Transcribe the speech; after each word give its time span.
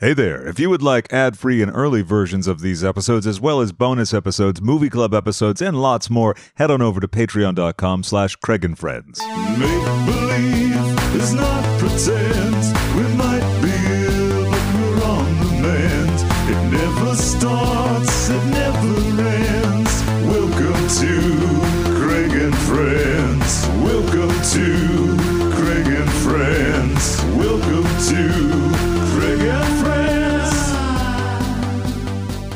Hey 0.00 0.14
there. 0.14 0.48
If 0.48 0.58
you 0.58 0.70
would 0.70 0.80
like 0.80 1.12
ad 1.12 1.36
free 1.36 1.60
and 1.60 1.70
early 1.74 2.00
versions 2.00 2.46
of 2.46 2.62
these 2.62 2.82
episodes, 2.82 3.26
as 3.26 3.38
well 3.38 3.60
as 3.60 3.70
bonus 3.70 4.14
episodes, 4.14 4.62
movie 4.62 4.88
club 4.88 5.12
episodes, 5.12 5.60
and 5.60 5.78
lots 5.78 6.08
more, 6.08 6.34
head 6.54 6.70
on 6.70 6.80
over 6.80 7.00
to 7.00 7.06
patreon.com 7.06 8.04
slash 8.04 8.34
Craig 8.36 8.64
and 8.64 8.78
Friends. 8.78 9.20
Make 9.58 9.84
believe 10.06 11.14
is 11.16 11.34
not 11.34 11.78
pretend. 11.78 12.56
We 12.96 13.14
might 13.14 13.60
be 13.60 13.72
ill, 14.16 14.50
but 14.50 14.74
we're 14.74 15.04
on 15.04 15.38
the 15.38 15.68
mend. 15.68 16.18
It 16.48 16.72
never 16.72 17.14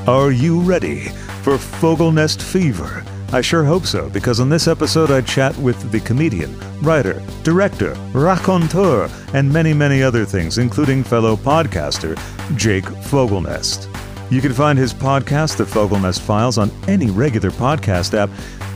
Are 0.06 0.32
you 0.32 0.60
ready 0.60 1.08
for 1.40 1.56
Fogelnest 1.56 2.42
Fever? 2.42 3.02
I 3.32 3.40
sure 3.40 3.64
hope 3.64 3.86
so, 3.86 4.10
because 4.10 4.38
on 4.38 4.50
this 4.50 4.68
episode 4.68 5.10
I 5.10 5.22
chat 5.22 5.56
with 5.56 5.90
the 5.90 6.00
comedian, 6.00 6.54
writer, 6.82 7.22
director, 7.42 7.94
raconteur, 8.12 9.08
and 9.32 9.50
many, 9.50 9.72
many 9.72 10.02
other 10.02 10.26
things, 10.26 10.58
including 10.58 11.04
fellow 11.04 11.36
podcaster 11.36 12.18
Jake 12.54 12.84
Fogelnest. 12.84 13.88
You 14.30 14.42
can 14.42 14.52
find 14.52 14.78
his 14.78 14.92
podcast, 14.92 15.56
The 15.56 15.64
Fogelnest 15.64 16.20
Files, 16.20 16.58
on 16.58 16.70
any 16.86 17.10
regular 17.10 17.50
podcast 17.50 18.12
app. 18.12 18.28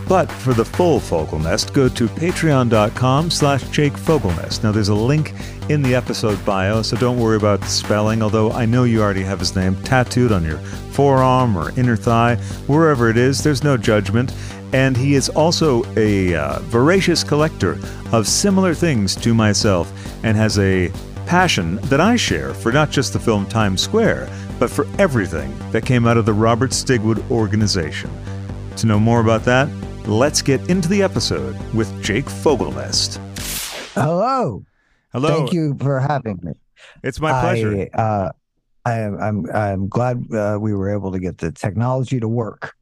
But 0.09 0.33
for 0.33 0.55
the 0.55 0.65
full 0.65 1.01
Fogelnest, 1.01 1.75
go 1.75 1.87
to 1.91 2.09
patreon.com 2.09 3.30
slash 3.30 3.62
Jake 3.69 3.93
Fogelnest. 3.93 4.62
Now, 4.62 4.73
there's 4.73 4.89
a 4.89 4.95
link 4.95 5.34
in 5.69 5.83
the 5.83 5.95
episode 5.95 6.43
bio, 6.47 6.81
so 6.81 6.97
don't 6.97 7.21
worry 7.21 7.37
about 7.37 7.62
spelling, 7.65 8.23
although 8.23 8.51
I 8.53 8.65
know 8.65 8.84
you 8.84 9.03
already 9.03 9.23
have 9.23 9.39
his 9.39 9.55
name 9.55 9.77
tattooed 9.83 10.33
on 10.33 10.45
your 10.45 10.59
forearm 10.59 11.59
or 11.59 11.79
inner 11.79 11.97
thigh, 11.97 12.37
wherever 12.67 13.11
it 13.11 13.19
is, 13.19 13.42
there's 13.42 13.62
no 13.62 13.77
judgment. 13.77 14.33
And 14.73 14.97
he 14.97 15.15
is 15.15 15.28
also 15.28 15.84
a 15.97 16.34
uh, 16.34 16.61
voracious 16.61 17.22
collector 17.22 17.78
of 18.11 18.27
similar 18.27 18.75
things 18.75 19.15
to 19.17 19.34
myself 19.34 19.93
and 20.25 20.37
has 20.39 20.59
a 20.59 20.91
passion 21.27 21.77
that 21.84 22.00
I 22.00 22.17
share 22.17 22.55
for 22.55 22.72
not 22.72 22.91
just 22.91 23.12
the 23.12 23.20
film 23.20 23.47
Times 23.47 23.83
Square, 23.83 24.31
but 24.59 24.70
for 24.70 24.87
everything 24.98 25.55
that 25.70 25.84
came 25.84 26.06
out 26.06 26.17
of 26.17 26.25
the 26.25 26.33
Robert 26.33 26.70
Stigwood 26.70 27.31
organization. 27.31 28.11
To 28.77 28.87
know 28.87 28.98
more 28.98 29.20
about 29.20 29.45
that, 29.45 29.69
let's 30.09 30.41
get 30.41 30.70
into 30.70 30.89
the 30.89 31.03
episode 31.03 31.55
with 31.75 32.03
Jake 32.03 32.25
Fogelnest. 32.25 33.19
Hello. 33.95 34.65
Hello. 35.12 35.28
Thank 35.28 35.53
you 35.53 35.77
for 35.78 36.00
having 36.00 36.39
me. 36.42 36.53
It's 37.05 37.20
my 37.20 37.39
pleasure. 37.41 37.89
I, 37.95 38.00
uh, 38.00 38.33
I 38.87 38.92
am, 39.00 39.20
I'm, 39.20 39.50
I'm 39.55 39.89
glad 39.89 40.25
uh, 40.34 40.59
we 40.61 40.75
were 40.75 40.91
able 40.91 41.12
to 41.12 41.19
get 41.19 41.39
the 41.39 41.53
technology 41.53 42.20
to 42.20 42.28
work. 42.28 42.75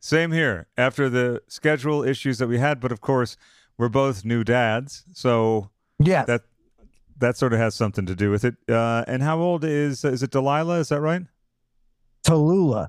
Same 0.00 0.32
here. 0.32 0.66
After 0.76 1.08
the 1.08 1.40
schedule 1.48 2.04
issues 2.04 2.38
that 2.38 2.46
we 2.46 2.58
had, 2.58 2.78
but 2.80 2.92
of 2.92 3.00
course, 3.00 3.36
we're 3.78 3.88
both 3.88 4.24
new 4.24 4.44
dads, 4.44 5.04
so 5.12 5.70
Yeah. 5.98 6.24
that 6.26 6.42
that 7.18 7.38
sort 7.38 7.54
of 7.54 7.58
has 7.58 7.74
something 7.74 8.04
to 8.04 8.14
do 8.14 8.30
with 8.30 8.44
it. 8.44 8.54
Uh, 8.68 9.02
and 9.06 9.22
how 9.22 9.38
old 9.38 9.64
is 9.64 10.04
is 10.04 10.22
it 10.22 10.30
Delilah? 10.30 10.80
Is 10.80 10.90
that 10.90 11.00
right? 11.00 11.22
Tallulah. 12.24 12.88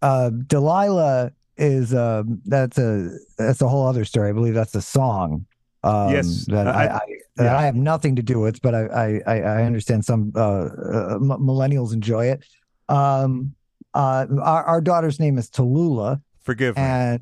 Uh, 0.00 0.30
Delilah 0.30 1.32
is 1.60 1.94
um 1.94 2.40
that's 2.46 2.78
a 2.78 3.10
that's 3.38 3.60
a 3.62 3.68
whole 3.68 3.86
other 3.86 4.04
story. 4.04 4.30
I 4.30 4.32
believe 4.32 4.54
that's 4.54 4.74
a 4.74 4.82
song. 4.82 5.46
Um, 5.82 6.10
Yes, 6.12 6.44
that 6.46 6.66
I- 6.66 6.86
I, 6.86 6.94
I, 6.96 7.00
that 7.36 7.44
yeah. 7.44 7.56
I 7.58 7.62
have 7.62 7.74
nothing 7.76 8.16
to 8.16 8.22
do 8.22 8.40
with, 8.40 8.60
but 8.62 8.74
I 8.74 9.20
I, 9.26 9.40
I 9.40 9.62
understand 9.64 10.04
some 10.04 10.32
uh, 10.34 10.40
uh, 10.40 11.18
millennials 11.18 11.92
enjoy 11.94 12.26
it. 12.26 12.44
Um, 12.88 13.54
uh, 13.94 14.26
our, 14.42 14.64
our 14.64 14.80
daughter's 14.80 15.18
name 15.20 15.38
is 15.38 15.48
Tallulah, 15.50 16.20
Forgive 16.42 16.76
me. 16.76 16.82
and 16.82 17.20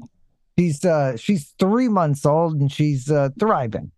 she's 0.59 0.85
uh 0.85 1.17
she's 1.17 1.55
three 1.59 1.89
months 1.89 2.25
old 2.27 2.61
and 2.61 2.71
she's 2.73 3.11
uh, 3.11 3.29
thriving. 3.39 3.91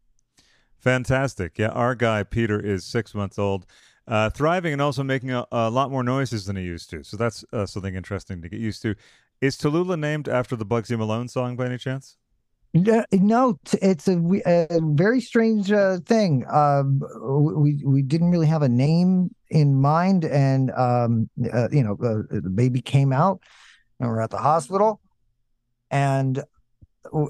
Fantastic. 0.78 1.58
Yeah, 1.58 1.68
our 1.68 1.94
guy 1.94 2.22
Peter 2.22 2.58
is 2.58 2.84
six 2.84 3.14
months 3.14 3.38
old, 3.38 3.66
uh, 4.08 4.30
thriving 4.30 4.72
and 4.72 4.80
also 4.82 5.02
making 5.02 5.30
a, 5.30 5.46
a 5.52 5.68
lot 5.70 5.90
more 5.90 6.02
noises 6.02 6.46
than 6.46 6.56
he 6.56 6.62
used 6.62 6.88
to. 6.90 7.02
So 7.04 7.16
that's 7.16 7.44
uh, 7.52 7.66
something 7.66 7.94
interesting 7.94 8.40
to 8.42 8.48
get 8.48 8.60
used 8.60 8.82
to. 8.82 8.94
Is 9.40 9.56
Tallulah 9.56 9.98
named 9.98 10.28
after 10.28 10.54
the 10.54 10.66
Bugsy 10.66 10.98
Malone 10.98 11.28
song 11.28 11.56
by 11.56 11.66
any 11.66 11.78
chance? 11.78 12.16
No, 12.74 13.58
it's 13.82 14.06
a, 14.06 14.16
a 14.46 14.80
very 14.80 15.20
strange 15.20 15.72
uh, 15.72 15.98
thing. 16.06 16.44
Um, 16.48 17.00
we 17.56 17.82
we 17.84 18.02
didn't 18.02 18.30
really 18.30 18.46
have 18.46 18.62
a 18.62 18.68
name 18.68 19.34
in 19.48 19.80
mind, 19.80 20.24
and 20.24 20.70
um, 20.72 21.28
uh, 21.52 21.68
you 21.72 21.82
know, 21.82 21.94
uh, 21.94 22.22
the 22.30 22.52
baby 22.54 22.80
came 22.80 23.12
out, 23.12 23.40
and 23.98 24.08
we're 24.08 24.20
at 24.20 24.30
the 24.30 24.38
hospital, 24.38 25.00
and 25.90 26.44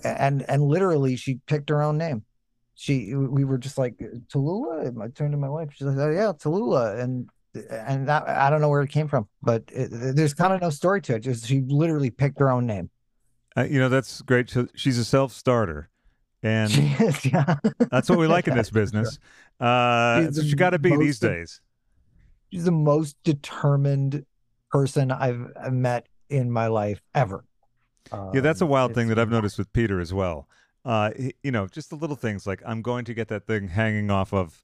and 0.04 0.44
and 0.46 0.62
literally, 0.62 1.16
she 1.16 1.38
picked 1.46 1.70
her 1.70 1.80
own 1.80 1.96
name. 1.96 2.24
She, 2.74 3.14
we 3.14 3.44
were 3.44 3.58
just 3.58 3.78
like 3.78 3.96
Tallulah. 4.32 5.00
I 5.02 5.08
turned 5.08 5.32
to 5.32 5.38
my 5.38 5.48
wife. 5.48 5.68
She's 5.72 5.86
like, 5.86 5.96
"Oh 5.96 6.10
yeah, 6.10 6.32
Tallulah," 6.32 7.00
and 7.00 7.30
and 7.70 8.08
that 8.08 8.28
I 8.28 8.48
don't 8.50 8.60
know 8.60 8.68
where 8.68 8.82
it 8.82 8.90
came 8.90 9.08
from, 9.08 9.28
but 9.42 9.64
it, 9.72 9.88
there's 9.90 10.34
kind 10.34 10.52
of 10.52 10.60
no 10.60 10.70
story 10.70 11.00
to 11.02 11.16
it. 11.16 11.20
Just 11.20 11.46
she 11.46 11.60
literally 11.60 12.10
picked 12.10 12.38
her 12.40 12.50
own 12.50 12.66
name. 12.66 12.90
Uh, 13.56 13.62
you 13.64 13.80
know, 13.80 13.88
that's 13.88 14.22
great. 14.22 14.48
So 14.50 14.68
She's 14.74 14.98
a 14.98 15.04
self 15.04 15.32
starter. 15.32 15.88
And 16.42 16.70
She 16.70 16.82
is, 17.00 17.24
yeah. 17.32 17.56
that's 17.90 18.08
what 18.08 18.18
we 18.18 18.26
like 18.26 18.48
in 18.48 18.54
this 18.56 18.70
business. 18.70 19.18
Uh, 19.58 20.20
She's 20.20 20.24
that's 20.26 20.36
what 20.38 20.42
the 20.44 20.48
you 20.48 20.56
got 20.56 20.70
to 20.70 20.78
be 20.78 20.96
these 20.96 21.18
de- 21.18 21.28
days. 21.28 21.60
she's 22.50 22.64
the 22.64 22.70
most 22.70 23.16
determined 23.24 24.24
person 24.70 25.10
I've 25.10 25.72
met 25.72 26.06
in 26.30 26.50
my 26.50 26.68
life 26.68 27.02
ever. 27.14 27.44
Yeah, 28.32 28.40
that's 28.40 28.60
a 28.60 28.64
Um, 28.64 28.70
wild 28.70 28.94
thing 28.94 29.08
that 29.08 29.18
I've 29.18 29.30
noticed 29.30 29.58
with 29.58 29.72
Peter 29.72 30.00
as 30.00 30.14
well. 30.14 30.48
Uh, 30.84 31.10
you 31.42 31.50
know, 31.50 31.66
just 31.66 31.90
the 31.90 31.96
little 31.96 32.16
things 32.16 32.46
like 32.46 32.62
I'm 32.64 32.80
going 32.80 33.04
to 33.04 33.12
get 33.14 33.28
that 33.28 33.46
thing 33.46 33.68
hanging 33.68 34.10
off 34.10 34.32
of 34.32 34.62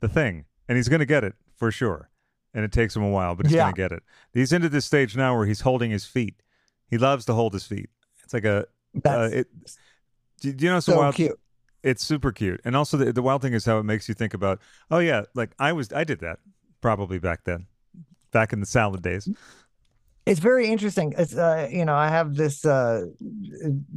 the 0.00 0.08
thing, 0.08 0.46
and 0.68 0.76
he's 0.78 0.88
going 0.88 1.00
to 1.00 1.06
get 1.06 1.24
it 1.24 1.34
for 1.54 1.70
sure. 1.70 2.08
And 2.54 2.64
it 2.64 2.72
takes 2.72 2.94
him 2.94 3.02
a 3.02 3.08
while, 3.08 3.34
but 3.34 3.46
he's 3.46 3.54
Yeah. 3.54 3.62
going 3.62 3.74
to 3.74 3.80
get 3.80 3.92
it. 3.92 4.02
He's 4.34 4.52
into 4.52 4.68
this 4.68 4.84
stage 4.84 5.16
now 5.16 5.36
where 5.36 5.46
he's 5.46 5.60
holding 5.62 5.90
his 5.90 6.04
feet. 6.04 6.42
He 6.90 6.98
loves 6.98 7.24
to 7.26 7.32
hold 7.34 7.54
his 7.54 7.64
feet. 7.66 7.88
It's 8.24 8.34
like 8.34 8.44
a, 8.44 8.66
uh, 9.06 9.30
it, 9.32 9.48
do, 10.40 10.52
do 10.52 10.64
you 10.66 10.70
know 10.70 10.80
so 10.80 10.98
wild? 10.98 11.14
cute. 11.14 11.38
It's 11.82 12.04
super 12.04 12.30
cute, 12.30 12.60
and 12.64 12.76
also 12.76 12.96
the, 12.96 13.12
the 13.12 13.22
wild 13.22 13.42
thing 13.42 13.54
is 13.54 13.64
how 13.64 13.78
it 13.78 13.82
makes 13.84 14.08
you 14.08 14.14
think 14.14 14.34
about. 14.34 14.60
Oh 14.90 14.98
yeah, 15.00 15.22
like 15.34 15.50
I 15.58 15.72
was, 15.72 15.92
I 15.92 16.04
did 16.04 16.20
that 16.20 16.38
probably 16.80 17.18
back 17.18 17.44
then, 17.44 17.66
back 18.30 18.52
in 18.52 18.60
the 18.60 18.66
salad 18.66 19.02
days. 19.02 19.28
It's 20.26 20.38
very 20.38 20.68
interesting. 20.68 21.12
It's 21.18 21.34
uh, 21.34 21.68
you 21.72 21.84
know, 21.84 21.94
I 21.96 22.08
have 22.08 22.36
this 22.36 22.64
uh 22.64 23.06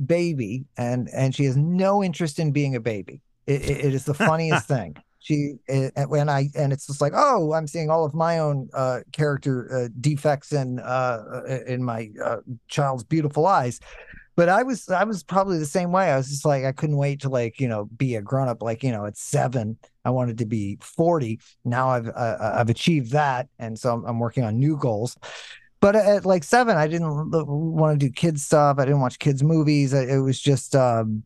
baby, 0.05 0.65
and 0.77 1.09
and 1.13 1.35
she 1.35 1.45
has 1.45 1.57
no 1.57 2.03
interest 2.03 2.39
in 2.39 2.51
being 2.51 2.75
a 2.75 2.79
baby. 2.79 3.21
It, 3.45 3.61
it, 3.61 3.85
it 3.85 3.93
is 3.93 4.05
the 4.05 4.13
funniest 4.15 4.67
thing. 4.67 4.95
She 5.25 5.55
it, 5.67 5.91
and 5.95 6.07
when 6.07 6.29
I 6.29 6.49
and 6.53 6.71
it's 6.71 6.85
just 6.85 7.01
like, 7.01 7.13
oh, 7.15 7.53
I'm 7.53 7.65
seeing 7.65 7.89
all 7.89 8.05
of 8.05 8.13
my 8.13 8.37
own 8.37 8.69
uh 8.75 8.99
character 9.11 9.73
uh, 9.75 9.89
defects 9.99 10.53
in 10.53 10.77
uh 10.79 11.41
in 11.65 11.83
my 11.83 12.11
uh, 12.23 12.37
child's 12.67 13.03
beautiful 13.03 13.47
eyes. 13.47 13.79
But 14.35 14.49
I 14.49 14.61
was 14.61 14.87
I 14.87 15.03
was 15.03 15.23
probably 15.23 15.57
the 15.57 15.65
same 15.65 15.91
way. 15.91 16.11
I 16.11 16.17
was 16.17 16.29
just 16.29 16.45
like 16.45 16.63
I 16.63 16.73
couldn't 16.73 16.97
wait 16.97 17.21
to 17.21 17.29
like 17.29 17.59
you 17.59 17.67
know 17.67 17.85
be 17.97 18.13
a 18.13 18.21
grown 18.21 18.47
up. 18.47 18.61
Like 18.61 18.83
you 18.83 18.91
know 18.91 19.07
at 19.07 19.17
seven, 19.17 19.79
I 20.03 20.11
wanted 20.11 20.37
to 20.37 20.45
be 20.45 20.77
forty. 20.79 21.39
Now 21.63 21.89
I've 21.89 22.07
uh, 22.07 22.53
I've 22.53 22.69
achieved 22.69 23.11
that, 23.13 23.47
and 23.57 23.79
so 23.79 23.93
I'm, 23.93 24.05
I'm 24.05 24.19
working 24.19 24.43
on 24.43 24.59
new 24.59 24.77
goals. 24.77 25.17
But 25.79 25.95
at 25.95 26.23
like 26.23 26.43
seven, 26.43 26.77
I 26.77 26.85
didn't 26.87 27.31
want 27.31 27.99
to 27.99 28.05
do 28.07 28.11
kids 28.11 28.43
stuff. 28.43 28.77
I 28.77 28.85
didn't 28.85 29.01
watch 29.01 29.17
kids 29.17 29.41
movies. 29.41 29.91
It 29.91 30.19
was 30.19 30.39
just 30.39 30.75
um, 30.75 31.23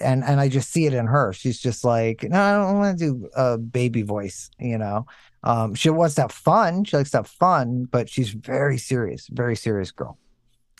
and 0.00 0.24
and 0.24 0.40
I 0.40 0.48
just 0.48 0.70
see 0.70 0.86
it 0.86 0.94
in 0.94 1.06
her. 1.06 1.32
She's 1.32 1.60
just 1.60 1.84
like, 1.84 2.22
no, 2.24 2.40
I 2.40 2.52
don't 2.52 2.78
want 2.78 2.98
to 2.98 3.04
do 3.04 3.28
a 3.36 3.58
baby 3.58 4.02
voice. 4.02 4.50
You 4.58 4.78
know, 4.78 5.06
um, 5.44 5.74
she 5.74 5.90
wants 5.90 6.14
to 6.16 6.22
have 6.22 6.32
fun. 6.32 6.84
She 6.84 6.96
likes 6.96 7.10
to 7.12 7.18
have 7.18 7.28
fun, 7.28 7.84
but 7.90 8.08
she's 8.08 8.30
very 8.30 8.78
serious, 8.78 9.28
very 9.28 9.56
serious 9.56 9.90
girl. 9.90 10.18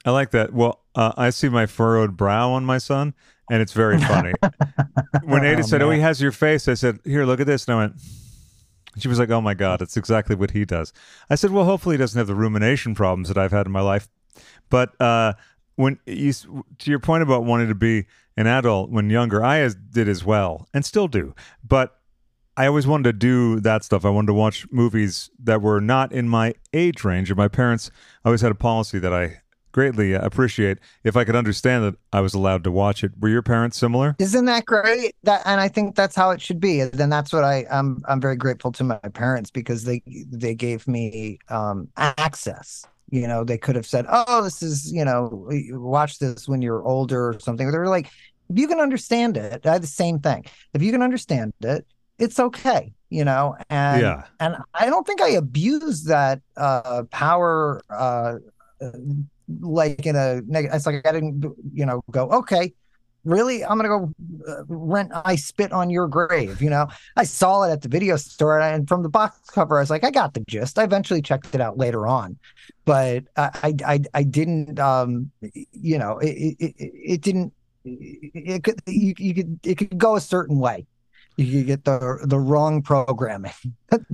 I 0.04 0.10
like 0.10 0.30
that. 0.30 0.52
Well, 0.52 0.80
uh, 0.94 1.12
I 1.16 1.30
see 1.30 1.48
my 1.48 1.66
furrowed 1.66 2.16
brow 2.16 2.50
on 2.52 2.64
my 2.64 2.78
son, 2.78 3.14
and 3.50 3.60
it's 3.60 3.72
very 3.72 4.00
funny. 4.00 4.32
when 5.24 5.44
Ada 5.44 5.62
Oh, 5.62 5.66
said, 5.66 5.82
"Oh, 5.82 5.90
he 5.90 6.00
has 6.00 6.20
your 6.20 6.32
face," 6.32 6.68
I 6.68 6.74
said, 6.74 6.98
"Here, 7.04 7.24
look 7.24 7.40
at 7.40 7.46
this," 7.46 7.66
and 7.66 7.74
I 7.74 7.78
went. 7.78 7.94
She 8.98 9.08
was 9.08 9.18
like, 9.18 9.30
"Oh 9.30 9.40
my 9.40 9.54
god, 9.54 9.82
it's 9.82 9.96
exactly 9.96 10.34
what 10.34 10.52
he 10.52 10.64
does." 10.64 10.92
I 11.30 11.34
said, 11.34 11.50
"Well, 11.50 11.64
hopefully 11.64 11.94
he 11.94 11.98
doesn't 11.98 12.18
have 12.18 12.26
the 12.26 12.34
rumination 12.34 12.94
problems 12.94 13.28
that 13.28 13.38
I've 13.38 13.52
had 13.52 13.66
in 13.66 13.72
my 13.72 13.80
life." 13.80 14.08
But 14.70 15.00
uh, 15.00 15.34
when 15.78 15.96
you, 16.06 16.32
to 16.32 16.90
your 16.90 16.98
point 16.98 17.22
about 17.22 17.44
wanting 17.44 17.68
to 17.68 17.74
be 17.74 18.04
an 18.36 18.48
adult 18.48 18.90
when 18.90 19.08
younger, 19.10 19.44
I 19.44 19.68
did 19.90 20.08
as 20.08 20.24
well, 20.24 20.66
and 20.74 20.84
still 20.84 21.06
do. 21.06 21.36
But 21.62 22.00
I 22.56 22.66
always 22.66 22.88
wanted 22.88 23.04
to 23.04 23.12
do 23.12 23.60
that 23.60 23.84
stuff. 23.84 24.04
I 24.04 24.10
wanted 24.10 24.26
to 24.26 24.34
watch 24.34 24.66
movies 24.72 25.30
that 25.38 25.62
were 25.62 25.80
not 25.80 26.10
in 26.10 26.28
my 26.28 26.54
age 26.72 27.04
range. 27.04 27.30
And 27.30 27.36
my 27.36 27.46
parents 27.46 27.92
always 28.24 28.40
had 28.40 28.50
a 28.50 28.56
policy 28.56 28.98
that 28.98 29.12
I 29.12 29.40
greatly 29.70 30.16
uh, 30.16 30.26
appreciate 30.26 30.78
if 31.04 31.16
I 31.16 31.22
could 31.22 31.36
understand 31.36 31.84
that 31.84 31.94
I 32.12 32.22
was 32.22 32.34
allowed 32.34 32.64
to 32.64 32.72
watch 32.72 33.04
it. 33.04 33.12
Were 33.20 33.28
your 33.28 33.42
parents 33.42 33.78
similar? 33.78 34.16
Isn't 34.18 34.46
that 34.46 34.64
great? 34.64 35.14
That 35.22 35.42
and 35.44 35.60
I 35.60 35.68
think 35.68 35.94
that's 35.94 36.16
how 36.16 36.30
it 36.30 36.40
should 36.40 36.58
be. 36.58 36.82
Then 36.82 37.08
that's 37.08 37.32
what 37.32 37.44
I 37.44 37.66
I'm 37.70 38.02
I'm 38.08 38.20
very 38.20 38.34
grateful 38.34 38.72
to 38.72 38.82
my 38.82 38.96
parents 38.96 39.52
because 39.52 39.84
they 39.84 40.02
they 40.06 40.56
gave 40.56 40.88
me 40.88 41.38
um 41.50 41.88
access. 41.96 42.84
You 43.10 43.26
know, 43.26 43.44
they 43.44 43.58
could 43.58 43.76
have 43.76 43.86
said, 43.86 44.06
"Oh, 44.08 44.42
this 44.42 44.62
is 44.62 44.92
you 44.92 45.04
know, 45.04 45.48
watch 45.70 46.18
this 46.18 46.48
when 46.48 46.62
you're 46.62 46.82
older 46.84 47.30
or 47.30 47.40
something." 47.40 47.70
They 47.70 47.78
were 47.78 47.88
like, 47.88 48.06
"If 48.50 48.58
you 48.58 48.68
can 48.68 48.80
understand 48.80 49.36
it, 49.36 49.66
I 49.66 49.72
had 49.74 49.82
the 49.82 49.86
same 49.86 50.20
thing. 50.20 50.44
If 50.74 50.82
you 50.82 50.92
can 50.92 51.02
understand 51.02 51.52
it, 51.62 51.86
it's 52.18 52.38
okay." 52.38 52.92
You 53.10 53.24
know, 53.24 53.56
and 53.70 54.02
Yeah. 54.02 54.24
and 54.40 54.56
I 54.74 54.86
don't 54.86 55.06
think 55.06 55.22
I 55.22 55.30
abused 55.30 56.08
that 56.08 56.42
uh 56.56 57.04
power 57.10 57.82
uh 57.88 58.36
like 59.60 60.06
in 60.06 60.16
a 60.16 60.42
negative. 60.46 60.76
It's 60.76 60.86
like 60.86 61.06
I 61.06 61.12
didn't, 61.12 61.44
you 61.72 61.86
know, 61.86 62.02
go 62.10 62.28
okay. 62.30 62.74
Really, 63.28 63.62
I'm 63.62 63.76
gonna 63.76 63.90
go 63.90 64.14
uh, 64.48 64.64
rent. 64.68 65.12
I 65.12 65.36
spit 65.36 65.70
on 65.70 65.90
your 65.90 66.08
grave. 66.08 66.62
You 66.62 66.70
know, 66.70 66.88
I 67.14 67.24
saw 67.24 67.64
it 67.64 67.70
at 67.70 67.82
the 67.82 67.88
video 67.88 68.16
store, 68.16 68.58
and 68.58 68.88
from 68.88 69.02
the 69.02 69.10
box 69.10 69.50
cover, 69.50 69.76
I 69.76 69.80
was 69.80 69.90
like, 69.90 70.02
I 70.02 70.10
got 70.10 70.32
the 70.32 70.40
gist. 70.48 70.78
I 70.78 70.84
eventually 70.84 71.20
checked 71.20 71.54
it 71.54 71.60
out 71.60 71.76
later 71.76 72.06
on, 72.06 72.38
but 72.86 73.24
I, 73.36 73.74
I, 73.84 74.00
I, 74.14 74.22
didn't. 74.22 74.80
Um, 74.80 75.30
you 75.72 75.98
know, 75.98 76.16
it, 76.20 76.56
it, 76.58 76.74
it, 76.78 76.92
it 76.94 77.20
didn't. 77.20 77.52
It 77.84 78.64
could, 78.64 78.80
you, 78.86 79.12
you 79.18 79.34
could, 79.34 79.60
it 79.62 79.76
could 79.76 79.98
go 79.98 80.16
a 80.16 80.22
certain 80.22 80.58
way. 80.58 80.86
You 81.36 81.58
could 81.58 81.66
get 81.66 81.84
the 81.84 82.20
the 82.24 82.38
wrong 82.38 82.80
programming. 82.80 83.52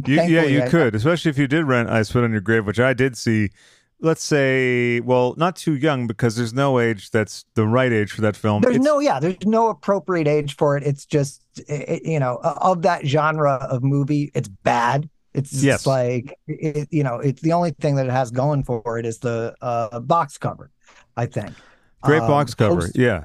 You, 0.06 0.22
yeah, 0.22 0.42
you 0.42 0.62
I- 0.62 0.68
could, 0.68 0.94
especially 0.96 1.30
if 1.30 1.38
you 1.38 1.46
did 1.46 1.66
rent 1.66 1.88
I 1.88 2.02
Spit 2.02 2.24
on 2.24 2.32
Your 2.32 2.40
Grave, 2.40 2.66
which 2.66 2.80
I 2.80 2.94
did 2.94 3.16
see. 3.16 3.50
Let's 4.00 4.22
say, 4.24 5.00
well, 5.00 5.34
not 5.38 5.56
too 5.56 5.74
young 5.76 6.06
because 6.06 6.36
there's 6.36 6.52
no 6.52 6.78
age 6.78 7.10
that's 7.10 7.44
the 7.54 7.66
right 7.66 7.92
age 7.92 8.12
for 8.12 8.20
that 8.20 8.36
film. 8.36 8.60
There's 8.62 8.74
It's- 8.76 8.84
no, 8.84 8.98
yeah, 8.98 9.18
there's 9.20 9.36
no 9.46 9.68
appropriate 9.68 10.26
age 10.28 10.56
for 10.56 10.76
it. 10.76 10.82
It's 10.82 11.06
just, 11.06 11.42
it, 11.68 12.04
you 12.04 12.18
know, 12.20 12.38
of 12.42 12.82
that 12.82 13.06
genre 13.06 13.54
of 13.70 13.82
movie, 13.82 14.30
it's 14.34 14.48
bad. 14.48 15.08
It's 15.32 15.50
just 15.50 15.64
Yes. 15.64 15.86
like, 15.86 16.36
it, 16.46 16.86
you 16.90 17.02
know, 17.02 17.16
it's 17.16 17.40
the 17.40 17.52
only 17.52 17.70
thing 17.80 17.94
that 17.96 18.06
it 18.06 18.12
has 18.12 18.30
going 18.30 18.62
for 18.64 18.98
it 18.98 19.06
is 19.06 19.18
the 19.20 19.54
uh, 19.62 20.00
box 20.00 20.38
cover, 20.38 20.70
I 21.16 21.26
think. 21.26 21.52
Great 22.02 22.20
Um, 22.22 22.28
box 22.28 22.54
cover. 22.54 22.82
post- 22.82 22.96
yeah. 22.96 23.24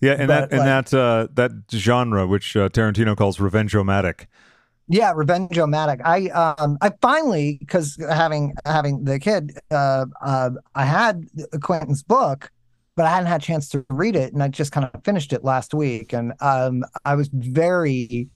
Yeah, 0.00 0.12
and 0.18 0.28
that 0.30 0.50
and 0.50 0.60
like- 0.60 0.90
that 0.90 0.94
uh, 0.98 1.28
that 1.34 1.52
genre 1.72 2.26
which 2.26 2.56
uh, 2.56 2.68
Tarantino 2.68 3.16
calls 3.16 3.38
revenge-o-matic. 3.40 4.26
Yeah, 4.88 5.12
Revenge-O-Matic. 5.14 6.00
I 6.04 6.28
um 6.28 6.76
I 6.80 6.90
finally 7.00 7.56
because 7.60 7.96
having 8.10 8.54
having 8.66 9.04
the 9.04 9.18
kid, 9.18 9.58
uh, 9.70 10.06
uh 10.20 10.50
I 10.74 10.84
had 10.84 11.24
Quentin's 11.62 12.02
book, 12.02 12.50
but 12.96 13.06
I 13.06 13.10
hadn't 13.10 13.28
had 13.28 13.42
a 13.42 13.44
chance 13.44 13.68
to 13.70 13.86
read 13.90 14.16
it, 14.16 14.32
and 14.32 14.42
I 14.42 14.48
just 14.48 14.72
kind 14.72 14.88
of 14.92 15.04
finished 15.04 15.32
it 15.32 15.44
last 15.44 15.72
week, 15.72 16.12
and 16.12 16.32
um 16.40 16.84
I 17.04 17.14
was 17.14 17.28
very 17.32 18.28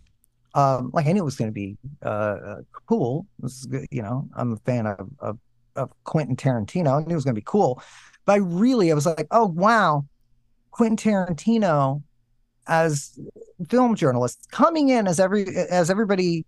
um 0.55 0.91
like 0.95 1.07
I 1.07 1.13
knew 1.13 1.23
it 1.23 1.25
was 1.25 1.37
going 1.37 1.51
to 1.51 1.55
be 1.55 1.77
uh, 2.03 2.57
cool. 2.87 3.27
Good, 3.69 3.87
you 3.91 4.03
know. 4.03 4.29
I'm 4.35 4.53
a 4.53 4.57
fan 4.59 4.87
of 4.87 5.11
of 5.19 5.39
of 5.75 5.91
Quentin 6.05 6.37
Tarantino. 6.37 7.01
I 7.01 7.05
knew 7.05 7.13
it 7.13 7.15
was 7.15 7.25
going 7.25 7.35
to 7.35 7.41
be 7.41 7.45
cool, 7.45 7.83
but 8.25 8.33
I 8.35 8.37
really 8.37 8.91
I 8.93 8.95
was 8.95 9.05
like, 9.07 9.27
oh 9.31 9.47
wow, 9.47 10.07
Quentin 10.71 10.97
Tarantino 10.97 12.03
as 12.69 13.19
film 13.69 13.95
journalists 13.95 14.47
coming 14.47 14.89
in 14.89 15.07
as 15.07 15.19
every 15.21 15.47
as 15.71 15.91
everybody 15.91 16.45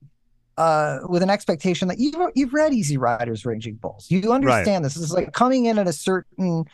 uh 0.56 0.98
with 1.08 1.22
an 1.22 1.30
expectation 1.30 1.88
that 1.88 1.98
you've 1.98 2.16
you've 2.34 2.52
read 2.52 2.72
Easy 2.74 2.96
Riders 2.96 3.46
Raging 3.46 3.76
Bulls. 3.76 4.06
You 4.10 4.32
understand 4.32 4.84
this. 4.84 4.94
This 4.94 5.04
is 5.04 5.12
like 5.12 5.32
coming 5.32 5.66
in 5.66 5.78
at 5.78 5.86
a 5.86 5.92
certain 5.92 6.64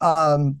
um 0.00 0.60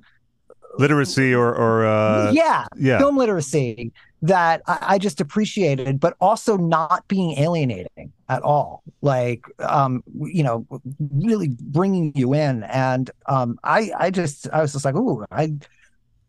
Literacy 0.78 1.34
or 1.34 1.52
or 1.54 1.86
uh, 1.86 2.30
yeah, 2.30 2.66
yeah. 2.76 2.98
film 2.98 3.16
literacy 3.16 3.90
that 4.22 4.62
I, 4.66 4.78
I 4.80 4.98
just 4.98 5.20
appreciated, 5.20 5.98
but 5.98 6.16
also 6.20 6.56
not 6.56 7.06
being 7.08 7.38
alienating 7.38 8.12
at 8.28 8.42
all. 8.42 8.82
Like, 9.00 9.44
um, 9.60 10.04
you 10.20 10.42
know, 10.42 10.66
really 11.00 11.56
bringing 11.60 12.12
you 12.14 12.34
in. 12.34 12.64
And 12.64 13.10
um, 13.26 13.58
I, 13.64 13.90
I 13.98 14.10
just, 14.10 14.48
I 14.50 14.60
was 14.60 14.72
just 14.72 14.84
like, 14.84 14.94
ooh, 14.94 15.24
I, 15.30 15.54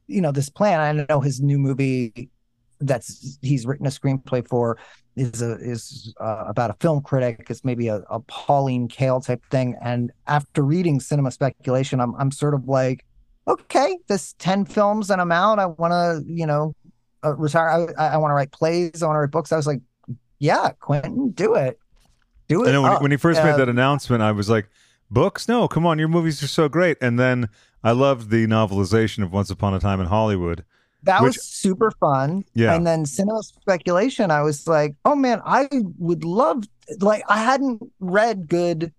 you 0.10 0.22
know, 0.22 0.32
this 0.32 0.50
plan. 0.50 0.80
I 0.80 1.06
know 1.08 1.22
his 1.22 1.40
new 1.40 1.58
movie 1.58 2.30
that's 2.82 3.38
he's 3.42 3.66
written 3.66 3.86
a 3.86 3.90
screenplay 3.90 4.48
for 4.48 4.78
is 5.16 5.42
a 5.42 5.54
is 5.56 6.14
uh, 6.20 6.46
about 6.48 6.70
a 6.70 6.74
film 6.80 7.02
critic. 7.02 7.48
It's 7.50 7.64
maybe 7.64 7.88
a, 7.88 7.98
a 8.10 8.20
Pauline 8.22 8.88
Kael 8.88 9.26
type 9.26 9.44
thing. 9.52 9.76
And 9.82 10.12
after 10.28 10.64
reading 10.64 11.00
Cinema 11.00 11.32
Speculation, 11.32 12.00
I'm 12.00 12.16
I'm 12.16 12.32
sort 12.32 12.54
of 12.54 12.68
like, 12.68 13.06
okay, 13.48 13.98
this 14.08 14.34
10 14.40 14.66
films 14.66 15.10
and 15.10 15.22
I'm 15.22 15.32
out. 15.32 15.60
I 15.60 15.68
want 15.68 15.92
to, 15.92 16.24
you 16.32 16.46
know, 16.46 16.74
uh, 17.24 17.36
retire. 17.36 17.94
I, 17.98 18.08
I 18.08 18.18
want 18.18 18.32
to 18.32 18.36
write 18.36 18.52
plays. 18.52 19.04
I 19.04 19.08
want 19.08 19.18
to 19.18 19.22
write 19.22 19.32
books. 19.32 19.52
I 19.52 19.58
was 19.58 19.68
like, 19.68 19.82
yeah, 20.40 20.72
Quentin, 20.80 21.32
do 21.32 21.56
it. 21.56 21.78
Do 22.48 22.64
it. 22.64 22.70
I 22.70 22.72
know 22.72 22.82
when, 22.82 22.94
when 23.04 23.12
he 23.12 23.18
first 23.18 23.44
made 23.44 23.52
Uh, 23.52 23.58
that 23.58 23.70
announcement, 23.70 24.24
I 24.24 24.32
was 24.32 24.50
like, 24.50 24.70
"Books? 25.12 25.48
No, 25.48 25.68
come 25.68 25.86
on, 25.86 26.00
your 26.00 26.08
movies 26.08 26.42
are 26.42 26.48
so 26.48 26.68
great." 26.68 26.98
And 27.00 27.20
then 27.20 27.48
I 27.84 27.92
loved 27.92 28.30
the 28.30 28.46
novelization 28.48 29.24
of 29.24 29.32
Once 29.32 29.50
Upon 29.50 29.74
a 29.74 29.80
Time 29.80 30.00
in 30.02 30.08
Hollywood. 30.08 30.66
that 31.04 31.22
which- 31.22 31.38
was 31.38 31.44
super 31.44 31.92
fun. 31.92 32.44
Yeah. 32.54 32.74
And 32.76 32.86
then 32.86 33.06
cinema 33.06 33.42
speculation, 33.44 34.32
I 34.32 34.42
was 34.42 34.68
like, 34.68 34.96
oh 35.06 35.16
man, 35.16 35.42
I 35.46 35.70
would 35.98 36.24
love 36.26 36.66
like 37.00 37.24
I 37.30 37.38
hadn't 37.42 37.82
read 38.00 38.48
good 38.48 38.94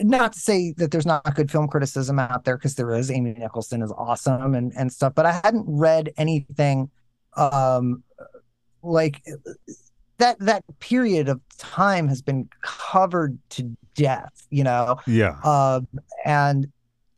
not 0.00 0.32
to 0.34 0.38
say 0.38 0.72
that 0.78 0.90
there's 0.92 1.04
not 1.06 1.34
good 1.34 1.50
film 1.50 1.66
criticism 1.68 2.18
out 2.20 2.44
there 2.44 2.56
because 2.56 2.76
there 2.76 2.94
is. 2.94 3.10
Amy 3.10 3.34
Nicholson 3.34 3.82
is 3.82 3.92
awesome 3.98 4.54
and 4.54 4.72
and 4.76 4.92
stuff, 4.92 5.14
but 5.14 5.26
I 5.26 5.32
hadn't 5.44 5.64
read 5.66 6.12
anything 6.16 6.88
um 7.36 8.02
like 8.82 9.22
that 10.18 10.38
that 10.40 10.64
period 10.80 11.28
of 11.28 11.40
time 11.58 12.08
has 12.08 12.22
been 12.22 12.48
covered 12.62 13.38
to 13.50 13.76
death, 13.94 14.46
you 14.50 14.64
know. 14.64 14.98
Yeah, 15.06 15.36
Uh, 15.44 15.80
and 16.24 16.68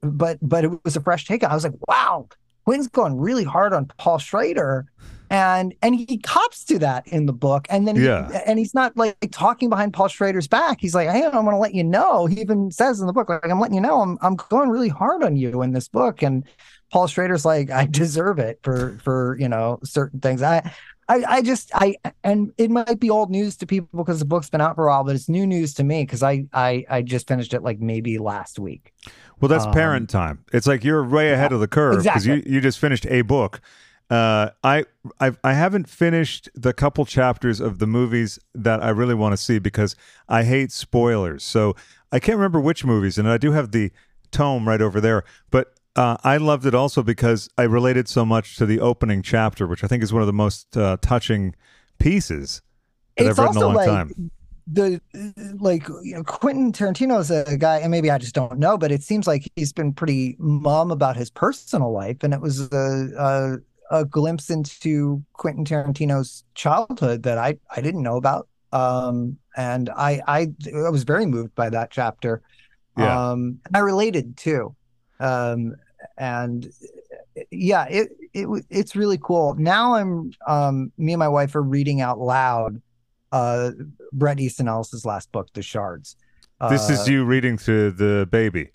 but 0.02 0.38
but 0.42 0.64
it 0.64 0.84
was 0.84 0.96
a 0.96 1.00
fresh 1.00 1.24
take. 1.26 1.44
I 1.44 1.54
was 1.54 1.64
like, 1.64 1.74
wow, 1.88 2.28
Quinn's 2.64 2.88
going 2.88 3.18
really 3.18 3.44
hard 3.44 3.72
on 3.72 3.86
Paul 3.98 4.18
Schrader, 4.18 4.86
and 5.30 5.74
and 5.82 5.94
he 5.94 6.18
cops 6.18 6.64
to 6.66 6.78
that 6.80 7.06
in 7.08 7.26
the 7.26 7.32
book. 7.32 7.66
And 7.70 7.86
then 7.86 7.96
he, 7.96 8.04
Yeah. 8.04 8.42
and 8.46 8.58
he's 8.58 8.74
not 8.74 8.96
like 8.96 9.16
talking 9.30 9.68
behind 9.68 9.92
Paul 9.92 10.08
Schrader's 10.08 10.48
back. 10.48 10.78
He's 10.80 10.94
like, 10.94 11.08
hey, 11.08 11.24
I'm 11.24 11.30
going 11.32 11.50
to 11.50 11.56
let 11.56 11.74
you 11.74 11.84
know. 11.84 12.26
He 12.26 12.40
even 12.40 12.70
says 12.70 13.00
in 13.00 13.06
the 13.06 13.12
book, 13.12 13.28
like, 13.28 13.44
I'm 13.48 13.60
letting 13.60 13.74
you 13.74 13.80
know, 13.80 14.00
I'm 14.00 14.18
I'm 14.22 14.36
going 14.36 14.70
really 14.70 14.88
hard 14.88 15.22
on 15.22 15.36
you 15.36 15.62
in 15.62 15.72
this 15.72 15.88
book. 15.88 16.22
And 16.22 16.44
Paul 16.92 17.06
Schrader's 17.06 17.44
like, 17.44 17.70
I 17.70 17.86
deserve 17.86 18.38
it 18.38 18.58
for 18.62 18.98
for 19.04 19.36
you 19.38 19.48
know 19.48 19.78
certain 19.84 20.20
things. 20.20 20.42
I. 20.42 20.72
I, 21.10 21.24
I 21.28 21.42
just 21.42 21.72
I 21.74 21.96
and 22.22 22.52
it 22.56 22.70
might 22.70 23.00
be 23.00 23.10
old 23.10 23.30
news 23.30 23.56
to 23.56 23.66
people 23.66 23.88
because 23.98 24.20
the 24.20 24.24
book's 24.24 24.48
been 24.48 24.60
out 24.60 24.76
for 24.76 24.86
a 24.86 24.90
while, 24.90 25.02
but 25.02 25.16
it's 25.16 25.28
new 25.28 25.44
news 25.44 25.74
to 25.74 25.82
me 25.82 26.04
because 26.04 26.22
I, 26.22 26.46
I 26.52 26.84
I 26.88 27.02
just 27.02 27.26
finished 27.26 27.52
it 27.52 27.64
like 27.64 27.80
maybe 27.80 28.18
last 28.18 28.60
week. 28.60 28.94
well, 29.40 29.48
that's 29.48 29.66
um, 29.66 29.72
parent 29.72 30.08
time. 30.08 30.44
It's 30.52 30.68
like 30.68 30.84
you're 30.84 31.04
way 31.04 31.32
ahead 31.32 31.50
of 31.50 31.58
the 31.58 31.66
curve 31.66 32.04
because 32.04 32.26
you 32.26 32.34
exactly. 32.34 32.54
you 32.54 32.60
just 32.60 32.78
finished 32.78 33.06
a 33.06 33.22
book. 33.22 33.60
Uh, 34.08 34.50
I 34.62 34.84
I've, 35.18 35.36
I 35.42 35.54
haven't 35.54 35.88
finished 35.88 36.48
the 36.54 36.72
couple 36.72 37.04
chapters 37.04 37.58
of 37.58 37.80
the 37.80 37.88
movies 37.88 38.38
that 38.54 38.80
I 38.80 38.90
really 38.90 39.14
want 39.14 39.32
to 39.32 39.36
see 39.36 39.58
because 39.58 39.96
I 40.28 40.44
hate 40.44 40.70
spoilers. 40.70 41.42
So 41.42 41.74
I 42.12 42.20
can't 42.20 42.36
remember 42.36 42.60
which 42.60 42.84
movies, 42.84 43.18
and 43.18 43.28
I 43.28 43.36
do 43.36 43.50
have 43.50 43.72
the 43.72 43.90
tome 44.30 44.68
right 44.68 44.80
over 44.80 45.00
there. 45.00 45.24
But 45.50 45.74
uh, 45.96 46.16
I 46.22 46.36
loved 46.36 46.66
it 46.66 46.74
also 46.74 47.02
because 47.02 47.48
I 47.58 47.62
related 47.64 48.08
so 48.08 48.24
much 48.24 48.56
to 48.56 48.66
the 48.66 48.80
opening 48.80 49.22
chapter, 49.22 49.66
which 49.66 49.82
I 49.84 49.86
think 49.88 50.02
is 50.02 50.12
one 50.12 50.22
of 50.22 50.26
the 50.26 50.32
most 50.32 50.76
uh, 50.76 50.96
touching 51.02 51.54
pieces 51.98 52.62
that 53.18 53.26
It's 53.26 53.28
I've 53.28 53.38
read 53.38 53.52
in 53.52 53.56
a 53.56 53.60
long 53.60 53.74
like 53.74 53.86
time. 53.86 54.16
the 54.66 55.00
like 55.58 55.88
you 56.02 56.14
know 56.14 56.22
Quentin 56.24 56.72
Tarantino 56.72 57.18
is 57.20 57.30
a 57.30 57.56
guy, 57.56 57.78
and 57.78 57.90
maybe 57.90 58.10
I 58.10 58.18
just 58.18 58.34
don't 58.34 58.58
know, 58.58 58.78
but 58.78 58.92
it 58.92 59.02
seems 59.02 59.26
like 59.26 59.50
he's 59.56 59.72
been 59.72 59.92
pretty 59.92 60.36
mum 60.38 60.90
about 60.90 61.16
his 61.16 61.30
personal 61.30 61.92
life, 61.92 62.18
and 62.22 62.32
it 62.34 62.40
was 62.40 62.60
a 62.72 63.58
a, 63.90 63.98
a 64.00 64.04
glimpse 64.04 64.50
into 64.50 65.22
Quentin 65.34 65.64
Tarantino's 65.64 66.44
childhood 66.54 67.22
that 67.24 67.38
I 67.38 67.56
I 67.76 67.80
didn't 67.80 68.02
know 68.02 68.16
about. 68.16 68.48
Um, 68.72 69.38
and 69.56 69.90
I 69.90 70.22
I 70.28 70.48
I 70.74 70.90
was 70.90 71.02
very 71.04 71.26
moved 71.26 71.54
by 71.56 71.70
that 71.70 71.90
chapter. 71.90 72.42
Yeah. 72.96 73.30
Um, 73.30 73.60
and 73.66 73.76
I 73.76 73.80
related 73.80 74.36
too. 74.36 74.74
Um, 75.20 75.76
and 76.16 76.72
yeah, 77.50 77.86
it 77.88 78.10
it 78.34 78.64
it's 78.70 78.96
really 78.96 79.18
cool. 79.22 79.54
Now 79.54 79.94
I'm 79.94 80.32
um 80.46 80.92
me 80.98 81.12
and 81.12 81.18
my 81.20 81.28
wife 81.28 81.54
are 81.54 81.62
reading 81.62 82.00
out 82.00 82.18
loud 82.18 82.80
uh 83.32 83.70
Bret 84.12 84.40
Easton 84.40 84.66
Ellis's 84.68 85.04
last 85.04 85.30
book, 85.32 85.48
The 85.52 85.62
Shards. 85.62 86.16
This 86.68 86.90
is 86.90 87.00
Uh, 87.00 87.12
you 87.12 87.24
reading 87.24 87.56
to 87.58 87.90
the 87.90 88.28
baby. 88.30 88.70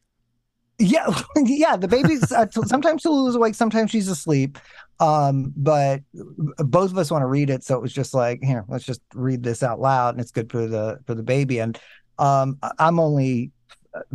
yeah, 0.79 1.07
yeah. 1.37 1.75
The 1.77 1.87
baby's 1.87 2.31
uh, 2.31 2.47
sometimes 2.65 3.03
Tulu's 3.03 3.35
awake, 3.35 3.55
sometimes 3.55 3.91
she's 3.91 4.07
asleep. 4.07 4.57
Um, 4.99 5.53
but 5.57 6.01
both 6.13 6.91
of 6.91 6.97
us 6.97 7.11
want 7.11 7.21
to 7.21 7.27
read 7.27 7.49
it, 7.49 7.63
so 7.63 7.75
it 7.75 7.81
was 7.81 7.91
just 7.91 8.13
like, 8.13 8.39
here, 8.41 8.63
let's 8.69 8.85
just 8.85 9.01
read 9.13 9.43
this 9.43 9.61
out 9.61 9.79
loud, 9.81 10.15
and 10.15 10.21
it's 10.21 10.31
good 10.31 10.49
for 10.49 10.67
the 10.67 10.99
for 11.05 11.13
the 11.15 11.21
baby. 11.23 11.59
And 11.59 11.77
um, 12.17 12.57
I'm 12.79 12.99
only 12.99 13.51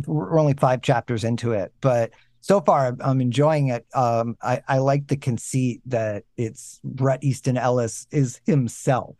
we're 0.05 0.39
only 0.39 0.53
five 0.53 0.81
chapters 0.81 1.23
into 1.23 1.51
it, 1.53 1.73
but 1.81 2.11
so 2.41 2.59
far 2.61 2.95
I'm, 3.01 3.21
enjoying 3.21 3.67
it. 3.67 3.85
Um, 3.93 4.35
I, 4.41 4.61
I 4.67 4.77
like 4.79 5.07
the 5.07 5.17
conceit 5.17 5.81
that 5.85 6.23
it's 6.37 6.79
Bret 6.83 7.23
Easton 7.23 7.55
Ellis 7.57 8.07
is 8.11 8.41
himself. 8.45 9.15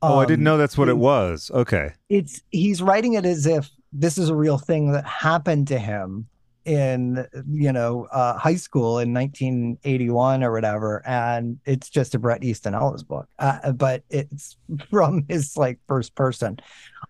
oh, 0.00 0.18
I 0.18 0.24
didn't 0.24 0.40
Um, 0.40 0.44
know 0.44 0.56
that's 0.56 0.78
what 0.78 0.88
it 0.88 0.92
it- 0.92 0.98
was. 0.98 1.50
Okay. 1.52 1.90
It's 2.08 2.40
he's 2.50 2.80
writing 2.80 3.14
it 3.14 3.26
as 3.26 3.44
if 3.46 3.68
this 3.92 4.16
is 4.18 4.28
a 4.30 4.34
real 4.34 4.58
thing 4.58 4.92
that 4.92 5.04
happened 5.06 5.68
to 5.68 5.78
him 5.78 6.26
in 6.64 7.26
you 7.50 7.72
know 7.72 8.06
uh, 8.12 8.36
high 8.36 8.56
school 8.56 8.98
in 8.98 9.12
1981 9.12 10.42
or 10.42 10.52
whatever, 10.52 11.02
and 11.06 11.58
it's 11.64 11.88
just 11.88 12.14
a 12.14 12.18
Bret 12.18 12.44
Easton 12.44 12.74
Ellis 12.74 13.02
book, 13.02 13.28
uh, 13.38 13.72
but 13.72 14.02
it's 14.10 14.56
from 14.90 15.24
his 15.28 15.56
like 15.56 15.78
first 15.88 16.14
person. 16.14 16.58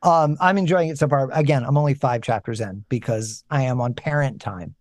Um, 0.02 0.36
I'm 0.40 0.58
enjoying 0.58 0.88
it 0.88 0.98
so 0.98 1.08
far. 1.08 1.30
Again, 1.32 1.64
I'm 1.64 1.76
only 1.76 1.94
five 1.94 2.22
chapters 2.22 2.60
in 2.60 2.84
because 2.88 3.44
I 3.50 3.62
am 3.64 3.80
on 3.80 3.94
parent 3.94 4.40
time. 4.40 4.74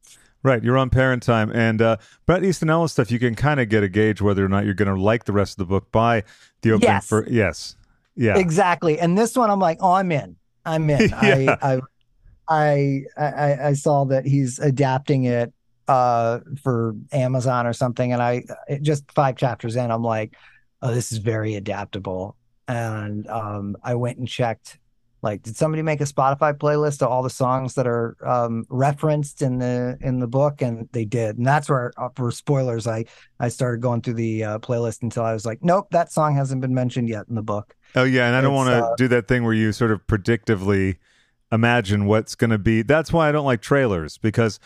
Right, 0.43 0.63
you're 0.63 0.77
on 0.77 0.89
parent 0.89 1.23
time, 1.23 1.51
and 1.51 1.81
uh, 1.81 1.97
Bret 2.25 2.43
Easton 2.43 2.69
Ellis 2.69 2.93
stuff. 2.93 3.11
You 3.11 3.19
can 3.19 3.35
kind 3.35 3.59
of 3.59 3.69
get 3.69 3.83
a 3.83 3.89
gauge 3.89 4.21
whether 4.21 4.45
or 4.45 4.49
not 4.49 4.65
you're 4.65 4.75
going 4.75 4.93
to 4.93 5.01
like 5.01 5.25
the 5.25 5.33
rest 5.33 5.53
of 5.53 5.57
the 5.57 5.65
book 5.65 5.91
by 5.91 6.23
the 6.61 6.71
opening. 6.71 6.89
Yes. 6.89 7.07
For 7.07 7.27
yes, 7.29 7.75
yeah, 8.17 8.37
Exactly. 8.37 8.99
And 8.99 9.17
this 9.17 9.35
one, 9.35 9.49
I'm 9.49 9.59
like, 9.59 9.77
oh, 9.79 9.93
I'm 9.93 10.11
in. 10.11 10.35
I'm 10.65 10.89
in. 10.89 11.09
Yeah. 11.21 11.55
I, 11.61 11.75
I, 11.75 11.81
I, 12.49 13.03
I, 13.17 13.57
I 13.67 13.73
saw 13.73 14.05
that 14.05 14.25
he's 14.25 14.59
adapting 14.59 15.25
it 15.25 15.53
uh, 15.87 16.39
for 16.61 16.95
Amazon 17.11 17.65
or 17.65 17.73
something, 17.73 18.13
and 18.13 18.21
I 18.21 18.43
it, 18.67 18.81
just 18.81 19.11
five 19.11 19.37
chapters 19.37 19.75
in, 19.75 19.91
I'm 19.91 20.03
like, 20.03 20.35
oh, 20.81 20.93
this 20.93 21.11
is 21.11 21.17
very 21.19 21.55
adaptable. 21.55 22.35
And 22.67 23.27
um, 23.27 23.77
I 23.83 23.95
went 23.95 24.17
and 24.17 24.27
checked. 24.27 24.79
Like, 25.23 25.41
did 25.41 25.57
somebody 25.57 25.81
make 25.81 25.99
a 25.99 26.05
Spotify 26.05 26.53
playlist 26.53 27.01
of 27.01 27.09
all 27.09 27.23
the 27.23 27.29
songs 27.29 27.73
that 27.73 27.87
are 27.87 28.15
um, 28.23 28.65
referenced 28.69 29.41
in 29.41 29.57
the 29.57 29.97
in 30.01 30.19
the 30.19 30.27
book? 30.27 30.61
And 30.61 30.87
they 30.91 31.05
did, 31.05 31.37
and 31.37 31.45
that's 31.45 31.69
where, 31.69 31.91
uh, 31.97 32.09
for 32.15 32.29
spoilers, 32.31 32.85
I 32.85 33.05
I 33.39 33.49
started 33.49 33.81
going 33.81 34.01
through 34.01 34.13
the 34.13 34.43
uh, 34.43 34.59
playlist 34.59 35.01
until 35.01 35.23
I 35.23 35.33
was 35.33 35.45
like, 35.45 35.63
nope, 35.63 35.87
that 35.91 36.11
song 36.11 36.35
hasn't 36.35 36.61
been 36.61 36.73
mentioned 36.73 37.09
yet 37.09 37.25
in 37.29 37.35
the 37.35 37.41
book. 37.41 37.75
Oh 37.95 38.03
yeah, 38.03 38.27
and 38.27 38.35
I 38.35 38.41
don't 38.41 38.53
want 38.53 38.69
to 38.69 38.85
uh, 38.85 38.95
do 38.95 39.07
that 39.07 39.27
thing 39.27 39.43
where 39.43 39.53
you 39.53 39.71
sort 39.71 39.91
of 39.91 40.05
predictively 40.05 40.97
imagine 41.51 42.05
what's 42.05 42.35
going 42.35 42.49
to 42.49 42.57
be. 42.57 42.81
That's 42.81 43.11
why 43.13 43.29
I 43.29 43.31
don't 43.31 43.45
like 43.45 43.61
trailers 43.61 44.17
because 44.17 44.59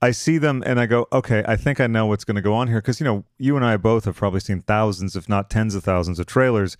I 0.00 0.12
see 0.12 0.38
them 0.38 0.62
and 0.64 0.78
I 0.78 0.86
go, 0.86 1.06
okay, 1.12 1.42
I 1.46 1.56
think 1.56 1.80
I 1.80 1.86
know 1.86 2.06
what's 2.06 2.24
going 2.24 2.36
to 2.36 2.42
go 2.42 2.54
on 2.54 2.68
here 2.68 2.78
because 2.78 3.00
you 3.00 3.04
know 3.04 3.24
you 3.38 3.56
and 3.56 3.64
I 3.64 3.76
both 3.76 4.04
have 4.04 4.16
probably 4.16 4.40
seen 4.40 4.60
thousands, 4.62 5.16
if 5.16 5.28
not 5.28 5.50
tens 5.50 5.74
of 5.74 5.82
thousands, 5.84 6.18
of 6.18 6.26
trailers 6.26 6.76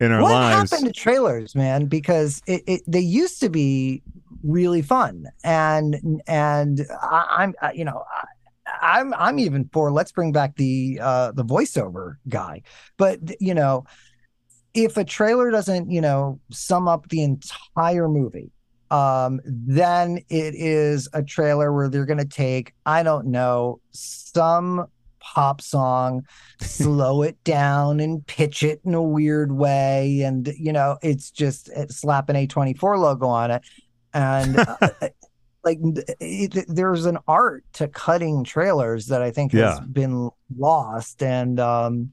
in 0.00 0.12
our 0.12 0.22
what 0.22 0.30
lives. 0.30 0.72
What 0.72 0.78
happened 0.78 0.94
to 0.94 1.00
trailers, 1.00 1.54
man? 1.54 1.86
Because 1.86 2.42
it, 2.46 2.62
it 2.66 2.82
they 2.86 3.00
used 3.00 3.40
to 3.40 3.50
be 3.50 4.02
really 4.42 4.82
fun, 4.82 5.26
and 5.44 6.22
and 6.26 6.86
I, 7.02 7.26
I'm 7.38 7.54
I- 7.60 7.72
you 7.72 7.84
know. 7.84 8.04
I, 8.10 8.26
I'm 8.80 9.12
I'm 9.14 9.38
even 9.38 9.68
for 9.72 9.90
let's 9.90 10.12
bring 10.12 10.32
back 10.32 10.56
the 10.56 10.98
uh 11.02 11.32
the 11.32 11.44
voiceover 11.44 12.16
guy. 12.28 12.62
But 12.96 13.18
you 13.40 13.54
know, 13.54 13.84
if 14.72 14.96
a 14.96 15.04
trailer 15.04 15.50
doesn't, 15.50 15.90
you 15.90 16.00
know, 16.00 16.40
sum 16.50 16.88
up 16.88 17.08
the 17.08 17.22
entire 17.22 18.08
movie, 18.08 18.50
um, 18.92 19.40
then 19.44 20.18
it 20.28 20.54
is 20.54 21.08
a 21.14 21.22
trailer 21.22 21.72
where 21.72 21.88
they're 21.88 22.04
gonna 22.04 22.26
take, 22.26 22.74
I 22.84 23.02
don't 23.02 23.28
know, 23.28 23.80
some 23.90 24.86
pop 25.18 25.62
song, 25.62 26.26
slow 26.60 27.22
it 27.22 27.42
down 27.44 28.00
and 28.00 28.26
pitch 28.26 28.62
it 28.62 28.82
in 28.84 28.92
a 28.92 29.02
weird 29.02 29.50
way. 29.50 30.20
And, 30.20 30.52
you 30.58 30.72
know, 30.72 30.98
it's 31.02 31.30
just 31.30 31.70
it's 31.74 31.96
slap 31.96 32.28
an 32.28 32.36
A24 32.36 32.98
logo 32.98 33.26
on 33.26 33.50
it. 33.50 33.62
And 34.12 34.58
uh, 34.58 34.76
like 35.64 35.78
it, 36.20 36.66
there's 36.68 37.06
an 37.06 37.16
art 37.26 37.64
to 37.74 37.88
cutting 37.88 38.44
trailers 38.44 39.06
that 39.06 39.22
I 39.22 39.30
think 39.30 39.52
has 39.52 39.80
been 39.80 40.28
lost. 40.54 41.22
And, 41.22 41.58
um, 41.58 42.12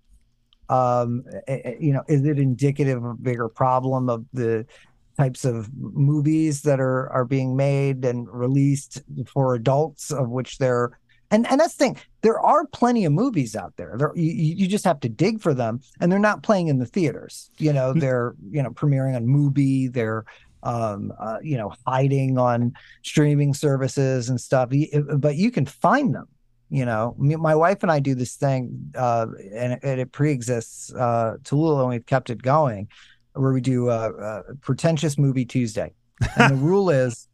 um, 0.69 1.24
eh, 1.48 1.59
eh, 1.65 1.75
you 1.79 1.91
know, 1.91 2.03
is 2.07 2.24
it 2.25 2.39
indicative 2.39 3.03
of 3.03 3.12
a 3.12 3.15
bigger 3.15 3.50
problem 3.50 4.07
of 4.07 4.24
the 4.33 4.65
types 5.19 5.43
of 5.45 5.69
movies 5.75 6.61
that 6.63 6.79
are 6.79 7.09
are 7.11 7.25
being 7.25 7.55
made 7.55 8.05
and 8.05 8.27
released 8.45 9.01
for 9.33 9.53
adults, 9.55 10.11
of 10.11 10.29
which 10.29 10.57
there 10.57 10.91
and 11.31 11.45
and 11.51 11.59
that's 11.59 11.75
the 11.75 11.83
thing. 11.85 11.97
There 12.21 12.39
are 12.39 12.65
plenty 12.67 13.05
of 13.05 13.11
movies 13.13 13.55
out 13.55 13.73
there. 13.77 13.93
There 13.99 14.11
you, 14.15 14.31
you 14.61 14.67
just 14.67 14.85
have 14.85 14.99
to 15.01 15.09
dig 15.09 15.41
for 15.41 15.53
them, 15.53 15.81
and 15.99 16.11
they're 16.11 16.27
not 16.31 16.41
playing 16.41 16.67
in 16.69 16.79
the 16.79 16.85
theaters. 16.95 17.51
You 17.59 17.73
know, 17.73 17.93
Mm. 17.93 17.99
they're 18.01 18.35
you 18.49 18.63
know 18.63 18.71
premiering 18.71 19.15
on 19.15 19.25
Mubi. 19.25 19.91
They're 19.91 20.23
um 20.63 21.13
uh, 21.19 21.38
you 21.41 21.57
know 21.57 21.71
hiding 21.88 22.38
on 22.38 22.73
streaming 23.03 23.53
services 23.53 24.29
and 24.29 24.39
stuff. 24.41 24.69
But 25.17 25.35
you 25.35 25.51
can 25.51 25.65
find 25.65 26.15
them. 26.15 26.27
You 26.71 26.85
know, 26.85 27.15
my 27.17 27.55
wife 27.55 27.81
and 27.81 27.91
I 27.91 27.99
do 27.99 28.13
this 28.15 28.35
thing, 28.35 28.91
uh, 28.95 29.25
and, 29.55 29.73
it- 29.73 29.79
and 29.83 29.99
it 29.99 30.11
pre-exists 30.11 30.93
uh, 30.93 31.38
and 31.51 31.89
we've 31.89 32.05
kept 32.05 32.29
it 32.29 32.41
going, 32.43 32.88
where 33.39 33.51
we 33.53 33.62
do 33.62 33.89
a, 33.89 34.10
uh, 34.12 34.43
pretentious 34.62 35.17
movie 35.17 35.46
Tuesday, 35.46 35.93
and 36.38 36.51
the 36.51 36.55
rule 36.58 36.89
is, 37.03 37.27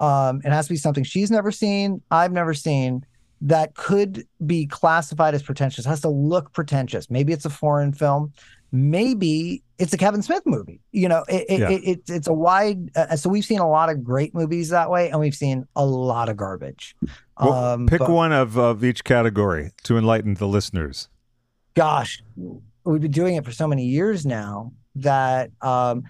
um, 0.00 0.40
it 0.44 0.50
has 0.52 0.66
to 0.66 0.72
be 0.72 0.76
something 0.78 1.04
she's 1.04 1.30
never 1.30 1.50
seen, 1.50 2.00
I've 2.10 2.32
never 2.32 2.54
seen, 2.54 3.04
that 3.42 3.74
could 3.74 4.26
be 4.46 4.66
classified 4.66 5.34
as 5.34 5.42
pretentious. 5.42 5.84
It 5.84 5.88
has 5.88 6.00
to 6.02 6.08
look 6.08 6.52
pretentious. 6.52 7.10
Maybe 7.10 7.32
it's 7.32 7.44
a 7.44 7.50
foreign 7.50 7.92
film, 7.92 8.32
maybe 8.72 9.62
it's 9.78 9.92
a 9.92 9.98
Kevin 9.98 10.22
Smith 10.22 10.42
movie. 10.46 10.80
You 10.92 11.08
know, 11.08 11.24
it, 11.28 11.44
it, 11.48 11.60
Yeah. 11.60 11.70
it, 11.70 11.80
it's 11.84 12.10
it's 12.10 12.26
a 12.28 12.32
wide. 12.32 12.90
Uh, 12.96 13.16
so 13.16 13.28
we've 13.28 13.44
seen 13.44 13.58
a 13.60 13.68
lot 13.68 13.90
of 13.90 14.02
great 14.02 14.34
movies 14.34 14.70
that 14.70 14.88
way, 14.90 15.10
and 15.10 15.20
we've 15.20 15.34
seen 15.34 15.66
a 15.76 15.84
lot 15.84 16.28
of 16.28 16.36
garbage. 16.36 16.96
Well, 17.40 17.52
um, 17.52 17.86
pick 17.86 17.98
but- 17.98 18.10
one 18.10 18.32
of, 18.32 18.56
of 18.56 18.82
each 18.84 19.04
category 19.04 19.72
to 19.84 19.98
enlighten 19.98 20.34
the 20.34 20.48
listeners. 20.48 21.08
gosh, 21.74 22.22
we've 22.84 23.00
been 23.00 23.10
doing 23.10 23.34
it 23.36 23.44
for 23.44 23.52
so 23.52 23.66
many 23.66 23.84
years 23.84 24.24
now 24.24 24.72
that 24.96 25.50
um, 25.60 26.04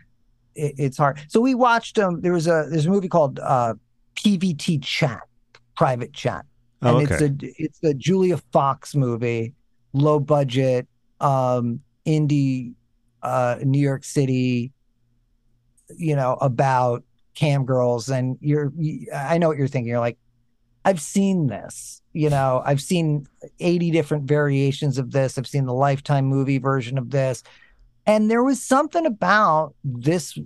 it, 0.55 0.75
it's 0.79 0.99
hard. 0.99 1.21
So 1.29 1.41
we 1.41 1.55
watched 1.55 1.99
um, 1.99 2.21
there 2.21 2.33
was 2.33 2.47
a 2.47 2.67
there's 2.71 2.87
a 2.87 2.91
movie 2.91 3.09
called 3.09 3.39
uh, 3.41 3.75
PVT 4.17 4.83
Chat, 4.83 5.23
Private 5.77 6.13
Chat, 6.13 6.45
and 6.83 6.97
Oh, 6.97 6.99
it's 6.99 7.23
a 7.23 7.35
it's 7.41 7.83
a 7.83 7.95
Julia 7.95 8.39
Fox 8.53 8.95
movie, 8.95 9.55
low 9.93 10.21
budget, 10.21 10.87
um, 11.21 11.81
indie, 12.07 12.75
uh, 13.23 13.57
New 13.63 13.81
York 13.81 14.05
City, 14.05 14.73
you 15.97 16.17
know, 16.17 16.35
about 16.41 17.03
cam 17.35 17.65
girls, 17.65 18.09
and 18.11 18.39
you're 18.41 18.73
you, 18.77 19.09
I 19.15 19.39
know 19.39 19.49
what 19.49 19.59
you're 19.59 19.69
thinking. 19.69 19.91
You're 19.91 20.01
like, 20.01 20.19
I've 20.85 21.01
seen 21.01 21.47
this. 21.47 22.03
You 22.13 22.31
know, 22.31 22.63
I've 22.65 22.81
seen 22.81 23.27
80 23.59 23.91
different 23.91 24.25
variations 24.25 24.99
of 24.99 25.11
this. 25.11 25.37
I've 25.37 25.49
seen 25.49 25.67
the 25.67 25.75
Lifetime 25.75 26.27
movie 26.27 26.59
version 26.59 26.97
of 26.97 27.11
this. 27.11 27.43
And 28.07 28.31
there 28.31 28.45
was 28.45 28.63
something 28.63 29.07
about 29.07 29.75
this 29.83 30.39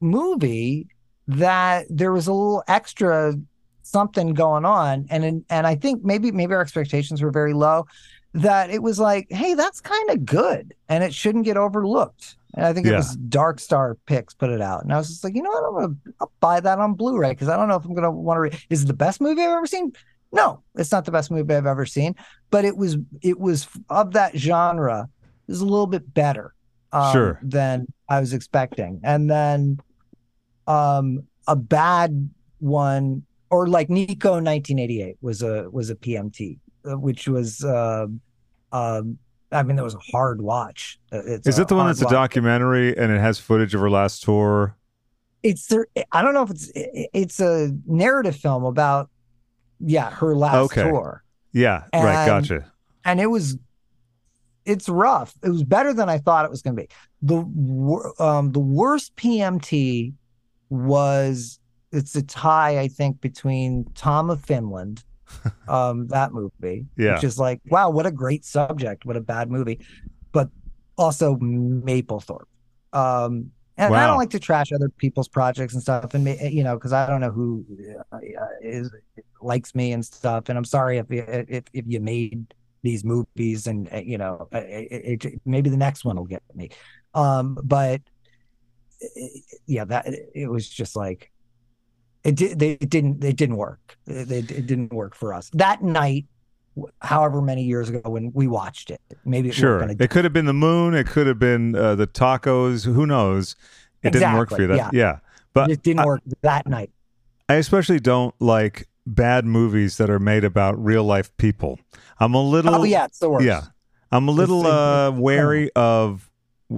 movie 0.00 0.86
that 1.26 1.86
there 1.90 2.12
was 2.12 2.26
a 2.26 2.32
little 2.32 2.62
extra 2.68 3.34
something 3.82 4.34
going 4.34 4.64
on. 4.64 5.06
And 5.10 5.24
in, 5.24 5.44
and 5.50 5.66
I 5.66 5.74
think 5.74 6.04
maybe 6.04 6.30
maybe 6.32 6.54
our 6.54 6.60
expectations 6.60 7.22
were 7.22 7.30
very 7.30 7.52
low 7.52 7.86
that 8.34 8.70
it 8.70 8.82
was 8.82 9.00
like, 9.00 9.26
hey, 9.30 9.54
that's 9.54 9.80
kind 9.80 10.10
of 10.10 10.24
good 10.24 10.74
and 10.88 11.02
it 11.02 11.14
shouldn't 11.14 11.44
get 11.44 11.56
overlooked. 11.56 12.36
And 12.54 12.64
I 12.64 12.72
think 12.72 12.86
it 12.86 12.96
was 12.96 13.16
Dark 13.16 13.60
Star 13.60 13.96
Picks 14.06 14.34
put 14.34 14.50
it 14.50 14.60
out. 14.60 14.82
And 14.82 14.92
I 14.92 14.96
was 14.96 15.08
just 15.08 15.24
like, 15.24 15.34
you 15.34 15.42
know 15.42 15.50
what? 15.50 15.64
I'm 15.64 15.74
gonna 16.18 16.30
buy 16.40 16.60
that 16.60 16.78
on 16.78 16.94
Blu-ray 16.94 17.30
because 17.30 17.48
I 17.48 17.56
don't 17.56 17.68
know 17.68 17.76
if 17.76 17.84
I'm 17.84 17.94
gonna 17.94 18.10
want 18.10 18.36
to. 18.36 18.40
Re- 18.40 18.64
Is 18.70 18.84
it 18.84 18.86
the 18.86 18.94
best 18.94 19.20
movie 19.20 19.42
I've 19.42 19.50
ever 19.50 19.66
seen? 19.66 19.92
No, 20.32 20.62
it's 20.74 20.92
not 20.92 21.04
the 21.04 21.10
best 21.10 21.30
movie 21.30 21.54
I've 21.54 21.66
ever 21.66 21.86
seen, 21.86 22.14
but 22.50 22.64
it 22.64 22.76
was 22.76 22.96
it 23.22 23.38
was 23.38 23.68
of 23.88 24.12
that 24.12 24.36
genre. 24.36 25.08
It 25.46 25.52
was 25.52 25.60
a 25.60 25.66
little 25.66 25.86
bit 25.86 26.12
better 26.12 26.54
um, 26.92 27.12
Sure. 27.12 27.38
than 27.42 27.86
I 28.08 28.20
was 28.20 28.32
expecting, 28.32 29.00
and 29.04 29.30
then 29.30 29.78
um, 30.66 31.24
a 31.46 31.56
bad 31.56 32.30
one 32.58 33.24
or 33.50 33.66
like 33.66 33.88
Nico 33.88 34.32
1988 34.32 35.16
was 35.20 35.42
a 35.42 35.68
was 35.70 35.90
a 35.90 35.94
PMT, 35.94 36.58
uh, 36.90 36.98
which 36.98 37.26
was 37.28 37.64
uh, 37.64 38.06
um, 38.72 39.18
I 39.52 39.62
mean 39.62 39.76
that 39.76 39.84
was 39.84 39.94
a 39.94 40.10
hard 40.12 40.42
watch. 40.42 40.98
Uh, 41.12 41.20
It's 41.24 41.46
Is 41.46 41.58
it 41.58 41.68
the 41.68 41.74
one 41.74 41.86
that's 41.86 42.02
a 42.02 42.08
documentary 42.08 42.96
and 42.96 43.10
it 43.12 43.20
has 43.20 43.38
footage 43.38 43.74
of 43.74 43.80
her 43.80 43.90
last 43.90 44.22
tour? 44.22 44.74
it's 45.44 45.68
there 45.68 45.86
i 46.10 46.20
don't 46.20 46.34
know 46.34 46.42
if 46.42 46.50
it's 46.50 46.72
it's 46.74 47.38
a 47.38 47.70
narrative 47.86 48.34
film 48.34 48.64
about 48.64 49.08
yeah 49.78 50.10
her 50.10 50.34
last 50.34 50.56
Okay. 50.72 50.82
tour 50.82 51.22
Yeah, 51.52 51.84
right. 51.94 52.26
Gotcha. 52.26 52.72
and 53.04 53.20
it 53.20 53.28
was 53.28 53.56
it's 54.68 54.88
rough 54.88 55.34
it 55.42 55.48
was 55.48 55.64
better 55.64 55.92
than 55.92 56.08
i 56.08 56.18
thought 56.18 56.44
it 56.44 56.50
was 56.50 56.62
going 56.62 56.76
to 56.76 56.82
be 56.82 56.88
the 57.22 57.38
um 58.22 58.52
the 58.52 58.60
worst 58.60 59.16
pmt 59.16 60.12
was 60.68 61.58
it's 61.90 62.14
a 62.14 62.22
tie 62.22 62.78
i 62.78 62.86
think 62.86 63.20
between 63.20 63.84
tom 63.94 64.30
of 64.30 64.40
finland 64.44 65.02
um 65.68 66.06
that 66.08 66.32
movie 66.32 66.86
Yeah. 66.96 67.14
which 67.14 67.24
is 67.24 67.38
like 67.38 67.60
wow 67.66 67.90
what 67.90 68.06
a 68.06 68.10
great 68.12 68.44
subject 68.44 69.04
what 69.04 69.16
a 69.16 69.20
bad 69.20 69.50
movie 69.50 69.80
but 70.32 70.48
also 70.96 71.36
Mapplethorpe 71.36 72.46
um 72.92 73.50
and 73.80 73.94
I 73.94 74.08
don't 74.08 74.16
like 74.16 74.30
to 74.30 74.40
trash 74.40 74.72
other 74.72 74.88
people's 74.88 75.28
projects 75.28 75.72
and 75.72 75.80
stuff, 75.80 76.12
and 76.12 76.26
you 76.52 76.64
know, 76.64 76.74
because 76.74 76.92
I 76.92 77.06
don't 77.06 77.20
know 77.20 77.30
who 77.30 77.64
uh, 78.12 78.18
likes 79.40 79.72
me 79.72 79.92
and 79.92 80.04
stuff. 80.04 80.48
And 80.48 80.58
I'm 80.58 80.64
sorry 80.64 80.98
if 80.98 81.06
if 81.10 81.62
if 81.72 81.84
you 81.86 82.00
made 82.00 82.52
these 82.88 83.04
movies 83.04 83.66
and 83.66 83.88
uh, 83.92 83.98
you 83.98 84.18
know 84.18 84.48
uh, 84.52 84.58
it, 84.58 85.24
it, 85.24 85.40
maybe 85.44 85.68
the 85.70 85.76
next 85.76 86.04
one 86.04 86.16
will 86.16 86.24
get 86.24 86.42
me. 86.54 86.70
Um, 87.14 87.58
but 87.62 88.00
yeah, 89.66 89.84
that 89.84 90.06
it 90.34 90.50
was 90.50 90.68
just 90.68 90.96
like 90.96 91.30
it 92.24 92.34
did. 92.34 92.58
They 92.58 92.72
it 92.72 92.90
didn't. 92.90 93.22
It 93.22 93.36
didn't 93.36 93.56
work. 93.56 93.96
It, 94.06 94.50
it 94.50 94.66
didn't 94.66 94.92
work 94.92 95.14
for 95.14 95.32
us 95.34 95.50
that 95.54 95.82
night. 95.82 96.26
However 97.02 97.42
many 97.42 97.64
years 97.64 97.88
ago 97.88 98.08
when 98.08 98.30
we 98.34 98.46
watched 98.46 98.90
it, 98.90 99.00
maybe 99.24 99.48
it 99.48 99.54
sure 99.54 99.80
it 99.80 100.10
could 100.10 100.24
have 100.24 100.32
been 100.32 100.46
the 100.46 100.52
moon. 100.52 100.94
It 100.94 101.08
could 101.08 101.26
have 101.26 101.38
been 101.38 101.74
uh, 101.74 101.96
the 101.96 102.06
tacos. 102.06 102.84
Who 102.84 103.04
knows? 103.04 103.56
It 104.02 104.08
exactly, 104.08 104.20
didn't 104.20 104.38
work 104.38 104.50
for 104.50 104.60
you. 104.62 104.68
That 104.68 104.76
yeah, 104.76 104.90
yeah. 104.92 105.18
but 105.54 105.70
it 105.70 105.82
didn't 105.82 106.00
I, 106.00 106.06
work 106.06 106.20
that 106.42 106.68
night. 106.68 106.90
I 107.48 107.54
especially 107.54 107.98
don't 107.98 108.34
like 108.40 108.86
bad 109.14 109.44
movies 109.44 109.96
that 109.96 110.10
are 110.10 110.18
made 110.18 110.44
about 110.44 110.82
real 110.82 111.04
life 111.04 111.34
people. 111.36 111.78
I'm 112.20 112.34
a 112.34 112.42
little. 112.42 112.74
Oh 112.74 112.84
yeah, 112.84 113.06
it's 113.06 113.18
the 113.18 113.30
worst. 113.30 113.44
Yeah, 113.44 113.62
I'm 114.10 114.28
a 114.28 114.32
little 114.32 114.66
uh, 114.66 115.10
wary 115.10 115.70
of 115.74 116.30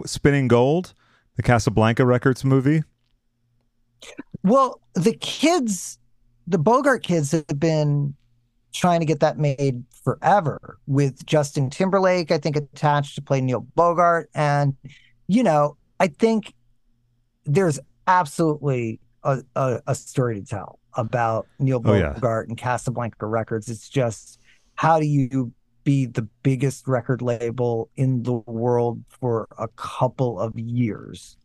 Spinning 0.07 0.49
Gold, 0.49 0.95
the 1.37 1.43
Casablanca 1.43 2.05
Records 2.05 2.45
movie. 2.45 2.83
Well, 4.43 4.81
the 4.95 5.13
kids, 5.21 5.99
the 6.47 6.59
Bogart 6.59 7.03
kids 7.03 7.33
have 7.33 7.47
been 7.59 8.15
trying 8.73 9.01
to 9.01 9.07
get 9.07 9.21
that 9.21 9.39
made 9.39 9.85
forever 10.05 10.79
with 10.87 11.27
Justin 11.27 11.69
Timberlake, 11.69 12.31
I 12.31 12.39
think, 12.39 12.57
attached 12.57 13.17
to 13.17 13.23
play 13.23 13.41
Neil 13.41 13.61
Bogart. 13.75 14.31
And, 14.35 14.75
you 15.27 15.43
know, 15.43 15.77
I 15.99 16.07
think 16.07 16.55
there's 17.45 17.79
absolutely 18.07 19.01
a, 19.23 19.43
a, 19.55 19.83
a 19.89 19.95
story 19.95 20.41
to 20.41 20.47
tell 20.47 20.80
about 20.95 21.47
Neil 21.59 21.81
Oh, 21.85 21.95
yeah. 21.95 22.13
Bogart 22.15 22.49
and 22.49 22.57
Casablanca 22.59 23.27
Records. 23.27 23.69
It's 23.69 23.89
just 23.89 24.41
how 24.75 24.99
do 25.01 25.07
you 25.07 25.53
be 25.85 26.07
the 26.07 26.23
biggest 26.43 26.87
record 26.87 27.23
label 27.23 27.89
in 27.97 28.23
the 28.23 28.35
world 28.35 29.03
for 29.09 29.47
a 29.59 29.67
couple 29.77 30.39
of 30.39 30.59
years 30.59 31.37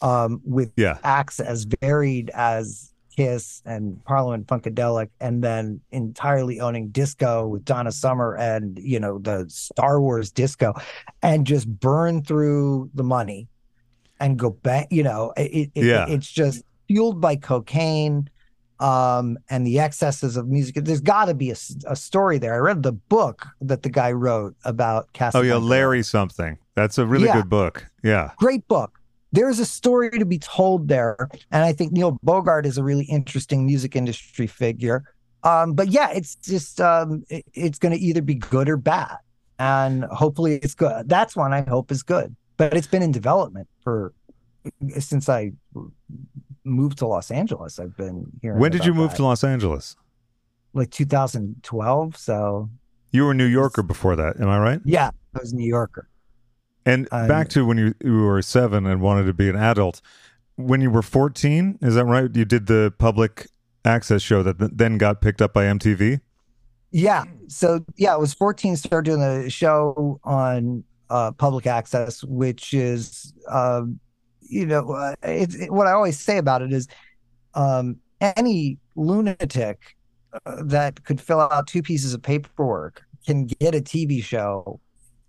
um, 0.00 0.40
with 0.44 0.72
Yeah. 0.76 0.98
acts 1.04 1.40
as 1.40 1.66
varied 1.80 2.30
as 2.34 2.88
Kiss 3.14 3.60
and 3.66 4.02
Parliament 4.06 4.46
Funkadelic, 4.46 5.10
and 5.20 5.44
then 5.44 5.82
entirely 5.90 6.60
owning 6.60 6.88
disco 6.88 7.46
with 7.46 7.62
Donna 7.62 7.92
Summer 7.92 8.34
and 8.36 8.78
you 8.78 8.98
know 8.98 9.18
the 9.18 9.44
Star 9.48 10.00
Wars 10.00 10.30
disco, 10.32 10.72
and 11.20 11.46
just 11.46 11.68
burn 11.68 12.22
through 12.22 12.88
the 12.94 13.02
money 13.04 13.48
and 14.18 14.38
go 14.38 14.48
back. 14.48 14.88
You 14.90 15.02
know, 15.02 15.34
it, 15.36 15.70
it, 15.74 15.84
Yeah. 15.84 16.06
it's 16.08 16.26
just 16.32 16.62
fueled 16.88 17.20
by 17.20 17.36
cocaine 17.36 18.30
um, 18.82 19.38
and 19.48 19.66
the 19.66 19.78
excesses 19.78 20.36
of 20.36 20.48
music. 20.48 20.74
There's 20.84 21.00
got 21.00 21.26
to 21.26 21.34
be 21.34 21.50
a 21.50 21.96
story 21.96 22.38
there. 22.38 22.54
I 22.54 22.58
read 22.58 22.82
the 22.82 22.92
book 22.92 23.46
that 23.60 23.82
the 23.82 23.88
guy 23.88 24.10
wrote 24.12 24.56
about 24.64 25.08
Oh 25.34 25.40
yeah, 25.42 25.56
Larry 25.56 26.02
something. 26.02 26.58
That's 26.74 26.98
a 26.98 27.06
really 27.06 27.26
Yeah. 27.26 27.34
good 27.36 27.48
book. 27.48 27.86
Yeah. 28.02 28.32
Great 28.36 28.66
book. 28.66 28.98
There's 29.30 29.58
a 29.60 29.64
story 29.64 30.10
to 30.10 30.26
be 30.26 30.38
told 30.38 30.88
there, 30.88 31.16
and 31.50 31.64
I 31.64 31.72
think 31.72 31.92
Neil 31.92 32.18
Bogart 32.22 32.66
is 32.66 32.76
a 32.76 32.82
really 32.82 33.04
interesting 33.04 33.64
music 33.64 33.96
industry 33.96 34.46
figure. 34.46 35.04
Um, 35.44 35.72
but 35.74 35.88
yeah, 35.88 36.10
it's 36.10 36.34
just 36.36 36.80
um, 36.80 37.24
it- 37.30 37.46
it's 37.54 37.78
going 37.78 37.96
to 37.96 38.00
either 38.00 38.20
be 38.20 38.34
good 38.34 38.68
or 38.68 38.76
bad, 38.76 39.16
and 39.58 40.04
hopefully 40.04 40.56
it's 40.56 40.74
good. 40.74 41.08
That's 41.08 41.34
one 41.36 41.52
I 41.54 41.62
hope 41.62 41.90
is 41.90 42.02
good. 42.02 42.34
But 42.58 42.74
it's 42.76 42.86
been 42.86 43.02
in 43.02 43.10
development 43.12 43.68
for 43.82 44.12
since 44.98 45.28
I 45.28 45.52
moved 46.64 46.98
to 46.98 47.06
Los 47.06 47.30
Angeles. 47.30 47.78
I've 47.78 47.96
been 47.96 48.26
here. 48.40 48.54
When 48.56 48.70
did 48.70 48.84
you 48.84 48.94
move 48.94 49.10
that. 49.10 49.16
to 49.16 49.24
Los 49.24 49.44
Angeles? 49.44 49.96
Like 50.74 50.90
2012. 50.90 52.16
So 52.16 52.70
You 53.10 53.24
were 53.24 53.32
a 53.32 53.34
New 53.34 53.46
Yorker 53.46 53.82
before 53.82 54.16
that, 54.16 54.40
am 54.40 54.48
I 54.48 54.58
right? 54.58 54.80
yeah, 54.84 55.10
I 55.34 55.38
was 55.40 55.52
a 55.52 55.56
New 55.56 55.68
Yorker. 55.68 56.08
And 56.84 57.08
Um, 57.12 57.28
back 57.28 57.48
to 57.50 57.64
when 57.64 57.78
you, 57.78 57.94
you 58.02 58.22
were 58.22 58.42
seven 58.42 58.86
and 58.86 59.00
wanted 59.00 59.24
to 59.24 59.32
be 59.34 59.48
an 59.48 59.56
adult. 59.56 60.00
When 60.56 60.80
you 60.80 60.90
were 60.90 61.02
14, 61.02 61.78
is 61.82 61.94
that 61.94 62.04
right? 62.04 62.34
You 62.34 62.44
did 62.44 62.66
the 62.66 62.92
public 62.98 63.46
access 63.84 64.22
show 64.22 64.42
that 64.42 64.76
then 64.76 64.98
got 64.98 65.20
picked 65.20 65.40
up 65.42 65.52
by 65.52 65.64
MTV? 65.64 66.20
Yeah. 66.90 67.24
So 67.48 67.84
yeah, 67.96 68.14
I 68.14 68.16
was 68.16 68.34
14, 68.34 68.76
started 68.76 69.10
doing 69.10 69.20
the 69.20 69.48
show 69.50 70.20
on 70.24 70.84
uh, 71.10 71.32
public 71.32 71.66
access, 71.66 72.22
which 72.24 72.74
is, 72.74 73.32
um, 73.48 73.98
you 74.52 74.66
know, 74.66 74.92
uh, 74.92 75.14
it's 75.22 75.54
it, 75.54 75.72
what 75.72 75.86
I 75.86 75.92
always 75.92 76.20
say 76.20 76.36
about 76.36 76.60
it 76.60 76.72
is 76.72 76.86
um, 77.54 77.96
any 78.20 78.78
lunatic 78.94 79.96
uh, 80.46 80.62
that 80.64 81.02
could 81.04 81.20
fill 81.20 81.40
out 81.40 81.66
two 81.66 81.82
pieces 81.82 82.12
of 82.12 82.22
paperwork 82.22 83.02
can 83.26 83.46
get 83.46 83.74
a 83.74 83.80
TV 83.80 84.22
show 84.22 84.78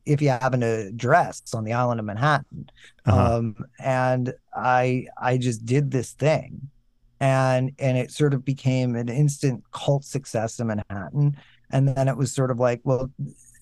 if 0.06 0.22
you 0.22 0.30
have 0.30 0.54
an 0.54 0.64
address 0.64 1.42
on 1.54 1.64
the 1.64 1.72
island 1.72 2.02
of 2.02 2.06
Manhattan. 2.06 2.70
Uh-huh. 3.06 3.38
Um, 3.38 3.56
and 3.80 4.34
I 4.54 5.06
I 5.22 5.38
just 5.38 5.66
did 5.66 5.92
this 5.92 6.12
thing, 6.12 6.70
and 7.22 7.72
and 7.80 7.98
it 7.98 8.12
sort 8.12 8.34
of 8.34 8.44
became 8.44 8.96
an 8.96 9.08
instant 9.08 9.64
cult 9.72 10.04
success 10.04 10.60
in 10.60 10.68
Manhattan. 10.68 11.38
And 11.72 11.88
then 11.88 12.08
it 12.08 12.18
was 12.18 12.32
sort 12.32 12.52
of 12.52 12.60
like, 12.60 12.82
well, 12.84 13.10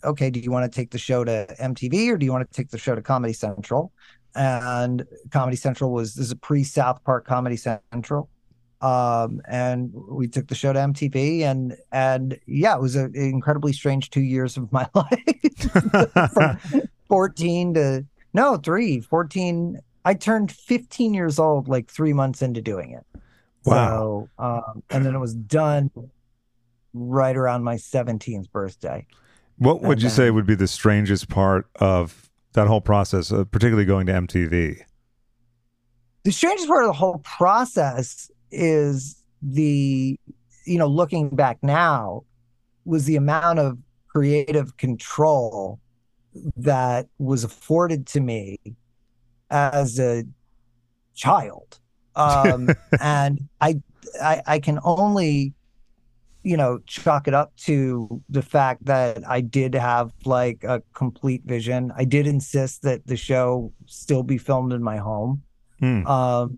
okay, 0.04 0.30
do 0.30 0.39
you 0.39 0.52
want 0.52 0.69
to 0.69 0.76
take 0.76 0.91
the 0.91 0.97
show 0.97 1.24
to 1.24 1.45
MTV 1.60 2.10
or 2.10 2.17
do 2.17 2.26
you 2.26 2.32
want 2.32 2.50
to 2.50 2.58
take 2.58 2.69
the 2.69 2.78
show 2.78 2.95
to 2.95 3.02
Comedy 3.02 3.32
Central? 3.32 3.93
And 4.36 5.06
Comedy 5.32 5.58
Central 5.58 5.91
was 5.91 6.15
this 6.15 6.28
is 6.28 6.32
a 6.32 6.36
pre 6.36 6.63
South 6.63 7.04
Park 7.04 7.26
Comedy 7.26 7.58
Central. 7.58 8.30
Um, 8.82 9.41
and 9.48 9.91
we 9.94 10.28
took 10.28 10.48
the 10.48 10.56
show 10.56 10.74
to 10.74 10.80
MTV 10.80 11.41
and 11.41 11.78
and 11.91 12.39
yeah, 12.48 12.76
it 12.76 12.82
was 12.82 12.96
an 12.96 13.12
incredibly 13.13 13.74
strange 13.74 14.10
two 14.10 14.22
years 14.22 14.58
of 14.58 14.72
my 14.72 14.89
life. 14.96 16.32
From 16.34 16.82
14 17.08 17.74
to 17.76 18.06
no, 18.34 18.58
three, 18.58 19.02
14. 19.02 19.80
I 20.04 20.13
turned 20.13 20.52
15 20.52 21.13
years 21.13 21.38
old 21.38 21.67
like 21.67 21.91
three 21.91 22.13
months 22.13 22.41
into 22.41 22.62
doing 22.62 22.91
it. 22.91 23.06
Wow. 23.65 24.30
So, 24.38 24.44
um, 24.44 24.84
and 24.89 25.06
then 25.06 25.13
it 25.13 25.20
was 25.20 25.36
done 25.36 25.91
right 26.94 27.38
around 27.38 27.63
my 27.63 27.76
17th 27.76 28.52
birthday. 28.52 29.06
What 29.58 29.82
would 29.82 29.98
And 29.98 30.04
you 30.04 30.10
say 30.10 30.32
would 30.32 30.48
be 30.48 30.56
the 30.56 30.67
strangest 30.67 31.30
part 31.30 31.67
of 31.76 32.31
that 32.54 32.68
whole 32.68 32.82
process, 32.82 33.32
uh, 33.32 33.44
particularly 33.46 33.86
going 33.86 34.08
to 34.08 34.14
MTV? 34.14 34.82
The 36.24 36.32
strangest 36.32 36.68
part 36.68 36.84
of 36.84 36.90
the 36.90 36.94
whole 36.94 37.20
process 37.20 38.30
is 38.52 39.24
the, 39.42 40.20
you 40.66 40.78
know, 40.78 40.88
looking 40.88 41.30
back 41.30 41.58
now, 41.62 42.24
was 42.86 43.06
the 43.06 43.16
amount 43.16 43.60
of 43.60 43.78
creative 44.08 44.78
control 44.78 45.80
that 46.58 47.08
was 47.18 47.44
afforded 47.44 48.08
to 48.08 48.20
me 48.20 48.60
as 49.50 50.00
a 50.00 50.24
child. 51.16 51.78
Um, 52.14 52.68
and 53.00 53.48
I, 53.62 53.80
I, 54.22 54.42
I 54.46 54.60
can 54.60 54.80
only, 54.84 55.54
you 56.43 56.58
know, 56.58 56.80
chalk 56.88 57.27
it 57.27 57.34
up 57.34 57.56
to 57.56 58.21
the 58.30 58.41
fact 58.41 58.86
that 58.86 59.27
I 59.27 59.41
did 59.41 59.75
have 59.75 60.12
like 60.25 60.63
a 60.63 60.82
complete 60.93 61.43
vision. 61.45 61.91
I 61.95 62.06
did 62.06 62.25
insist 62.27 62.82
that 62.82 63.06
the 63.06 63.17
show 63.17 63.71
still 63.86 64.23
be 64.23 64.38
filmed 64.38 64.73
in 64.73 64.82
my 64.84 64.97
home 64.97 65.43
Hmm. 65.80 66.06
um, 66.06 66.58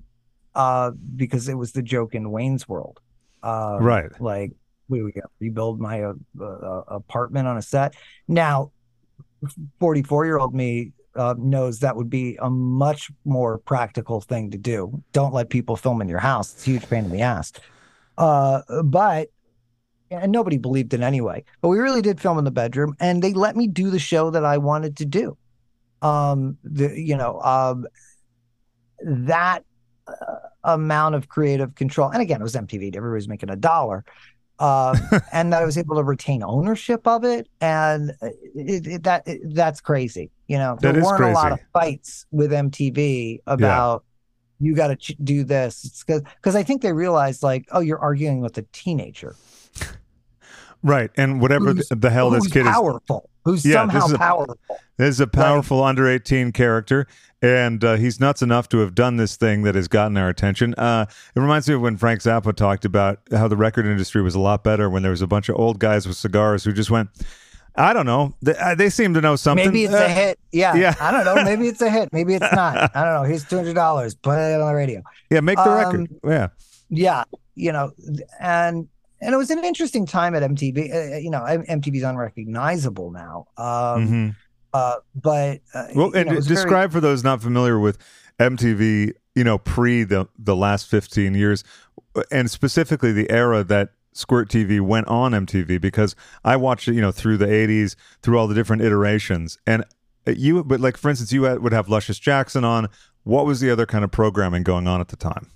uh, 0.56 0.92
because 1.16 1.48
it 1.48 1.56
was 1.56 1.72
the 1.72 1.82
joke 1.82 2.14
in 2.16 2.30
Wayne's 2.32 2.68
World. 2.68 3.00
Um, 3.42 3.84
Right. 3.84 4.12
Like 4.22 4.52
we 4.90 5.04
we 5.04 5.14
rebuild 5.40 5.80
my 5.80 6.04
uh, 6.04 6.14
uh, 6.42 6.84
apartment 6.88 7.48
on 7.48 7.58
a 7.58 7.62
set. 7.62 7.96
Now, 8.28 8.72
forty-four 9.80 10.26
year 10.26 10.38
old 10.38 10.54
me 10.54 10.92
uh, 11.16 11.36
knows 11.38 11.80
that 11.80 11.96
would 11.96 12.10
be 12.10 12.38
a 12.42 12.50
much 12.50 13.12
more 13.26 13.60
practical 13.60 14.22
thing 14.22 14.52
to 14.52 14.58
do. 14.58 15.02
Don't 15.12 15.34
let 15.34 15.50
people 15.50 15.76
film 15.76 16.02
in 16.02 16.08
your 16.08 16.20
house; 16.20 16.54
it's 16.54 16.68
a 16.68 16.72
huge 16.72 16.90
pain 16.90 17.06
in 17.06 17.12
the 17.12 17.22
ass. 17.22 17.52
Uh, 18.18 18.62
but 18.84 19.30
and 20.22 20.32
nobody 20.32 20.58
believed 20.58 20.94
it 20.94 21.02
anyway. 21.02 21.44
But 21.62 21.70
we 21.70 21.80
really 21.80 22.02
did 22.02 22.20
film 22.20 22.38
in 22.38 22.46
the 22.46 22.52
bedroom, 22.52 22.96
and 23.00 23.22
they 23.22 23.34
let 23.34 23.56
me 23.56 23.68
do 23.68 23.90
the 23.90 24.00
show 24.00 24.30
that 24.32 24.46
I 24.46 24.58
wanted 24.58 24.98
to 24.98 25.06
do. 25.06 25.38
Um, 26.02 26.58
the 26.64 27.00
you 27.00 27.16
know 27.16 27.42
um, 27.42 27.86
that 29.02 29.64
uh, 30.08 30.14
amount 30.64 31.16
of 31.16 31.30
creative 31.30 31.76
control, 31.76 32.10
and 32.10 32.22
again, 32.22 32.42
it 32.42 32.44
was 32.44 32.56
MTV. 32.56 32.96
Everybody's 32.96 33.28
making 33.28 33.50
a 33.50 33.56
dollar. 33.56 34.04
Um, 34.60 34.96
and 35.34 35.52
that 35.52 35.62
I 35.62 35.66
was 35.66 35.78
able 35.78 35.96
to 35.96 36.04
retain 36.04 36.44
ownership 36.44 37.08
of 37.08 37.24
it, 37.24 37.48
and 37.60 38.12
it, 38.22 38.88
it, 38.88 39.04
that 39.04 39.28
it, 39.28 39.56
that's 39.56 39.82
crazy. 39.82 40.30
You 40.48 40.58
know, 40.58 40.78
That 40.80 40.94
there 40.94 41.04
weren't 41.04 41.24
a 41.24 41.32
lot 41.32 41.52
of 41.52 41.60
fights 41.74 42.26
with 42.32 42.52
MTV 42.52 43.40
about 43.48 44.04
you 44.60 44.76
got 44.76 44.88
to 44.88 44.96
ch- 44.96 45.18
do 45.24 45.44
this. 45.44 45.84
It's 45.86 46.04
because 46.04 46.22
because 46.22 46.56
I 46.56 46.64
think 46.64 46.82
they 46.82 46.94
realized 46.94 47.44
like, 47.44 47.68
oh, 47.72 47.80
you're 47.80 48.00
arguing 48.00 48.42
with 48.42 48.58
a 48.58 48.66
teenager. 48.72 49.36
Right, 50.84 51.10
and 51.16 51.40
whatever 51.42 51.74
the, 51.74 52.10
hell 52.10 52.30
this 52.30 52.48
kid 52.48 52.66
is, 52.66 52.72
powerful, 52.72 53.30
who's 53.46 53.66
Yeah, 53.66 53.76
somehow 53.76 54.00
this 54.02 54.06
is 54.10 54.14
a- 54.14 54.18
powerful. 54.18 54.58
this 54.98 55.10
is 55.10 55.20
a 55.22 55.28
powerful 55.28 55.82
under 55.84 56.08
eighteen 56.10 56.52
character, 56.52 57.08
and 57.42 57.82
uh, 57.84 57.96
he's 57.96 58.20
nuts 58.20 58.42
enough 58.42 58.68
to 58.70 58.80
have 58.80 58.94
done 58.94 59.16
this 59.16 59.38
thing 59.38 59.64
that 59.64 59.76
has 59.76 59.88
gotten 59.88 60.18
our 60.18 60.28
attention. 60.28 60.74
Uh, 60.76 61.06
it 61.36 61.40
reminds 61.40 61.70
me 61.70 61.76
of 61.76 61.82
when 61.82 61.96
Frank 61.96 62.20
Zappa 62.20 62.54
talked 62.54 62.84
about 62.84 63.20
how 63.32 63.48
the 63.48 63.56
record 63.56 63.86
industry 63.86 64.22
was 64.22 64.36
a 64.36 64.40
lot 64.40 64.64
better 64.64 64.90
when 64.90 65.04
there 65.04 65.12
was 65.12 65.22
a 65.22 65.28
bunch 65.28 65.48
of 65.48 65.56
old 65.58 65.80
guys 65.80 66.06
with 66.06 66.18
cigars 66.18 66.66
who 66.66 66.74
just 66.74 66.92
went, 66.92 67.10
I 67.76 67.94
don't 67.94 68.06
know, 68.06 68.36
they, 68.42 68.56
uh, 68.56 68.76
they 68.76 68.90
seem 68.90 69.14
to 69.14 69.22
know 69.22 69.36
something. 69.38 69.66
Maybe 69.68 69.86
it's 69.86 69.94
Uh, 69.94 70.04
a 70.06 70.10
hit. 70.10 70.40
Yeah, 70.52 70.76
yeah. 70.76 70.96
I 71.00 71.12
don't 71.12 71.24
know. 71.24 71.44
Maybe 71.46 71.68
it's 71.70 71.82
a 71.82 71.90
hit. 71.90 72.12
Maybe 72.12 72.34
it's 72.36 72.54
not. 72.54 72.78
I 72.96 73.04
don't 73.06 73.14
know. 73.14 73.24
Here's 73.24 73.46
two 73.46 73.56
hundred 73.56 73.76
dollars. 73.76 74.16
Put 74.16 74.38
it 74.38 74.60
on 74.60 74.68
the 74.68 74.76
radio. 74.76 75.02
Yeah, 75.30 75.40
make 75.40 75.56
the 75.58 75.64
Um, 75.72 75.78
record. 75.78 76.08
Yeah, 76.28 76.48
Yeah, 76.90 77.24
you 77.56 77.72
know, 77.72 77.92
and 78.40 78.88
and 79.24 79.34
it 79.34 79.38
was 79.38 79.50
an 79.50 79.64
interesting 79.64 80.06
time 80.06 80.36
at 80.36 80.44
MTV. 80.44 80.78
Uh, 81.16 81.18
you 81.18 81.30
know, 81.30 81.42
MTV's 81.42 82.04
unrecognizable 82.04 83.12
now. 83.12 83.48
Um, 83.58 84.08
Mhm. 84.08 84.36
uh, 84.74 84.96
but 85.16 85.62
uh, 85.74 85.88
Well, 85.96 86.12
and 86.16 86.30
know, 86.30 86.36
was 86.36 86.48
very- 86.48 86.56
describe 86.56 86.92
for 86.92 87.00
those 87.02 87.24
not 87.24 87.42
familiar 87.42 87.80
with 87.80 87.98
MTV, 88.40 89.14
you 89.36 89.44
know, 89.44 89.58
pre 89.58 90.04
the 90.04 90.28
the 90.38 90.56
last 90.56 90.88
15 90.88 91.34
years 91.36 91.64
and 92.32 92.50
specifically 92.52 93.12
the 93.12 93.30
era 93.32 93.64
that 93.64 93.90
Squirt 94.14 94.48
TV 94.50 94.80
went 94.80 95.08
on 95.08 95.32
MTV 95.34 95.80
because 95.82 96.16
I 96.46 96.56
watched 96.56 96.88
it, 96.88 96.94
you 96.94 97.02
know, 97.02 97.12
through 97.12 97.38
the 97.38 97.48
80s, 97.48 97.96
through 98.22 98.38
all 98.38 98.48
the 98.48 98.54
different 98.54 98.84
iterations. 98.84 99.58
And 99.66 99.84
you 100.28 100.64
but 100.64 100.80
like 100.80 100.98
for 100.98 101.10
instance, 101.10 101.32
you 101.34 101.44
had, 101.44 101.60
would 101.64 101.74
have 101.74 101.90
Luscious 101.90 102.20
Jackson 102.20 102.64
on. 102.64 102.90
What 103.24 103.46
was 103.46 103.62
the 103.62 103.70
other 103.72 103.86
kind 103.86 104.04
of 104.04 104.12
programming 104.12 104.64
going 104.64 104.86
on 104.88 105.00
at 105.00 105.08
the 105.08 105.16
time? 105.16 105.48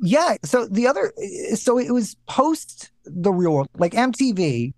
Yeah. 0.00 0.36
So 0.44 0.66
the 0.66 0.86
other, 0.86 1.12
so 1.54 1.78
it 1.78 1.92
was 1.92 2.16
post 2.26 2.90
the 3.04 3.32
real 3.32 3.52
world, 3.52 3.68
like 3.78 3.92
MTV 3.92 4.74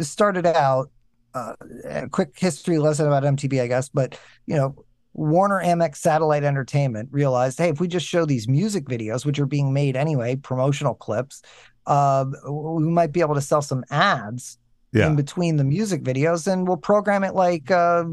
started 0.00 0.46
out, 0.46 0.90
uh, 1.34 1.54
a 1.88 2.08
quick 2.08 2.30
history 2.38 2.78
lesson 2.78 3.06
about 3.06 3.22
MTV, 3.22 3.62
I 3.62 3.66
guess, 3.66 3.88
but 3.88 4.18
you 4.46 4.56
know, 4.56 4.74
Warner 5.14 5.60
Amex 5.64 5.96
Satellite 5.96 6.44
Entertainment 6.44 7.08
realized, 7.10 7.58
hey, 7.58 7.68
if 7.70 7.80
we 7.80 7.88
just 7.88 8.06
show 8.06 8.24
these 8.24 8.46
music 8.46 8.84
videos, 8.84 9.24
which 9.26 9.38
are 9.38 9.46
being 9.46 9.72
made 9.72 9.96
anyway, 9.96 10.36
promotional 10.36 10.94
clips, 10.94 11.42
uh, 11.86 12.24
we 12.48 12.84
might 12.84 13.12
be 13.12 13.20
able 13.20 13.34
to 13.34 13.40
sell 13.40 13.62
some 13.62 13.82
ads 13.90 14.58
Yeah. 14.92 15.06
in 15.08 15.16
between 15.16 15.56
the 15.56 15.64
music 15.64 16.02
videos, 16.04 16.46
and 16.50 16.68
we'll 16.68 16.76
program 16.76 17.24
it 17.24 17.34
like 17.34 17.70
uh, 17.70 18.04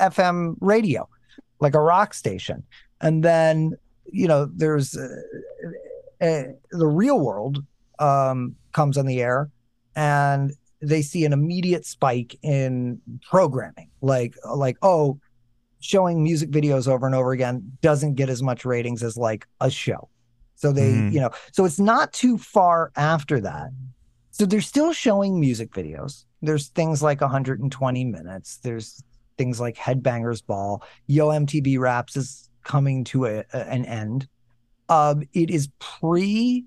FM 0.00 0.56
radio, 0.60 1.08
like 1.60 1.74
a 1.74 1.80
rock 1.80 2.14
station. 2.14 2.62
And 3.00 3.24
then, 3.24 3.76
you 4.12 4.26
know, 4.28 4.46
there's 4.54 4.96
uh, 4.96 5.08
uh, 6.20 6.42
the 6.70 6.86
real 6.86 7.20
world 7.20 7.64
um, 7.98 8.54
comes 8.72 8.96
on 8.98 9.06
the 9.06 9.20
air, 9.20 9.50
and 9.96 10.52
they 10.80 11.02
see 11.02 11.24
an 11.24 11.32
immediate 11.32 11.84
spike 11.84 12.38
in 12.42 13.00
programming, 13.28 13.90
like 14.00 14.34
like 14.54 14.76
oh, 14.82 15.18
showing 15.80 16.22
music 16.22 16.50
videos 16.50 16.88
over 16.88 17.06
and 17.06 17.14
over 17.14 17.32
again 17.32 17.72
doesn't 17.82 18.14
get 18.14 18.28
as 18.28 18.42
much 18.42 18.64
ratings 18.64 19.02
as 19.02 19.16
like 19.16 19.46
a 19.60 19.70
show. 19.70 20.08
So 20.56 20.72
they, 20.72 20.90
Mhm. 20.94 21.12
you 21.12 21.20
know, 21.20 21.30
so 21.52 21.64
it's 21.64 21.78
not 21.78 22.12
too 22.12 22.36
far 22.36 22.90
after 22.96 23.40
that. 23.40 23.70
So 24.32 24.44
they're 24.44 24.60
still 24.60 24.92
showing 24.92 25.38
music 25.38 25.70
videos. 25.70 26.24
There's 26.42 26.68
things 26.68 27.00
like 27.02 27.20
120 27.20 28.04
minutes. 28.04 28.58
There's 28.58 29.02
things 29.36 29.60
like 29.60 29.76
Headbangers 29.76 30.44
Ball. 30.44 30.82
Yo 31.06 31.28
MTV 31.28 31.78
Raps 31.78 32.16
is 32.16 32.47
coming 32.68 33.02
to 33.02 33.24
a, 33.24 33.38
a- 33.52 33.68
an 33.68 33.84
end. 33.86 34.28
Um, 34.88 35.24
it 35.32 35.50
is 35.50 35.68
pre 35.80 36.64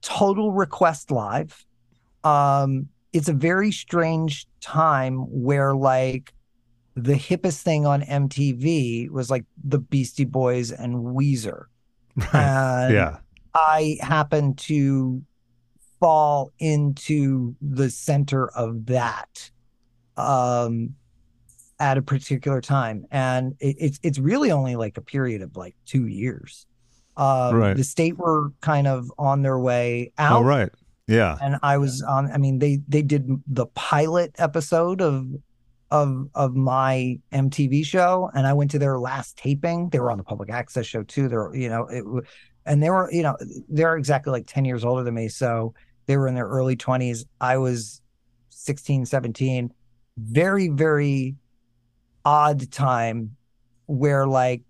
Total 0.00 0.50
Request 0.52 1.10
Live. 1.10 1.66
Um, 2.24 2.88
it's 3.12 3.28
a 3.28 3.32
very 3.32 3.70
strange 3.72 4.46
time 4.60 5.18
where 5.28 5.74
like 5.74 6.32
the 6.94 7.14
hippest 7.14 7.62
thing 7.62 7.84
on 7.84 8.02
MTV 8.02 9.10
was 9.10 9.30
like 9.30 9.44
the 9.62 9.78
Beastie 9.78 10.24
Boys 10.24 10.72
and 10.72 10.94
Weezer. 10.96 11.64
And 12.32 12.94
yeah. 12.94 13.18
I 13.54 13.98
happen 14.00 14.54
to 14.54 15.22
fall 16.00 16.52
into 16.58 17.54
the 17.60 17.90
center 17.90 18.48
of 18.50 18.86
that 18.86 19.50
um 20.16 20.94
at 21.80 21.96
a 21.98 22.02
particular 22.02 22.60
time 22.60 23.04
and 23.10 23.54
it, 23.60 23.76
it's 23.78 24.00
it's 24.02 24.18
really 24.18 24.50
only 24.50 24.74
like 24.76 24.96
a 24.96 25.00
period 25.00 25.42
of 25.42 25.56
like 25.56 25.76
two 25.86 26.06
years 26.06 26.66
um 27.16 27.54
Right. 27.54 27.76
the 27.76 27.84
state 27.84 28.18
were 28.18 28.50
kind 28.60 28.86
of 28.86 29.12
on 29.18 29.42
their 29.42 29.58
way 29.58 30.12
out 30.18 30.40
Oh, 30.42 30.44
right. 30.44 30.70
Yeah. 31.06 31.38
and 31.40 31.56
I 31.62 31.78
was 31.78 32.02
on. 32.02 32.30
I 32.30 32.36
mean, 32.36 32.58
they 32.58 32.80
they 32.86 33.00
did 33.00 33.26
the 33.46 33.64
pilot 33.74 34.34
episode 34.38 35.00
of 35.00 35.26
of 35.90 36.28
of 36.34 36.54
my 36.54 37.18
MTV 37.32 37.82
show, 37.86 38.30
and 38.34 38.46
I 38.46 38.52
went 38.52 38.70
to 38.72 38.78
their 38.78 38.98
last 38.98 39.38
taping. 39.38 39.88
They 39.88 40.00
were 40.00 40.10
on 40.10 40.18
the 40.18 40.24
public 40.24 40.50
access 40.50 40.84
show 40.84 41.02
too. 41.04 41.28
They're 41.28 41.54
you 41.54 41.70
know, 41.70 41.86
it, 41.86 42.04
and 42.66 42.82
they 42.82 42.90
were 42.90 43.10
you 43.10 43.22
know 43.22 43.38
they're 43.70 43.96
exactly 43.96 44.32
like 44.32 44.46
ten 44.46 44.66
years 44.66 44.84
older 44.84 45.02
than 45.02 45.14
me, 45.14 45.28
so 45.28 45.72
they 46.04 46.18
were 46.18 46.28
in 46.28 46.34
their 46.34 46.46
early 46.46 46.76
twenties. 46.76 47.24
I 47.40 47.56
was 47.56 48.02
16, 48.50 49.06
17. 49.06 49.72
Very 50.18 50.68
very 50.68 51.36
odd 52.24 52.70
time 52.70 53.36
where 53.86 54.26
like 54.26 54.62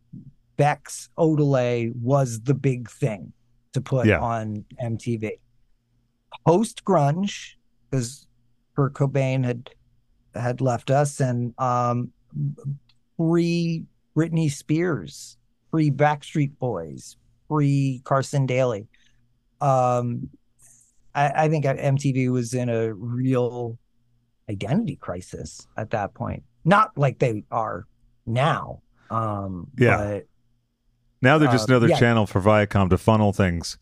Beck's 0.56 1.08
Odelay 1.18 1.92
was 1.94 2.40
the 2.40 2.54
big 2.54 2.90
thing 2.90 3.32
to 3.72 3.80
put 3.80 4.06
Yeah. 4.06 4.20
on 4.20 4.64
MTV 4.82 5.32
post 6.46 6.84
grunge 6.84 7.54
because 7.90 8.26
Kurt 8.76 8.94
Cobain 8.94 9.44
had 9.44 9.70
had 10.34 10.60
left 10.60 10.90
us 10.90 11.20
and 11.20 11.58
um 11.58 12.12
pre 13.16 13.84
Britney 14.16 14.50
Spears, 14.50 15.36
pre 15.70 15.90
Backstreet 15.90 16.58
Boys, 16.58 17.16
pre 17.48 18.00
Carson 18.04 18.46
Daly. 18.46 18.86
Um 19.60 20.28
I, 21.14 21.44
I 21.44 21.48
think 21.48 21.64
MTV 21.64 22.30
was 22.30 22.54
in 22.54 22.68
a 22.68 22.92
real 22.94 23.78
identity 24.50 24.96
crisis 24.96 25.66
at 25.76 25.90
that 25.90 26.14
point. 26.14 26.42
Not 26.68 26.96
like 26.96 27.18
they 27.18 27.44
are 27.50 27.86
now. 28.26 28.82
Um 29.10 29.68
Yeah. 29.78 29.96
but 29.96 30.26
Now 31.22 31.38
they're 31.38 31.50
just 31.50 31.68
Uh, 31.68 31.72
another 31.74 31.88
yeah. 31.88 31.98
channel 31.98 32.26
for 32.26 32.40
Viacom 32.40 32.90
to 32.90 32.98
funnel 32.98 33.32
things 33.32 33.78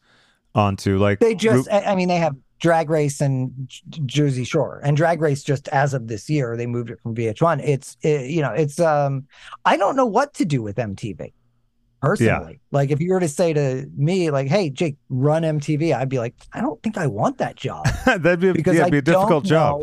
onto. 0.54 0.98
Like 0.98 1.18
They 1.20 1.34
just, 1.34 1.68
I 1.70 1.94
mean, 1.96 2.08
they 2.08 2.16
have 2.16 2.34
Drag 2.58 2.88
Race 2.88 3.20
and 3.20 3.52
J- 3.66 3.82
Jersey 4.06 4.44
Shore, 4.44 4.80
and 4.82 4.96
Drag 4.96 5.20
Race 5.20 5.42
just 5.42 5.68
as 5.68 5.92
of 5.92 6.08
this 6.08 6.30
year, 6.30 6.56
they 6.56 6.66
moved 6.66 6.88
it 6.90 6.98
from 7.02 7.14
VH1. 7.14 7.60
It's, 7.62 7.98
it, 8.00 8.30
you 8.30 8.40
know, 8.40 8.52
it's, 8.52 8.80
um, 8.80 9.26
I 9.66 9.76
don't 9.76 9.94
know 9.96 10.06
what 10.06 10.32
to 10.34 10.46
do 10.46 10.62
with 10.62 10.76
MTV 10.76 11.34
personally. 12.00 12.60
Like, 12.70 12.90
if 12.90 13.00
you 13.00 13.12
were 13.12 13.20
to 13.20 13.28
say 13.28 13.52
to 13.52 13.86
me, 13.94 14.30
like, 14.30 14.46
hey, 14.48 14.70
Jake, 14.70 14.96
run 15.10 15.42
MTV, 15.42 15.94
I'd 15.94 16.08
be 16.08 16.18
like, 16.18 16.34
I 16.54 16.62
don't 16.62 16.82
think 16.82 16.96
I 16.96 17.06
want 17.08 17.36
that 17.38 17.56
job 17.56 17.84
that'd 18.06 18.40
be, 18.40 18.48
a, 18.48 18.54
because 18.54 18.76
yeah, 18.76 18.88
be 18.88 18.98
a 18.98 19.02
difficult 19.02 19.44
job. 19.44 19.82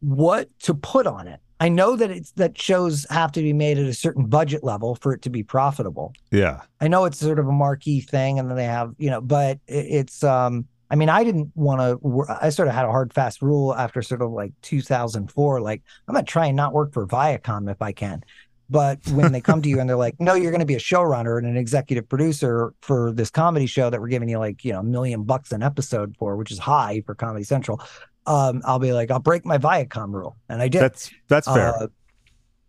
what 0.00 0.48
to 0.60 0.72
put 0.74 1.06
on 1.06 1.28
it. 1.28 1.40
I 1.60 1.68
know 1.68 1.96
that 1.96 2.10
it's 2.10 2.30
that 2.32 2.60
shows 2.60 3.06
have 3.10 3.32
to 3.32 3.42
be 3.42 3.52
made 3.52 3.78
at 3.78 3.86
a 3.86 3.94
certain 3.94 4.26
budget 4.26 4.62
level 4.62 4.94
for 4.94 5.12
it 5.12 5.22
to 5.22 5.30
be 5.30 5.42
profitable. 5.42 6.12
Yeah. 6.30 6.62
I 6.80 6.88
know 6.88 7.04
it's 7.04 7.18
sort 7.18 7.38
of 7.38 7.48
a 7.48 7.52
marquee 7.52 8.00
thing, 8.00 8.38
and 8.38 8.48
then 8.48 8.56
they 8.56 8.64
have, 8.64 8.94
you 8.98 9.10
know, 9.10 9.20
but 9.20 9.58
it's, 9.66 10.22
um, 10.22 10.66
I 10.90 10.96
mean, 10.96 11.08
I 11.08 11.24
didn't 11.24 11.50
want 11.54 11.80
to, 11.80 12.26
I 12.40 12.48
sort 12.50 12.68
of 12.68 12.74
had 12.74 12.84
a 12.84 12.90
hard, 12.90 13.12
fast 13.12 13.42
rule 13.42 13.74
after 13.74 14.02
sort 14.02 14.22
of 14.22 14.30
like 14.30 14.52
2004. 14.62 15.60
Like, 15.60 15.82
I'm 16.06 16.14
going 16.14 16.24
to 16.24 16.30
try 16.30 16.46
and 16.46 16.56
not 16.56 16.72
work 16.72 16.92
for 16.92 17.06
Viacom 17.06 17.70
if 17.70 17.82
I 17.82 17.92
can. 17.92 18.22
But 18.70 19.06
when 19.08 19.32
they 19.32 19.40
come 19.40 19.62
to 19.62 19.68
you 19.68 19.80
and 19.80 19.88
they're 19.88 19.96
like, 19.96 20.20
no, 20.20 20.34
you're 20.34 20.50
going 20.50 20.60
to 20.60 20.66
be 20.66 20.74
a 20.74 20.78
showrunner 20.78 21.38
and 21.38 21.46
an 21.46 21.56
executive 21.56 22.06
producer 22.08 22.74
for 22.82 23.12
this 23.12 23.30
comedy 23.30 23.64
show 23.64 23.88
that 23.88 23.98
we're 23.98 24.08
giving 24.08 24.28
you 24.28 24.38
like, 24.38 24.62
you 24.62 24.72
know, 24.72 24.80
a 24.80 24.84
million 24.84 25.24
bucks 25.24 25.52
an 25.52 25.62
episode 25.62 26.14
for, 26.18 26.36
which 26.36 26.50
is 26.50 26.58
high 26.58 27.02
for 27.06 27.14
Comedy 27.14 27.44
Central. 27.44 27.80
Um, 28.28 28.60
I'll 28.66 28.78
be 28.78 28.92
like, 28.92 29.10
I'll 29.10 29.20
break 29.20 29.46
my 29.46 29.56
Viacom 29.56 30.12
rule. 30.12 30.36
And 30.50 30.60
I 30.60 30.68
did. 30.68 30.82
That's 30.82 31.10
that's 31.28 31.48
fair. 31.48 31.74
Uh, 31.74 31.86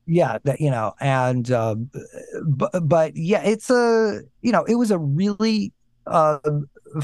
yeah, 0.08 0.38
that 0.46 0.62
you 0.62 0.72
know, 0.72 0.94
and 1.02 1.52
uh, 1.52 1.76
but 2.44 2.72
but 2.88 3.16
yeah, 3.16 3.44
it's 3.44 3.70
a 3.70 4.22
you 4.42 4.52
know, 4.52 4.64
it 4.64 4.76
was 4.76 4.90
a 4.90 4.98
really 4.98 5.74
uh 6.08 6.40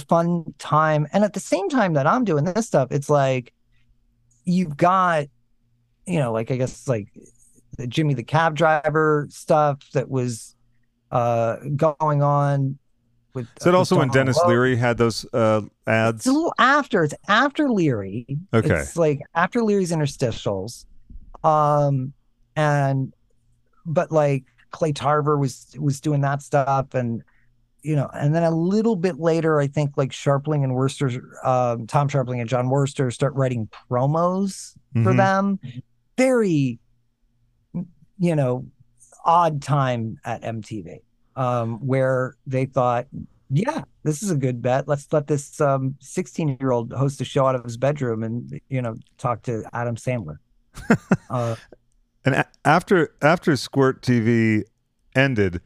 fun 0.07 0.53
time, 0.57 1.05
and 1.13 1.23
at 1.23 1.33
the 1.33 1.39
same 1.39 1.69
time 1.69 1.93
that 1.93 2.07
I'm 2.07 2.23
doing 2.23 2.45
this 2.45 2.65
stuff, 2.65 2.91
it's 2.91 3.09
like 3.09 3.53
you've 4.45 4.77
got 4.77 5.25
you 6.07 6.19
know, 6.19 6.31
like 6.31 6.49
I 6.49 6.55
guess 6.55 6.87
like 6.87 7.09
the 7.77 7.87
Jimmy 7.87 8.13
the 8.13 8.23
cab 8.23 8.55
driver 8.55 9.27
stuff 9.29 9.79
that 9.93 10.09
was 10.09 10.55
uh 11.11 11.57
going 11.75 12.23
on 12.23 12.79
with. 13.35 13.45
Is 13.57 13.63
that 13.63 13.65
with 13.67 13.75
also 13.75 13.97
when 13.99 14.09
Dennis 14.09 14.37
Logue. 14.37 14.47
Leary 14.47 14.75
had 14.75 14.97
those 14.97 15.25
uh, 15.33 15.61
ads? 15.85 16.19
It's 16.21 16.27
a 16.27 16.31
little 16.31 16.53
after. 16.57 17.03
It's 17.03 17.13
after 17.27 17.69
Leary. 17.69 18.25
Okay. 18.53 18.73
It's 18.75 18.97
like 18.97 19.19
after 19.35 19.61
Leary's 19.63 19.91
interstitials. 19.91 20.85
Um 21.43 22.13
and 22.55 23.13
but 23.85 24.11
like 24.11 24.45
Clay 24.71 24.91
Tarver 24.93 25.37
was 25.37 25.75
was 25.77 26.01
doing 26.01 26.21
that 26.21 26.41
stuff 26.41 26.93
and 26.95 27.21
you 27.83 27.95
know, 27.95 28.09
and 28.15 28.33
then 28.33 28.41
a 28.41 28.49
little 28.49 28.95
bit 28.95 29.19
later, 29.19 29.59
I 29.59 29.67
think 29.67 29.91
like 29.95 30.09
Scharpling 30.09 30.63
and 30.63 30.73
Wurster, 30.73 31.21
um, 31.45 31.85
Tom 31.85 32.09
Scharpling 32.09 32.39
and 32.39 32.49
Jon 32.49 32.65
Wurster 32.67 33.13
start 33.13 33.35
writing 33.35 33.69
promos 33.91 34.75
for 35.03 35.13
Mhm. 35.13 35.17
them. 35.17 35.59
Very, 36.17 36.79
you 38.17 38.35
know, 38.35 38.65
odd 39.23 39.61
time 39.61 40.17
at 40.25 40.41
MTV 40.43 41.01
um, 41.35 41.85
where 41.85 42.35
they 42.47 42.65
thought, 42.65 43.07
yeah, 43.49 43.83
this 44.03 44.23
is 44.23 44.31
a 44.31 44.35
good 44.35 44.61
bet. 44.61 44.87
Let's 44.87 45.07
let 45.13 45.27
this 45.27 45.61
16 45.99 46.57
year 46.59 46.71
old 46.71 46.91
host 46.93 47.21
a 47.21 47.25
show 47.25 47.45
out 47.47 47.55
of 47.55 47.63
his 47.63 47.77
bedroom 47.77 48.23
and, 48.23 48.59
you 48.69 48.81
know, 48.81 48.95
talk 49.17 49.43
to 49.43 49.63
Adam 49.73 49.95
Sandler. 49.95 50.37
uh, 51.29 51.55
And 52.25 52.35
a- 52.35 52.47
after 52.65 53.13
after 53.21 53.55
Squirt 53.55 54.01
TV 54.01 54.63
ended, 55.15 55.61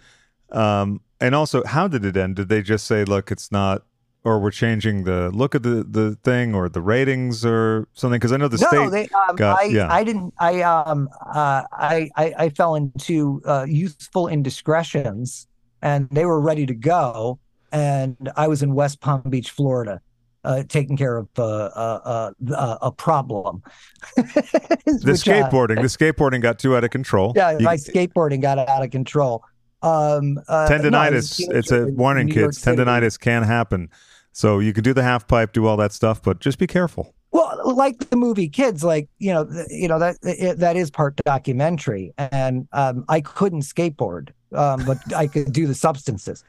um, 0.52 1.02
and 1.22 1.34
also 1.34 1.64
how 1.64 1.88
did 1.88 2.04
it 2.06 2.16
end? 2.18 2.36
Did 2.36 2.50
they 2.50 2.62
just 2.62 2.86
say, 2.86 3.06
"Look, 3.06 3.32
it's 3.32 3.50
not," 3.52 3.84
or 4.26 4.40
we're 4.40 4.52
changing 4.52 5.06
the 5.06 5.32
look 5.32 5.56
of 5.56 5.64
the 5.64 5.84
the 5.90 6.16
thing, 6.24 6.54
or 6.54 6.68
the 6.70 6.82
ratings, 6.82 7.46
or 7.46 7.88
something? 7.94 8.20
Because 8.20 8.34
I 8.34 8.38
know 8.38 8.50
the 8.50 8.58
no, 8.58 8.68
state. 8.68 8.92
they. 8.92 9.16
Um, 9.30 9.36
got- 9.38 9.60
I. 9.60 9.64
yeah. 9.64 9.92
I 9.92 10.04
didn't. 10.04 10.34
I. 10.40 10.62
Um. 10.62 11.10
Uh. 11.26 11.64
I. 11.72 12.10
I, 12.16 12.34
I 12.38 12.50
fell 12.50 12.76
into 12.76 13.42
uh, 13.46 13.66
youthful 13.68 14.28
indiscretions, 14.28 15.48
and 15.82 16.10
they 16.12 16.26
were 16.26 16.40
ready 16.40 16.66
to 16.66 16.74
go, 16.74 17.40
and 17.72 18.18
I 18.36 18.48
was 18.48 18.64
in 18.64 18.74
West 18.74 19.00
Palm 19.02 19.22
Beach, 19.30 19.52
Florida, 19.52 20.02
uh, 20.44 20.64
taking 20.68 20.98
care 20.98 21.18
of 21.18 21.28
uh, 21.38 21.44
uh, 21.44 22.32
uh, 22.46 22.54
uh, 22.54 22.78
a 22.82 22.92
problem. 22.92 23.62
the 24.16 24.22
uh, 24.24 24.92
skateboarding, 25.14 25.76
the 25.82 25.88
skateboarding 25.88 26.42
got 26.42 26.60
too 26.60 26.76
out 26.76 26.84
of 26.84 26.90
control. 26.90 27.34
yeah, 27.36 27.52
You- 27.52 27.66
my 27.66 27.76
skateboarding 27.76 28.42
got 28.42 28.58
out 28.60 28.84
of 28.84 28.92
control. 28.92 29.44
Um. 29.82 30.38
Uh, 30.48 30.68
no, 30.70 30.76
tendonitis. 30.78 31.38
teenager 31.38 31.58
it's 31.58 31.72
a 31.72 31.86
warning, 31.88 32.30
kids. 32.30 32.62
Tendonitis 32.62 33.18
can 33.18 33.44
happen. 33.44 33.90
So 34.34 34.60
you 34.60 34.74
can 34.74 34.84
do 34.84 34.94
the 34.94 35.04
half 35.04 35.28
pipe, 35.28 35.54
do 35.54 35.66
all 35.66 35.78
that 35.78 35.92
stuff, 35.94 36.22
but 36.22 36.40
just 36.40 36.60
be 36.60 36.68
careful. 36.68 37.14
Well, 37.32 37.76
like 37.76 38.10
the 38.10 38.16
movie 38.16 38.50
Kids, 38.50 38.84
like 38.84 39.08
you 39.20 39.32
know, 39.32 39.48
you 39.70 39.88
know 39.88 40.00
that 40.00 40.18
it, 40.24 40.58
that 40.60 40.76
is 40.76 40.90
part 40.90 41.16
documentary, 41.26 42.14
and 42.18 42.68
um, 42.74 43.06
I 43.08 43.22
couldn't 43.22 43.62
skateboard, 43.62 44.30
um, 44.56 44.84
but 44.86 44.98
I 45.16 45.28
could 45.28 45.54
do 45.54 45.68
the 45.68 45.76
substances. 45.76 46.44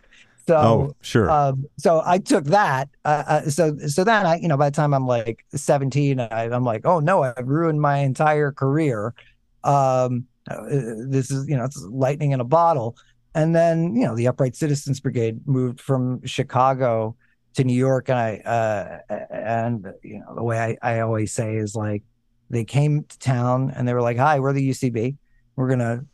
So, 0.46 0.56
oh, 0.56 0.96
sure. 1.00 1.30
um, 1.30 1.66
so 1.76 2.02
I 2.04 2.18
took 2.18 2.44
that. 2.46 2.88
Uh, 3.04 3.22
uh, 3.26 3.42
so, 3.42 3.76
so 3.86 4.02
then 4.02 4.26
I, 4.26 4.36
you 4.36 4.48
know, 4.48 4.56
by 4.56 4.70
the 4.70 4.74
time 4.74 4.92
I'm 4.94 5.06
like 5.06 5.44
17, 5.54 6.18
I, 6.18 6.26
I'm 6.44 6.64
like, 6.64 6.84
oh 6.84 6.98
no, 6.98 7.22
I've 7.22 7.46
ruined 7.46 7.80
my 7.80 7.98
entire 7.98 8.50
career. 8.50 9.14
Um, 9.62 10.26
uh, 10.50 10.62
this 11.06 11.30
is, 11.30 11.48
you 11.48 11.56
know, 11.56 11.64
it's 11.64 11.80
lightning 11.84 12.32
in 12.32 12.40
a 12.40 12.44
bottle. 12.44 12.96
And 13.34 13.54
then, 13.54 13.94
you 13.94 14.04
know, 14.04 14.16
the 14.16 14.26
Upright 14.26 14.56
Citizens 14.56 14.98
Brigade 14.98 15.46
moved 15.46 15.80
from 15.80 16.24
Chicago 16.26 17.14
to 17.54 17.64
New 17.64 17.74
York, 17.74 18.08
and 18.08 18.18
I, 18.18 18.36
uh, 18.38 19.14
and 19.30 19.92
you 20.02 20.20
know, 20.20 20.34
the 20.34 20.42
way 20.42 20.78
I, 20.82 20.96
I 20.96 21.00
always 21.00 21.32
say 21.32 21.56
is 21.56 21.74
like, 21.74 22.02
they 22.48 22.64
came 22.64 23.04
to 23.04 23.18
town 23.18 23.72
and 23.74 23.86
they 23.86 23.94
were 23.94 24.02
like, 24.02 24.16
"Hi, 24.16 24.40
we're 24.40 24.52
the 24.52 24.70
UCB. 24.70 25.16
We're 25.56 25.68
gonna 25.68 26.04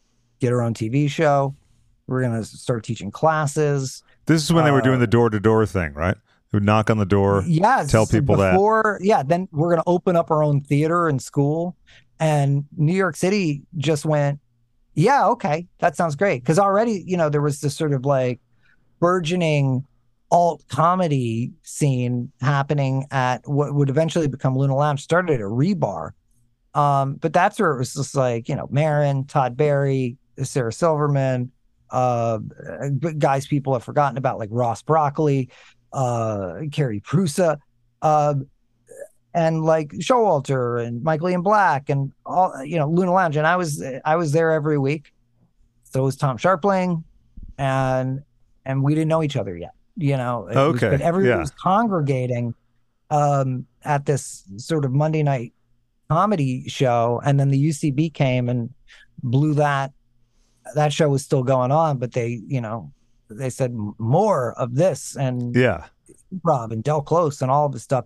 get 0.40 0.52
our 0.52 0.62
own 0.62 0.74
TV 0.74 1.08
show. 1.08 1.54
We're 2.06 2.22
gonna 2.22 2.44
start 2.44 2.84
teaching 2.84 3.10
classes." 3.10 4.02
this 4.26 4.42
is 4.42 4.52
when 4.52 4.64
they 4.64 4.72
were 4.72 4.82
doing 4.82 4.96
uh, 4.96 5.00
the 5.00 5.06
door 5.06 5.30
to 5.30 5.38
door 5.38 5.64
thing, 5.66 5.94
right? 5.94 6.16
They 6.50 6.56
would 6.56 6.64
knock 6.64 6.90
on 6.90 6.98
the 6.98 7.06
door. 7.06 7.44
yes, 7.46 7.90
tell 7.90 8.06
people 8.06 8.36
that. 8.36 8.52
before, 8.52 8.98
Yeah, 9.02 9.22
then 9.22 9.48
we're 9.52 9.70
gonna 9.70 9.82
open 9.86 10.16
up 10.16 10.30
our 10.30 10.42
own 10.42 10.62
theater 10.62 11.08
and 11.08 11.20
school, 11.20 11.76
and 12.18 12.64
New 12.76 12.94
York 12.94 13.16
City 13.16 13.62
just 13.76 14.04
went, 14.04 14.40
"Yeah, 14.94 15.26
okay, 15.28 15.66
that 15.78 15.96
sounds 15.96 16.16
great." 16.16 16.42
Because 16.42 16.58
already, 16.58 17.04
you 17.06 17.16
know, 17.16 17.28
there 17.28 17.42
was 17.42 17.60
this 17.60 17.76
sort 17.76 17.92
of 17.92 18.04
like 18.04 18.40
burgeoning 19.00 19.86
alt 20.30 20.64
comedy 20.68 21.52
scene 21.62 22.32
happening 22.40 23.06
at 23.10 23.40
what 23.44 23.74
would 23.74 23.90
eventually 23.90 24.28
become 24.28 24.56
Luna 24.56 24.76
Lounge. 24.76 25.02
Started 25.02 25.34
at 25.34 25.40
a 25.40 25.44
Rebar, 25.44 26.10
um, 26.74 27.14
but 27.14 27.32
that's 27.32 27.58
where 27.58 27.72
it 27.72 27.78
was 27.78 27.94
just 27.94 28.14
like 28.14 28.48
you 28.48 28.56
know, 28.56 28.68
Maron, 28.70 29.24
Todd 29.24 29.56
Barry, 29.56 30.16
Sarah 30.42 30.72
Silverman, 30.72 31.50
uh, 31.90 32.38
guys 33.18 33.46
people 33.46 33.72
have 33.72 33.84
forgotten 33.84 34.18
about 34.18 34.38
like 34.38 34.48
Ross 34.52 34.82
Broccoli, 34.82 35.50
uh, 35.92 36.60
Carrie 36.72 37.00
Prusa, 37.00 37.58
uh, 38.02 38.34
and 39.34 39.64
like 39.64 39.90
Showalter 39.90 40.84
and 40.84 41.02
Michael 41.02 41.28
Ian 41.28 41.42
Black 41.42 41.88
and 41.90 42.12
all 42.24 42.52
you 42.64 42.78
know 42.78 42.88
Luna 42.88 43.12
Lounge, 43.12 43.36
and 43.36 43.46
I 43.46 43.56
was 43.56 43.84
I 44.04 44.16
was 44.16 44.32
there 44.32 44.52
every 44.52 44.78
week. 44.78 45.12
So 45.84 46.02
was 46.02 46.16
Tom 46.16 46.38
Scharpling, 46.38 47.04
and 47.58 48.22
and 48.64 48.82
we 48.82 48.94
didn't 48.94 49.08
know 49.08 49.22
each 49.22 49.36
other 49.36 49.56
yet, 49.56 49.72
you 49.96 50.16
know. 50.16 50.46
It 50.48 50.56
was- 50.56 50.80
but 50.80 51.00
everyone 51.00 51.30
yeah. 51.30 51.38
was 51.38 51.50
congregating 51.52 52.54
um, 53.10 53.66
at 53.84 54.06
this 54.06 54.44
sort 54.56 54.84
of 54.84 54.92
Monday 54.92 55.22
night 55.22 55.52
comedy 56.10 56.68
show, 56.68 57.20
and 57.24 57.38
then 57.38 57.48
the 57.48 57.68
UCB 57.68 58.12
came 58.14 58.48
and 58.48 58.72
blew 59.22 59.54
that. 59.54 59.92
That 60.74 60.92
show 60.92 61.08
was 61.08 61.24
still 61.24 61.42
going 61.44 61.70
on, 61.70 61.98
but 61.98 62.12
they, 62.12 62.40
you 62.46 62.60
know, 62.60 62.92
they 63.30 63.50
said 63.50 63.76
more 63.98 64.52
of 64.58 64.74
this 64.74 65.16
and 65.16 65.54
Yeah. 65.54 65.86
rob 66.42 66.72
and 66.72 66.82
Del 66.82 67.02
Close 67.02 67.40
and 67.42 67.50
all 67.50 67.66
of 67.66 67.72
this 67.72 67.82
stuff. 67.84 68.04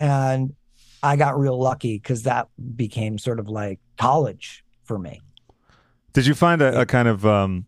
And 0.00 0.54
I 1.02 1.16
got 1.16 1.38
real 1.38 1.58
lucky 1.60 1.96
because 1.98 2.24
that 2.24 2.48
became 2.76 3.18
sort 3.18 3.38
of 3.40 3.48
like 3.48 3.78
college 3.98 4.64
for 4.84 4.98
me. 4.98 5.20
Did 6.12 6.26
you 6.26 6.34
find 6.34 6.60
a, 6.60 6.80
a 6.80 6.86
kind 6.86 7.08
of 7.08 7.24
um 7.24 7.66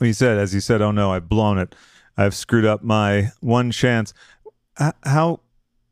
you 0.00 0.12
said 0.12 0.38
as 0.38 0.54
you 0.54 0.60
said, 0.60 0.80
"Oh 0.82 0.90
no, 0.90 1.12
I've 1.12 1.28
blown 1.28 1.58
it. 1.58 1.74
I've 2.16 2.34
screwed 2.34 2.64
up 2.64 2.82
my 2.82 3.32
one 3.40 3.70
chance." 3.70 4.12
How 5.04 5.40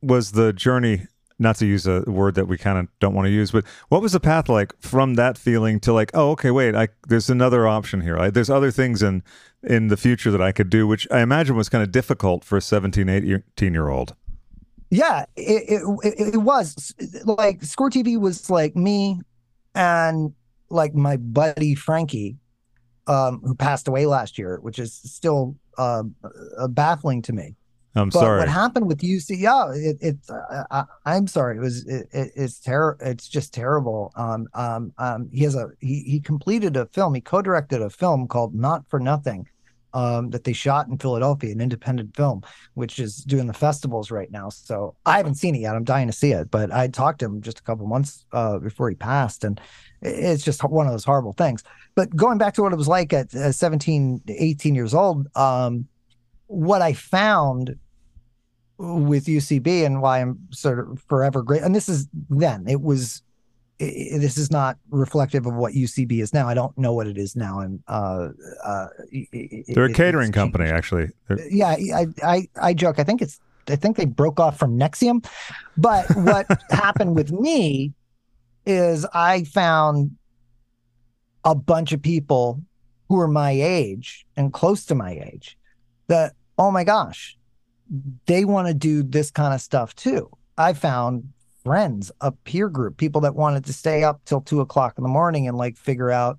was 0.01 0.33
the 0.33 0.53
journey 0.53 1.07
not 1.39 1.57
to 1.57 1.67
use 1.67 1.87
a 1.87 2.03
word 2.07 2.35
that 2.35 2.47
we 2.47 2.59
kind 2.59 2.79
of 2.79 2.89
don't 2.99 3.15
want 3.15 3.27
to 3.27 3.31
use, 3.31 3.51
but 3.51 3.65
what 3.89 4.03
was 4.03 4.13
the 4.13 4.21
path 4.21 4.49
like 4.49 4.75
from 4.81 5.15
that 5.15 5.39
feeling 5.39 5.79
to 5.81 5.93
like, 5.93 6.11
"Oh, 6.15 6.31
okay, 6.33 6.51
wait, 6.51 6.75
I 6.75 6.89
there's 7.09 7.31
another 7.31 7.67
option 7.67 8.01
here. 8.01 8.19
I, 8.19 8.31
there's 8.31 8.51
other 8.51 8.71
things 8.71 9.03
in 9.03 9.23
in 9.63 9.89
the 9.89 9.97
future 9.97 10.31
that 10.31 10.43
I 10.43 10.53
could 10.53 10.71
do," 10.71 10.87
which 10.87 11.07
I 11.11 11.21
imagine 11.21 11.57
was 11.57 11.69
kind 11.69 11.83
of 11.83 11.93
difficult 11.93 12.45
for 12.45 12.57
a 12.57 12.63
17, 12.63 13.09
18 13.09 13.73
year 13.73 13.89
old. 13.89 14.15
Yeah, 14.91 15.27
it, 15.37 15.83
it, 16.03 16.35
it 16.35 16.39
was 16.39 16.95
like 17.25 17.63
Squirt 17.63 17.93
TV 17.93 18.19
was 18.19 18.49
like 18.49 18.75
me 18.75 19.21
and 19.75 20.33
like 20.71 20.95
my 20.95 21.17
buddy 21.19 21.75
Frankie, 21.75 22.39
um, 23.07 23.41
who 23.45 23.55
passed 23.55 23.87
away 23.87 24.07
last 24.07 24.39
year, 24.39 24.59
which 24.61 24.79
is 24.79 24.95
still 24.95 25.57
uh, 25.79 26.03
uh, 26.59 26.69
baffling 26.69 27.23
to 27.23 27.33
me. 27.33 27.55
I'm 27.95 28.11
But 28.11 28.21
sorry. 28.21 28.39
what 28.41 28.49
happened 28.49 28.87
with 28.87 28.99
UC? 28.99 29.39
Yeah, 29.39 29.73
it, 29.73 29.97
it's. 30.01 30.31
Uh, 30.31 30.65
I, 30.71 30.85
I'm 31.07 31.27
sorry. 31.27 31.57
It 31.57 31.61
was. 31.61 31.87
It, 31.87 32.07
it, 32.13 32.33
it's 32.37 32.61
terrible. 32.61 33.05
It's 33.05 33.29
just 33.29 33.55
terrible. 33.55 34.13
Um. 34.15 34.47
Um. 34.55 34.93
Um. 34.99 35.29
He 35.33 35.43
has 35.45 35.55
a. 35.55 35.71
He 35.81 36.03
he 36.03 36.21
completed 36.21 36.77
a 36.77 36.87
film. 36.87 37.15
He 37.15 37.21
co-directed 37.21 37.81
a 37.81 37.91
film 37.91 38.29
called 38.29 38.55
Not 38.55 38.85
for 38.89 39.01
Nothing, 39.01 39.49
um, 39.95 40.31
that 40.31 40.45
they 40.45 40.53
shot 40.53 40.87
in 40.89 40.99
Philadelphia, 40.99 41.51
an 41.51 41.61
independent 41.61 42.15
film, 42.15 42.43
which 42.75 42.99
is 42.99 43.17
doing 43.17 43.47
the 43.47 43.55
festivals 43.55 44.11
right 44.11 44.31
now. 44.31 44.49
So 44.51 44.95
I 45.07 45.17
haven't 45.17 45.37
seen 45.37 45.55
it 45.55 45.61
yet. 45.61 45.75
I'm 45.75 45.85
dying 45.85 46.09
to 46.09 46.13
see 46.13 46.33
it. 46.33 46.51
But 46.51 46.73
I 46.73 46.89
talked 46.89 47.21
to 47.21 47.27
him 47.27 47.41
just 47.41 47.59
a 47.59 47.63
couple 47.63 47.87
months 47.87 48.27
uh, 48.33 48.59
before 48.59 48.91
he 48.91 48.97
passed, 48.97 49.45
and 49.45 49.61
it's 50.03 50.45
just 50.45 50.63
one 50.63 50.87
of 50.87 50.93
those 50.93 51.05
horrible 51.05 51.33
things. 51.33 51.65
But 51.99 52.15
going 52.15 52.39
back 52.39 52.55
to 52.55 52.63
what 52.63 52.73
it 52.73 52.77
was 52.77 52.87
like 52.87 53.13
at 53.13 53.35
uh, 53.35 53.51
17, 53.51 54.23
18 54.29 54.75
years 54.77 54.95
old, 54.95 55.27
um, 55.35 55.89
what 56.47 56.81
I 56.81 56.93
found 56.93 57.75
with 58.79 59.27
UCB 59.27 59.85
and 59.85 60.01
why 60.01 60.21
I'm 60.21 60.39
sort 60.53 60.79
of 60.79 61.03
forever 61.09 61.43
great. 61.43 61.63
And 61.63 61.75
this 61.75 61.89
is 61.89 62.07
then 62.31 62.69
it 62.69 62.83
was. 62.83 63.23
i 63.81 63.85
i- 64.15 64.19
this 64.19 64.39
is 64.39 64.49
not 64.53 64.77
reflective 64.91 65.45
of 65.47 65.55
what 65.55 65.73
UCB 65.75 66.23
is 66.23 66.33
now. 66.33 66.47
I 66.47 66.55
don't 66.55 66.79
know 66.79 66.93
what 66.93 67.09
it 67.09 67.19
is 67.19 67.35
now. 67.35 67.59
And 67.59 67.83
uh, 67.89 68.29
uh, 68.65 68.87
They're 69.67 69.87
a 69.87 69.93
catering 69.93 70.31
company, 70.31 70.67
actually. 70.67 71.09
They're- 71.27 71.45
Yeah, 71.51 71.71
I, 72.01 72.07
I 72.23 72.49
I 72.63 72.75
joke. 72.75 73.01
I 73.01 73.03
think 73.03 73.23
it's 73.23 73.41
I 73.69 73.75
think 73.75 73.97
they 73.97 74.05
broke 74.07 74.39
off 74.39 74.57
from 74.57 74.79
NXIVM. 74.79 75.27
But 75.77 76.07
what 76.15 76.47
happened 76.71 77.17
with 77.17 77.33
me 77.33 77.93
is 78.67 79.05
I 79.13 79.43
found 79.43 80.13
a 81.49 81.55
bunch 81.55 81.93
of 81.93 82.03
people 82.03 82.61
who 83.09 83.19
are 83.19 83.27
my 83.27 83.51
age 83.51 84.27
and 84.37 84.53
close 84.53 84.85
to 84.85 84.95
my 84.95 85.13
age 85.13 85.57
that, 86.09 86.35
oh 86.59 86.71
my 86.71 86.85
gosh, 86.85 87.39
they 88.27 88.45
want 88.45 88.69
to 88.69 88.75
do 88.75 89.03
this 89.03 89.31
kind 89.31 89.55
of 89.55 89.61
stuff 89.63 89.95
too. 89.97 90.29
I 90.59 90.75
found 90.75 91.33
friends, 91.65 92.13
a 92.21 92.33
peer 92.33 92.69
group, 92.69 92.99
people 92.99 93.23
that 93.23 93.35
wanted 93.35 93.65
to 93.65 93.73
stay 93.73 94.05
up 94.05 94.21
till 94.27 94.43
two 94.43 94.61
o'clock 94.61 94.99
in 94.99 95.03
the 95.05 95.09
morning 95.09 95.49
and 95.49 95.57
like 95.57 95.79
figure 95.79 96.11
out, 96.11 96.39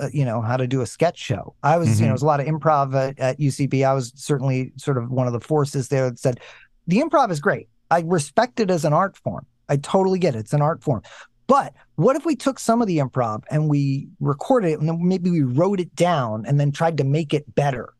uh, 0.00 0.08
you 0.12 0.24
know, 0.24 0.40
how 0.40 0.56
to 0.56 0.66
do 0.66 0.80
a 0.80 0.86
sketch 0.86 1.16
show. 1.18 1.54
I 1.62 1.76
was, 1.76 1.88
you 1.88 1.94
Mhm. 1.94 2.08
know, 2.08 2.10
it 2.10 2.12
was 2.14 2.22
a 2.22 2.26
lot 2.26 2.40
of 2.40 2.46
improv 2.46 2.92
at, 2.94 3.16
at 3.20 3.38
UCB. 3.38 3.84
I 3.84 3.94
was 3.94 4.12
certainly 4.16 4.72
sort 4.76 4.98
of 4.98 5.10
one 5.12 5.28
of 5.28 5.32
the 5.32 5.40
forces 5.40 5.88
there 5.88 6.10
that 6.10 6.18
said 6.18 6.40
the 6.88 6.98
improv 6.98 7.30
is 7.30 7.38
great. 7.38 7.68
I 7.92 8.02
respect 8.04 8.58
it 8.58 8.68
as 8.68 8.84
an 8.84 8.92
art 8.92 9.16
form. 9.16 9.46
I 9.68 9.76
totally 9.76 10.18
get 10.18 10.34
it. 10.34 10.40
It's 10.40 10.52
an 10.52 10.60
art 10.62 10.82
form. 10.82 11.02
But 11.46 11.74
what 11.96 12.16
if 12.16 12.24
we 12.24 12.36
took 12.36 12.58
some 12.58 12.80
of 12.80 12.88
the 12.88 12.98
improv 12.98 13.44
and 13.50 13.68
we 13.68 14.08
recorded 14.20 14.72
it 14.72 14.80
and 14.80 14.88
then 14.88 15.06
maybe 15.06 15.30
we 15.30 15.42
wrote 15.42 15.78
it 15.78 15.94
down 15.94 16.44
and 16.46 16.58
then 16.58 16.72
tried 16.72 16.96
to 16.98 17.04
make 17.04 17.34
it 17.34 17.54
better? 17.54 17.94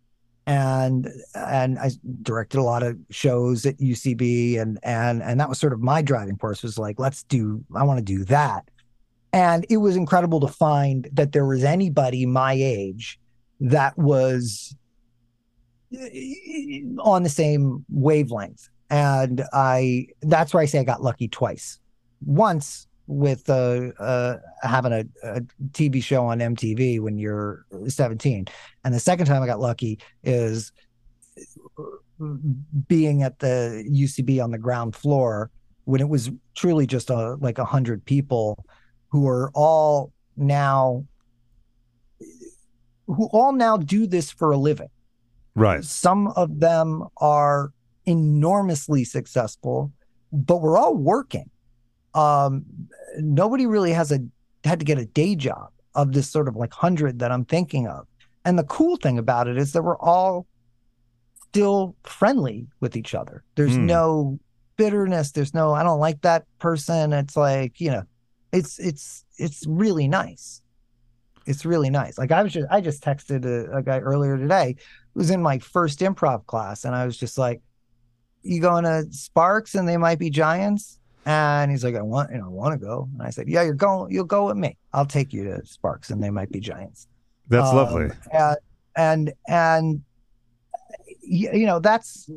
and 0.47 1.09
and 1.35 1.79
I 1.79 1.91
directed 2.23 2.59
a 2.59 2.63
lot 2.63 2.83
of 2.83 2.99
shows 3.11 3.65
at 3.65 3.79
UCB 3.79 4.61
and 4.61 4.79
and 4.83 5.23
and 5.23 5.41
that 5.41 5.49
was 5.49 5.59
sort 5.59 5.73
of 5.73 5.81
my 5.81 6.03
driving 6.03 6.37
force 6.37 6.63
was 6.63 6.79
like 6.79 6.99
let's 6.99 7.23
do 7.25 7.65
I 7.75 7.83
want 7.85 7.99
to 7.99 8.05
do 8.05 8.25
that. 8.25 8.69
And 9.33 9.67
it 9.69 9.79
was 9.79 9.97
incredible 9.97 10.41
to 10.41 10.49
find 10.49 11.09
that 11.13 11.33
there 11.33 11.47
was 11.47 11.65
anybody 11.65 12.25
my 12.25 12.53
age 12.53 13.19
that 13.61 13.97
was 13.99 14.77
eh, 15.93 16.83
on 17.01 17.23
the 17.25 17.29
same 17.29 17.85
wavelength. 17.91 18.69
And 18.91 19.43
I 19.53 20.09
that's 20.23 20.53
where 20.53 20.63
I 20.63 20.67
say 20.67 20.79
I 20.79 20.85
got 20.85 21.03
lucky 21.03 21.29
twice. 21.29 21.81
Once 22.25 22.87
with 23.07 23.49
uh, 23.51 23.91
uh, 23.99 24.37
having 24.63 24.93
a, 24.93 25.05
a, 25.23 25.41
TV 25.73 26.03
show 26.03 26.27
on 26.27 26.39
MTV 26.39 27.01
when 27.01 27.19
you're 27.19 27.67
17. 27.87 28.47
And 28.85 28.95
the 28.95 29.01
second 29.01 29.27
time 29.27 29.43
I 29.43 29.47
got 29.47 29.61
lucky 29.61 29.99
is 30.23 30.73
being 32.89 33.23
at 33.23 33.39
the 33.41 33.85
UCB 33.91 34.43
on 34.43 34.51
the 34.51 34.59
ground 34.59 34.97
floor 34.97 35.51
when 35.85 36.01
it 36.01 36.09
was 36.09 36.31
truly 36.55 36.87
just 36.87 37.11
a, 37.11 37.35
like 37.41 37.59
a 37.59 37.65
hundred 37.65 38.05
people 38.05 38.65
who 39.09 39.29
are 39.29 39.51
all 39.55 40.13
now 40.37 41.05
who 43.07 43.29
all 43.33 43.53
now 43.53 43.77
do 43.77 44.07
this 44.07 44.31
for 44.31 44.51
a 44.51 44.57
living. 44.57 44.89
Right. 45.55 45.85
Some 45.85 46.29
of 46.29 46.59
them 46.59 47.05
are 47.19 47.73
enormously 48.07 49.05
successful, 49.05 49.93
but 50.33 50.63
we're 50.63 50.79
all 50.79 50.95
working 50.95 51.51
um, 52.15 52.65
nobody 53.19 53.67
really 53.67 53.93
has 53.93 54.13
a 54.13 54.21
had 54.65 54.79
to 54.79 54.85
get 54.85 54.99
a 54.99 55.05
day 55.05 55.35
job 55.35 55.71
of 55.95 56.13
this 56.13 56.31
sort 56.31 56.49
of 56.49 56.57
like 56.57 56.73
hundred 56.73 57.19
that 57.19 57.31
I'm 57.31 57.45
thinking 57.45 57.87
of. 57.87 58.07
And 58.45 58.59
the 58.59 58.65
cool 58.65 58.97
thing 58.97 59.19
about 59.19 59.49
it 59.49 59.57
is 59.57 59.73
that 59.73 59.83
we're 59.83 59.99
all 59.99 60.47
still 61.49 61.95
friendly 62.05 62.67
with 62.81 62.97
each 62.97 63.15
other. 63.15 63.45
There's 63.55 63.77
mm. 63.77 63.85
no 63.85 64.39
bitterness. 64.77 65.33
There's 65.33 65.55
no 65.55 65.73
I 65.73 65.83
don't 65.83 66.01
like 66.01 66.23
that 66.23 66.45
person. 66.59 67.13
It's 67.13 67.37
like 67.37 67.81
you 67.81 67.91
know, 67.91 68.03
it's 68.53 68.79
it's 68.79 69.25
it's 69.39 69.67
really 69.67 70.09
nice. 70.09 70.63
It's 71.47 71.65
really 71.65 71.91
nice. 71.91 72.17
Like 72.17 72.33
I 72.33 72.43
was 72.43 72.53
just 72.53 72.67
I 72.71 72.81
just 72.81 73.03
texted 73.03 73.45
a, 73.45 73.79
a 73.79 73.83
guy 73.83 73.99
earlier 73.99 74.37
today 74.39 74.77
who 75.13 75.21
was 75.21 75.31
in 75.31 75.43
my 75.43 75.59
first 75.59 76.01
improv 76.01 76.47
class, 76.47 76.85
and 76.85 76.95
I 76.95 77.05
was 77.07 77.17
just 77.17 77.39
like, 77.39 77.61
"You 78.43 78.61
going 78.61 78.85
to 78.85 79.05
Sparks 79.11 79.75
and 79.75 79.89
they 79.89 79.97
might 79.97 80.19
be 80.19 80.31
giants?" 80.31 80.99
And 81.27 81.71
he's 81.71 81.85
like, 81.85 81.95
I 81.95 82.03
want, 82.03 82.31
you 82.31 82.39
know, 82.39 82.45
I 82.45 82.49
want 82.49 82.79
to 82.79 82.87
go. 82.87 83.09
And 83.13 83.23
I 83.23 83.31
said, 83.31 83.49
Yeah, 83.49 83.63
you're 83.63 83.75
going, 83.75 84.13
you'll 84.13 84.25
go 84.25 84.47
with 84.47 84.57
me. 84.57 84.77
I'll 84.93 85.07
take 85.07 85.33
you 85.33 85.45
to 85.45 85.65
Sparks 85.65 86.11
and 86.11 86.23
they 86.23 86.31
might 86.31 86.51
be 86.51 86.61
giants. 86.61 87.09
That's 87.49 87.69
um, 87.69 87.77
lovely. 87.77 88.11
And, 88.33 88.57
and, 88.97 89.33
and, 89.49 90.03
you 91.23 91.67
know, 91.67 91.79
that's, 91.79 92.29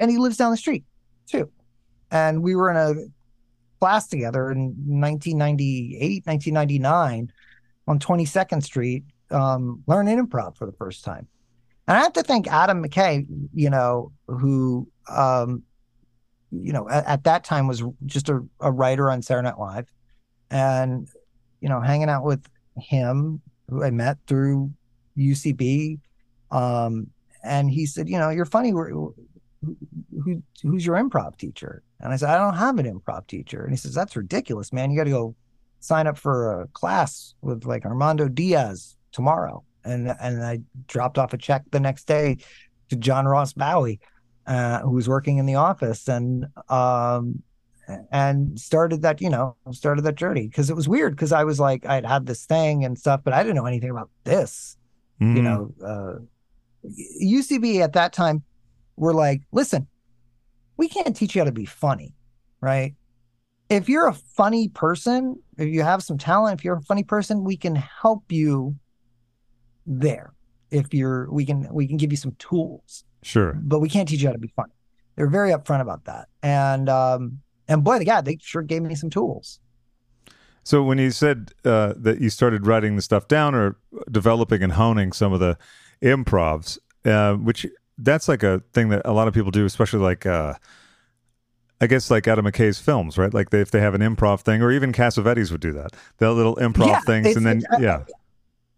and 0.00 0.10
he 0.10 0.16
lives 0.16 0.36
down 0.36 0.50
the 0.50 0.56
street 0.56 0.84
too. 1.26 1.50
And 2.10 2.42
we 2.42 2.56
were 2.56 2.70
in 2.70 2.76
a 2.76 2.94
class 3.80 4.08
together 4.08 4.50
in 4.50 4.74
1998, 4.86 6.26
1999 6.26 7.32
on 7.86 7.98
22nd 7.98 8.62
Street, 8.62 9.04
um, 9.30 9.82
learning 9.86 10.24
improv 10.24 10.56
for 10.56 10.66
the 10.66 10.72
first 10.72 11.04
time. 11.04 11.26
And 11.88 11.96
I 11.96 12.02
have 12.02 12.12
to 12.14 12.22
thank 12.22 12.46
Adam 12.46 12.84
McKay, 12.84 13.26
you 13.52 13.70
know, 13.70 14.12
who, 14.26 14.88
um, 15.08 15.64
you 16.50 16.72
know, 16.72 16.88
at, 16.88 17.06
at 17.06 17.24
that 17.24 17.44
time 17.44 17.66
was 17.66 17.82
just 18.06 18.28
a, 18.28 18.40
a, 18.60 18.70
writer 18.70 19.10
on 19.10 19.22
Saturday 19.22 19.46
Night 19.48 19.58
Live, 19.58 19.88
and 20.50 21.08
you 21.60 21.68
know, 21.68 21.80
hanging 21.80 22.08
out 22.08 22.24
with 22.24 22.44
him, 22.76 23.40
who 23.68 23.84
I 23.84 23.90
met 23.90 24.18
through 24.26 24.72
UCB, 25.16 26.00
um, 26.50 27.08
and 27.42 27.70
he 27.70 27.86
said, 27.86 28.08
you 28.08 28.18
know, 28.18 28.30
you're 28.30 28.44
funny. 28.44 28.70
Who, 28.70 29.14
who, 30.24 30.42
who's 30.62 30.84
your 30.84 30.96
improv 30.96 31.36
teacher? 31.36 31.82
And 32.00 32.12
I 32.12 32.16
said, 32.16 32.30
I 32.30 32.38
don't 32.38 32.56
have 32.56 32.78
an 32.78 32.86
improv 32.86 33.26
teacher. 33.26 33.62
And 33.62 33.72
he 33.72 33.76
says, 33.76 33.94
that's 33.94 34.16
ridiculous, 34.16 34.72
man. 34.72 34.90
You 34.90 34.98
got 34.98 35.04
to 35.04 35.10
go 35.10 35.34
sign 35.80 36.06
up 36.06 36.18
for 36.18 36.62
a 36.62 36.66
class 36.68 37.34
with 37.40 37.64
like 37.64 37.84
Armando 37.84 38.28
Diaz 38.28 38.96
tomorrow. 39.12 39.64
And 39.84 40.14
and 40.20 40.44
I 40.44 40.60
dropped 40.88 41.16
off 41.16 41.32
a 41.32 41.38
check 41.38 41.62
the 41.70 41.80
next 41.80 42.06
day 42.06 42.36
to 42.90 42.96
John 42.96 43.26
Ross 43.26 43.54
Bowie 43.54 44.00
uh, 44.50 44.80
who 44.80 44.90
was 44.90 45.08
working 45.08 45.38
in 45.38 45.46
the 45.46 45.54
office 45.54 46.08
and 46.08 46.46
um, 46.68 47.40
and 48.10 48.58
started 48.58 49.02
that 49.02 49.20
you 49.20 49.30
know 49.30 49.56
started 49.70 50.02
that 50.02 50.16
journey 50.16 50.48
because 50.48 50.68
it 50.68 50.74
was 50.74 50.88
weird 50.88 51.14
because 51.14 51.30
I 51.30 51.44
was 51.44 51.60
like 51.60 51.86
I'd 51.86 52.04
had 52.04 52.26
this 52.26 52.46
thing 52.46 52.84
and 52.84 52.98
stuff, 52.98 53.20
but 53.22 53.32
I 53.32 53.44
didn't 53.44 53.54
know 53.54 53.66
anything 53.66 53.90
about 53.90 54.10
this. 54.24 54.76
Mm-hmm. 55.20 55.36
You 55.36 55.42
know, 55.42 55.74
uh, 55.86 56.88
UCB 57.22 57.80
at 57.80 57.92
that 57.92 58.12
time 58.12 58.42
were 58.96 59.14
like, 59.14 59.42
listen, 59.52 59.86
we 60.76 60.88
can't 60.88 61.14
teach 61.14 61.36
you 61.36 61.42
how 61.42 61.44
to 61.44 61.52
be 61.52 61.66
funny, 61.66 62.16
right? 62.60 62.94
If 63.68 63.88
you're 63.88 64.08
a 64.08 64.14
funny 64.14 64.68
person, 64.68 65.40
if 65.58 65.68
you 65.68 65.82
have 65.82 66.02
some 66.02 66.18
talent, 66.18 66.58
if 66.58 66.64
you're 66.64 66.78
a 66.78 66.82
funny 66.82 67.04
person, 67.04 67.44
we 67.44 67.56
can 67.56 67.76
help 67.76 68.32
you 68.32 68.74
there. 69.86 70.32
If 70.72 70.92
you're, 70.92 71.30
we 71.30 71.46
can 71.46 71.72
we 71.72 71.86
can 71.86 71.98
give 71.98 72.10
you 72.10 72.16
some 72.16 72.34
tools 72.40 73.04
Sure. 73.22 73.52
But 73.54 73.80
we 73.80 73.88
can't 73.88 74.08
teach 74.08 74.20
you 74.20 74.28
how 74.28 74.32
to 74.32 74.38
be 74.38 74.52
funny. 74.56 74.72
They're 75.16 75.28
very 75.28 75.50
upfront 75.50 75.80
about 75.80 76.04
that. 76.04 76.28
And 76.42 76.88
um, 76.88 77.40
and 77.68 77.84
boy, 77.84 77.98
the 77.98 78.04
God, 78.04 78.24
they 78.24 78.38
sure 78.40 78.62
gave 78.62 78.82
me 78.82 78.94
some 78.94 79.10
tools. 79.10 79.60
So 80.62 80.82
when 80.82 80.98
you 80.98 81.10
said 81.10 81.52
uh, 81.64 81.94
that 81.96 82.20
you 82.20 82.30
started 82.30 82.66
writing 82.66 82.96
the 82.96 83.02
stuff 83.02 83.28
down 83.28 83.54
or 83.54 83.76
developing 84.10 84.62
and 84.62 84.72
honing 84.72 85.12
some 85.12 85.32
of 85.32 85.40
the 85.40 85.58
improvs, 86.02 86.78
uh, 87.04 87.34
which 87.34 87.66
that's 87.98 88.28
like 88.28 88.42
a 88.42 88.62
thing 88.72 88.88
that 88.90 89.02
a 89.04 89.12
lot 89.12 89.28
of 89.28 89.34
people 89.34 89.50
do, 89.50 89.64
especially 89.64 90.00
like 90.00 90.26
uh, 90.26 90.54
I 91.80 91.86
guess 91.86 92.10
like 92.10 92.28
Adam 92.28 92.44
McKay's 92.44 92.78
films, 92.78 93.16
right? 93.16 93.32
Like 93.32 93.50
they, 93.50 93.60
if 93.60 93.70
they 93.70 93.80
have 93.80 93.94
an 93.94 94.02
improv 94.02 94.40
thing, 94.40 94.62
or 94.62 94.70
even 94.70 94.92
Cassavetes 94.92 95.50
would 95.50 95.60
do 95.60 95.72
that. 95.72 95.92
The 96.18 96.30
little 96.32 96.56
improv 96.56 96.88
yeah, 96.88 97.00
things, 97.00 97.36
and 97.36 97.46
then 97.46 97.62
yeah, 97.78 98.04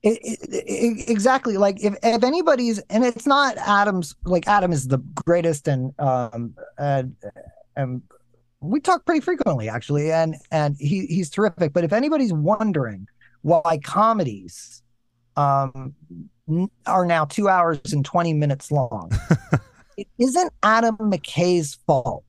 it, 0.02 0.18
it, 0.22 1.08
exactly. 1.08 1.56
Like 1.56 1.82
if, 1.82 1.94
if 2.02 2.24
anybody's 2.24 2.78
and 2.90 3.04
it's 3.04 3.26
not 3.26 3.56
adam's 3.58 4.14
like 4.24 4.46
adam 4.48 4.72
is 4.72 4.88
the 4.88 4.98
greatest 5.24 5.68
and 5.68 5.98
um 5.98 6.54
and, 6.78 7.14
and 7.76 8.02
we 8.60 8.80
talk 8.80 9.04
pretty 9.04 9.20
frequently 9.20 9.68
actually 9.68 10.10
and 10.12 10.36
and 10.50 10.76
he 10.78 11.06
he's 11.06 11.30
terrific. 11.30 11.72
But 11.72 11.84
if 11.84 11.92
anybody's 11.92 12.32
wondering 12.32 13.06
why 13.42 13.78
comedies 13.82 14.82
um 15.36 15.94
are 16.86 17.06
now 17.06 17.24
two 17.24 17.48
hours 17.48 17.92
and 17.92 18.04
20 18.04 18.34
minutes 18.34 18.70
long 18.70 19.10
it 19.96 20.08
isn't 20.18 20.52
adam 20.62 20.96
mckay's 20.96 21.78
fault 21.86 22.24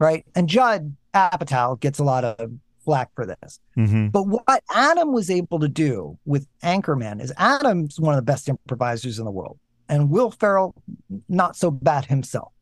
right? 0.00 0.24
And 0.34 0.48
judd 0.48 0.96
apatow 1.14 1.78
gets 1.78 2.00
a 2.00 2.04
lot 2.04 2.24
of 2.24 2.50
flack 2.84 3.10
for 3.14 3.26
this. 3.26 3.60
Mm-hmm. 3.76 4.08
But 4.08 4.24
what 4.24 4.62
Adam 4.72 5.12
was 5.12 5.30
able 5.30 5.58
to 5.60 5.68
do 5.68 6.18
with 6.24 6.46
Anchorman 6.62 7.20
is 7.20 7.32
Adam's 7.36 7.98
one 8.00 8.14
of 8.14 8.18
the 8.18 8.30
best 8.30 8.48
improvisers 8.48 9.18
in 9.18 9.24
the 9.24 9.30
world, 9.30 9.58
and 9.88 10.10
Will 10.10 10.30
Ferrell, 10.30 10.74
not 11.28 11.56
so 11.56 11.70
bad 11.70 12.06
himself. 12.06 12.52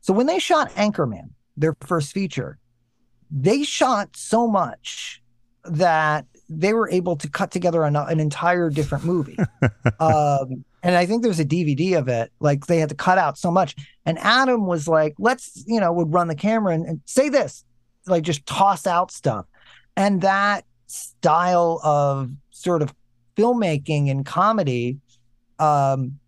So 0.00 0.12
when 0.12 0.26
they 0.26 0.38
shot 0.38 0.70
Anchorman, 0.72 1.30
their 1.56 1.76
first 1.80 2.12
feature, 2.12 2.58
they 3.30 3.64
shot 3.64 4.16
so 4.16 4.46
much 4.46 5.22
that 5.64 6.26
they 6.48 6.72
were 6.72 6.88
able 6.90 7.16
to 7.16 7.28
cut 7.28 7.50
together 7.50 7.82
an, 7.82 7.96
an 7.96 8.20
entire 8.20 8.70
different 8.70 9.04
movie. 9.04 9.36
um, 10.00 10.64
and 10.82 10.94
I 10.94 11.06
think 11.06 11.22
there's 11.22 11.40
a 11.40 11.44
DVD 11.44 11.98
of 11.98 12.06
it. 12.08 12.30
Like 12.38 12.66
they 12.66 12.78
had 12.78 12.90
to 12.90 12.94
cut 12.94 13.18
out 13.18 13.36
so 13.36 13.50
much. 13.50 13.74
And 14.04 14.18
Adam 14.20 14.66
was 14.66 14.86
like, 14.86 15.14
let's, 15.18 15.64
you 15.66 15.80
know, 15.80 15.92
would 15.92 16.12
run 16.12 16.28
the 16.28 16.36
camera 16.36 16.74
and, 16.74 16.86
and 16.86 17.00
say 17.06 17.28
this, 17.28 17.64
like 18.06 18.22
just 18.22 18.46
toss 18.46 18.86
out 18.86 19.10
stuff. 19.10 19.46
And 19.96 20.20
that 20.20 20.64
style 20.86 21.80
of 21.82 22.30
sort 22.50 22.82
of 22.82 22.94
filmmaking 23.36 24.10
and 24.10 24.24
comedy 24.24 24.98
um, 25.58 26.18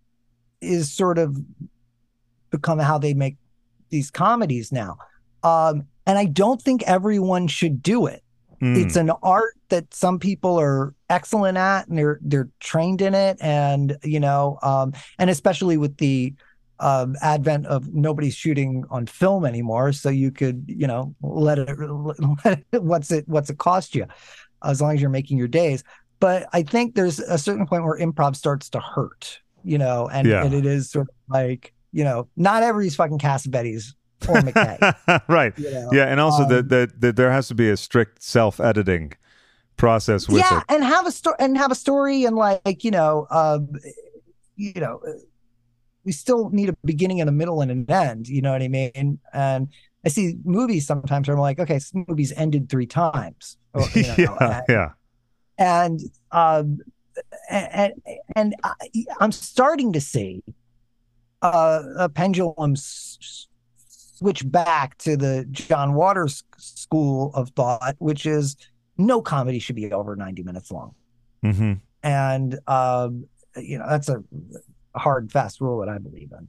is 0.60 0.92
sort 0.92 1.18
of 1.18 1.38
become 2.50 2.78
how 2.78 2.98
they 2.98 3.14
make 3.14 3.36
these 3.90 4.10
comedies 4.10 4.72
now. 4.72 4.98
Um, 5.42 5.86
and 6.06 6.18
I 6.18 6.24
don't 6.24 6.60
think 6.60 6.82
everyone 6.84 7.46
should 7.48 7.82
do 7.82 8.06
it. 8.06 8.22
Mm. 8.62 8.84
It's 8.84 8.96
an 8.96 9.10
art 9.22 9.54
that 9.68 9.92
some 9.94 10.18
people 10.18 10.58
are 10.58 10.94
excellent 11.10 11.56
at 11.56 11.86
and 11.88 11.96
they're 11.96 12.18
they're 12.22 12.48
trained 12.60 13.00
in 13.00 13.14
it 13.14 13.38
and 13.40 13.96
you 14.02 14.20
know 14.20 14.58
um, 14.62 14.92
and 15.18 15.30
especially 15.30 15.76
with 15.76 15.96
the 15.98 16.34
um, 16.80 17.16
advent 17.22 17.66
of 17.66 17.92
nobody's 17.92 18.34
shooting 18.34 18.84
on 18.90 19.06
film 19.06 19.44
anymore, 19.44 19.92
so 19.92 20.08
you 20.08 20.30
could, 20.30 20.64
you 20.68 20.86
know, 20.86 21.14
let 21.22 21.58
it, 21.58 21.68
let 22.44 22.64
it 22.72 22.82
what's 22.82 23.10
it 23.10 23.28
what's 23.28 23.50
it 23.50 23.58
cost 23.58 23.94
you, 23.94 24.06
as 24.64 24.80
long 24.80 24.94
as 24.94 25.00
you're 25.00 25.10
making 25.10 25.38
your 25.38 25.48
days. 25.48 25.82
But 26.20 26.48
I 26.52 26.62
think 26.62 26.94
there's 26.94 27.20
a 27.20 27.38
certain 27.38 27.66
point 27.66 27.84
where 27.84 27.98
improv 27.98 28.36
starts 28.36 28.68
to 28.70 28.80
hurt, 28.80 29.40
you 29.62 29.78
know, 29.78 30.08
and, 30.08 30.26
yeah. 30.26 30.44
and 30.44 30.52
it 30.52 30.66
is 30.66 30.90
sort 30.90 31.08
of 31.08 31.14
like, 31.28 31.72
you 31.92 32.04
know, 32.04 32.28
not 32.36 32.62
everybody's 32.62 32.96
fucking 32.96 33.18
Cassavetes 33.18 33.94
or 34.28 34.36
McKay. 34.36 35.22
right. 35.28 35.56
You 35.56 35.70
know? 35.70 35.90
Yeah. 35.92 36.06
And 36.06 36.18
also 36.18 36.42
um, 36.42 36.48
that, 36.48 36.68
that, 36.70 37.00
that 37.00 37.16
there 37.16 37.30
has 37.30 37.48
to 37.48 37.54
be 37.54 37.70
a 37.70 37.76
strict 37.76 38.22
self 38.22 38.58
editing 38.58 39.12
process 39.76 40.28
with 40.28 40.38
yeah, 40.38 40.58
it. 40.58 40.64
and 40.68 40.82
have 40.82 41.06
a 41.06 41.12
story 41.12 41.36
and 41.38 41.56
have 41.56 41.70
a 41.70 41.76
story 41.76 42.24
and 42.24 42.34
like, 42.34 42.82
you 42.82 42.90
know, 42.90 43.28
uh, 43.30 43.60
you 44.56 44.80
know, 44.80 45.00
we 46.08 46.12
still 46.12 46.48
need 46.48 46.70
a 46.70 46.74
beginning 46.86 47.20
and 47.20 47.28
a 47.28 47.32
middle 47.32 47.60
and 47.60 47.70
an 47.70 47.84
end. 47.90 48.28
You 48.28 48.40
know 48.40 48.52
what 48.52 48.62
I 48.62 48.68
mean? 48.68 49.18
And 49.34 49.68
I 50.06 50.08
see 50.08 50.36
movies 50.42 50.86
sometimes 50.86 51.28
where 51.28 51.36
I'm 51.36 51.40
like, 51.42 51.58
okay, 51.60 51.74
this 51.74 51.92
movie's 51.94 52.32
ended 52.32 52.70
three 52.70 52.86
times. 52.86 53.58
Or, 53.74 53.86
you 53.94 54.04
know, 54.04 54.14
yeah, 54.18 54.62
yeah. 54.66 54.88
and 55.58 56.00
um, 56.32 56.78
and 57.50 57.92
and 58.34 58.54
I, 58.64 58.72
I'm 59.20 59.30
starting 59.30 59.92
to 59.92 60.00
see 60.00 60.42
uh, 61.42 61.82
a 61.98 62.08
pendulum 62.08 62.72
s- 62.72 63.46
switch 63.86 64.50
back 64.50 64.96
to 64.98 65.18
the 65.18 65.46
John 65.50 65.92
Waters 65.92 66.42
school 66.56 67.30
of 67.34 67.50
thought, 67.50 67.96
which 67.98 68.24
is 68.24 68.56
no 68.96 69.20
comedy 69.20 69.58
should 69.58 69.76
be 69.76 69.92
over 69.92 70.16
90 70.16 70.42
minutes 70.42 70.70
long. 70.70 70.94
hmm 71.42 71.74
And 72.02 72.58
um, 72.66 73.26
you 73.54 73.78
know 73.78 73.86
that's 73.86 74.08
a 74.08 74.24
hard 74.98 75.24
and 75.24 75.32
fast 75.32 75.60
rule 75.60 75.78
that 75.80 75.88
I 75.88 75.98
believe 75.98 76.32
in. 76.32 76.48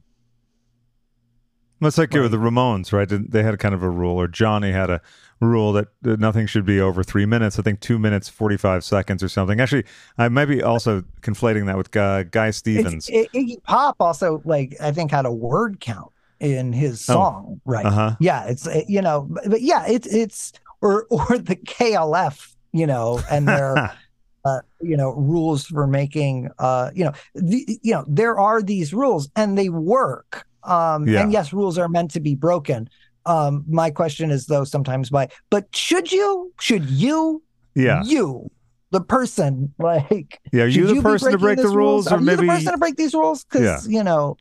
It's 1.82 1.96
like 1.96 2.12
Right. 2.12 2.30
the 2.30 2.36
Ramones, 2.36 2.92
right? 2.92 3.08
They 3.08 3.42
had 3.42 3.58
kind 3.58 3.74
of 3.74 3.82
a 3.82 3.88
rule, 3.88 4.20
or 4.20 4.28
Johnny 4.28 4.70
had 4.70 4.90
a 4.90 5.00
rule 5.40 5.72
that 5.72 5.88
nothing 6.02 6.46
should 6.46 6.66
be 6.66 6.78
over 6.78 7.02
three 7.02 7.24
minutes. 7.24 7.58
I 7.58 7.62
think 7.62 7.80
two 7.80 7.98
minutes 7.98 8.28
forty 8.28 8.58
five 8.58 8.84
seconds 8.84 9.22
or 9.22 9.30
something. 9.30 9.60
Actually, 9.60 9.84
I 10.18 10.28
might 10.28 10.44
be 10.44 10.62
also 10.62 11.02
conflating 11.22 11.64
that 11.66 11.78
with 11.78 11.90
Guy, 11.90 12.24
Guy 12.24 12.50
Stevens. 12.50 13.08
It's, 13.08 13.30
I- 13.34 13.38
Iggy 13.38 13.62
Pop 13.62 13.96
also 13.98 14.42
like 14.44 14.76
I 14.78 14.92
think 14.92 15.10
had 15.10 15.24
a 15.24 15.32
word 15.32 15.80
count 15.80 16.12
in 16.38 16.74
his 16.74 17.00
Oh. 17.08 17.14
song, 17.14 17.60
right? 17.64 17.86
Uh 17.86 17.90
huh. 17.90 18.16
Yeah, 18.20 18.44
it's 18.44 18.68
you 18.86 19.00
know, 19.00 19.26
but, 19.30 19.48
but 19.48 19.62
yeah, 19.62 19.86
it's 19.88 20.06
it's 20.06 20.52
or 20.82 21.04
or 21.10 21.38
the 21.38 21.56
KLF, 21.56 22.54
you 22.72 22.86
know, 22.86 23.22
and 23.30 23.48
their 23.48 23.96
uh, 24.44 24.60
you 24.80 24.96
know 24.96 25.10
rules 25.12 25.66
for 25.66 25.86
making 25.86 26.48
uh 26.58 26.90
you 26.94 27.04
know 27.04 27.12
the, 27.34 27.78
you 27.82 27.92
know 27.92 28.04
there 28.08 28.38
are 28.38 28.62
these 28.62 28.94
rules 28.94 29.28
and 29.36 29.58
they 29.58 29.68
work 29.68 30.46
um 30.64 31.06
Yeah. 31.06 31.22
and 31.22 31.32
yes 31.32 31.52
rules 31.52 31.76
are 31.78 31.88
meant 31.88 32.10
to 32.12 32.20
be 32.20 32.34
broken 32.34 32.88
um 33.26 33.64
my 33.68 33.90
question 33.90 34.30
is 34.30 34.46
though 34.46 34.64
sometimes 34.64 35.10
why 35.10 35.28
but 35.50 35.66
should 35.74 36.10
you 36.10 36.52
should 36.58 36.88
you 36.88 37.42
yeah. 37.74 38.02
you 38.04 38.50
the 38.92 39.00
person 39.00 39.72
like 39.78 40.40
Yeah. 40.52 40.64
Are 40.64 40.66
you 40.68 40.86
the 40.86 40.94
be 40.94 41.00
person 41.02 41.32
to 41.32 41.38
break 41.38 41.58
the 41.58 41.68
rules, 41.68 42.06
Are 42.08 42.16
or 42.16 42.20
you 42.20 42.26
maybe? 42.26 42.46
the 42.46 42.52
person 42.52 42.72
to 42.72 42.78
break 42.78 42.96
these 42.96 43.14
rules? 43.14 43.44
Because 43.44 43.86
you 43.86 44.02
know, 44.02 44.36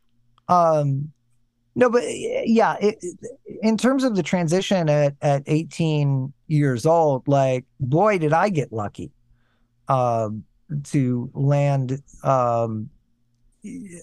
um, 0.48 1.12
no, 1.76 1.90
but 1.90 2.04
yeah, 2.08 2.76
it, 2.82 2.98
in 3.62 3.78
terms 3.78 4.04
of 4.04 4.16
the 4.16 4.24
transition 4.24 4.90
at 4.90 5.14
at 5.22 5.44
18 5.46 6.34
years 6.48 6.86
old, 6.86 7.28
like 7.28 7.66
boy, 7.80 8.18
did 8.18 8.34
I 8.34 8.50
get 8.50 8.74
lucky, 8.74 9.12
um, 9.90 10.44
to 10.84 11.30
land, 11.34 12.02
um, 12.24 12.90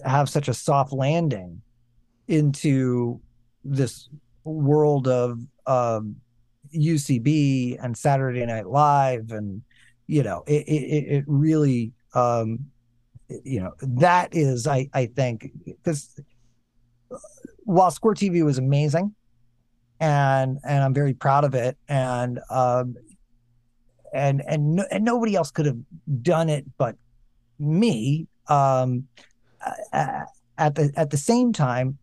have 0.05 0.29
such 0.29 0.47
a 0.47 0.53
soft 0.53 0.93
landing 0.93 1.61
into 2.27 3.19
this 3.63 4.09
world 4.43 5.07
of 5.07 5.39
um, 5.65 6.17
UCB 6.75 7.83
and 7.83 7.97
Saturday 7.97 8.45
Night 8.45 8.67
Live, 8.67 9.31
and 9.31 9.61
you 10.07 10.23
know, 10.23 10.43
it 10.45 10.67
it, 10.67 11.17
it 11.17 11.23
really, 11.27 11.93
um, 12.13 12.59
you 13.43 13.61
know, 13.61 13.73
that 13.81 14.29
is, 14.33 14.67
I 14.67 14.89
I 14.93 15.07
think, 15.07 15.51
because 15.65 16.19
while 17.63 17.91
Squirt 17.91 18.17
TV 18.17 18.43
was 18.43 18.57
amazing, 18.57 19.15
and 19.99 20.57
and 20.63 20.83
I'm 20.83 20.93
very 20.93 21.13
proud 21.13 21.43
of 21.43 21.55
it, 21.55 21.77
and 21.87 22.39
um, 22.49 22.95
and 24.17 24.41
and 24.47 24.75
no, 24.75 24.85
and 24.91 25.05
nobody 25.05 25.35
else 25.35 25.51
could 25.51 25.67
have 25.67 25.77
done 26.21 26.49
it 26.49 26.65
but 26.77 26.95
me. 27.59 28.27
Um, 28.47 29.07
uh, 29.93 30.23
at 30.57 30.75
the 30.75 30.91
at 30.95 31.11
the 31.11 31.17
same 31.17 31.53
time, 31.53 31.97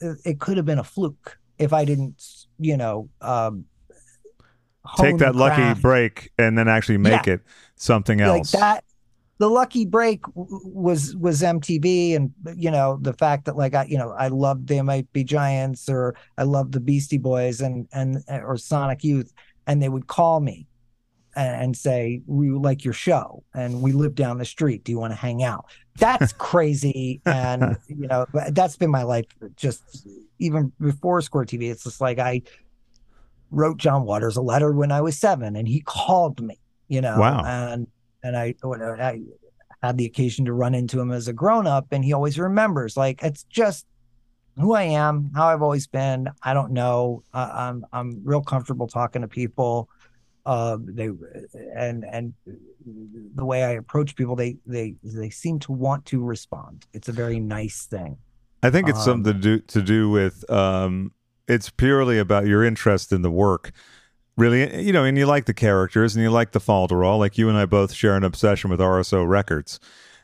it 0.00 0.18
it 0.24 0.40
could 0.40 0.56
have 0.56 0.66
been 0.66 0.78
a 0.78 0.84
fluke 0.84 1.38
if 1.58 1.72
I 1.72 1.84
didn't, 1.84 2.22
you 2.58 2.76
know, 2.76 3.08
um, 3.20 3.64
Take 4.96 5.18
that 5.18 5.34
lucky 5.34 5.80
break 5.80 6.30
and 6.38 6.56
then 6.56 6.68
actually 6.68 6.98
make 6.98 7.26
it 7.26 7.40
something 7.76 8.20
like 8.20 8.28
else. 8.28 8.52
that 8.52 8.84
the 9.38 9.48
lucky 9.48 9.84
break 9.84 10.22
w- 10.22 10.60
was 10.64 11.16
was 11.16 11.42
MTV 11.42 12.14
and 12.14 12.32
you 12.54 12.70
know 12.70 12.98
the 13.02 13.12
fact 13.12 13.46
that 13.46 13.56
like 13.56 13.74
I 13.74 13.84
you 13.86 13.98
know 13.98 14.10
I 14.12 14.28
loved 14.28 14.68
They 14.68 14.80
Might 14.82 15.12
Be 15.12 15.24
Giants 15.24 15.88
or 15.88 16.14
I 16.38 16.44
loved 16.44 16.72
the 16.72 16.80
Beastie 16.80 17.18
Boys 17.18 17.60
and 17.60 17.88
and 17.92 18.22
or 18.28 18.56
Sonic 18.56 19.02
Youth 19.02 19.32
and 19.66 19.82
they 19.82 19.88
would 19.88 20.06
call 20.06 20.40
me 20.40 20.66
and, 21.36 21.76
say 21.76 22.22
we 22.26 22.50
like 22.50 22.84
your 22.84 22.94
show 22.94 23.44
and 23.54 23.82
we 23.82 23.92
live 23.92 24.14
down 24.14 24.38
the 24.38 24.44
street 24.44 24.82
do 24.84 24.92
you 24.92 24.98
want 24.98 25.12
to 25.12 25.16
hang 25.16 25.42
out 25.42 25.66
that's 25.98 26.32
crazy 26.38 27.20
and 27.26 27.76
you 27.88 28.06
know 28.06 28.26
that's 28.50 28.76
been 28.76 28.90
my 28.90 29.02
life 29.02 29.26
just 29.56 30.06
even 30.38 30.72
before 30.80 31.20
Squirt 31.20 31.48
TV 31.48 31.70
it's 31.70 31.84
just 31.84 32.00
like 32.00 32.18
I 32.18 32.42
wrote 33.50 33.76
John 33.76 34.04
Waters 34.04 34.36
a 34.36 34.42
letter 34.42 34.72
when 34.72 34.90
I 34.90 35.00
was 35.02 35.18
7 35.18 35.54
and 35.56 35.68
he 35.68 35.80
called 35.80 36.40
me 36.40 36.58
you 36.88 37.00
know 37.00 37.18
Wow. 37.18 37.42
and 37.44 37.86
and 38.22 38.36
I 38.36 38.54
I 38.64 39.20
had 39.82 39.96
the 39.98 40.06
occasion 40.06 40.44
to 40.46 40.52
run 40.52 40.74
into 40.74 41.00
him 41.00 41.12
as 41.12 41.28
a 41.28 41.32
grown 41.32 41.66
up, 41.66 41.86
and 41.92 42.04
he 42.04 42.12
always 42.12 42.38
remembers. 42.38 42.96
Like 42.96 43.22
it's 43.22 43.44
just 43.44 43.86
who 44.56 44.74
I 44.74 44.82
am, 44.84 45.30
how 45.34 45.48
I've 45.48 45.62
always 45.62 45.86
been. 45.86 46.28
I 46.42 46.54
don't 46.54 46.72
know. 46.72 47.22
Uh, 47.32 47.50
I'm 47.52 47.86
I'm 47.92 48.20
real 48.24 48.42
comfortable 48.42 48.86
talking 48.86 49.22
to 49.22 49.28
people. 49.28 49.88
Uh, 50.46 50.78
they 50.80 51.10
and 51.76 52.04
and 52.04 52.32
the 53.34 53.44
way 53.44 53.64
I 53.64 53.72
approach 53.72 54.14
people, 54.16 54.36
they 54.36 54.56
they 54.64 54.94
they 55.02 55.30
seem 55.30 55.58
to 55.60 55.72
want 55.72 56.04
to 56.06 56.22
respond. 56.22 56.86
It's 56.92 57.08
a 57.08 57.12
very 57.12 57.40
nice 57.40 57.86
thing. 57.86 58.16
I 58.62 58.70
think 58.70 58.88
it's 58.88 58.98
Um, 59.00 59.04
something 59.04 59.32
to 59.34 59.38
do 59.38 59.58
to 59.60 59.82
do 59.82 60.08
with 60.10 60.48
um 60.50 61.12
it's 61.48 61.70
purely 61.70 62.18
about 62.18 62.46
your 62.46 62.64
interest 62.64 63.12
in 63.12 63.22
the 63.22 63.30
work. 63.30 63.72
Really, 64.36 64.82
you 64.82 64.92
know, 64.92 65.04
and 65.04 65.16
you 65.18 65.26
like 65.26 65.46
the 65.46 65.54
characters 65.54 66.14
and 66.14 66.22
you 66.22 66.30
like 66.30 66.52
the 66.52 66.60
falderall. 66.60 67.18
Like 67.18 67.38
you 67.38 67.48
and 67.48 67.56
I 67.58 67.64
both 67.66 67.92
share 67.92 68.14
an 68.16 68.24
obsession 68.24 68.70
with 68.70 68.80
RSO 68.80 69.26
Records. 69.26 69.80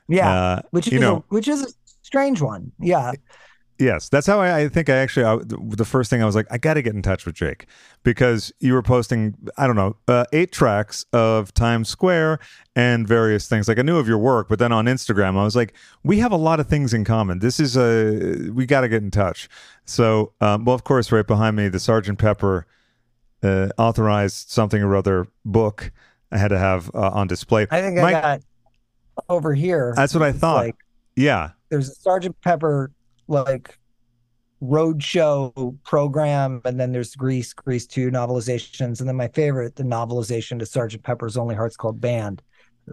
Yeah, 0.08 0.30
Uh, 0.30 0.62
which 0.70 0.88
is 0.88 0.92
you 0.92 1.00
know, 1.00 1.16
a, 1.16 1.24
which 1.30 1.48
is 1.48 1.62
a 1.62 1.68
strange 2.02 2.40
one. 2.42 2.72
Yeah, 2.78 3.12
Yes, 3.78 4.08
that's 4.08 4.26
how 4.26 4.40
I, 4.40 4.60
I 4.60 4.68
think 4.68 4.88
I 4.88 4.96
actually 4.96 5.24
I, 5.24 5.38
the 5.42 5.84
first 5.84 6.10
thing 6.10 6.22
I 6.22 6.26
was 6.26 6.36
like 6.36 6.46
I 6.50 6.58
got 6.58 6.74
to 6.74 6.82
get 6.82 6.94
in 6.94 7.02
touch 7.02 7.26
with 7.26 7.34
Jake 7.34 7.66
because 8.02 8.52
you 8.60 8.74
were 8.74 8.82
posting 8.82 9.34
I 9.56 9.66
don't 9.66 9.76
know 9.76 9.96
uh, 10.06 10.24
eight 10.32 10.52
tracks 10.52 11.04
of 11.12 11.52
Times 11.54 11.88
Square 11.88 12.38
and 12.76 13.08
various 13.08 13.48
things. 13.48 13.68
Like 13.68 13.78
I 13.78 13.82
knew 13.82 13.98
of 13.98 14.06
your 14.06 14.18
work 14.18 14.48
but 14.48 14.58
then 14.58 14.72
on 14.72 14.84
Instagram 14.84 15.36
I 15.36 15.44
was 15.44 15.56
like 15.56 15.74
we 16.04 16.18
have 16.18 16.32
a 16.32 16.36
lot 16.36 16.60
of 16.60 16.68
things 16.68 16.94
in 16.94 17.04
common. 17.04 17.40
This 17.40 17.58
is 17.58 17.76
a 17.76 18.50
we 18.52 18.66
got 18.66 18.82
to 18.82 18.88
get 18.88 19.02
in 19.02 19.10
touch. 19.10 19.48
So 19.84 20.32
um, 20.40 20.64
well 20.64 20.74
of 20.74 20.84
course 20.84 21.10
right 21.10 21.26
behind 21.26 21.56
me 21.56 21.68
the 21.68 21.80
Sergeant 21.80 22.18
Pepper 22.18 22.66
uh, 23.42 23.70
authorized 23.78 24.50
something 24.50 24.82
or 24.82 24.94
other 24.94 25.26
book 25.44 25.90
I 26.30 26.38
had 26.38 26.48
to 26.48 26.58
have 26.58 26.90
uh, 26.94 27.10
on 27.12 27.26
display. 27.26 27.66
I 27.70 27.80
think 27.80 27.98
I 27.98 28.12
got 28.12 28.40
over 29.28 29.54
here. 29.54 29.92
That's 29.94 30.14
what 30.14 30.22
I 30.22 30.32
thought. 30.32 30.66
Like, 30.66 30.76
yeah. 31.16 31.50
there's 31.68 31.90
a 31.90 31.94
Sergeant 31.94 32.36
Pepper 32.42 32.90
like 33.32 33.78
roadshow 34.62 35.76
program, 35.84 36.60
and 36.64 36.78
then 36.78 36.92
there's 36.92 37.14
Grease, 37.14 37.52
Grease 37.52 37.86
Two 37.86 38.10
novelizations, 38.10 39.00
and 39.00 39.08
then 39.08 39.16
my 39.16 39.28
favorite, 39.28 39.76
the 39.76 39.82
novelization 39.82 40.58
to 40.60 40.66
Sergeant 40.66 41.02
Pepper's 41.02 41.36
Only 41.36 41.54
Hearts 41.54 41.76
Club 41.76 42.00
Band, 42.00 42.42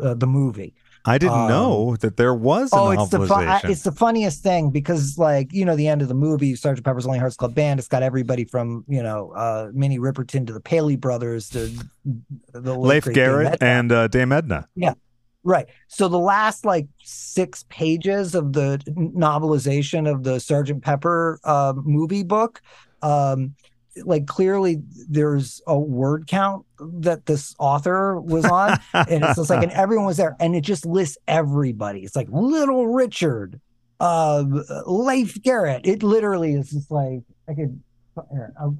uh, 0.01 0.13
the 0.15 0.27
movie. 0.27 0.73
I 1.05 1.17
didn't 1.17 1.35
Um, 1.39 1.47
know 1.47 1.95
that 1.97 2.17
there 2.17 2.33
was 2.35 2.73
a 2.73 2.75
Oh, 2.75 2.91
it's 2.91 3.07
the 3.09 3.25
fun, 3.25 3.45
novelization. 3.45 3.69
it's 3.69 3.83
the 3.83 3.91
funniest 3.93 4.43
thing 4.43 4.69
because 4.69 5.17
like 5.17 5.53
you 5.53 5.63
know 5.63 5.75
the 5.75 5.87
end 5.87 6.01
of 6.01 6.07
the 6.09 6.13
movie, 6.13 6.55
Sergeant 6.55 6.83
Pepper's 6.85 7.05
Only 7.05 7.19
Hearts 7.19 7.37
Club 7.37 7.55
Band. 7.55 7.79
It's 7.79 7.87
got 7.87 8.03
everybody 8.03 8.43
from 8.43 8.83
you 8.87 9.01
know 9.01 9.31
uh 9.31 9.69
Minnie 9.73 9.97
Riperton 9.99 10.45
to 10.47 10.53
the 10.53 10.59
Paley 10.59 10.97
Brothers 10.97 11.49
to 11.51 11.71
the 12.53 12.77
Leif 12.77 13.05
Garrett 13.05 13.53
Edna. 13.53 13.65
and 13.65 13.91
uh, 13.91 14.07
Dame 14.09 14.31
Edna. 14.33 14.67
Right. 15.43 15.67
So 15.87 16.09
the 16.09 16.19
last 16.19 16.65
like 16.65 16.87
six 17.01 17.63
pages 17.69 18.35
of 18.35 18.53
the 18.53 18.81
novelization 18.87 20.09
of 20.09 20.23
the 20.23 20.39
Sergeant 20.39 20.83
Pepper 20.83 21.39
uh, 21.43 21.73
movie 21.75 22.23
book, 22.23 22.61
um, 23.01 23.55
like 24.03 24.27
clearly 24.27 24.81
there's 25.07 25.61
a 25.65 25.79
word 25.79 26.27
count 26.27 26.65
that 26.79 27.25
this 27.25 27.55
author 27.57 28.19
was 28.19 28.45
on, 28.45 28.79
and 28.93 29.23
it's 29.23 29.35
just 29.35 29.49
like, 29.49 29.63
and 29.63 29.71
everyone 29.71 30.05
was 30.05 30.17
there, 30.17 30.35
and 30.39 30.55
it 30.55 30.61
just 30.61 30.85
lists 30.85 31.17
everybody. 31.27 32.01
It's 32.01 32.15
like 32.15 32.27
Little 32.29 32.87
Richard, 32.87 33.59
uh, 33.99 34.43
Leif 34.85 35.41
Garrett. 35.41 35.85
It 35.85 36.03
literally 36.03 36.53
is 36.53 36.71
just 36.71 36.91
like 36.91 37.21
I 37.47 37.53
could, 37.53 37.81
here, 38.31 38.53
I'll, 38.59 38.77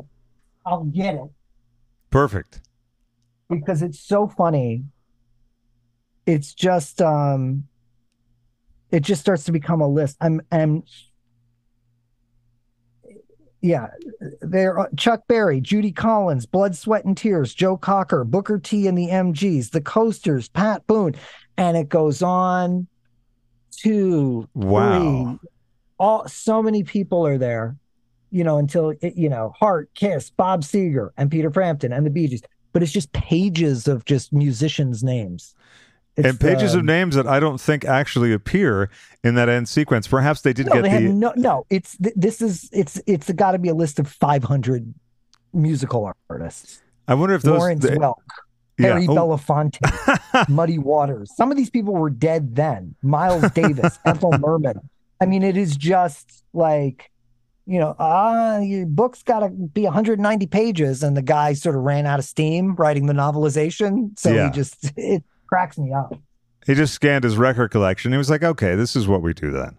I'll 0.66 0.84
get 0.84 1.16
it 1.16 1.30
Perfect. 2.12 2.62
because 3.50 3.82
it's 3.82 4.00
so 4.00 4.28
funny. 4.28 4.84
It's 6.30 6.54
just 6.54 7.02
um 7.02 7.64
it 8.92 9.00
just 9.02 9.20
starts 9.22 9.46
to 9.46 9.52
become 9.52 9.82
a 9.82 9.88
list. 9.88 10.16
I'm 10.22 10.42
I'm 10.52 10.84
yeah, 13.62 13.88
there 14.42 14.78
are 14.78 14.90
Chuck 14.96 15.24
Berry, 15.28 15.60
Judy 15.60 15.92
Collins, 15.92 16.46
Blood, 16.46 16.76
Sweat 16.76 17.04
and 17.04 17.18
Tears, 17.18 17.54
Joe 17.54 17.76
Cocker, 17.76 18.24
Booker 18.24 18.60
T 18.60 18.88
and 18.88 18.98
the 18.98 19.08
MGs, 19.08 19.72
the 19.72 19.82
Coasters, 19.82 20.48
Pat 20.50 20.86
Boone, 20.88 21.16
and 21.58 21.76
it 21.76 21.90
goes 21.90 22.22
on 22.22 22.88
two, 23.72 24.48
Wow. 24.54 25.40
three, 25.42 25.50
all 25.98 26.28
so 26.28 26.62
many 26.62 26.84
people 26.84 27.26
are 27.26 27.38
there, 27.40 27.76
you 28.30 28.44
know, 28.44 28.60
until 28.60 28.92
it, 29.02 29.16
you 29.16 29.30
know, 29.30 29.52
Heart, 29.60 29.90
Kiss, 29.96 30.30
Bob 30.30 30.62
Seger, 30.62 31.10
and 31.18 31.30
Peter 31.32 31.52
Frampton 31.52 31.92
and 31.92 32.06
the 32.06 32.12
Bee 32.12 32.28
Gees. 32.28 32.44
But 32.72 32.84
it's 32.84 32.92
just 32.92 33.12
pages 33.14 33.88
of 33.88 34.06
just 34.06 34.32
musicians' 34.32 35.04
names. 35.04 35.56
It's, 36.20 36.28
and 36.30 36.40
pages 36.40 36.74
um, 36.74 36.80
of 36.80 36.86
names 36.86 37.16
that 37.16 37.28
I 37.28 37.40
don't 37.40 37.60
think 37.60 37.86
actually 37.86 38.32
appear 38.34 38.90
in 39.24 39.36
that 39.36 39.50
end 39.50 39.68
sequence. 39.68 40.08
Perhaps 40.08 40.42
they 40.42 40.54
did 40.54 40.68
No, 40.68 40.74
get 40.74 40.82
they 40.84 41.08
the. 41.08 41.14
no, 41.14 41.34
no. 41.36 41.66
It's 41.70 41.98
th- 41.98 42.16
this 42.16 42.42
is 42.42 42.70
it's 42.72 43.02
it's 43.08 43.32
got 43.32 43.52
to 43.52 43.58
be 43.60 43.70
a 43.70 43.74
list 43.76 44.00
of 44.00 44.08
500 44.08 44.94
musical 45.54 46.12
artists. 46.30 46.82
I 47.08 47.16
wonder 47.16 47.36
if 47.36 47.42
those. 47.42 47.60
Lawrence 47.60 47.82
the- 47.84 47.92
Welk, 47.98 48.16
yeah. 48.78 48.88
Harry 48.94 49.08
Oh, 49.10 49.16
Belafonte, 49.16 50.50
Muddy 50.50 50.78
Waters. 50.78 51.36
Some 51.36 51.52
of 51.52 51.58
these 51.58 51.70
people 51.70 51.94
were 51.94 52.10
dead 52.10 52.56
then. 52.56 52.96
Miles 53.02 53.50
Davis, 53.52 53.98
Ethel 54.06 54.32
Merman. 54.40 54.80
I 55.22 55.26
mean, 55.26 55.44
it 55.44 55.58
is 55.58 55.76
just 55.76 56.44
like, 56.54 57.12
you 57.66 57.78
know, 57.80 57.94
ah, 58.00 58.60
your 58.60 58.86
book's 58.86 59.22
got 59.22 59.42
to 59.42 59.50
be 59.50 59.84
190 59.84 60.48
pages, 60.48 61.04
and 61.04 61.18
the 61.18 61.22
guy 61.22 61.54
sort 61.54 61.76
of 61.76 61.82
ran 61.82 62.06
out 62.06 62.20
of 62.20 62.26
steam 62.26 62.76
writing 62.76 63.06
the 63.08 63.14
novelization. 63.14 64.18
So 64.18 64.32
Yeah. 64.32 64.46
he 64.46 64.52
just 64.52 64.94
it 64.98 65.24
cracks 65.50 65.78
me 65.78 65.92
up. 65.92 66.14
he 66.66 66.74
just 66.76 66.94
scanned 66.94 67.24
his 67.26 67.36
record 67.38 67.72
collection. 67.72 68.12
He 68.12 68.18
was 68.18 68.30
like, 68.30 68.44
"Okay, 68.44 68.76
this 68.76 68.96
is 68.96 69.08
what 69.08 69.22
we 69.22 69.34
do 69.34 69.52
then." 69.52 69.78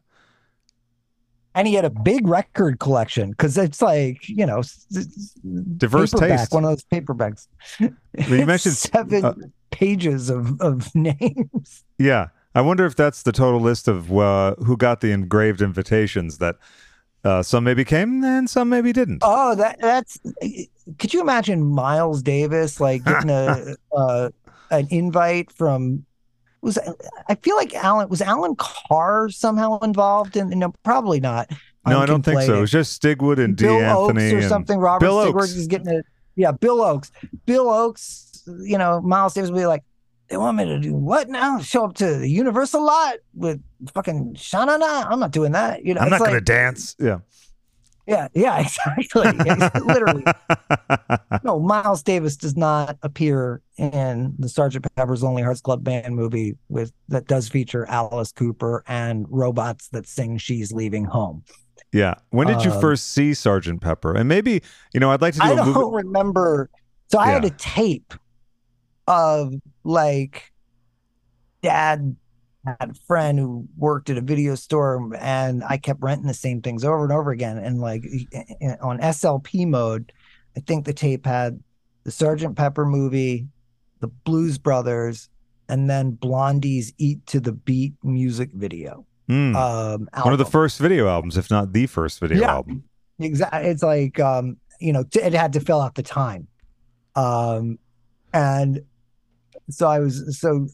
And 1.55 1.67
he 1.67 1.75
had 1.75 1.85
a 1.85 1.91
big 1.91 2.29
record 2.29 2.79
collection 2.79 3.31
because 3.31 3.59
it's 3.59 3.83
like, 3.83 4.29
you 4.29 4.47
know, 4.47 4.63
Diverse 5.77 6.13
taste. 6.13 6.53
one 6.53 6.65
of 6.65 6.71
those 6.71 6.85
paperbacks. 6.85 7.49
you 7.81 7.95
mentioned- 8.47 8.77
seven 8.77 9.25
uh, 9.25 9.35
pages 9.73 10.31
of, 10.31 10.61
of 10.61 10.95
names. 10.95 11.83
Yeah, 11.99 12.29
I 12.55 12.61
wonder 12.61 12.87
if 12.87 12.95
that's 12.95 13.25
the 13.25 13.33
total 13.33 13.61
list 13.61 13.89
of 13.89 14.17
uh, 14.17 14.55
who 14.57 14.77
got 14.77 15.01
the 15.01 15.11
engraved 15.11 15.61
invitations. 15.61 16.39
That 16.39 16.57
uh, 17.25 17.43
some 17.43 17.65
maybe 17.65 17.85
came 17.85 18.23
and 18.25 18.49
some 18.49 18.69
maybe 18.69 18.93
didn't. 18.93 19.19
Oh, 19.23 19.57
that 19.57 19.81
that's. 19.81 20.21
Could 21.01 21.13
you 21.13 21.21
imagine 21.21 21.65
Miles 21.65 22.23
Davis 22.23 22.81
like 22.81 23.05
getting 23.05 23.31
a 23.31 23.75
uh, 23.97 24.31
an 24.71 24.89
invite 24.91 25.51
from? 25.53 26.05
Was 26.63 26.79
I 27.29 27.35
feel 27.37 27.57
like 27.57 27.75
Alan 27.75 28.09
was 28.09 28.21
Allan 28.21 28.55
Carr 28.57 29.31
somehow 29.31 29.79
involved 29.81 30.37
in? 30.37 30.51
No, 30.51 30.75
probably 30.83 31.21
not. 31.21 31.51
no, 31.87 32.01
I'm 32.01 32.07
don't 32.07 32.23
think 32.23 32.43
so. 32.43 32.59
It 32.59 32.61
was 32.61 32.71
just 32.71 33.01
Stigwood 33.01 33.43
and 33.43 33.57
Bill 33.57 33.79
D. 33.79 33.85
Anthony 33.85 34.27
Oakes 34.27 34.35
or 34.35 34.39
and 34.39 34.49
something. 34.49 34.79
Robert 34.79 35.05
Bill 35.05 35.17
Stigwood 35.17 35.43
Oakes. 35.43 35.55
is 35.55 35.67
getting 35.67 35.89
a 35.89 36.03
yeah. 36.37 36.53
Bill 36.53 36.83
Oakes. 36.83 37.11
Bill 37.47 37.71
Oakes. 37.71 38.43
You 38.63 38.79
know, 38.79 39.01
Miles 39.01 39.35
Davis 39.35 39.51
will 39.51 39.59
be 39.59 39.67
like, 39.67 39.85
they 40.29 40.37
want 40.37 40.57
me 40.57 40.65
to 40.65 40.79
do 40.79 40.95
what 40.95 41.29
now? 41.29 41.61
Show 41.61 41.85
up 41.85 41.95
to 41.97 42.17
the 42.17 42.29
Universal 42.29 42.85
lot 42.85 43.17
with 43.35 43.63
fucking 43.93 44.35
Sha 44.35 44.65
Na 44.65 44.77
Na? 44.77 45.07
I'm 45.09 45.19
not 45.19 45.33
doing 45.33 45.53
that. 45.53 45.85
You 45.85 45.95
know, 45.95 46.01
I'm 46.01 46.11
not 46.11 46.21
going 46.21 46.33
to 46.33 46.41
dance. 46.41 46.95
Yeah. 46.99 47.19
Yeah, 48.11 48.29
yeah, 48.35 48.61
exactly. 48.99 49.81
Literally. 49.85 50.25
No, 51.45 51.59
Miles 51.61 52.03
Davis 52.03 52.37
does 52.37 52.57
not 52.57 52.99
appear 53.03 53.63
in 53.79 54.35
the 54.39 54.49
Sergeant 54.49 54.85
Pepper's 54.97 55.23
Lonely 55.23 55.43
Hearts 55.43 55.61
Club 55.61 55.83
Band 55.85 56.15
movie 56.17 56.57
with 56.69 56.93
that 57.09 57.27
does 57.27 57.49
feature 57.49 57.87
Alice 57.87 58.33
Cooper 58.33 58.83
and 58.89 59.27
robots 59.31 59.89
that 59.89 60.07
sing 60.07 60.37
"She's 60.39 60.73
Leaving 60.73 61.05
Home." 61.05 61.45
yeah. 61.93 62.15
When 62.31 62.47
did 62.49 62.65
you 62.65 62.73
Um, 62.73 62.81
first 62.81 63.09
see 63.13 63.33
Sergeant 63.33 63.81
Pepper? 63.81 64.15
And 64.15 64.29
maybe 64.29 64.61
you 64.93 65.01
know, 65.01 65.11
I'd 65.13 65.23
like 65.23 65.35
to 65.35 65.41
do 65.41 65.47
I 65.47 65.55
don't 65.55 65.67
movie. 65.73 66.07
remember. 66.07 66.69
So 67.09 67.19
I 67.19 67.29
had 67.29 67.45
a 67.45 67.51
tape 67.51 68.13
of 69.07 69.55
like 69.85 70.53
dad 71.63 72.17
had 72.67 72.91
a 72.91 72.95
friend 73.07 73.39
who 73.39 73.67
worked 73.77 74.11
at 74.11 74.19
a 74.19 74.21
video 74.21 74.55
store 74.55 75.11
and 75.19 75.65
I 75.65 75.77
kept 75.79 76.03
renting 76.03 76.27
the 76.27 76.35
same 76.35 76.61
things 76.61 76.85
over 76.85 77.05
and 77.05 77.13
over 77.13 77.31
again. 77.31 77.59
And 77.59 77.81
like 77.81 78.05
on 78.83 78.99
SLP 79.01 79.67
mode, 79.67 80.13
I 80.57 80.61
think 80.61 80.85
the 80.85 80.93
tape 80.93 81.25
had 81.25 81.61
the 82.05 82.11
Sergeant 82.11 82.57
Pepper 82.57 82.85
movie, 82.85 83.47
the 84.01 84.09
Blues 84.09 84.59
Brothers, 84.59 85.29
and 85.69 85.89
then 85.89 86.11
Blondie's 86.13 86.93
Eat 86.99 87.25
to 87.27 87.41
the 87.41 87.53
Beat 87.53 87.95
music 88.03 88.51
video. 88.53 89.07
Hmm. 89.29 89.55
Um, 89.55 90.09
One 90.23 90.33
of 90.33 90.39
the 90.39 90.45
first 90.45 90.81
video 90.81 91.07
albums, 91.09 91.37
if 91.39 91.51
not 91.51 91.73
the 91.73 91.87
first 91.87 92.19
video 92.21 92.41
Yeah. 92.41 92.51
album. 92.51 92.85
Exactly. 93.21 93.69
It's 93.69 93.83
like 93.83 94.19
um, 94.19 94.57
you 94.81 94.93
know, 94.93 95.05
t- 95.05 95.21
it 95.21 95.33
had 95.35 95.53
to 95.53 95.61
fill 95.61 95.81
out 95.81 95.95
the 95.95 96.03
time. 96.03 96.49
Um, 97.15 97.79
and 98.33 98.81
so 99.69 99.87
I 99.87 99.99
was 100.01 100.39
so 100.41 100.67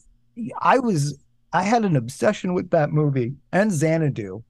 I 0.61 0.79
was 0.79 1.17
I 1.53 1.63
had 1.63 1.85
an 1.85 1.95
obsession 1.95 2.53
with 2.53 2.69
that 2.71 2.91
movie 2.91 3.35
and 3.51 3.71
Xanadu. 3.71 4.43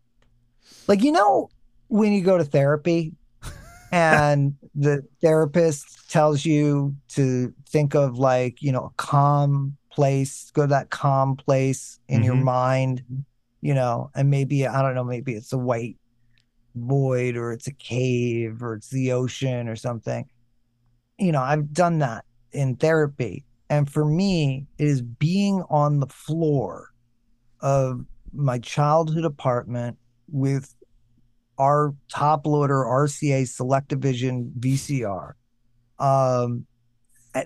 Like 0.87 1.03
you 1.03 1.11
know 1.11 1.49
when 1.87 2.11
you 2.13 2.21
go 2.21 2.37
to 2.37 2.43
therapy 2.43 3.13
and 3.91 4.55
the 4.75 5.03
therapist 5.21 6.09
tells 6.09 6.45
you 6.45 6.95
to 7.09 7.53
think 7.69 7.95
of 7.95 8.17
like, 8.17 8.61
you 8.61 8.71
know, 8.71 8.85
a 8.85 8.93
calm 8.97 9.77
place, 9.91 10.51
go 10.51 10.63
to 10.63 10.67
that 10.67 10.89
calm 10.89 11.35
place 11.35 11.99
in 12.07 12.23
your 12.23 12.35
Mhm. 12.35 12.43
mind, 12.43 13.25
you 13.61 13.73
know, 13.73 14.09
and 14.15 14.29
maybe 14.29 14.67
I 14.67 14.81
don't 14.81 14.95
know, 14.95 15.03
maybe 15.03 15.33
it's 15.33 15.53
a 15.53 15.57
white 15.57 15.97
void 16.75 17.35
or 17.35 17.51
it's 17.51 17.67
a 17.67 17.73
cave 17.73 18.61
or 18.61 18.75
it's 18.75 18.89
the 18.89 19.11
ocean 19.11 19.67
or 19.67 19.75
something. 19.75 20.25
You 21.17 21.31
know, 21.31 21.41
I've 21.41 21.73
done 21.73 21.99
that 21.99 22.25
in 22.51 22.75
therapy. 22.75 23.45
And 23.69 23.89
for 23.89 24.05
me, 24.05 24.67
it 24.77 24.87
is 24.87 25.01
being 25.01 25.63
on 25.69 25.99
the 25.99 26.07
floor 26.07 26.89
of 27.59 28.05
my 28.33 28.59
childhood 28.59 29.25
apartment 29.25 29.97
with 30.29 30.73
our 31.57 31.93
top 32.09 32.45
loader 32.45 32.83
RCA 32.83 33.43
Selectavision 33.43 34.51
VCR. 34.59 35.33
Um, 35.99 36.65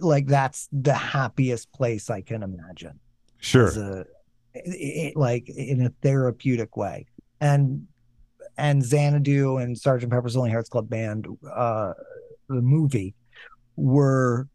like 0.01 0.27
that's 0.27 0.67
the 0.71 0.93
happiest 0.93 1.71
place 1.73 2.09
I 2.09 2.21
can 2.21 2.43
imagine 2.43 2.99
Sure. 3.39 3.67
a 3.67 4.05
it, 4.53 5.15
like 5.17 5.49
in 5.49 5.85
a 5.85 5.89
therapeutic 6.01 6.77
way 6.77 7.07
and 7.41 7.87
and 8.57 8.83
xanadu 8.83 9.57
and 9.57 9.77
sergeant 9.77 10.11
pepper's 10.11 10.35
lonely 10.35 10.51
hearts 10.51 10.69
club 10.69 10.89
band 10.89 11.27
uh 11.53 11.93
the 12.47 12.61
movie 12.61 13.15
were 13.75 14.47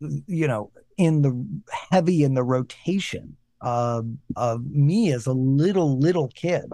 you 0.00 0.46
know 0.46 0.70
in 0.96 1.22
the 1.22 1.46
heavy 1.90 2.24
in 2.24 2.34
the 2.34 2.42
rotation 2.42 3.36
um 3.62 4.18
of 4.36 4.64
me 4.66 5.12
as 5.12 5.26
a 5.26 5.32
little 5.32 5.98
little 5.98 6.28
kid 6.34 6.64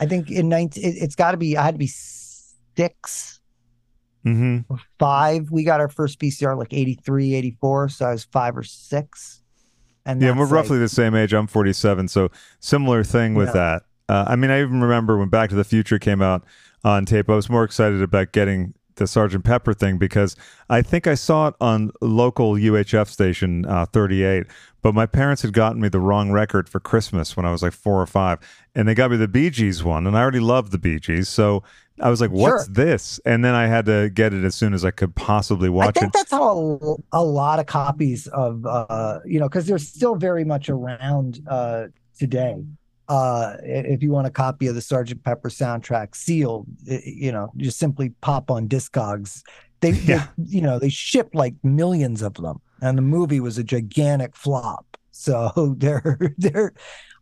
i 0.00 0.06
think 0.06 0.30
in 0.30 0.48
19 0.48 0.82
it, 0.82 0.88
it's 0.98 1.14
got 1.14 1.32
to 1.32 1.36
be 1.36 1.56
i 1.56 1.62
had 1.62 1.74
to 1.74 1.78
be 1.78 1.86
six 2.76 3.40
hmm 4.24 4.58
five 4.98 5.50
we 5.50 5.64
got 5.64 5.80
our 5.80 5.88
first 5.88 6.18
vcr 6.20 6.56
like 6.56 6.72
83 6.72 7.34
84 7.34 7.88
so 7.90 8.06
i 8.06 8.12
was 8.12 8.24
five 8.24 8.56
or 8.56 8.62
six 8.62 9.42
and 10.06 10.20
Yeah, 10.20 10.30
we're 10.36 10.44
like- 10.44 10.52
roughly 10.52 10.78
the 10.78 10.88
same 10.88 11.14
age. 11.14 11.32
I'm 11.32 11.46
47, 11.46 12.08
so 12.08 12.28
similar 12.58 13.04
thing 13.04 13.34
with 13.34 13.50
Yeah. 13.50 13.52
that. 13.52 13.82
Uh, 14.08 14.24
I 14.26 14.34
mean, 14.34 14.50
I 14.50 14.60
even 14.60 14.80
remember 14.80 15.16
when 15.16 15.28
Back 15.28 15.50
to 15.50 15.54
the 15.54 15.62
Future 15.62 16.00
came 16.00 16.20
out 16.20 16.42
on 16.82 17.04
tape. 17.06 17.30
I 17.30 17.36
was 17.36 17.48
more 17.48 17.62
excited 17.62 18.02
about 18.02 18.32
getting 18.32 18.74
the 18.96 19.06
Sergeant 19.06 19.44
Pepper 19.44 19.74
thing 19.74 19.98
because 19.98 20.36
I 20.68 20.82
think 20.82 21.06
I 21.06 21.14
saw 21.14 21.48
it 21.48 21.54
on 21.60 21.90
local 22.00 22.54
UHF 22.54 23.08
station 23.08 23.64
uh, 23.66 23.86
38. 23.86 24.46
But 24.82 24.94
my 24.94 25.06
parents 25.06 25.42
had 25.42 25.52
gotten 25.52 25.80
me 25.80 25.88
the 25.88 26.00
wrong 26.00 26.32
record 26.32 26.68
for 26.68 26.80
Christmas 26.80 27.36
when 27.36 27.46
I 27.46 27.52
was 27.52 27.62
like 27.62 27.72
four 27.72 28.00
or 28.02 28.06
five, 28.06 28.38
and 28.74 28.88
they 28.88 28.94
got 28.94 29.10
me 29.12 29.16
the 29.16 29.28
Bee 29.28 29.48
Gees 29.48 29.84
one, 29.84 30.06
and 30.08 30.16
I 30.16 30.20
already 30.20 30.40
loved 30.40 30.72
the 30.72 30.78
Bee 30.78 30.98
Gees, 30.98 31.28
so 31.28 31.62
I 32.00 32.10
was 32.10 32.20
like, 32.20 32.30
"What's 32.32 32.64
Sure. 32.64 32.74
this?" 32.74 33.20
And 33.24 33.44
then 33.44 33.54
I 33.54 33.68
had 33.68 33.86
to 33.86 34.10
get 34.10 34.34
it 34.34 34.42
as 34.44 34.56
soon 34.56 34.74
as 34.74 34.84
I 34.84 34.90
could 34.90 35.14
possibly 35.14 35.68
watch 35.68 35.90
it. 35.90 35.98
I 35.98 36.00
think 36.00 36.14
it. 36.14 36.18
that's 36.18 36.32
how 36.32 36.80
a, 37.12 37.18
a 37.20 37.22
lot 37.22 37.60
of 37.60 37.66
copies 37.66 38.26
of 38.28 38.66
uh 38.66 39.20
you 39.24 39.38
know 39.38 39.48
because 39.48 39.66
they're 39.66 39.78
still 39.78 40.16
very 40.16 40.44
much 40.44 40.68
around 40.68 41.40
uh 41.46 41.86
today. 42.18 42.56
Uh 43.12 43.56
if 43.62 44.02
you 44.02 44.10
want 44.12 44.26
a 44.26 44.30
copy 44.30 44.66
of 44.68 44.74
the 44.74 44.80
Sergeant 44.80 45.22
Pepper 45.24 45.50
soundtrack 45.50 46.14
sealed, 46.16 46.66
you 46.86 47.32
know, 47.32 47.52
just 47.56 47.78
simply 47.78 48.10
pop 48.20 48.50
on 48.50 48.68
Discogs. 48.68 49.42
They, 49.80 49.92
they 50.08 50.20
you 50.44 50.60
know, 50.62 50.78
they 50.78 50.88
ship 50.88 51.30
like 51.34 51.54
millions 51.62 52.22
of 52.22 52.34
them 52.34 52.60
and 52.80 52.96
the 52.96 53.02
movie 53.02 53.40
was 53.40 53.58
a 53.58 53.64
gigantic 53.64 54.36
flop. 54.36 54.86
So 55.10 55.74
they're 55.78 56.18
they're 56.38 56.72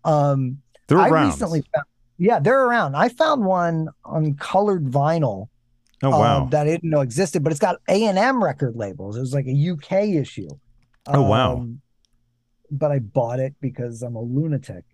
um 0.04 0.58
They're 0.88 0.98
I 0.98 1.08
around. 1.08 1.26
recently 1.28 1.62
found 1.74 1.86
yeah, 2.18 2.38
they're 2.38 2.64
around. 2.66 2.96
I 2.96 3.08
found 3.08 3.44
one 3.44 3.88
on 4.04 4.34
colored 4.34 4.84
vinyl 4.86 5.48
oh 6.02 6.10
wow! 6.10 6.42
um, 6.44 6.50
that 6.50 6.66
I 6.66 6.70
didn't 6.70 6.90
know 6.90 7.00
existed, 7.00 7.42
but 7.42 7.52
it's 7.52 7.60
got 7.60 7.76
A 7.88 8.04
and 8.06 8.18
M 8.18 8.42
record 8.44 8.76
labels. 8.76 9.16
It 9.16 9.20
was 9.20 9.34
like 9.34 9.46
a 9.46 9.70
UK 9.70 9.92
issue. 10.20 10.48
Oh, 11.06 11.22
wow. 11.22 11.56
Um, 11.56 11.80
But 12.70 12.92
I 12.92 12.98
bought 13.00 13.40
it 13.40 13.54
because 13.60 14.02
I'm 14.02 14.16
a 14.16 14.20
lunatic. 14.20 14.84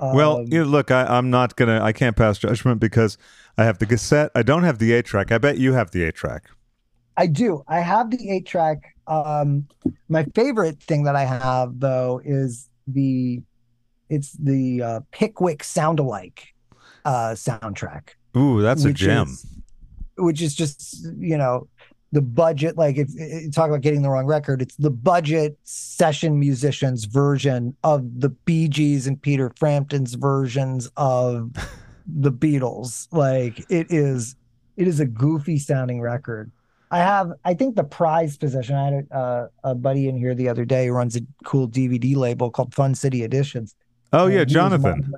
Well, 0.00 0.38
Um, 0.38 0.46
you 0.48 0.60
know, 0.62 0.64
look, 0.70 0.90
I, 0.90 1.04
I'm 1.04 1.30
not 1.30 1.56
gonna. 1.56 1.80
I 1.82 1.92
can't 1.92 2.16
pass 2.16 2.38
judgment 2.38 2.80
because 2.80 3.18
I 3.56 3.64
have 3.64 3.78
the 3.78 3.86
cassette. 3.86 4.30
I 4.34 4.42
don't 4.42 4.62
have 4.62 4.78
the 4.78 4.92
eight 4.92 5.06
track. 5.06 5.32
I 5.32 5.38
bet 5.38 5.58
you 5.58 5.72
have 5.72 5.90
the 5.90 6.04
eight 6.04 6.14
track. 6.14 6.44
I 7.16 7.26
do. 7.26 7.64
I 7.66 7.80
have 7.80 8.10
the 8.10 8.30
eight 8.30 8.46
track. 8.46 8.94
Um, 9.08 9.66
my 10.08 10.24
favorite 10.34 10.80
thing 10.82 11.04
that 11.04 11.16
I 11.16 11.24
have 11.24 11.80
though 11.80 12.20
is 12.24 12.68
the 12.86 13.42
it's 14.08 14.32
the 14.32 14.82
uh, 14.82 15.00
Pickwick 15.10 15.64
sound 15.64 15.98
alike 15.98 16.54
uh, 17.04 17.30
soundtrack. 17.34 18.10
Ooh, 18.36 18.62
that's 18.62 18.84
a 18.84 18.92
gem. 18.92 19.28
is- 19.28 19.46
which 20.20 20.42
is 20.42 20.54
just 20.54 21.06
you 21.18 21.36
know 21.38 21.68
the 22.12 22.22
budget 22.22 22.76
like 22.76 22.96
if, 22.96 23.08
if 23.16 23.52
talk 23.54 23.68
about 23.68 23.80
getting 23.80 24.02
the 24.02 24.08
wrong 24.08 24.26
record 24.26 24.62
it's 24.62 24.76
the 24.76 24.90
budget 24.90 25.58
session 25.64 26.38
musicians 26.38 27.04
version 27.04 27.76
of 27.84 28.20
the 28.20 28.30
bee 28.30 28.68
gees 28.68 29.06
and 29.06 29.20
peter 29.20 29.52
frampton's 29.56 30.14
versions 30.14 30.90
of 30.96 31.50
the 32.06 32.32
beatles 32.32 33.06
like 33.12 33.58
it 33.70 33.86
is 33.90 34.36
it 34.76 34.88
is 34.88 35.00
a 35.00 35.06
goofy 35.06 35.58
sounding 35.58 36.00
record 36.00 36.50
i 36.90 36.98
have 36.98 37.32
i 37.44 37.52
think 37.52 37.76
the 37.76 37.84
prize 37.84 38.38
position 38.38 38.74
i 38.74 38.84
had 38.84 39.06
a, 39.10 39.14
uh, 39.14 39.48
a 39.64 39.74
buddy 39.74 40.08
in 40.08 40.16
here 40.16 40.34
the 40.34 40.48
other 40.48 40.64
day 40.64 40.86
who 40.86 40.92
runs 40.92 41.14
a 41.14 41.20
cool 41.44 41.68
dvd 41.68 42.16
label 42.16 42.50
called 42.50 42.74
fun 42.74 42.94
city 42.94 43.22
editions 43.22 43.74
oh 44.12 44.26
yeah, 44.26 44.44
Jonathan. 44.44 45.12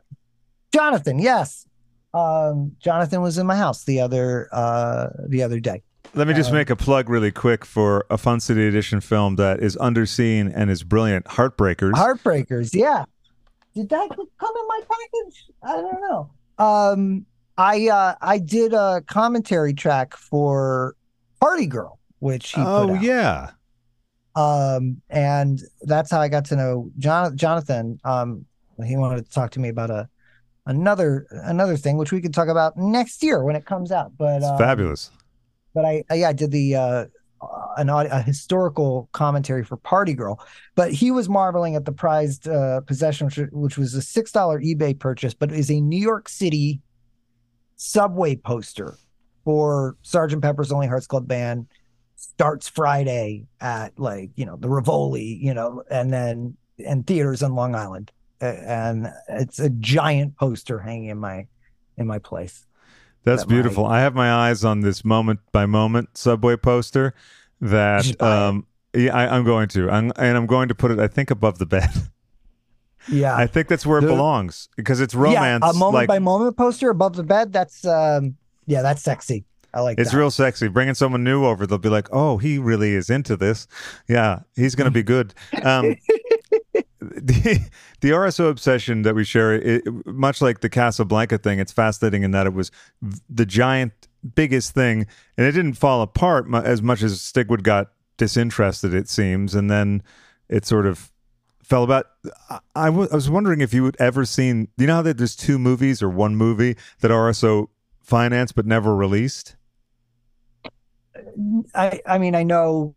Jonathan, 0.73 1.19
yes. 1.19 1.67
Um, 2.13 2.77
Jonathan 2.81 3.23
was 3.23 3.39
in 3.39 3.47
my 3.47 3.57
house 3.57 3.85
the 3.85 4.01
other 4.01 4.49
uh 4.53 5.09
the 5.29 5.43
other 5.43 5.61
day. 5.61 5.83
Let 6.15 6.27
me 6.27 6.35
just 6.35 6.53
make 6.53 6.71
a 6.71 6.77
plug 6.77 7.09
really 7.09 7.31
quick 7.31 7.65
for 7.65 8.05
a 8.11 8.19
Fun 8.19 8.41
City 8.41 8.67
Edition 8.67 9.01
film 9.01 9.37
that 9.37 9.61
is 9.61 9.77
underseen 9.77 10.53
and 10.55 10.69
is 10.69 10.83
brilliant. 10.83 11.27
Heartbreakers. 11.27 11.93
Heartbreakers, 11.93 12.75
yeah. 12.75 13.05
Did 13.75 13.89
that 13.91 14.09
come 14.09 14.55
in 14.57 14.69
my 14.69 14.81
package? 14.81 15.45
I 15.63 15.77
don't 15.77 16.01
know. 16.01 16.31
Um, 16.59 17.27
I 17.57 17.89
uh 17.89 18.15
I 18.21 18.39
did 18.39 18.73
a 18.73 19.03
commentary 19.07 19.73
track 19.73 20.17
for 20.17 20.97
Party 21.41 21.67
Girl, 21.67 22.01
which 22.19 22.53
he 22.53 22.61
oh 22.61 22.89
put 22.89 22.97
out. 22.97 23.03
yeah. 23.03 23.51
Um, 24.35 25.03
and 25.11 25.61
that's 25.83 26.11
how 26.11 26.21
I 26.21 26.29
got 26.29 26.45
to 26.47 26.57
know 26.57 26.91
John 26.99 27.37
Jonathan. 27.37 28.01
Um, 28.05 28.47
he 28.85 28.97
wanted 28.97 29.25
to 29.25 29.31
talk 29.31 29.53
to 29.53 29.61
me 29.61 29.69
about 29.69 29.91
a 29.91 30.09
another 30.67 31.27
another 31.31 31.77
thing, 31.77 31.99
which 31.99 32.13
we 32.13 32.21
could 32.21 32.35
talk 32.35 32.49
about 32.49 32.77
next 32.77 33.23
year 33.23 33.45
when 33.45 33.55
it 33.55 33.65
comes 33.65 33.93
out. 33.93 34.17
But 34.17 34.39
It's 34.39 34.47
um, 34.47 34.59
fabulous. 34.59 35.11
But 35.75 35.85
I, 35.85 36.05
I 36.11 36.15
yeah, 36.15 36.29
I 36.29 36.33
did 36.33 36.51
the 36.51 36.77
uh, 36.77 37.05
an 37.77 37.89
a 37.89 38.23
historical 38.23 39.09
commentary 39.13 39.65
for 39.65 39.77
Party 39.77 40.15
Girl. 40.15 40.45
But 40.75 40.93
he 40.93 41.11
was 41.11 41.29
marveling 41.29 41.77
at 41.77 41.85
the 41.85 41.93
prized 41.93 42.49
uh, 42.49 42.81
possession, 42.83 43.27
which, 43.27 43.39
which 43.53 43.79
was 43.79 43.95
a 43.95 44.03
six 44.03 44.33
dollar 44.33 44.61
eBay 44.61 44.99
purchase, 44.99 45.35
but 45.35 45.53
is 45.53 45.71
a 45.71 45.81
New 45.81 46.01
York 46.01 46.29
City 46.29 46.81
subway 47.77 48.37
poster 48.37 48.97
for 49.45 49.97
Sergeant 50.03 50.43
Pepper's 50.43 50.73
Only 50.73 50.87
Hearts 50.87 51.07
Club 51.07 51.27
Band. 51.27 51.67
Starts 52.17 52.69
Friday 52.69 53.47
at 53.61 53.99
like 53.99 54.31
you 54.37 54.45
know 54.45 54.57
the 54.57 54.69
Rivoli, 54.69 55.39
you 55.41 55.55
know, 55.55 55.83
and 55.91 56.13
then 56.13 56.57
and 56.85 57.07
theaters 57.07 57.43
on 57.43 57.55
Long 57.55 57.75
Island, 57.75 58.13
and 58.41 59.09
it's 59.29 59.59
a 59.59 59.71
giant 59.71 60.37
poster 60.37 60.79
hanging 60.79 61.09
in 61.09 61.19
my 61.19 61.47
in 61.97 62.07
my 62.07 62.19
place. 62.19 62.67
That's 63.25 63.43
that 63.43 63.49
my- 63.49 63.55
beautiful. 63.55 63.87
I 63.87 64.01
have 64.01 64.15
my 64.15 64.33
eyes 64.33 64.65
on 64.65 64.81
this 64.81 65.05
moment 65.05 65.41
by 65.53 65.67
moment 65.67 66.17
subway 66.17 66.57
poster 66.57 67.15
that 67.61 68.05
should 68.05 68.19
buy 68.19 68.27
it. 68.37 68.43
um 68.49 68.67
yeah, 68.95 69.15
I, 69.17 69.37
I'm 69.37 69.45
going 69.45 69.69
to. 69.69 69.89
I'm, 69.89 70.13
and 70.17 70.37
I'm 70.37 70.47
going 70.47 70.67
to 70.69 70.75
put 70.75 70.91
it 70.91 70.99
I 70.99 71.07
think 71.07 71.31
above 71.31 71.59
the 71.59 71.67
bed. 71.67 71.91
Yeah, 73.09 73.35
I 73.35 73.47
think 73.47 73.67
that's 73.69 73.87
where 73.87 73.99
it 73.99 74.03
The- 74.03 74.09
belongs 74.09 74.69
because 74.77 75.01
it's 75.01 75.15
romance 75.15 75.63
Yeah, 75.65 75.71
a 75.71 75.73
moment 75.73 75.95
like 75.95 76.09
by 76.09 76.19
moment 76.19 76.55
poster 76.57 76.91
above 76.91 77.17
the 77.17 77.23
bed. 77.23 77.51
That's 77.51 77.85
um, 77.87 78.37
yeah, 78.67 78.83
that's 78.83 79.01
sexy. 79.03 79.47
I 79.73 79.81
like 79.81 79.97
that. 79.97 80.03
it's 80.03 80.11
that. 80.11 80.19
real 80.19 80.31
sexy. 80.31 80.69
Bringing 80.69 80.95
someone 80.95 81.25
new 81.25 81.45
over, 81.47 81.67
they'll 81.67 81.79
be 81.79 81.89
like, 81.89 82.09
"Oh, 82.13 82.37
he 82.37 82.59
really 82.59 82.93
is 82.93 83.09
into 83.09 83.37
this. 83.39 83.67
Yeah, 84.07 84.41
he's 84.55 84.75
going 84.75 84.85
to 84.85 84.91
be 84.91 85.03
good." 85.03 85.33
Um, 85.63 85.97
the, 87.27 87.69
the 88.01 88.11
RSO 88.11 88.51
obsession 88.51 89.03
that 89.03 89.15
we 89.15 89.25
share, 89.25 89.55
it, 89.55 89.85
much 90.07 90.41
like 90.41 90.61
the 90.61 90.69
Casablanca 90.69 91.39
thing, 91.39 91.59
it's 91.59 91.73
fascinating 91.73 92.23
in 92.23 92.31
that 92.33 92.47
it 92.47 92.55
was 92.55 92.71
the 93.29 93.47
giant, 93.47 93.93
biggest 94.35 94.75
thing, 94.75 95.07
and 95.37 95.47
it 95.47 95.53
didn't 95.53 95.75
fall 95.75 96.03
apart 96.03 96.47
as 96.55 96.83
much 96.83 97.03
as 97.03 97.21
Stigwood 97.21 97.63
got 97.63 97.93
disinterested. 98.17 98.95
It 98.95 99.09
seems, 99.09 99.55
and 99.55 99.71
then 99.71 100.03
it 100.49 100.67
sort 100.67 100.87
of 100.87 101.11
fell 101.63 101.85
about. 101.85 102.07
I, 102.75 102.91
was 102.91 103.31
wondering 103.31 103.61
if 103.61 103.73
you 103.73 103.85
had 103.85 103.97
ever 103.99 104.25
seen. 104.25 104.69
You 104.77 104.87
know 104.87 104.97
how 104.97 105.03
that 105.03 105.19
there's 105.19 105.37
two 105.37 105.59
movies 105.59 106.03
or 106.03 106.11
one 106.11 106.37
movie 106.37 106.77
that 107.01 107.11
RSO 107.11 107.69
financed 108.03 108.55
but 108.55 108.67
never 108.67 108.95
released. 108.95 109.57
I 111.75 112.01
I 112.07 112.19
mean 112.19 112.35
I 112.35 112.43
know 112.43 112.95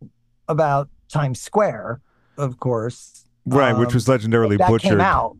about 0.48 0.88
Times 1.08 1.40
Square, 1.40 2.00
of 2.36 2.58
course. 2.58 3.23
Right, 3.46 3.76
which 3.76 3.90
Um, 3.90 3.94
was 3.94 4.06
legendarily 4.06 4.58
that 4.58 4.68
butchered. 4.68 4.90
came 4.92 5.00
out. 5.00 5.36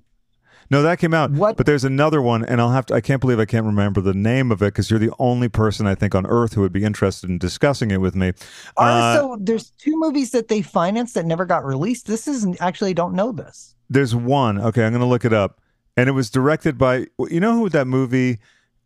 No, 0.70 0.82
that 0.82 0.98
came 0.98 1.12
out. 1.12 1.30
What- 1.30 1.56
But 1.58 1.66
there's 1.66 1.84
another 1.84 2.22
one, 2.22 2.42
and 2.44 2.58
I'll 2.60 2.70
have 2.72 2.86
to. 2.86 2.94
I 2.94 3.00
can't 3.02 3.20
believe 3.20 3.38
I 3.38 3.44
can't 3.44 3.66
remember 3.66 4.00
the 4.00 4.14
name 4.14 4.50
of 4.50 4.62
it 4.62 4.66
because 4.66 4.90
you're 4.90 4.98
the 4.98 5.12
only 5.18 5.48
person 5.48 5.86
I 5.86 5.94
think 5.94 6.14
on 6.14 6.26
earth 6.26 6.54
who 6.54 6.62
would 6.62 6.72
be 6.72 6.84
interested 6.84 7.28
in 7.28 7.36
discussing 7.38 7.90
it 7.90 8.00
with 8.00 8.14
me. 8.16 8.32
Uh, 8.76 9.16
so 9.16 9.36
there's 9.40 9.70
two 9.72 9.98
movies 9.98 10.30
that 10.30 10.48
they 10.48 10.62
financed 10.62 11.14
that 11.14 11.26
never 11.26 11.44
got 11.44 11.64
released. 11.64 12.06
This 12.06 12.26
isn't 12.26 12.56
actually 12.60 12.90
I 12.90 12.94
don't 12.94 13.14
know 13.14 13.30
this. 13.30 13.74
there's 13.90 14.14
one. 14.14 14.58
Okay, 14.58 14.84
I'm 14.84 14.92
going 14.92 15.00
to 15.00 15.06
look 15.06 15.26
it 15.26 15.34
up, 15.34 15.60
and 15.98 16.08
it 16.08 16.12
was 16.12 16.30
directed 16.30 16.78
by. 16.78 17.06
You 17.28 17.40
know 17.40 17.52
who 17.58 17.68
that 17.68 17.86
movie 17.86 18.38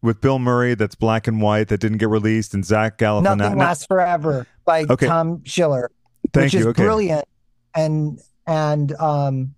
with 0.02 0.20
Bill 0.20 0.40
Murray 0.40 0.74
that's 0.74 0.96
black 0.96 1.28
and 1.28 1.40
white 1.40 1.68
that 1.68 1.78
didn't 1.78 1.98
get 1.98 2.08
released, 2.08 2.54
and 2.54 2.64
Zach 2.64 2.98
Galifianakis. 2.98 3.36
Nothing 3.38 3.58
lasts 3.58 3.86
forever 3.86 4.46
by 4.64 4.84
Okay. 4.90 5.06
Tom 5.06 5.42
Schiller. 5.44 5.90
Thank 6.32 6.46
which 6.46 6.54
you. 6.54 6.60
is 6.60 6.66
okay. 6.66 6.82
brilliant. 6.82 7.24
And 7.74 8.20
and 8.48 8.92
um 8.96 9.54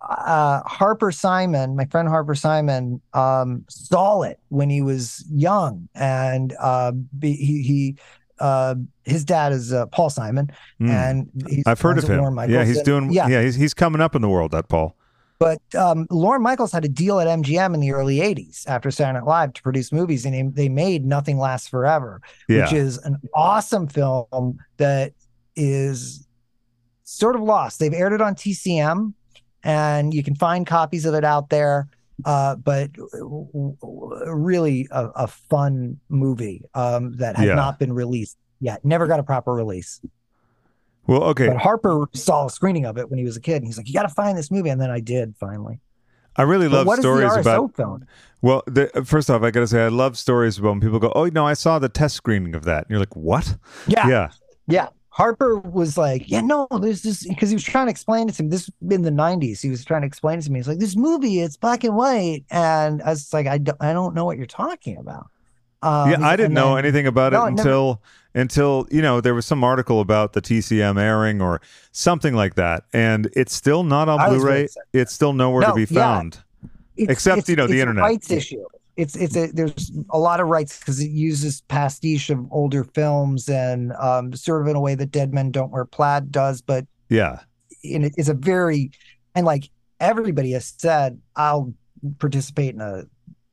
uh 0.00 0.62
Harper 0.64 1.12
Simon, 1.12 1.76
my 1.76 1.84
friend 1.86 2.08
Harper 2.08 2.34
Simon, 2.34 3.00
um 3.14 3.64
saw 3.68 4.22
it 4.22 4.40
when 4.48 4.70
he 4.70 4.82
was 4.82 5.24
young 5.30 5.88
and 5.94 6.54
uh 6.58 6.92
be, 7.18 7.34
he 7.34 7.62
he 7.62 7.96
uh 8.40 8.74
his 9.04 9.24
dad 9.24 9.52
is 9.52 9.72
uh, 9.72 9.86
Paul 9.86 10.10
Simon 10.10 10.50
Mm. 10.80 10.88
and 10.90 11.30
he's 11.48 11.62
I've 11.66 11.80
heard 11.80 11.98
of 11.98 12.04
him. 12.08 12.38
Yeah, 12.48 12.64
he's 12.64 12.82
doing. 12.82 13.12
yeah, 13.12 13.28
Yeah, 13.28 13.42
he's 13.42 13.54
he's 13.54 13.74
coming 13.74 14.00
up 14.00 14.14
in 14.16 14.22
the 14.22 14.28
world. 14.28 14.50
That 14.52 14.68
Paul. 14.68 14.96
but 15.38 15.60
um, 15.76 16.06
Lorne 16.10 16.42
Michaels 16.42 16.72
had 16.72 16.84
a 16.84 16.88
deal 16.88 17.20
at 17.20 17.26
MGM 17.28 17.74
in 17.74 17.80
the 17.80 17.92
early 17.92 18.16
80s 18.18 18.66
after 18.68 18.90
Saturday 18.90 19.18
Night 19.20 19.26
Live 19.28 19.52
to 19.54 19.62
produce 19.62 19.92
movies, 19.92 20.24
and 20.24 20.34
they, 20.34 20.62
they 20.64 20.68
made 20.68 21.04
Nothing 21.04 21.38
Lasts 21.38 21.68
Forever, 21.68 22.20
Yeah. 22.48 22.62
which 22.62 22.72
is 22.72 22.98
an 22.98 23.16
awesome 23.34 23.86
film 23.88 24.58
that 24.78 25.12
is 25.56 26.26
sort 27.12 27.34
of 27.36 27.42
lost. 27.42 27.78
They've 27.78 27.92
aired 27.92 28.12
it 28.12 28.20
on 28.20 28.34
TCM, 28.34 29.14
and 29.62 30.14
you 30.14 30.22
can 30.22 30.34
find 30.34 30.66
copies 30.66 31.04
of 31.06 31.14
it 31.14 31.24
out 31.24 31.50
there. 31.50 31.88
Uh, 32.24 32.54
but 32.56 32.90
really 34.26 34.86
a, 34.90 35.06
a 35.16 35.26
fun 35.26 35.98
movie 36.08 36.62
um, 36.74 37.12
that 37.14 37.36
had 37.36 37.48
Yeah. 37.48 37.54
not 37.54 37.78
been 37.78 37.92
released 37.92 38.36
yet. 38.60 38.84
Never 38.84 39.06
got 39.06 39.18
a 39.18 39.22
proper 39.24 39.52
release. 39.52 40.00
well, 41.06 41.24
okay. 41.24 41.48
But 41.48 41.56
Harper 41.56 42.04
saw 42.14 42.46
a 42.46 42.50
screening 42.50 42.84
of 42.86 42.96
it 42.98 43.10
when 43.10 43.18
he 43.18 43.24
was 43.24 43.36
a 43.36 43.40
kid, 43.40 43.56
and 43.56 43.66
he's 43.66 43.76
like, 43.76 43.88
"You 43.88 43.94
got 43.94 44.02
to 44.04 44.08
find 44.14 44.38
this 44.38 44.50
movie." 44.50 44.68
And 44.68 44.80
then 44.80 44.90
I 44.90 45.00
did 45.00 45.34
finally. 45.38 45.80
I 46.36 46.42
really 46.42 46.68
But 46.68 46.76
love 46.76 46.86
what 46.86 46.98
is 46.98 47.02
stories 47.02 47.34
about. 47.36 47.74
film? 47.76 48.06
Well, 48.40 48.62
the, 48.66 48.88
first 49.04 49.28
off, 49.28 49.42
I 49.42 49.50
got 49.50 49.60
to 49.60 49.66
say 49.66 49.84
I 49.84 49.88
love 49.88 50.16
stories 50.16 50.58
about 50.58 50.70
when 50.70 50.80
people 50.80 50.98
go, 51.00 51.12
"Oh 51.14 51.26
no, 51.26 51.44
I 51.46 51.54
saw 51.54 51.78
the 51.80 51.88
test 51.88 52.14
screening 52.14 52.54
of 52.54 52.64
that," 52.64 52.84
and 52.84 52.90
you're 52.90 53.00
like, 53.00 53.16
"What?" 53.16 53.56
Yeah, 53.88 54.06
yeah. 54.08 54.30
yeah. 54.68 54.88
Harper 55.14 55.58
was 55.58 55.98
like, 55.98 56.30
yeah, 56.30 56.40
no, 56.40 56.66
there's 56.80 57.02
this 57.02 57.26
because 57.26 57.50
he 57.50 57.54
was 57.54 57.62
trying 57.62 57.84
to 57.86 57.90
explain 57.90 58.30
it 58.30 58.34
to 58.36 58.42
me. 58.44 58.48
This 58.48 58.70
in 58.90 59.02
the 59.02 59.10
'90s, 59.10 59.60
he 59.60 59.68
was 59.68 59.84
trying 59.84 60.00
to 60.00 60.06
explain 60.06 60.38
it 60.38 60.42
to 60.42 60.50
me. 60.50 60.58
He's 60.58 60.66
like, 60.68 60.78
this 60.78 60.96
movie, 60.96 61.40
it's 61.40 61.58
black 61.58 61.84
and 61.84 61.94
white, 61.94 62.44
and 62.50 63.02
I 63.02 63.10
was 63.10 63.30
like, 63.30 63.46
I 63.46 63.58
don't, 63.58 63.76
I 63.80 63.92
don't 63.92 64.14
know 64.14 64.24
what 64.24 64.38
you're 64.38 64.46
talking 64.46 64.96
about. 64.96 65.26
Um, 65.82 66.10
yeah, 66.10 66.26
I 66.26 66.34
didn't 66.36 66.46
and 66.46 66.54
know 66.54 66.76
then- 66.76 66.84
anything 66.86 67.06
about 67.06 67.32
No, 67.34 67.44
it 67.44 67.48
it 67.48 67.50
never- 67.56 67.68
until 67.68 68.02
until 68.34 68.86
you 68.90 69.02
know 69.02 69.20
there 69.20 69.34
was 69.34 69.44
some 69.44 69.62
article 69.62 70.00
about 70.00 70.32
the 70.32 70.40
TCM 70.40 70.98
airing 70.98 71.42
or 71.42 71.60
something 71.90 72.34
like 72.34 72.54
that, 72.54 72.84
and 72.94 73.28
it's 73.34 73.52
still 73.54 73.82
not 73.84 74.08
on 74.08 74.18
I 74.18 74.30
Blu-ray. 74.30 74.68
it's 74.94 75.12
still 75.12 75.34
nowhere 75.34 75.60
to 75.62 75.68
No, 75.68 75.74
be 75.74 75.82
yeah. 75.82 76.00
found. 76.00 76.38
It's- 76.96 77.12
Except, 77.12 77.36
it's- 77.38 77.48
you 77.50 77.56
know, 77.56 77.66
the 77.66 77.80
internet. 77.80 78.02
rights 78.02 78.30
issue. 78.30 78.64
It's 78.96 79.16
it's 79.16 79.36
a 79.36 79.46
there's 79.52 79.90
a 80.10 80.18
lot 80.18 80.40
of 80.40 80.48
rights 80.48 80.78
because 80.78 81.00
it 81.00 81.10
uses 81.10 81.62
pastiche 81.62 82.30
of 82.30 82.46
older 82.50 82.84
films 82.84 83.48
and 83.48 83.92
um, 83.94 84.34
sort 84.34 84.62
of 84.62 84.68
in 84.68 84.76
a 84.76 84.80
way 84.80 84.94
that 84.94 85.10
Dead 85.10 85.32
Men 85.32 85.50
Don't 85.50 85.70
Wear 85.70 85.84
Plaid 85.84 86.30
does, 86.30 86.60
but 86.60 86.86
Yeah, 87.08 87.40
and 87.84 88.04
it 88.04 88.14
is 88.16 88.28
a 88.28 88.34
very 88.34 88.90
and 89.34 89.46
like 89.46 89.70
everybody 90.00 90.52
has 90.52 90.74
said 90.78 91.20
i'll 91.36 91.72
participate 92.18 92.74
in 92.74 92.80
a 92.80 93.04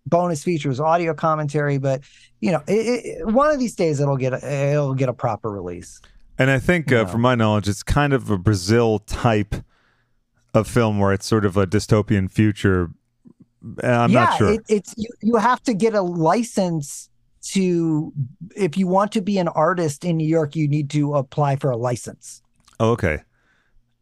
bonus 0.07 0.43
features 0.43 0.79
audio 0.79 1.13
commentary 1.13 1.77
but 1.77 2.01
you 2.41 2.51
know 2.51 2.63
it, 2.67 3.05
it, 3.05 3.27
one 3.27 3.51
of 3.51 3.59
these 3.59 3.75
days 3.75 3.99
it'll 3.99 4.17
get 4.17 4.33
a, 4.33 4.71
it'll 4.71 4.95
get 4.95 5.09
a 5.09 5.13
proper 5.13 5.51
release 5.51 6.01
and 6.39 6.49
I 6.49 6.57
think, 6.57 6.89
uh, 6.93 7.03
from 7.03 7.19
my 7.19 7.35
knowledge, 7.35 7.67
it's 7.67 7.83
kind 7.83 8.13
of 8.13 8.29
a 8.29 8.37
Brazil 8.37 8.99
type 8.99 9.55
of 10.53 10.69
film 10.69 10.97
where 10.97 11.11
it's 11.11 11.25
sort 11.25 11.43
of 11.43 11.57
a 11.57 11.67
dystopian 11.67 12.31
future. 12.31 12.91
Uh, 13.83 13.87
I'm 13.87 14.11
yeah 14.11 14.23
not 14.25 14.37
sure. 14.37 14.53
it, 14.53 14.61
it's 14.69 14.93
you, 14.97 15.09
you 15.21 15.35
have 15.37 15.61
to 15.63 15.73
get 15.73 15.93
a 15.93 16.01
license 16.01 17.09
to 17.41 18.11
if 18.55 18.77
you 18.77 18.87
want 18.87 19.11
to 19.13 19.21
be 19.21 19.37
an 19.37 19.47
artist 19.49 20.03
in 20.03 20.17
new 20.17 20.27
york 20.27 20.55
you 20.55 20.67
need 20.67 20.89
to 20.89 21.15
apply 21.15 21.55
for 21.55 21.71
a 21.71 21.77
license 21.77 22.41
oh, 22.79 22.91
okay. 22.91 23.19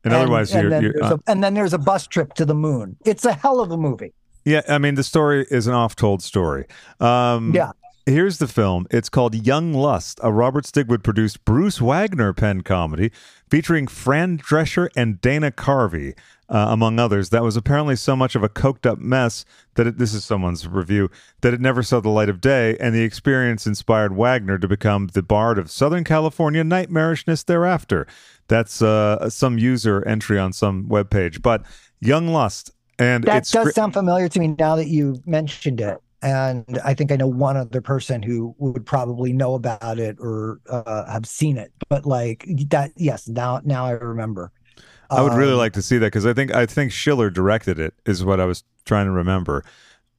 And, 0.04 0.14
and, 0.14 0.24
otherwise, 0.24 0.54
and 0.54 0.62
you're, 0.62 0.70
then 0.70 0.84
you're 0.84 1.04
uh, 1.04 1.16
a, 1.16 1.32
and 1.32 1.44
then 1.44 1.54
there's 1.54 1.74
a 1.74 1.78
bus 1.78 2.08
trip 2.08 2.34
to 2.36 2.46
the 2.46 2.56
moon 2.56 2.96
it's 3.06 3.26
a 3.26 3.34
hell 3.34 3.60
of 3.60 3.72
a 3.72 3.78
movie 3.78 4.14
yeah. 4.48 4.62
I 4.70 4.78
mean, 4.78 4.96
the 4.96 5.04
story 5.04 5.46
is 5.52 5.68
an 5.68 5.74
oft-told 5.74 6.24
story. 6.24 6.66
Um, 7.02 7.54
Yeah. 7.54 7.72
Here's 8.06 8.38
the 8.38 8.48
film. 8.48 8.88
It's 8.90 9.10
called 9.10 9.36
Young 9.36 9.74
Lust, 9.74 10.22
a 10.24 10.32
Robert 10.32 10.64
Stigwood 10.64 11.04
produced 11.04 11.44
Bruce 11.44 11.82
Wagner 11.82 12.32
pen 12.32 12.62
comedy 12.62 13.12
featuring 13.50 13.86
Fran 13.86 14.38
Drescher 14.38 14.88
and 14.96 15.20
Dana 15.20 15.52
Carvey, 15.52 16.14
uh, 16.50 16.68
among 16.70 17.00
others. 17.00 17.30
That 17.30 17.44
was 17.44 17.58
apparently 17.58 17.96
so 17.96 18.16
much 18.16 18.36
of 18.36 18.44
a 18.44 18.50
coked 18.50 18.86
up 18.86 19.00
mess 19.00 19.46
that 19.76 19.88
it, 19.88 19.98
this 19.98 20.14
is 20.14 20.24
someone's 20.24 20.68
review 20.68 21.10
that 21.42 21.54
it 21.54 21.62
never 21.62 21.84
saw 21.84 22.00
the 22.00 22.10
light 22.10 22.30
of 22.30 22.42
day, 22.42 22.78
and 22.80 22.96
the 22.96 23.04
experience 23.04 23.68
inspired 23.68 24.16
Wagner 24.16 24.58
to 24.58 24.68
become 24.68 25.08
the 25.08 25.24
bard 25.24 25.58
of 25.58 25.70
Southern 25.70 26.04
California 26.04 26.64
nightmarishness 26.64 27.46
thereafter. 27.46 28.08
That's 28.48 28.82
uh, 28.82 29.30
some 29.30 29.58
user 29.58 30.08
entry 30.08 30.40
on 30.40 30.54
some 30.54 30.86
webpage. 30.86 31.42
But 31.42 31.64
Young 32.00 32.28
Lust, 32.30 32.72
and 33.00 33.24
That 33.26 33.46
does 33.46 33.68
scri- 33.68 33.74
sound 33.74 33.94
familiar 33.94 34.30
to 34.30 34.40
me 34.40 34.48
now 34.48 34.76
that 34.76 34.88
you 34.88 35.22
mentioned 35.26 35.82
it. 35.82 35.98
And 36.24 36.80
I 36.84 36.96
think 36.96 37.12
I 37.12 37.16
know 37.16 37.28
one 37.28 37.58
other 37.58 37.80
person 37.80 38.24
who 38.24 38.56
would 38.58 38.86
probably 38.86 39.34
know 39.34 39.54
about 39.54 40.00
it 40.00 40.18
or 40.20 40.60
uh, 40.68 41.06
have 41.12 41.28
seen 41.28 41.58
it. 41.58 41.72
But 41.90 42.08
like 42.08 42.44
that, 42.70 42.92
yes, 42.96 43.28
now 43.28 43.62
now 43.64 43.86
I 43.86 43.92
remember. 43.92 44.52
I 45.10 45.22
would 45.22 45.34
really 45.34 45.54
Um, 45.54 45.58
like 45.58 45.74
to 45.74 45.82
see 45.82 45.98
that 45.98 46.08
because 46.08 46.26
I 46.26 46.34
think 46.34 46.54
I 46.54 46.66
think 46.66 46.92
Schiller 46.92 47.30
directed 47.30 47.80
it 47.80 47.94
is 48.06 48.24
what 48.26 48.40
I 48.40 48.46
was 48.46 48.64
trying 48.86 49.06
to 49.06 49.12
remember. 49.12 49.64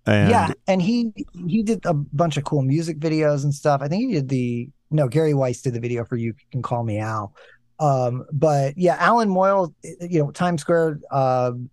And 0.06 0.30
yeah, 0.30 0.52
and 0.66 0.80
he 0.80 1.12
he 1.46 1.62
did 1.62 1.84
a 1.84 1.92
bunch 1.94 2.36
of 2.36 2.44
cool 2.44 2.62
music 2.62 2.98
videos 2.98 3.44
and 3.44 3.54
stuff. 3.54 3.82
I 3.82 3.88
think 3.88 4.08
he 4.08 4.14
did 4.14 4.28
the 4.28 4.70
no 4.90 5.08
Gary 5.08 5.32
Weis 5.34 5.62
did 5.62 5.74
the 5.74 5.80
video 5.80 6.04
for 6.04 6.16
"You 6.16 6.34
Can 6.50 6.62
Call 6.62 6.84
Me 6.84 6.98
Al." 6.98 7.34
Um, 7.78 8.24
but 8.32 8.76
yeah, 8.76 8.96
Allan 8.98 9.28
Moyle, 9.28 9.74
you 10.00 10.20
know, 10.20 10.30
Times 10.30 10.62
Square. 10.62 11.00
Um, 11.10 11.68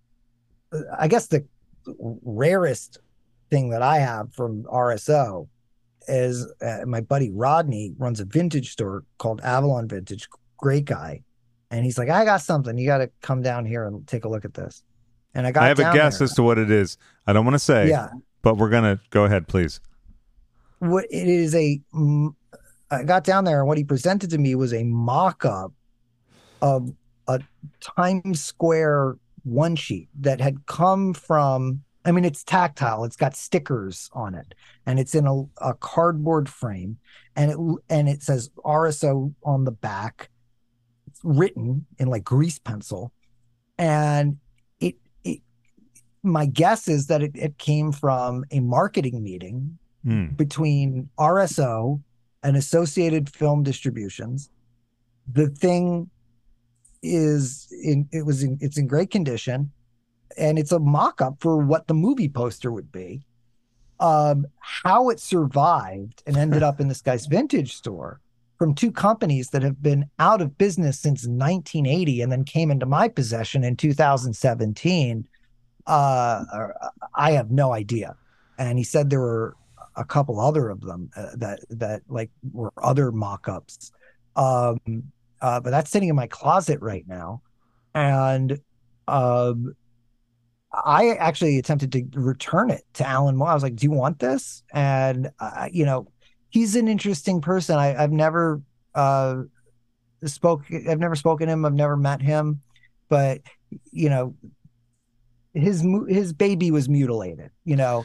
I 0.98 1.08
guess 1.08 1.28
the 1.28 1.46
rarest 2.22 2.98
thing 3.50 3.70
that 3.70 3.82
I 3.82 3.98
have 3.98 4.34
from 4.34 4.64
RSO 4.64 5.48
is 6.08 6.46
uh, 6.60 6.80
my 6.86 7.00
buddy 7.00 7.30
Rodney 7.30 7.94
runs 7.98 8.20
a 8.20 8.24
vintage 8.24 8.72
store 8.72 9.04
called 9.18 9.40
Avalon 9.42 9.88
Vintage. 9.88 10.28
Great 10.58 10.84
guy, 10.84 11.22
and 11.70 11.84
he's 11.84 11.98
like, 11.98 12.08
"I 12.08 12.24
got 12.24 12.40
something. 12.42 12.76
You 12.78 12.86
got 12.86 12.98
to 12.98 13.10
come 13.20 13.42
down 13.42 13.64
here 13.64 13.86
and 13.86 14.06
take 14.06 14.24
a 14.24 14.28
look 14.28 14.44
at 14.44 14.54
this." 14.54 14.82
And 15.34 15.46
I 15.46 15.52
got. 15.52 15.64
I 15.64 15.68
have 15.68 15.78
a 15.78 15.92
guess 15.92 16.18
there. 16.18 16.24
as 16.24 16.34
to 16.34 16.42
what 16.42 16.58
it 16.58 16.70
is. 16.70 16.96
I 17.26 17.32
don't 17.32 17.44
want 17.44 17.54
to 17.54 17.58
say, 17.58 17.88
Yeah, 17.88 18.08
but 18.42 18.56
we're 18.56 18.70
gonna 18.70 19.00
go 19.10 19.24
ahead, 19.24 19.48
please. 19.48 19.80
what 20.78 21.04
it 21.10 21.28
is 21.28 21.54
a 21.54 21.80
mm, 21.94 22.34
got 23.04 23.24
down 23.24 23.44
there 23.44 23.60
and 23.60 23.68
what 23.68 23.78
he 23.78 23.84
presented 23.84 24.30
to 24.30 24.38
me 24.38 24.54
was 24.54 24.72
a 24.72 24.84
mock-up 24.84 25.72
of 26.62 26.92
a 27.28 27.40
Times 27.80 28.42
Square 28.42 29.16
one 29.44 29.76
sheet 29.76 30.08
that 30.20 30.40
had 30.40 30.64
come 30.66 31.14
from 31.14 31.82
I 32.04 32.12
mean 32.12 32.24
it's 32.24 32.44
tactile 32.44 33.04
it's 33.04 33.16
got 33.16 33.34
stickers 33.36 34.08
on 34.12 34.34
it 34.34 34.54
and 34.86 34.98
it's 35.00 35.14
in 35.14 35.26
a, 35.26 35.42
a 35.60 35.74
cardboard 35.74 36.48
frame 36.48 36.98
and 37.36 37.50
it 37.50 37.58
and 37.88 38.08
it 38.08 38.22
says 38.22 38.50
RSO 38.64 39.34
on 39.44 39.64
the 39.64 39.72
back 39.72 40.30
written 41.26 41.84
in 41.98 42.08
like 42.08 42.22
grease 42.22 42.58
pencil 42.58 43.12
and 43.78 44.38
it 44.80 44.94
it 45.24 45.40
my 46.22 46.46
guess 46.46 46.86
is 46.88 47.08
that 47.08 47.20
it, 47.22 47.32
it 47.34 47.58
came 47.58 47.90
from 47.92 48.44
a 48.50 48.60
marketing 48.60 49.22
meeting 49.22 49.78
Hmm. 50.04 50.26
between 50.36 51.08
RSO 51.18 52.00
and 52.44 52.56
Associated 52.56 53.28
Film 53.28 53.64
Distributions. 53.64 54.50
The 55.32 55.48
thing 55.48 56.10
is 57.02 57.66
in 57.82 58.08
it 58.12 58.24
was 58.24 58.44
in 58.44 58.56
it's 58.60 58.78
in 58.78 58.86
great 58.86 59.10
condition 59.10 59.72
and 60.38 60.60
it's 60.60 60.70
a 60.70 60.78
mock-up 60.78 61.38
for 61.40 61.56
what 61.56 61.88
the 61.88 61.94
movie 61.94 62.28
poster 62.28 62.70
would 62.70 62.92
be. 62.92 63.26
Um 63.98 64.46
how 64.60 65.08
it 65.10 65.18
survived 65.18 66.22
and 66.24 66.36
ended 66.36 66.62
up 66.68 66.80
in 66.80 66.86
this 66.86 67.02
guy's 67.02 67.26
vintage 67.26 67.74
store 67.74 68.20
from 68.58 68.74
two 68.74 68.90
companies 68.90 69.50
that 69.50 69.62
have 69.62 69.82
been 69.82 70.08
out 70.18 70.40
of 70.40 70.56
business 70.58 70.98
since 70.98 71.26
1980 71.26 72.22
and 72.22 72.32
then 72.32 72.44
came 72.44 72.70
into 72.70 72.86
my 72.86 73.08
possession 73.08 73.64
in 73.64 73.76
2017 73.76 75.26
uh 75.86 76.44
I 77.14 77.30
have 77.32 77.50
no 77.50 77.72
idea. 77.72 78.16
And 78.58 78.78
he 78.78 78.84
said 78.84 79.08
there 79.08 79.20
were 79.20 79.56
a 79.94 80.04
couple 80.04 80.40
other 80.40 80.68
of 80.68 80.80
them 80.80 81.10
uh, 81.16 81.28
that 81.36 81.60
that 81.70 82.02
like 82.08 82.30
were 82.52 82.72
other 82.82 83.12
mock-ups. 83.12 83.92
Um 84.34 84.80
uh 85.40 85.60
but 85.60 85.70
that's 85.70 85.90
sitting 85.90 86.08
in 86.08 86.16
my 86.16 86.26
closet 86.26 86.80
right 86.80 87.04
now. 87.06 87.42
And 87.94 88.60
um 89.08 89.74
i 90.84 91.10
actually 91.12 91.58
attempted 91.58 91.92
to 91.92 92.20
return 92.20 92.70
it 92.70 92.82
to 92.94 93.06
allan 93.06 93.36
moyle. 93.36 93.48
I 93.48 93.54
was 93.54 93.62
like 93.62 93.76
do 93.76 93.84
you 93.84 93.92
want 93.92 94.18
this? 94.18 94.64
And 94.74 95.30
uh, 95.38 95.68
you 95.70 95.84
know 95.84 96.08
he's 96.56 96.74
an 96.74 96.88
interesting 96.88 97.40
person 97.40 97.76
I, 97.76 98.02
i've 98.02 98.12
never 98.12 98.62
uh 98.94 99.42
spoke 100.24 100.62
i've 100.88 100.98
never 100.98 101.14
spoken 101.14 101.48
to 101.48 101.52
him 101.52 101.64
i've 101.64 101.74
never 101.74 101.96
met 101.96 102.22
him 102.22 102.62
but 103.08 103.40
you 103.92 104.08
know 104.08 104.34
his 105.54 105.84
his 106.08 106.32
baby 106.32 106.70
was 106.70 106.88
mutilated 106.88 107.50
you 107.64 107.76
know 107.76 108.04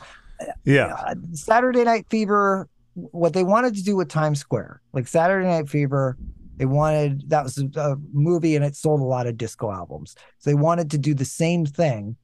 Yeah, 0.65 0.93
uh, 1.07 1.15
Saturday 1.33 1.83
Night 1.83 2.07
Fever, 2.09 2.67
what 2.93 3.33
they 3.33 3.43
wanted 3.43 3.75
to 3.75 3.83
do 3.83 3.95
with 3.95 4.09
Times 4.09 4.39
Square, 4.39 4.81
like 4.91 5.07
Saturday 5.07 5.47
Night 5.47 5.69
Fever, 5.69 6.17
they 6.57 6.65
wanted 6.65 7.29
that 7.29 7.43
was 7.43 7.57
a 7.57 7.95
movie 8.11 8.55
and 8.55 8.65
it 8.65 8.75
sold 8.75 9.01
a 9.01 9.03
lot 9.03 9.27
of 9.27 9.37
disco 9.37 9.71
albums. 9.71 10.15
So 10.39 10.49
they 10.49 10.55
wanted 10.55 10.91
to 10.91 10.97
do 10.97 11.13
the 11.13 11.25
same 11.25 11.65
thing. 11.65 12.15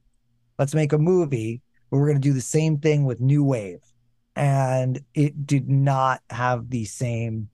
Let's 0.58 0.74
make 0.74 0.92
a 0.92 0.98
movie 0.98 1.62
where 1.88 2.00
we're 2.00 2.08
going 2.08 2.20
to 2.20 2.28
do 2.28 2.34
the 2.34 2.40
same 2.40 2.78
thing 2.78 3.04
with 3.04 3.20
New 3.20 3.44
Wave. 3.44 3.80
And 4.38 5.00
it 5.14 5.46
did 5.46 5.68
not 5.68 6.22
have 6.30 6.70
the 6.70 6.84
same 6.84 7.48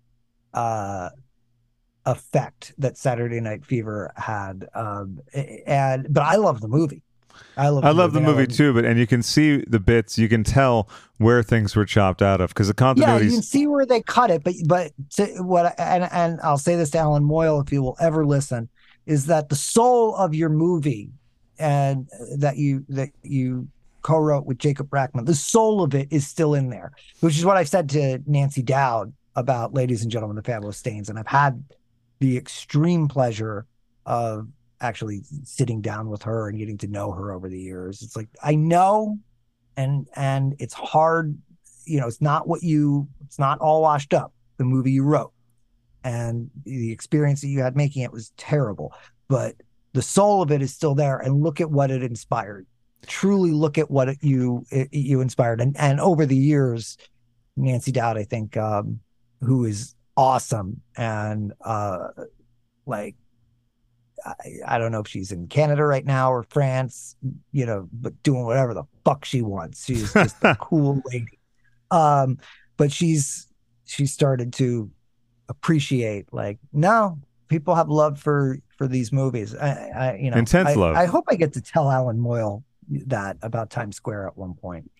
uh 0.53 1.11
effect 2.07 2.75
that 2.79 2.99
Saturday 2.99 3.41
Night 3.41 3.65
Fever 3.65 4.13
had. 4.17 4.69
Um 4.75 5.21
and 5.67 6.07
but 6.11 6.23
I 6.23 6.37
love 6.37 6.61
the 6.61 6.69
movie. 6.69 7.03
I 7.57 7.69
love 7.69 7.85
I 7.85 7.91
love 7.91 8.13
the 8.13 8.19
and 8.19 8.29
I 8.29 8.31
movie 8.31 8.47
too, 8.47 8.73
but 8.73 8.85
and 8.85 8.99
you 8.99 9.07
can 9.07 9.23
see 9.23 9.65
the 9.67 9.81
bits, 9.81 10.19
you 10.19 10.29
can 10.29 10.45
tell 10.45 10.89
where 11.19 11.43
things 11.43 11.75
were 11.75 11.85
chopped 11.85 12.23
out 12.23 12.41
of 12.41 12.51
because 12.51 12.69
the 12.69 12.75
continuity. 12.75 13.25
yeah, 13.25 13.31
you 13.31 13.37
can 13.37 13.43
see 13.43 13.67
where 13.67 13.87
they 13.87 14.03
cut 14.03 14.31
it, 14.31 14.45
but 14.45 14.55
but 14.67 14.93
to 15.17 15.27
what 15.43 15.75
and 15.79 16.05
and 16.13 16.41
I'll 16.43 16.59
say 16.59 16.77
this 16.77 16.91
to 16.91 16.99
Allan 16.99 17.25
Moyle 17.25 17.61
if 17.61 17.69
he 17.69 17.79
will 17.79 17.97
ever 18.01 18.27
listen, 18.27 18.69
is 19.07 19.27
that 19.27 19.49
the 19.49 19.57
soul 19.57 20.15
of 20.17 20.35
your 20.35 20.49
movie 20.49 21.11
and 21.59 22.09
that 22.37 22.57
you 22.57 22.85
that 22.89 23.11
you 23.23 23.69
co-wrote 24.05 24.47
with 24.47 24.59
Jacob 24.59 24.89
Brackman, 24.89 25.27
the 25.27 25.35
soul 25.35 25.83
of 25.83 25.95
it 25.95 26.09
is 26.13 26.29
still 26.29 26.55
in 26.55 26.71
there, 26.71 26.93
which 27.21 27.37
is 27.37 27.45
what 27.45 27.57
I've 27.57 27.69
said 27.69 27.89
to 27.91 28.21
Nancy 28.27 28.63
Dowd 28.63 29.13
about 29.35 29.75
Ladies 29.75 30.03
and 30.03 30.13
Gentlemen, 30.13 30.37
the 30.37 30.43
Fabulous 30.43 30.77
Stains, 30.77 31.09
and 31.09 31.19
I've 31.19 31.27
had 31.27 31.65
the 32.21 32.37
extreme 32.37 33.09
pleasure 33.09 33.67
of 34.07 34.47
actually 34.81 35.23
sitting 35.43 35.81
down 35.81 36.11
with 36.11 36.23
her 36.23 36.49
and 36.49 36.59
getting 36.59 36.79
to 36.79 36.87
know 36.87 37.11
her 37.11 37.33
over 37.33 37.49
the 37.49 37.59
years. 37.59 38.03
It's 38.03 38.15
like 38.15 38.29
I 38.43 38.55
know 38.55 39.19
and 39.77 40.07
and 40.15 40.55
it's 40.61 40.75
hard 40.75 41.37
you 41.85 41.99
know 42.01 42.07
it's 42.07 42.21
not 42.21 42.47
what 42.47 42.63
you 42.63 43.09
it's 43.27 43.39
not 43.39 43.59
all 43.59 43.83
washed 43.83 44.15
up 44.15 44.33
the 44.59 44.65
movie 44.65 44.93
you 44.93 45.03
wrote. 45.03 45.33
And 46.05 46.51
the 46.65 46.93
experience 46.93 47.41
that 47.41 47.49
you 47.49 47.61
had 47.61 47.77
making 47.77 48.03
it 48.03 48.13
was 48.13 48.33
terrible 48.37 48.93
but 49.29 49.55
the 49.95 50.03
soul 50.03 50.43
of 50.43 50.51
it 50.51 50.61
is 50.61 50.75
still 50.75 50.95
there 50.95 51.19
and 51.19 51.43
look 51.43 51.61
at 51.61 51.71
what 51.71 51.91
it 51.91 52.03
inspired 52.03 52.67
truly 53.07 53.53
look 53.53 53.79
at 53.79 53.91
what 53.91 54.23
you 54.23 54.65
you 54.91 55.21
inspired 55.21 55.61
and 55.61 55.77
and 55.79 56.01
over 56.01 56.27
the 56.27 56.37
years 56.37 56.97
Nancy 57.57 57.93
Dowd 57.93 58.17
I 58.17 58.25
think 58.25 58.57
um 58.57 59.01
who 59.41 59.65
is 59.65 59.95
awesome 60.17 60.81
and 60.97 61.53
uh 61.65 62.09
like 62.87 63.17
I, 64.25 64.35
I 64.67 64.79
don't 64.79 64.93
know 64.93 65.01
if 65.01 65.09
she's 65.09 65.33
in 65.33 65.49
Canada 65.49 65.85
right 65.85 66.05
now 66.05 66.33
or 66.33 66.45
France, 66.45 67.17
you 67.53 67.67
know, 67.67 67.89
but 67.93 68.23
doing 68.23 68.45
whatever 68.45 68.75
the 68.75 68.85
fuck 69.05 69.25
she 69.25 69.43
wants. 69.43 69.85
She's 69.85 70.13
just 70.13 70.37
a 70.43 70.55
cool 70.61 71.03
lady. 71.07 71.39
Um, 71.91 72.39
but 72.77 72.91
she's 72.91 73.49
she 73.85 74.07
started 74.07 74.53
to 74.55 74.91
appreciate 75.49 76.33
like, 76.33 76.59
no, 76.73 77.19
people 77.49 77.75
have 77.75 77.89
love 77.89 78.19
for 78.19 78.59
for 78.77 78.89
these 78.89 79.13
movies. 79.13 79.55
I, 79.55 79.91
I 79.95 80.17
you 80.17 80.31
know, 80.31 80.39
Intense 80.39 80.71
I, 80.71 80.75
love. 80.75 80.97
I 80.97 81.07
hope 81.07 81.25
I 81.29 81.35
get 81.37 81.53
to 81.55 81.61
tell 81.61 81.91
Allan 81.91 82.19
Moyle 82.19 82.65
that 82.89 83.37
about 83.43 83.71
Times 83.71 83.97
Square 83.97 84.29
at 84.29 84.37
one 84.37 84.55
point. 84.55 84.91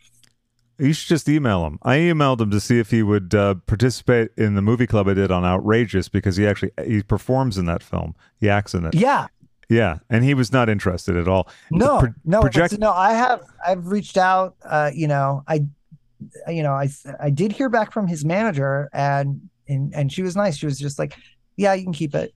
You 0.79 0.93
should 0.93 1.09
just 1.09 1.29
email 1.29 1.65
him. 1.67 1.79
I 1.83 1.99
emailed 1.99 2.41
him 2.41 2.51
to 2.51 2.59
see 2.61 2.81
if 2.81 2.91
he 2.91 3.03
would 3.05 3.33
uh, 3.35 3.55
participate 3.67 4.31
in 4.37 4.55
the 4.57 4.63
movie 4.63 4.89
club 4.89 5.07
I 5.07 5.15
did 5.15 5.31
on 5.31 5.45
Outrageous 5.45 6.09
because 6.09 6.37
he 6.37 6.47
actually 6.47 6.73
he 6.85 7.03
performs 7.03 7.59
in 7.59 7.67
that 7.67 7.83
film. 7.83 8.17
He 8.41 8.49
acts 8.49 8.75
in 8.75 8.85
it. 8.85 8.95
Yeah, 8.95 9.29
Yeah, 9.69 9.99
and 10.11 10.25
he 10.25 10.35
was 10.35 10.51
not 10.53 10.69
interested 10.69 11.17
at 11.17 11.29
all. 11.29 11.49
no, 11.71 12.01
pro- 12.01 12.15
no, 12.25 12.41
project- 12.41 12.79
no. 12.81 12.93
I 12.93 13.13
have 13.13 13.43
I've 13.65 13.87
reached 13.87 14.17
out. 14.17 14.57
Uh, 14.65 14.91
you 14.93 15.07
know, 15.07 15.45
I, 15.47 15.65
you 16.49 16.65
know, 16.65 16.73
I 16.73 16.89
I 17.21 17.31
did 17.31 17.53
hear 17.53 17.69
back 17.69 17.93
from 17.93 18.09
his 18.09 18.25
manager, 18.25 18.89
and 18.93 19.49
and 19.69 19.95
and 19.95 20.13
she 20.13 20.23
was 20.23 20.35
nice. 20.35 20.57
She 20.57 20.67
was 20.67 20.79
just 20.81 20.99
like, 20.99 21.17
yeah, 21.57 21.73
you 21.75 21.85
can 21.85 21.93
keep 21.93 22.17
it. 22.17 22.35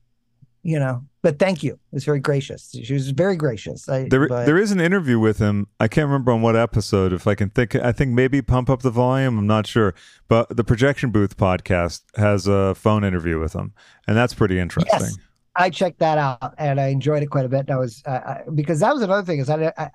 You 0.69 0.79
know, 0.79 1.03
but 1.23 1.39
thank 1.39 1.63
you. 1.63 1.73
It 1.73 1.79
was 1.93 2.05
very 2.05 2.21
gracious. 2.21 2.77
She 2.85 2.93
was 2.93 3.09
very 3.09 3.37
gracious. 3.37 3.89
I, 3.89 4.07
There, 4.07 4.29
but- 4.29 4.45
there 4.45 4.59
is 4.59 4.71
an 4.71 4.81
interview 4.81 5.19
with 5.19 5.39
him. 5.39 5.67
I 5.81 5.89
can't 5.89 6.07
remember 6.07 6.31
on 6.31 6.43
what 6.43 6.57
episode. 6.57 7.15
If 7.15 7.27
I 7.27 7.35
can 7.35 7.49
think, 7.49 7.75
I 7.75 7.91
think 7.91 8.13
maybe 8.13 8.43
pump 8.43 8.69
up 8.69 8.83
the 8.83 8.91
volume. 8.91 9.39
I'm 9.39 9.47
not 9.47 9.67
sure, 9.67 9.95
but 10.29 10.55
the 10.55 10.65
Projection 10.65 11.11
Booth 11.11 11.39
podcast 11.39 12.03
has 12.17 12.47
a 12.47 12.75
phone 12.75 13.03
interview 13.03 13.41
with 13.41 13.55
him, 13.55 13.73
and 14.07 14.15
that's 14.15 14.35
pretty 14.35 14.59
interesting. 14.59 15.01
Yes. 15.01 15.17
I 15.57 15.71
checked 15.71 16.01
that 16.01 16.19
out 16.19 16.55
and 16.59 16.79
I 16.79 16.89
enjoyed 16.89 17.23
it 17.23 17.31
quite 17.31 17.47
a 17.47 17.49
bit. 17.49 17.67
That 17.67 17.79
was 17.79 18.03
uh, 18.07 18.11
I, 18.11 18.43
because 18.55 18.79
that 18.81 18.93
was 18.93 19.03
another 19.03 19.25
thing 19.25 19.39
is 19.41 19.49
I, 19.49 19.65
I, 19.69 19.73
I 19.79 19.91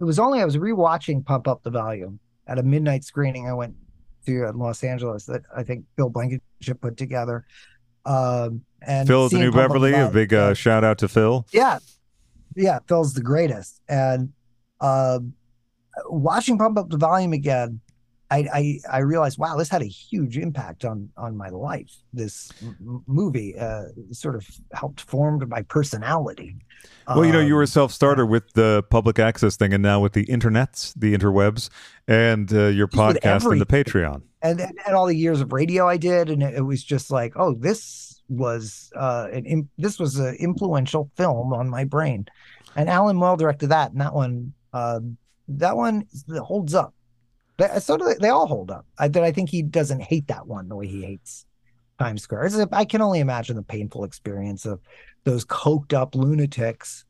it 0.00 0.04
was 0.04 0.18
only 0.18 0.40
I 0.40 0.44
was 0.44 0.56
rewatching 0.56 1.24
Pump 1.24 1.46
Up 1.46 1.62
the 1.62 1.70
Volume 1.70 2.18
at 2.48 2.58
a 2.58 2.62
midnight 2.64 3.04
screening 3.04 3.48
I 3.48 3.54
went 3.54 3.76
to 4.26 4.48
in 4.48 4.58
Los 4.58 4.82
Angeles 4.82 5.24
that 5.26 5.42
I 5.56 5.62
think 5.62 5.84
Bill 5.96 6.10
Blankenship 6.10 6.80
put 6.80 6.96
together. 6.96 7.46
Um, 8.06 8.62
and 8.82 9.08
Phil 9.08 9.26
at 9.26 9.32
the 9.32 9.38
New 9.38 9.52
Beverly. 9.52 9.92
A 9.92 10.08
big 10.08 10.32
uh, 10.32 10.54
shout 10.54 10.84
out 10.84 10.98
to 10.98 11.08
Phil. 11.08 11.46
yeah, 11.52 11.78
yeah, 12.54 12.78
Phil's 12.88 13.14
the 13.14 13.22
greatest. 13.22 13.80
And 13.88 14.32
um, 14.80 15.34
watching 16.06 16.56
Pump 16.56 16.78
Up 16.78 16.88
the 16.88 16.96
Volume 16.96 17.32
again, 17.32 17.80
I, 18.30 18.38
I 18.52 18.80
I 18.92 18.98
realized, 18.98 19.38
wow, 19.38 19.56
this 19.56 19.68
had 19.68 19.82
a 19.82 19.86
huge 19.86 20.36
impact 20.36 20.84
on 20.84 21.08
on 21.16 21.36
my 21.36 21.48
life. 21.48 21.94
This 22.12 22.50
m- 22.62 23.02
movie 23.06 23.56
uh, 23.58 23.84
sort 24.10 24.34
of 24.34 24.44
helped 24.72 25.00
form 25.02 25.42
my 25.48 25.62
personality. 25.62 26.56
Well, 27.06 27.24
you 27.24 27.32
know, 27.32 27.40
you 27.40 27.54
were 27.54 27.62
a 27.62 27.64
Um, 27.64 27.68
self 27.68 27.92
starter 27.92 28.26
with 28.26 28.52
the 28.54 28.82
public 28.90 29.18
access 29.18 29.56
thing, 29.56 29.72
and 29.72 29.82
now 29.82 30.00
with 30.00 30.12
the 30.12 30.26
internets, 30.26 30.92
the 30.96 31.16
interwebs, 31.16 31.70
and 32.08 32.52
uh, 32.52 32.66
your 32.66 32.88
podcast 32.88 33.50
and 33.50 33.60
the 33.60 33.66
Patreon. 33.66 34.22
and, 34.42 34.60
and 34.60 34.76
and 34.86 34.96
all 34.96 35.06
the 35.06 35.16
years 35.16 35.40
of 35.40 35.52
radio 35.52 35.88
I 35.88 35.96
did, 35.96 36.28
and 36.28 36.42
it, 36.42 36.54
it 36.54 36.62
was 36.62 36.82
just 36.82 37.10
like, 37.12 37.32
oh, 37.36 37.54
this 37.54 38.20
was 38.28 38.90
uh, 38.96 39.28
an 39.32 39.46
im- 39.46 39.70
this 39.78 40.00
was 40.00 40.18
an 40.18 40.34
influential 40.40 41.10
film 41.16 41.52
on 41.52 41.68
my 41.68 41.84
brain, 41.84 42.26
and 42.74 42.90
Allan 42.90 43.16
Moyle 43.16 43.36
directed 43.36 43.68
that, 43.68 43.92
and 43.92 44.00
that 44.00 44.14
one, 44.14 44.52
uh, 44.72 44.98
that 45.46 45.76
one 45.76 46.06
holds 46.42 46.74
up. 46.74 46.92
They, 47.58 47.68
so 47.80 47.96
they, 47.96 48.14
they 48.20 48.28
all 48.28 48.46
hold 48.46 48.70
up. 48.70 48.86
I, 48.98 49.08
but 49.08 49.22
I 49.22 49.32
think 49.32 49.48
he 49.50 49.62
doesn't 49.62 50.00
hate 50.00 50.26
that 50.28 50.46
one 50.46 50.68
the 50.68 50.76
way 50.76 50.86
he 50.86 51.02
hates 51.02 51.46
Times 51.98 52.22
Square. 52.22 52.44
It's 52.44 52.56
I 52.72 52.84
can 52.84 53.00
only 53.00 53.20
imagine 53.20 53.56
the 53.56 53.62
painful 53.62 54.04
experience 54.04 54.66
of 54.66 54.80
those 55.24 55.44
coked 55.44 55.92
up 55.94 56.14
lunatics, 56.14 57.04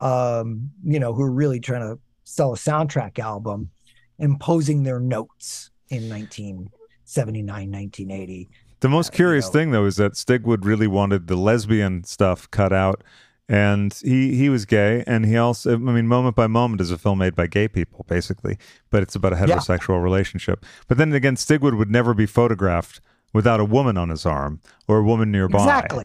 um, 0.00 0.70
you 0.84 0.98
know, 0.98 1.12
who 1.14 1.22
are 1.22 1.30
really 1.32 1.60
trying 1.60 1.82
to 1.82 1.98
sell 2.24 2.52
a 2.52 2.56
soundtrack 2.56 3.18
album, 3.18 3.70
imposing 4.18 4.82
their 4.82 4.98
notes 5.00 5.70
in 5.90 6.08
1979, 6.08 7.70
1980. 7.70 8.48
The 8.80 8.88
most 8.88 9.10
Uh, 9.10 9.12
you 9.12 9.16
curious 9.16 9.46
know- 9.46 9.52
thing, 9.52 9.70
though, 9.70 9.84
is 9.84 9.96
that 9.96 10.12
Stigwood 10.14 10.64
really 10.64 10.86
wanted 10.88 11.28
the 11.28 11.36
lesbian 11.36 12.02
stuff 12.04 12.50
cut 12.50 12.72
out, 12.72 13.02
and 13.48 13.92
he 14.02 14.34
he 14.36 14.48
was 14.48 14.64
gay, 14.64 15.04
and 15.06 15.26
he 15.26 15.36
also, 15.36 15.74
I 15.74 15.76
mean, 15.76 16.06
Moment 16.08 16.36
by 16.36 16.46
Moment 16.46 16.80
is 16.80 16.90
a 16.90 16.98
film 16.98 17.18
made 17.18 17.34
by 17.34 17.46
gay 17.46 17.68
people, 17.68 18.04
basically, 18.08 18.58
but 18.90 19.02
it's 19.02 19.14
about 19.14 19.32
a 19.32 19.36
Yeah. 19.36 19.56
heterosexual 19.56 20.02
relationship. 20.02 20.64
But 20.88 20.98
then 20.98 21.12
again, 21.12 21.36
Stigwood 21.36 21.76
would 21.76 21.90
never 21.90 22.14
be 22.14 22.26
photographed 22.26 23.00
without 23.32 23.60
a 23.60 23.64
woman 23.64 23.96
on 23.96 24.08
his 24.10 24.24
arm 24.26 24.60
or 24.88 24.98
a 24.98 25.02
woman 25.02 25.30
nearby. 25.30 25.58
Exactly. 25.58 26.04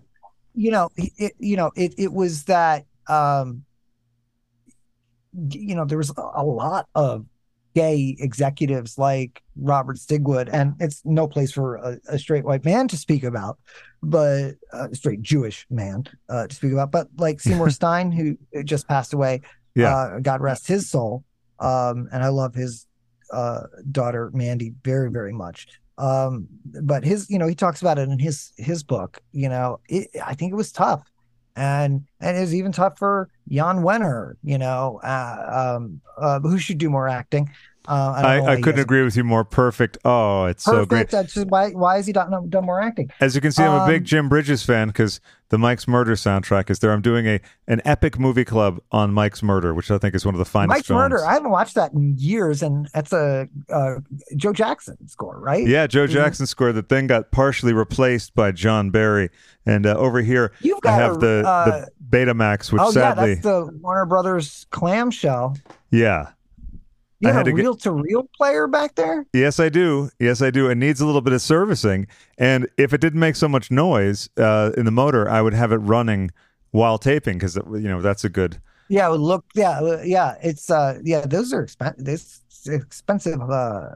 You 0.55 0.71
know, 0.71 0.89
it- 0.97 1.35
you 1.39 1.55
know, 1.55 1.71
it 1.75 1.93
it 1.97 2.11
was 2.13 2.45
that 2.45 2.85
um 3.07 3.63
you 5.51 5.75
know, 5.75 5.85
there 5.85 5.97
was 5.99 6.11
a 6.17 6.43
lot 6.43 6.87
of 6.95 7.25
gay 7.77 8.15
executives 8.19 8.97
like 8.97 9.43
Robert 9.73 9.97
Stigwood, 9.97 10.49
and 10.51 10.73
it's 10.79 11.01
no 11.05 11.27
place 11.27 11.51
for 11.51 11.75
a, 11.75 11.97
a 12.09 12.17
straight 12.17 12.43
white 12.43 12.65
man 12.65 12.87
to 12.87 12.97
speak 12.97 13.23
about, 13.23 13.59
but 14.01 14.53
uh, 14.73 14.87
straight 14.93 15.21
Jewish 15.21 15.65
man 15.69 16.05
uh, 16.29 16.47
to 16.47 16.55
speak 16.55 16.71
about. 16.73 16.89
But 16.91 17.07
like 17.17 17.39
Seymour 17.39 17.69
Stein, 17.79 18.11
who 18.11 18.35
just 18.63 18.87
passed 18.87 19.13
away, 19.13 19.41
Yeah. 19.75 19.95
uh, 19.95 20.19
God 20.19 20.41
rest 20.41 20.67
his 20.67 20.89
soul. 20.89 21.23
Um, 21.59 22.07
and 22.11 22.23
I 22.23 22.29
love 22.29 22.55
his 22.55 22.87
uh, 23.31 23.63
daughter 23.91 24.31
Mandy 24.33 24.73
very, 24.83 25.09
very 25.11 25.33
much. 25.33 25.67
Um, 25.99 26.47
but 26.81 27.03
his, 27.03 27.29
you 27.29 27.37
know, 27.39 27.47
he 27.47 27.55
talks 27.55 27.81
about 27.81 27.97
it 27.99 28.09
in 28.09 28.19
his 28.19 28.53
his 28.57 28.83
book. 28.83 29.19
You 29.31 29.49
know, 29.49 29.79
it, 29.89 30.07
I 30.25 30.33
think 30.35 30.51
it 30.51 30.55
was 30.55 30.71
tough, 30.71 31.03
and 31.57 32.05
and 32.21 32.37
it 32.37 32.39
was 32.39 32.55
even 32.55 32.71
tough 32.71 32.97
for 32.97 33.29
Jan 33.49 33.77
Wenner. 33.77 34.35
You 34.43 34.59
know, 34.59 35.01
uh, 35.03 35.75
um, 35.77 36.01
uh, 36.17 36.39
who 36.39 36.57
should 36.59 36.77
do 36.77 36.89
more 36.89 37.09
acting. 37.09 37.49
Uh, 37.87 38.13
I, 38.17 38.37
I, 38.39 38.51
I 38.53 38.61
couldn't 38.61 38.81
agree 38.81 39.03
with 39.03 39.15
you 39.15 39.23
more. 39.23 39.45
Perfect. 39.45 39.97
Oh, 40.03 40.45
it's 40.45 40.63
so 40.63 40.85
great. 40.85 41.09
That's 41.09 41.33
just 41.33 41.47
why. 41.47 41.69
Why 41.69 41.95
has 41.95 42.07
he 42.07 42.11
done 42.13 42.49
done 42.49 42.65
more 42.65 42.81
acting? 42.81 43.09
As 43.21 43.33
you 43.35 43.39
can 43.41 43.51
see, 43.51 43.63
I'm 43.63 43.81
a 43.81 43.87
big 43.87 44.01
Um, 44.01 44.05
Jim 44.05 44.29
Bridges 44.29 44.63
fan 44.63 44.87
because 44.89 45.21
the 45.49 45.57
Mike's 45.57 45.87
Murder 45.87 46.15
soundtrack 46.15 46.69
is 46.69 46.79
there. 46.79 46.91
I'm 46.91 47.01
doing 47.01 47.25
a 47.27 47.39
an 47.67 47.81
epic 47.85 48.19
movie 48.19 48.43
club 48.43 48.81
on 48.91 49.13
Mike's 49.13 49.41
Murder, 49.41 49.73
which 49.73 49.89
I 49.89 49.97
think 49.97 50.15
is 50.15 50.25
one 50.25 50.35
of 50.35 50.39
the 50.39 50.45
finest 50.45 50.69
Mike's 50.69 50.87
films. 50.87 50.99
Murder. 50.99 51.25
I 51.25 51.33
haven't 51.33 51.51
watched 51.51 51.75
that 51.75 51.93
in 51.93 52.17
years, 52.17 52.61
and 52.61 52.89
that's 52.93 53.13
a 53.13 53.47
uh, 53.69 53.95
Joe 54.35 54.51
Jackson 54.51 55.07
score, 55.07 55.39
right? 55.39 55.65
Yeah, 55.65 55.87
Joe. 55.87 56.07
Jackson 56.07 56.47
score 56.47 56.71
that 56.73 56.89
then 56.89 57.05
got 57.07 57.31
partially 57.31 57.73
replaced 57.73 58.33
by 58.33 58.51
John 58.51 58.89
Barry. 58.89 59.29
And 59.65 59.85
uh, 59.85 59.95
over 59.97 60.21
here, 60.21 60.53
You've 60.61 60.79
I 60.83 60.87
got 60.87 60.99
have 60.99 61.15
a, 61.17 61.19
the, 61.19 61.43
uh, 61.45 61.65
the 61.65 61.87
Betamax, 62.09 62.71
which 62.71 62.81
oh 62.81 62.91
yeah, 62.95 63.13
that's 63.13 63.41
the 63.41 63.69
Warner 63.81 64.05
Brothers 64.05 64.65
clamshell. 64.71 65.57
yeah. 65.91 66.31
You 67.19 67.29
I 67.29 67.33
have 67.33 67.47
had 67.47 67.53
a 67.53 67.55
reel 67.55 67.75
to 67.77 67.91
reel 67.91 68.29
player 68.35 68.67
back 68.67 68.95
there. 68.95 69.25
Yes, 69.33 69.59
I 69.59 69.69
do. 69.69 70.09
Yes, 70.19 70.41
I 70.41 70.51
do. 70.51 70.69
It 70.69 70.75
needs 70.75 71.01
a 71.01 71.05
little 71.05 71.21
bit 71.21 71.33
of 71.33 71.41
servicing. 71.41 72.05
And 72.37 72.67
if 72.77 72.93
it 72.93 73.01
didn't 73.01 73.19
make 73.19 73.35
so 73.35 73.47
much 73.47 73.71
noise 73.71 74.29
uh, 74.37 74.71
in 74.77 74.85
the 74.85 74.91
motor, 74.91 75.27
I 75.27 75.41
would 75.41 75.53
have 75.53 75.71
it 75.71 75.77
running 75.77 76.29
while 76.71 76.99
taping 76.99 77.39
because, 77.39 77.55
you 77.55 77.87
know, 77.87 78.01
that's 78.01 78.23
a 78.23 78.29
good. 78.29 78.61
Yeah, 78.87 79.07
look. 79.07 79.45
Yeah, 79.55 79.79
uh, 79.79 80.01
yeah. 80.03 80.35
It's 80.43 80.69
uh, 80.69 80.99
yeah. 81.03 81.21
Those 81.21 81.51
are 81.53 81.63
expensive. 81.63 82.05
This 82.05 82.41
expensive 82.67 83.41
uh 83.41 83.89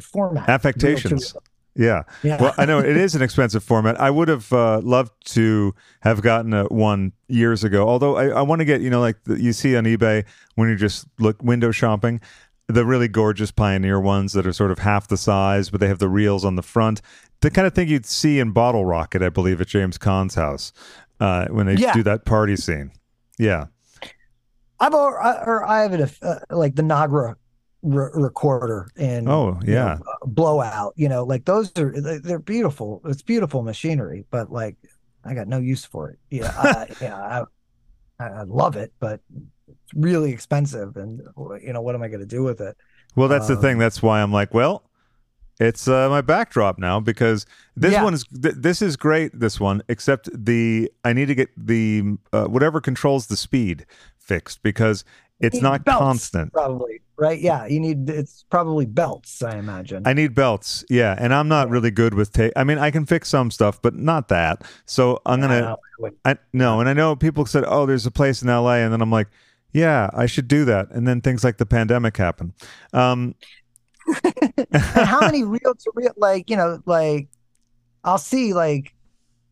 format. 0.00 0.48
Affectations. 0.48 1.34
Yeah. 1.76 2.02
Yeah. 2.22 2.40
Well, 2.40 2.54
I 2.56 2.64
know 2.64 2.78
it 2.78 2.96
is 2.96 3.14
an 3.14 3.22
expensive 3.28 3.62
format. 3.62 4.00
I 4.00 4.10
would 4.10 4.28
have 4.28 4.52
uh, 4.52 4.80
loved 4.82 5.12
to 5.34 5.74
have 6.00 6.22
gotten 6.22 6.52
a, 6.54 6.64
one 6.64 7.12
years 7.28 7.64
ago. 7.64 7.86
Although 7.88 8.16
I, 8.16 8.28
I 8.28 8.42
want 8.42 8.60
to 8.60 8.64
get, 8.64 8.80
you 8.80 8.88
know, 8.90 9.00
like 9.00 9.22
the, 9.24 9.40
you 9.40 9.52
see 9.52 9.76
on 9.76 9.84
eBay 9.84 10.24
when 10.54 10.68
you're 10.68 10.76
just 10.78 11.06
look 11.18 11.42
window 11.42 11.70
shopping, 11.70 12.20
the 12.68 12.84
really 12.84 13.08
gorgeous 13.08 13.50
Pioneer 13.50 14.00
ones 14.00 14.32
that 14.32 14.46
are 14.46 14.52
sort 14.52 14.70
of 14.70 14.78
half 14.80 15.06
the 15.08 15.16
size, 15.16 15.70
but 15.70 15.80
they 15.80 15.88
have 15.88 15.98
the 15.98 16.08
reels 16.08 16.44
on 16.44 16.56
the 16.56 16.62
front. 16.62 17.00
The 17.42 17.50
kind 17.50 17.66
of 17.66 17.74
thing 17.74 17.88
you'd 17.88 18.06
see 18.06 18.38
in 18.40 18.52
Bottle 18.52 18.84
Rocket, 18.86 19.22
I 19.22 19.28
believe, 19.28 19.60
at 19.60 19.66
James 19.68 19.98
Caan's 19.98 20.34
house 20.34 20.72
uh, 21.20 21.46
when 21.48 21.66
they 21.66 21.74
Yeah. 21.74 21.92
do 21.92 22.02
that 22.04 22.24
party 22.24 22.56
scene. 22.56 22.90
Yeah. 23.38 23.66
I've 24.80 24.94
or, 24.94 25.14
or 25.22 25.64
I 25.64 25.82
have 25.82 25.92
it 25.92 26.18
uh, 26.22 26.36
like 26.50 26.74
the 26.74 26.82
Nagra 26.82 27.36
re- 27.86 28.10
recorder 28.14 28.88
and 28.96 29.28
Oh, 29.28 29.58
you 29.62 29.68
know, 29.68 29.72
yeah. 29.72 29.98
blowout. 30.26 30.92
You 30.96 31.08
know, 31.08 31.24
like 31.24 31.44
those 31.44 31.72
are 31.78 31.92
they- 32.00 32.18
they're 32.18 32.38
beautiful. 32.38 33.00
It's 33.06 33.22
beautiful 33.22 33.62
machinery, 33.62 34.24
but 34.30 34.50
like 34.52 34.76
I 35.24 35.34
got 35.34 35.48
no 35.48 35.58
use 35.58 35.84
for 35.84 36.10
it. 36.10 36.18
Yeah, 36.30 36.52
I, 36.56 36.86
yeah, 37.00 37.44
I, 38.20 38.24
I 38.24 38.42
love 38.42 38.76
it, 38.76 38.92
but 39.00 39.20
it's 39.68 39.94
really 39.94 40.32
expensive, 40.32 40.96
and 40.96 41.20
you 41.62 41.72
know 41.72 41.80
what 41.80 41.94
am 41.94 42.02
I 42.02 42.08
going 42.08 42.20
to 42.20 42.26
do 42.26 42.42
with 42.42 42.60
it? 42.60 42.76
Well, 43.14 43.28
that's 43.28 43.48
the 43.48 43.56
thing. 43.56 43.74
Um, 43.74 43.78
That's 43.78 44.02
why 44.02 44.20
I'm 44.20 44.32
like, 44.32 44.52
well, 44.52 44.82
it's 45.58 45.88
uh, 45.88 46.08
my 46.10 46.20
backdrop 46.20 46.78
now 46.78 47.00
because 47.00 47.46
this 47.76 47.92
Yeah. 47.92 48.04
one 48.04 48.12
is 48.14 48.24
th- 48.24 48.56
this 48.58 48.82
is 48.82 48.96
great. 48.96 49.38
This 49.40 49.58
one, 49.58 49.82
except 49.88 50.28
the 50.32 50.90
I 51.04 51.12
need 51.14 51.26
to 51.28 51.34
get 51.34 51.48
the 51.56 52.18
uh, 52.32 52.44
whatever 52.46 52.80
controls 52.80 53.28
the 53.28 53.36
speed 53.38 53.86
fixed 54.18 54.62
because 54.62 55.02
it's 55.40 55.60
not 55.60 55.84
belts, 55.84 55.98
constant. 55.98 56.52
Probably 56.52 57.00
right. 57.16 57.38
Yeah, 57.40 57.66
you 57.66 57.80
need 57.80 58.08
it's 58.08 58.44
probably 58.50 58.86
belts. 58.86 59.42
I 59.42 59.56
imagine. 59.58 60.02
I 60.06 60.12
need 60.12 60.34
belts, 60.34 60.84
yeah, 60.88 61.14
and 61.18 61.34
I'm 61.34 61.48
not 61.48 61.68
really 61.68 61.90
good 61.90 62.14
with 62.14 62.32
tape. 62.32 62.52
I 62.56 62.64
mean, 62.64 62.78
I 62.78 62.90
can 62.90 63.06
fix 63.06 63.28
some 63.28 63.50
stuff, 63.50 63.80
but 63.82 63.94
not 63.94 64.28
that. 64.28 64.62
So 64.86 65.20
I'm 65.26 65.40
gonna, 65.40 65.76
I 66.04 66.32
I 66.32 66.36
no, 66.52 66.80
and 66.80 66.88
I 66.88 66.92
know 66.92 67.16
people 67.16 67.46
said, 67.46 67.64
"Oh, 67.66 67.86
there's 67.86 68.06
a 68.06 68.10
place 68.10 68.42
in 68.42 68.48
L.A.," 68.48 68.78
and 68.78 68.92
then 68.92 69.02
I'm 69.02 69.10
like, 69.10 69.28
"Yeah, 69.72 70.10
I 70.14 70.26
should 70.26 70.48
do 70.48 70.64
that." 70.66 70.90
And 70.90 71.06
then 71.06 71.20
things 71.20 71.44
like 71.44 71.58
the 71.58 71.66
pandemic 71.66 72.16
happen. 72.16 72.54
Um, 72.92 73.34
how 74.72 75.20
many 75.20 75.42
real 75.42 75.74
to 75.74 75.92
real 75.94 76.12
like 76.16 76.48
you 76.48 76.56
know 76.56 76.80
like 76.86 77.28
i'll 78.04 78.18
see 78.18 78.54
like 78.54 78.94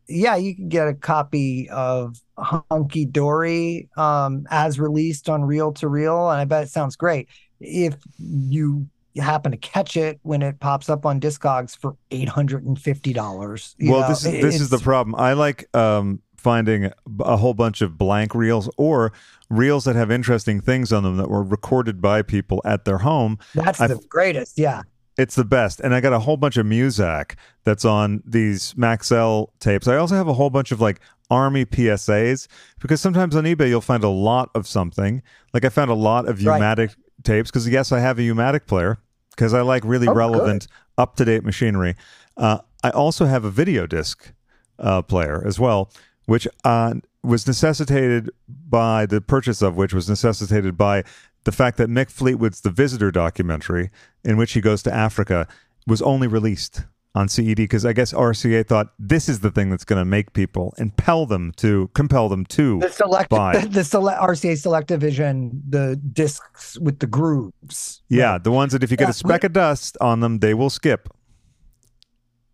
yeah 0.07 0.35
you 0.35 0.55
can 0.55 0.69
get 0.69 0.87
a 0.87 0.93
copy 0.93 1.69
of 1.69 2.19
hunky 2.37 3.05
dory 3.05 3.89
um 3.97 4.45
as 4.51 4.79
released 4.79 5.29
on 5.29 5.43
reel 5.43 5.71
to 5.73 5.87
reel 5.87 6.29
and 6.29 6.39
i 6.39 6.45
bet 6.45 6.63
it 6.63 6.69
sounds 6.69 6.95
great. 6.95 7.27
If 7.59 7.95
you 8.19 8.87
happen 9.17 9.51
to 9.51 9.57
catch 9.57 9.95
it 9.95 10.19
when 10.23 10.41
it 10.41 10.59
pops 10.59 10.89
up 10.89 11.05
on 11.05 11.21
discogs 11.21 11.75
for 11.77 11.95
$850 12.11 13.75
well 13.79 14.01
know, 14.01 14.07
this 14.09 14.25
is 14.25 14.41
this 14.41 14.61
is 14.61 14.69
the 14.69 14.77
problem. 14.79 15.15
I 15.15 15.33
like 15.33 15.73
um 15.75 16.21
finding 16.37 16.91
a 17.21 17.37
whole 17.37 17.53
bunch 17.55 17.81
of 17.81 17.97
blank 17.97 18.35
reels 18.35 18.69
or 18.77 19.11
reels 19.49 19.85
that 19.85 19.95
have 19.95 20.11
interesting 20.11 20.61
things 20.61 20.93
on 20.93 21.03
them 21.03 21.17
that 21.17 21.29
were 21.29 21.43
recorded 21.43 22.01
by 22.01 22.21
people 22.21 22.61
at 22.65 22.85
their 22.85 22.99
home. 22.99 23.39
That's 23.55 23.81
I've- 23.81 23.93
the 23.93 24.01
greatest 24.09 24.57
yeah 24.57 24.81
it's 25.17 25.35
the 25.35 25.45
best 25.45 25.79
and 25.79 25.95
i 25.95 26.01
got 26.01 26.13
a 26.13 26.19
whole 26.19 26.37
bunch 26.37 26.57
of 26.57 26.65
muzak 26.65 27.35
that's 27.63 27.85
on 27.85 28.21
these 28.25 28.73
maxell 28.73 29.49
tapes 29.59 29.87
i 29.87 29.95
also 29.95 30.15
have 30.15 30.27
a 30.27 30.33
whole 30.33 30.49
bunch 30.49 30.71
of 30.71 30.81
like 30.81 30.99
army 31.31 31.65
PSAs 31.65 32.47
because 32.79 33.01
sometimes 33.01 33.35
on 33.35 33.45
eBay 33.45 33.67
you'll 33.67 33.81
find 33.81 34.03
a 34.03 34.09
lot 34.09 34.49
of 34.53 34.67
something. 34.67 35.23
Like 35.53 35.65
I 35.65 35.69
found 35.69 35.89
a 35.89 35.95
lot 35.95 36.27
of 36.27 36.43
Right. 36.45 36.57
Umatic 36.57 36.91
tapes 37.23 37.49
because 37.49 37.67
yes, 37.67 37.91
I 37.91 37.99
have 37.99 38.19
a 38.19 38.23
Umatic 38.23 38.67
player 38.67 38.97
because 39.31 39.53
I 39.53 39.61
like 39.61 39.83
really 39.85 40.07
Oh, 40.07 40.13
relevant, 40.13 40.67
up 40.97 41.15
to 41.15 41.25
date 41.25 41.43
machinery. 41.43 41.95
Uh, 42.37 42.59
I 42.83 42.91
also 42.91 43.25
have 43.25 43.43
a 43.43 43.49
video 43.49 43.87
disc 43.87 44.33
uh, 44.77 45.01
player 45.01 45.41
as 45.45 45.59
well, 45.59 45.91
which 46.25 46.47
uh, 46.63 46.93
was 47.23 47.47
necessitated 47.47 48.29
by 48.47 49.05
the 49.05 49.19
purchase 49.21 49.61
of 49.61 49.75
which 49.75 49.93
was 49.93 50.07
necessitated 50.07 50.77
by 50.77 51.03
the 51.45 51.51
fact 51.51 51.77
that 51.77 51.89
Mick 51.89 52.09
Fleetwood's 52.11 52.61
The 52.61 52.69
Visitor 52.71 53.11
documentary, 53.11 53.89
in 54.23 54.35
which 54.37 54.53
he 54.53 54.61
goes 54.61 54.83
to 54.83 54.93
Africa, 54.93 55.47
was 55.87 56.01
only 56.01 56.27
released 56.27 56.83
on 57.13 57.29
CED 57.29 57.55
because 57.55 57.85
I 57.85 57.93
guess 57.93 58.11
RCA 58.11 58.67
thought 58.67 58.87
this 58.99 59.29
is 59.29 59.39
the 59.39 59.49
thing 59.49 59.69
that's 59.69 59.85
going 59.85 59.99
to 60.01 60.05
make 60.05 60.33
people 60.33 60.73
impel 60.77 61.25
them 61.25 61.53
to 61.57 61.89
compel 61.93 62.27
them 62.27 62.45
to 62.47 62.79
The 62.79 62.89
select 62.89 63.29
buy. 63.29 63.57
the, 63.59 63.67
the 63.69 63.83
select 63.85 64.19
RCA 64.21 64.53
Selectavision, 64.53 65.61
the 65.69 65.95
discs 65.95 66.77
with 66.79 66.99
the 66.99 67.07
grooves. 67.07 68.01
Yeah, 68.09 68.37
the 68.37 68.51
ones 68.51 68.73
that 68.73 68.83
if 68.83 68.91
you 68.91 68.97
get 68.97 69.05
Yeah, 69.05 69.11
a 69.11 69.13
speck 69.13 69.43
of 69.45 69.53
dust 69.53 69.97
on 70.01 70.19
them, 70.19 70.39
they 70.39 70.53
will 70.53 70.69
skip. 70.69 71.07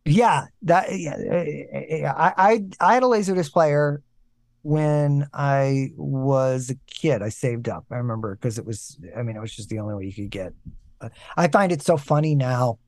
Yeah, 0.06 0.46
that 0.64 0.98
yeah, 0.98 1.16
yeah, 1.90 2.14
I 2.16 2.34
I 2.38 2.66
I 2.80 2.94
had 2.96 3.04
a 3.04 3.06
laserdisc 3.06 3.52
player 3.52 4.02
when 4.64 5.28
I 5.34 5.90
was 5.98 6.70
a 6.70 6.76
kid. 6.88 7.22
I 7.22 7.30
saved 7.30 7.70
up. 7.70 7.86
I 7.92 7.96
remember 7.96 8.36
because 8.36 8.58
it 8.58 8.66
was. 8.66 9.00
I 9.16 9.24
mean, 9.24 9.36
it 9.36 9.40
was 9.40 9.56
just 9.56 9.70
the 9.70 9.80
only 9.80 9.96
way 9.96 10.06
you 10.06 10.14
could 10.14 10.30
get. 10.30 10.54
uh, 11.02 11.10
I 11.38 11.48
find 11.48 11.72
it 11.72 11.82
so 11.82 11.98
funny 11.98 12.36
now, 12.36 12.80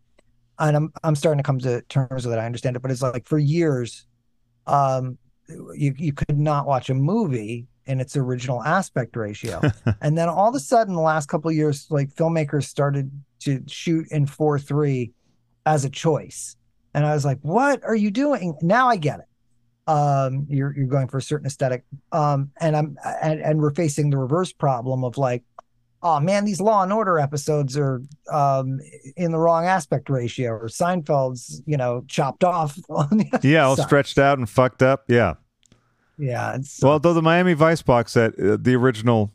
and 0.59 0.75
I'm 0.75 0.93
I'm 1.03 1.15
starting 1.15 1.39
to 1.39 1.43
come 1.43 1.59
to 1.59 1.81
terms 1.83 2.25
with 2.25 2.33
it. 2.33 2.39
I 2.39 2.45
understand 2.45 2.75
it, 2.75 2.81
but 2.81 2.91
it's 2.91 3.01
like 3.01 3.27
for 3.27 3.39
years, 3.39 4.05
um, 4.67 5.17
you 5.75 5.93
you 5.97 6.13
could 6.13 6.37
not 6.37 6.67
watch 6.67 6.89
a 6.89 6.93
movie 6.93 7.67
in 7.85 7.99
its 7.99 8.15
original 8.15 8.63
aspect 8.63 9.15
ratio, 9.15 9.61
and 10.01 10.17
then 10.17 10.29
all 10.29 10.49
of 10.49 10.55
a 10.55 10.59
sudden, 10.59 10.93
the 10.93 11.01
last 11.01 11.27
couple 11.27 11.49
of 11.49 11.55
years, 11.55 11.87
like 11.89 12.13
filmmakers 12.13 12.65
started 12.65 13.11
to 13.39 13.63
shoot 13.67 14.07
in 14.11 14.25
four 14.25 14.59
three 14.59 15.11
as 15.65 15.85
a 15.85 15.89
choice. 15.89 16.55
And 16.93 17.05
I 17.05 17.13
was 17.15 17.25
like, 17.25 17.39
what 17.41 17.83
are 17.83 17.95
you 17.95 18.11
doing? 18.11 18.55
Now 18.61 18.87
I 18.87 18.97
get 18.97 19.19
it. 19.19 19.25
Um, 19.87 20.45
you're 20.49 20.73
you're 20.77 20.87
going 20.87 21.07
for 21.07 21.17
a 21.17 21.21
certain 21.21 21.45
aesthetic. 21.47 21.83
Um, 22.11 22.51
and 22.61 22.75
I'm 22.75 22.97
and, 23.21 23.41
and 23.41 23.59
we're 23.59 23.73
facing 23.73 24.09
the 24.09 24.17
reverse 24.17 24.53
problem 24.53 25.03
of 25.03 25.17
like, 25.17 25.43
oh 26.01 26.19
man, 26.21 26.45
these 26.45 26.61
Law 26.61 26.83
and 26.83 26.93
Order 26.93 27.19
episodes 27.19 27.77
are 27.77 28.01
um 28.31 28.79
in 29.17 29.31
the 29.31 29.39
wrong 29.39 29.65
aspect 29.65 30.09
ratio, 30.09 30.51
or 30.51 30.67
Seinfeld's, 30.69 31.61
you 31.65 31.75
know, 31.77 32.03
chopped 32.07 32.43
off. 32.45 32.77
On 32.89 33.09
the 33.09 33.39
Yeah, 33.43 33.65
all 33.65 33.75
side. 33.75 33.85
stretched 33.87 34.17
out 34.17 34.37
and 34.37 34.49
fucked 34.49 34.81
up. 34.81 35.03
Yeah. 35.09 35.33
Yeah. 36.17 36.57
Well, 36.81 36.99
though 36.99 37.13
the 37.13 37.21
Miami 37.21 37.53
Vice 37.53 37.81
box 37.81 38.13
set, 38.13 38.39
uh, 38.39 38.57
the 38.59 38.75
original 38.75 39.33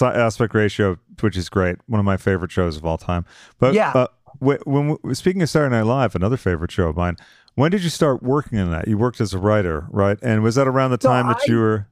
aspect 0.00 0.54
ratio, 0.54 0.98
which 1.20 1.36
is 1.36 1.48
great, 1.48 1.76
one 1.86 1.98
of 1.98 2.04
my 2.04 2.16
favorite 2.16 2.50
shows 2.52 2.76
of 2.76 2.84
all 2.86 2.96
time. 2.98 3.24
But 3.58 3.74
Yeah. 3.74 3.90
uh, 3.90 4.06
wh- 4.38 4.66
when 4.66 4.96
speaking 5.14 5.42
of 5.42 5.50
Saturday 5.50 5.74
Night 5.76 5.82
Live, 5.82 6.14
another 6.14 6.36
favorite 6.36 6.70
show 6.70 6.88
of 6.88 6.96
mine. 6.96 7.16
When 7.56 7.70
did 7.70 7.82
you 7.82 7.90
start 7.90 8.22
working 8.22 8.58
in 8.58 8.70
that? 8.70 8.86
You 8.86 8.98
worked 8.98 9.20
as 9.20 9.32
a 9.32 9.38
writer, 9.38 9.86
right? 9.90 10.18
And 10.22 10.42
was 10.42 10.54
that 10.54 10.68
around 10.68 10.90
the 10.90 10.98
So 11.00 11.08
time 11.08 11.26
that 11.26 11.40
you 11.48 11.56
were, 11.56 11.88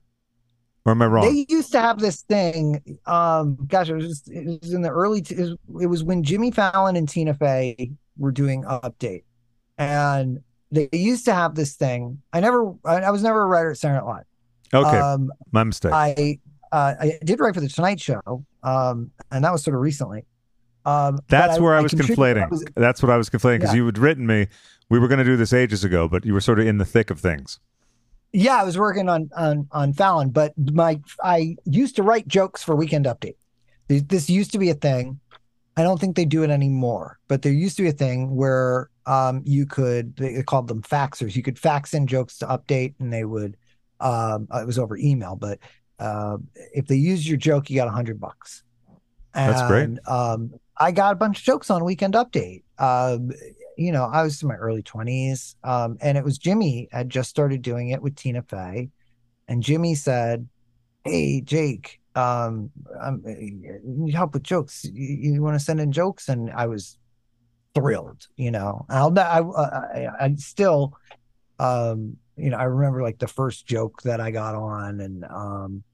or 0.85 0.93
am 0.93 1.01
I 1.01 1.07
wrong? 1.07 1.25
They 1.25 1.47
used 1.49 1.73
to 1.73 1.81
have 1.81 1.99
this 1.99 2.21
thing. 2.21 2.99
Um, 3.07 3.57
gosh, 3.67 3.89
it 3.89 3.95
was 3.95 4.07
just, 4.07 4.31
it 4.31 4.61
was 4.61 4.75
in 4.75 4.83
the 4.83 4.91
early. 4.91 5.23
T- 5.23 5.35
it, 5.35 5.59
was, 5.87 6.05
when 6.05 6.23
Jimmy 6.23 6.51
Fallon 6.51 6.97
and 6.97 7.09
Tina 7.09 7.33
Fey 7.33 7.93
were 8.19 8.31
doing 8.31 8.65
Update, 8.65 9.25
and 9.79 10.41
they 10.71 10.91
used 10.93 11.25
to 11.25 11.35
have 11.35 11.55
this 11.55 11.75
thing. 11.77 12.21
I 12.35 12.41
never, 12.41 12.75
I, 12.85 12.97
I 12.97 13.11
was 13.11 13.23
never 13.23 13.41
a 13.43 13.47
writer 13.47 13.71
at 13.71 13.79
Saturday 13.79 14.05
Night 14.05 14.07
Live. 14.07 14.87
okay, 14.87 14.99
Um, 14.99 15.33
my 15.51 15.65
mistake. 15.65 15.93
I, 15.95 16.41
uh, 16.73 16.95
I 17.01 17.19
did 17.25 17.41
write 17.41 17.55
for 17.55 17.61
the 17.61 17.69
Tonight 17.71 18.01
Show, 18.01 18.45
um, 18.63 19.13
and 19.31 19.43
that 19.45 19.53
was 19.53 19.65
sort 19.65 19.77
of 19.77 19.81
recently. 19.81 20.27
Um, 20.85 21.19
That's 21.29 21.59
where 21.59 21.75
I, 21.75 21.81
was 21.81 21.93
conflating. 21.93 22.45
I 22.45 22.47
was- 22.49 22.65
That's 22.75 23.03
what 23.03 23.11
I 23.11 23.17
was 23.17 23.31
conflating 23.31 23.61
because 23.61 23.71
Yeah. 23.75 23.79
you 23.79 23.87
had 23.87 23.99
written 23.99 24.27
me. 24.27 24.49
We 24.91 24.99
were 24.99 25.09
going 25.09 25.19
to 25.19 25.25
do 25.25 25.37
this 25.37 25.53
ages 25.53 25.83
ago, 25.83 26.09
but 26.09 26.25
you 26.27 26.35
were 26.35 26.41
sort 26.43 26.59
of 26.59 26.67
in 26.67 26.79
the 26.79 26.85
thick 26.85 27.11
of 27.11 27.19
things. 27.21 27.59
Yeah, 28.33 28.57
I 28.57 28.65
was 28.65 28.77
working 28.77 29.09
on 29.09 29.31
on 29.37 29.69
on 29.71 29.93
Fallon, 29.93 30.31
but 30.31 30.53
my 30.59 31.01
I 31.23 31.57
used 31.65 31.97
to 31.97 32.03
write 32.03 32.27
jokes 32.29 32.63
for 32.65 32.75
Weekend 32.75 33.07
Update. 33.07 33.37
This, 33.89 34.03
this 34.03 34.29
used 34.29 34.51
to 34.53 34.59
be 34.59 34.71
a 34.71 34.75
thing. 34.75 35.21
I 35.77 35.83
don't 35.83 36.01
think 36.01 36.17
they 36.17 36.25
do 36.25 36.43
it 36.43 36.51
anymore, 36.51 37.19
but 37.29 37.43
there 37.43 37.53
used 37.53 37.77
to 37.77 37.83
be 37.83 37.89
a 37.89 37.93
thing 37.93 38.35
where 38.35 38.91
um 39.07 39.43
you 39.45 39.67
could 39.67 40.17
they 40.17 40.43
called 40.43 40.67
them 40.69 40.83
faxers. 40.83 41.37
You 41.37 41.43
could 41.43 41.59
fax 41.59 41.95
in 41.95 42.07
jokes 42.09 42.39
to 42.39 42.47
Update, 42.47 42.95
and 42.99 43.13
they 43.13 43.25
would 43.25 43.57
um 44.01 44.49
it 44.53 44.67
was 44.67 44.79
over 44.81 44.97
email, 44.97 45.37
but 45.37 45.61
uh, 46.01 46.39
if 46.73 46.89
they 46.89 46.97
used 46.97 47.27
your 47.27 47.37
joke, 47.39 47.71
you 47.71 47.77
got 47.77 47.87
a 47.89 47.93
hundred 47.93 48.19
bucks. 48.21 48.65
That's 49.33 49.63
great. 49.69 49.91
Um, 50.09 50.53
I 50.77 50.93
got 50.93 51.13
a 51.13 51.17
bunch 51.17 51.39
of 51.39 51.45
jokes 51.45 51.71
on 51.71 51.85
Weekend 51.85 52.15
Update. 52.15 52.63
Um, 52.79 53.31
you 53.77 53.93
know, 53.93 54.05
I 54.05 54.23
was 54.23 54.43
in 54.43 54.49
my 54.49 54.57
early 54.57 54.83
20s. 54.83 55.55
Um, 55.65 55.99
and 56.01 56.19
it 56.19 56.25
was 56.25 56.39
Jimmy 56.39 56.89
had 56.93 57.11
just 57.11 57.31
started 57.31 57.63
doing 57.63 57.91
it 57.91 58.03
with 58.03 58.17
Tina 58.17 58.43
Fey. 58.43 58.91
And 59.49 59.63
Jimmy 59.63 59.95
said, 59.95 60.49
Hey, 61.05 61.41
Jake, 61.43 62.01
um, 62.15 62.71
um, 63.01 63.23
you 63.27 63.81
need 63.85 64.15
help 64.15 64.35
with 64.35 64.43
jokes. 64.43 64.85
You, 64.85 65.33
you 65.33 65.43
want 65.43 65.59
to 65.59 65.65
send 65.65 65.81
in 65.81 65.93
jokes? 65.93 66.29
And 66.29 66.51
I 66.51 66.67
was 66.67 66.99
thrilled, 67.75 68.27
you 68.37 68.51
know. 68.51 68.87
I'll, 68.89 69.17
I, 69.19 69.41
I, 69.41 70.09
I 70.21 70.35
still, 70.37 70.97
um, 71.59 72.17
you 72.37 72.51
know, 72.51 72.57
I 72.57 72.65
remember 72.65 73.03
like 73.03 73.19
the 73.19 73.29
first 73.29 73.67
joke 73.67 74.03
that 74.03 74.21
I 74.21 74.31
got 74.31 74.55
on, 74.55 75.01
and 75.01 75.25
um, 75.25 75.85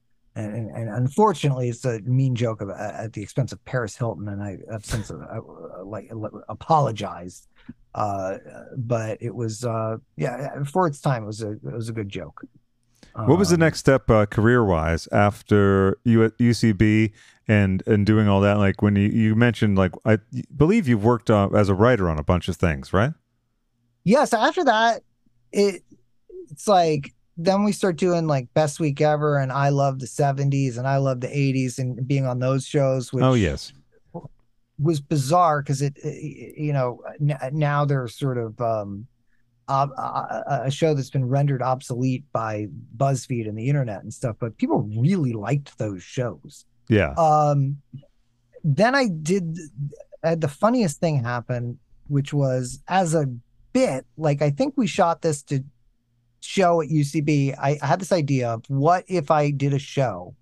and, 0.41 0.55
and, 0.57 0.77
and 0.77 0.89
unfortunately, 0.91 1.69
it's 1.69 1.85
a 1.85 2.01
mean 2.01 2.35
joke 2.35 2.61
of, 2.61 2.71
at 2.71 3.13
the 3.13 3.23
expense 3.23 3.53
of 3.53 3.65
Paris 3.65 3.97
Hilton, 3.97 4.29
and 4.29 4.43
I 4.43 4.59
have 4.71 4.85
since 4.85 5.11
uh, 5.11 5.41
like 5.85 6.11
apologized. 6.49 7.49
Uh, 7.95 8.39
but 8.77 9.19
it 9.21 9.35
was 9.35 9.65
uh, 9.65 9.97
yeah, 10.17 10.63
for 10.65 10.87
its 10.87 11.01
time, 11.01 11.25
it 11.25 11.27
was 11.27 11.43
a 11.43 11.53
it 11.53 11.63
was 11.63 11.89
a 11.89 11.93
good 11.93 12.09
joke. 12.09 12.43
What 13.25 13.39
was 13.39 13.49
the 13.51 13.55
Um, 13.55 13.61
next 13.61 13.79
step 13.81 14.09
uh, 14.11 14.27
career 14.27 14.65
wise 14.65 15.09
after 15.13 15.99
you 16.05 16.23
at 16.25 16.39
UCB 16.39 17.13
and 17.49 17.83
and 17.87 18.07
doing 18.07 18.29
all 18.29 18.41
that? 18.43 18.59
Like 18.59 18.83
when 18.83 18.95
you, 18.97 19.09
you 19.09 19.35
mentioned, 19.35 19.77
like 19.77 19.93
I 20.05 20.19
believe 20.57 20.87
you've 20.89 21.05
worked 21.05 21.29
uh, 21.31 21.49
as 21.55 21.69
a 21.69 21.75
writer 21.75 22.09
on 22.09 22.19
a 22.19 22.23
bunch 22.25 22.49
of 22.49 22.57
things, 22.57 22.93
right? 22.93 23.13
yeah 24.05 24.25
so 24.25 24.39
after 24.39 24.65
that 24.65 25.03
it 25.53 25.83
it's 26.51 26.67
like 26.67 27.13
then 27.45 27.65
we 27.65 27.73
start 27.73 27.97
doing 27.97 28.27
like 28.27 28.53
best 28.55 28.81
week 28.81 29.01
ever 29.01 29.39
and 29.39 29.51
i 29.53 29.69
love 29.69 29.99
the 29.99 30.07
70s 30.07 30.79
and 30.79 30.87
i 30.87 30.97
love 30.99 31.21
the 31.21 31.29
80s 31.29 31.79
and 31.79 32.07
being 32.07 32.27
on 32.27 32.39
those 32.39 32.67
shows 32.67 33.13
which 33.13 33.25
oh 33.25 33.35
yes, 33.35 33.73
was 34.79 35.01
bizarre 35.01 35.63
because 35.63 35.83
it, 35.83 35.97
you 36.05 36.73
know 36.73 37.03
now 37.53 37.85
they're 37.85 38.09
sort 38.09 38.39
of 38.39 38.61
um 38.61 39.07
a 39.69 40.69
show 40.69 40.95
that's 40.95 41.11
been 41.11 41.29
rendered 41.29 41.63
obsolete 41.63 42.25
by 42.33 42.67
buzzfeed 42.97 43.49
and 43.49 43.57
the 43.57 43.69
internet 43.69 44.03
and 44.03 44.13
stuff 44.13 44.37
but 44.41 44.57
people 44.59 44.89
really 44.99 45.33
liked 45.33 45.79
those 45.79 46.03
shows 46.03 46.65
yeah. 46.89 47.13
um 47.17 47.77
then 48.65 48.95
i 48.95 49.07
did 49.09 49.57
I 50.25 50.35
the 50.35 50.49
funniest 50.49 50.99
thing 50.99 51.23
happen 51.23 51.79
which 52.09 52.35
was 52.35 52.83
as 52.89 53.15
a 53.15 53.27
bit 53.73 54.05
like 54.17 54.43
i 54.43 54.51
think 54.51 54.75
we 54.77 54.89
shot 54.89 55.23
this 55.23 55.43
to 55.45 55.63
show 56.41 56.81
at 56.81 56.89
ucb 56.89 57.55
i, 57.59 57.79
I 57.81 57.87
had 57.87 58.01
this 58.01 58.13
idea 58.13 58.51
of 58.51 58.65
what 58.69 59.05
if 59.09 59.31
i 59.31 59.51
did 59.51 59.75
a 59.75 59.79
show 59.79 60.35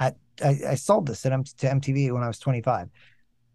at 0.00 0.16
i, 0.42 0.58
I 0.68 0.74
sold 0.74 1.06
this 1.06 1.24
at 1.26 1.32
M- 1.32 1.44
to 1.44 1.66
mtv 1.66 2.12
when 2.12 2.22
i 2.22 2.28
was 2.28 2.38
25 2.38 2.88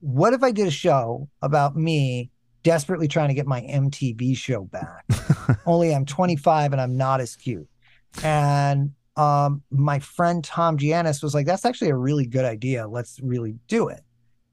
what 0.01 0.34
if 0.34 0.43
i 0.43 0.51
did 0.51 0.67
a 0.67 0.71
show 0.71 1.27
about 1.41 1.75
me 1.75 2.32
desperately 2.63 3.07
trying 3.07 3.29
to 3.29 3.34
get 3.34 3.47
my 3.47 3.61
mtv 3.61 4.36
show 4.38 4.63
back? 4.65 5.05
Only 5.65 5.93
i'm 5.93 6.05
25 6.05 6.73
and 6.73 6.82
i'm 6.82 6.97
not 6.97 7.21
as 7.21 7.36
cute. 7.36 7.67
And 8.23 8.93
um 9.15 9.61
my 9.71 9.99
friend 9.99 10.43
tom 10.43 10.77
gianas 10.77 11.21
was 11.21 11.34
like 11.34 11.45
that's 11.45 11.65
actually 11.65 11.89
a 11.89 11.95
really 11.95 12.25
good 12.25 12.45
idea. 12.45 12.88
Let's 12.88 13.19
really 13.21 13.55
do 13.67 13.88
it. 13.88 14.01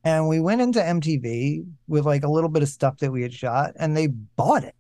And 0.05 0.29
we 0.29 0.41
went 0.41 0.61
into 0.61 0.81
mtv 0.81 1.67
with 1.87 2.07
like 2.07 2.25
a 2.25 2.31
little 2.31 2.51
bit 2.51 2.63
of 2.63 2.69
stuff 2.69 2.99
that 2.99 3.11
we 3.11 3.23
had 3.23 3.33
shot 3.33 3.73
and 3.77 3.97
they 3.97 4.07
bought 4.07 4.65
it. 4.65 4.75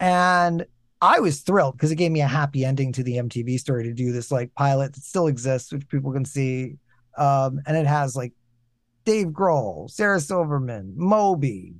And 0.00 0.66
i 1.00 1.20
was 1.20 1.40
thrilled 1.40 1.74
because 1.74 1.90
it 1.90 1.96
gave 1.96 2.10
me 2.10 2.20
a 2.20 2.26
happy 2.26 2.64
ending 2.64 2.92
to 2.92 3.02
the 3.02 3.16
mtv 3.16 3.58
story 3.58 3.84
to 3.84 3.92
do 3.92 4.12
this 4.12 4.30
like 4.30 4.54
pilot 4.54 4.92
that 4.94 5.02
still 5.02 5.26
exists 5.26 5.72
which 5.72 5.88
people 5.88 6.12
can 6.12 6.24
see. 6.24 6.76
Um 7.16 7.60
and 7.66 7.76
it 7.76 7.86
has 7.86 8.14
like 8.14 8.32
dave 9.04 9.28
grohl 9.28 9.90
sarah 9.90 10.20
silverman 10.20 10.92
moby 10.96 11.74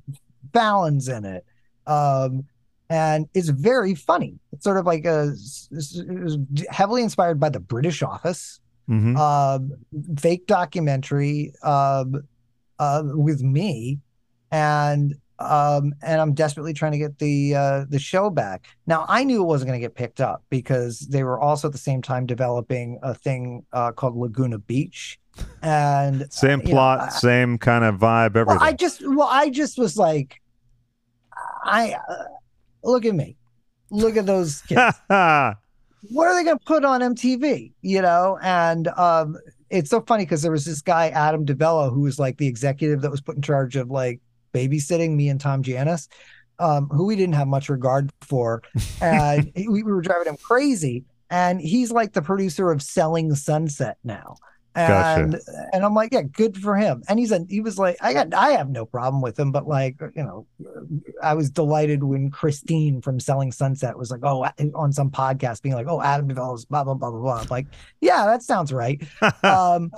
fallon's 0.53 1.09
in 1.09 1.25
it. 1.25 1.45
Um 1.87 2.45
and 2.91 3.29
it's 3.35 3.49
very 3.49 3.95
funny. 3.95 4.39
It's 4.53 4.65
sort 4.65 4.79
of 4.79 4.87
like 4.87 5.05
a 5.05 5.35
it 5.71 6.23
was 6.23 6.39
heavily 6.71 7.03
inspired 7.03 7.39
by 7.39 7.51
the 7.51 7.61
British 7.61 8.03
Office, 8.03 8.61
hmm 8.87 9.17
um, 9.17 9.73
fake 10.19 10.47
documentary 10.47 11.53
um, 11.63 12.23
uh, 12.79 13.03
with 13.05 13.43
me, 13.43 13.99
and 14.51 15.15
um, 15.39 15.95
and 16.03 16.21
I'm 16.21 16.35
desperately 16.35 16.73
trying 16.73 16.93
to 16.93 16.99
get 16.99 17.19
the 17.19 17.55
uh, 17.55 17.85
the 17.89 17.99
show 17.99 18.31
back. 18.31 18.67
Now 18.87 19.05
I 19.09 19.25
knew 19.25 19.43
it 19.43 19.47
wasn't 19.47 19.69
going 19.69 19.81
to 19.81 19.85
get 19.85 19.95
picked 19.95 20.21
up 20.21 20.43
because 20.51 21.01
they 21.01 21.23
were 21.25 21.39
also 21.39 21.69
at 21.69 21.73
the 21.73 21.79
same 21.79 22.03
time 22.03 22.27
developing 22.27 22.99
a 23.03 23.15
thing 23.15 23.65
uh, 23.73 23.93
called 23.93 24.17
Laguna 24.17 24.59
Beach, 24.59 25.19
and 25.63 26.27
Same 26.33 26.61
uh, 26.61 26.63
know, 26.65 26.71
plot, 26.71 27.01
I- 27.01 27.09
same 27.11 27.59
kind 27.59 27.85
of 27.85 27.97
vibe, 27.97 28.37
everything. 28.37 28.59
well, 28.59 28.63
I 28.63 28.73
just 28.73 29.03
well, 29.07 29.29
I 29.31 29.51
just 29.51 29.79
was 29.79 29.97
like, 29.97 30.41
I 31.65 31.93
uh, 32.09 32.25
look 32.83 33.05
at 33.05 33.15
me, 33.15 33.37
look 33.91 34.17
at 34.17 34.27
those 34.27 34.61
kids. 34.69 34.81
what 35.09 36.29
are 36.29 36.35
they 36.35 36.45
going 36.45 36.59
to 36.59 36.65
put 36.65 36.85
on 36.85 37.01
MTV? 37.01 37.73
You 37.83 38.03
know, 38.03 38.39
and 38.43 38.89
um, 38.89 39.37
it's 39.71 39.91
so 39.91 40.01
funny 40.01 40.25
because 40.25 40.43
there 40.43 40.53
was 40.53 40.65
this 40.65 40.81
guy 40.81 41.09
Adam 41.11 41.45
DiVello 41.45 41.93
who 41.93 42.01
was 42.01 42.19
like 42.19 42.39
the 42.39 42.47
executive 42.47 43.03
that 43.03 43.11
was 43.11 43.21
put 43.21 43.37
in 43.37 43.43
charge 43.43 43.77
of 43.77 43.91
like 43.91 44.21
babysitting 44.59 45.15
me 45.15 45.29
and 45.29 45.41
Tom 45.41 45.63
Gianas, 45.63 46.09
um, 46.59 46.89
who 46.89 47.07
we 47.07 47.17
didn't 47.17 47.35
have 47.35 47.49
much 47.49 47.69
regard 47.69 48.11
for, 48.21 48.63
and 49.01 49.53
we 49.69 49.83
were 49.83 50.01
driving 50.01 50.29
him 50.29 50.37
crazy. 50.37 51.05
And 51.31 51.61
he's 51.61 51.93
like 51.93 52.15
the 52.15 52.23
producer 52.23 52.71
of 52.71 52.83
Selling 52.83 53.35
Sunset 53.35 53.99
now. 54.03 54.37
Gotcha. 54.87 55.23
And 55.23 55.41
and 55.73 55.85
I'm 55.85 55.95
like, 55.95 56.13
yeah, 56.13 56.23
good 56.23 56.57
for 56.57 56.77
him. 56.77 57.03
And 57.09 57.19
he's 57.19 57.33
a 57.33 57.45
he 57.49 57.61
was 57.61 57.79
like, 57.79 57.97
I 58.01 58.13
got 58.13 58.33
I 58.33 58.51
have 58.51 58.71
no 58.71 58.87
problem 58.87 59.21
with 59.23 59.39
him, 59.39 59.51
but 59.51 59.67
like, 59.67 59.97
you 60.15 60.23
know, 60.23 60.47
I 61.23 61.35
was 61.35 61.51
delighted 61.51 62.05
when 62.05 62.31
Christine 62.31 63.01
from 63.01 63.19
Selling 63.19 63.51
Sunset 63.51 63.99
was 63.99 64.11
like, 64.11 64.21
oh, 64.23 64.47
on 64.75 64.93
some 64.93 65.11
podcast 65.11 65.63
being 65.63 65.75
like, 65.75 65.89
oh, 65.89 66.01
Adam 66.01 66.29
develops 66.29 66.65
blah 66.65 66.85
blah 66.85 66.95
blah 66.95 67.11
blah 67.11 67.21
blah. 67.21 67.41
I'm 67.41 67.49
like, 67.49 67.67
yeah, 68.01 68.25
that 68.27 68.43
sounds 68.43 68.73
right. 68.73 69.03
um, 69.43 69.91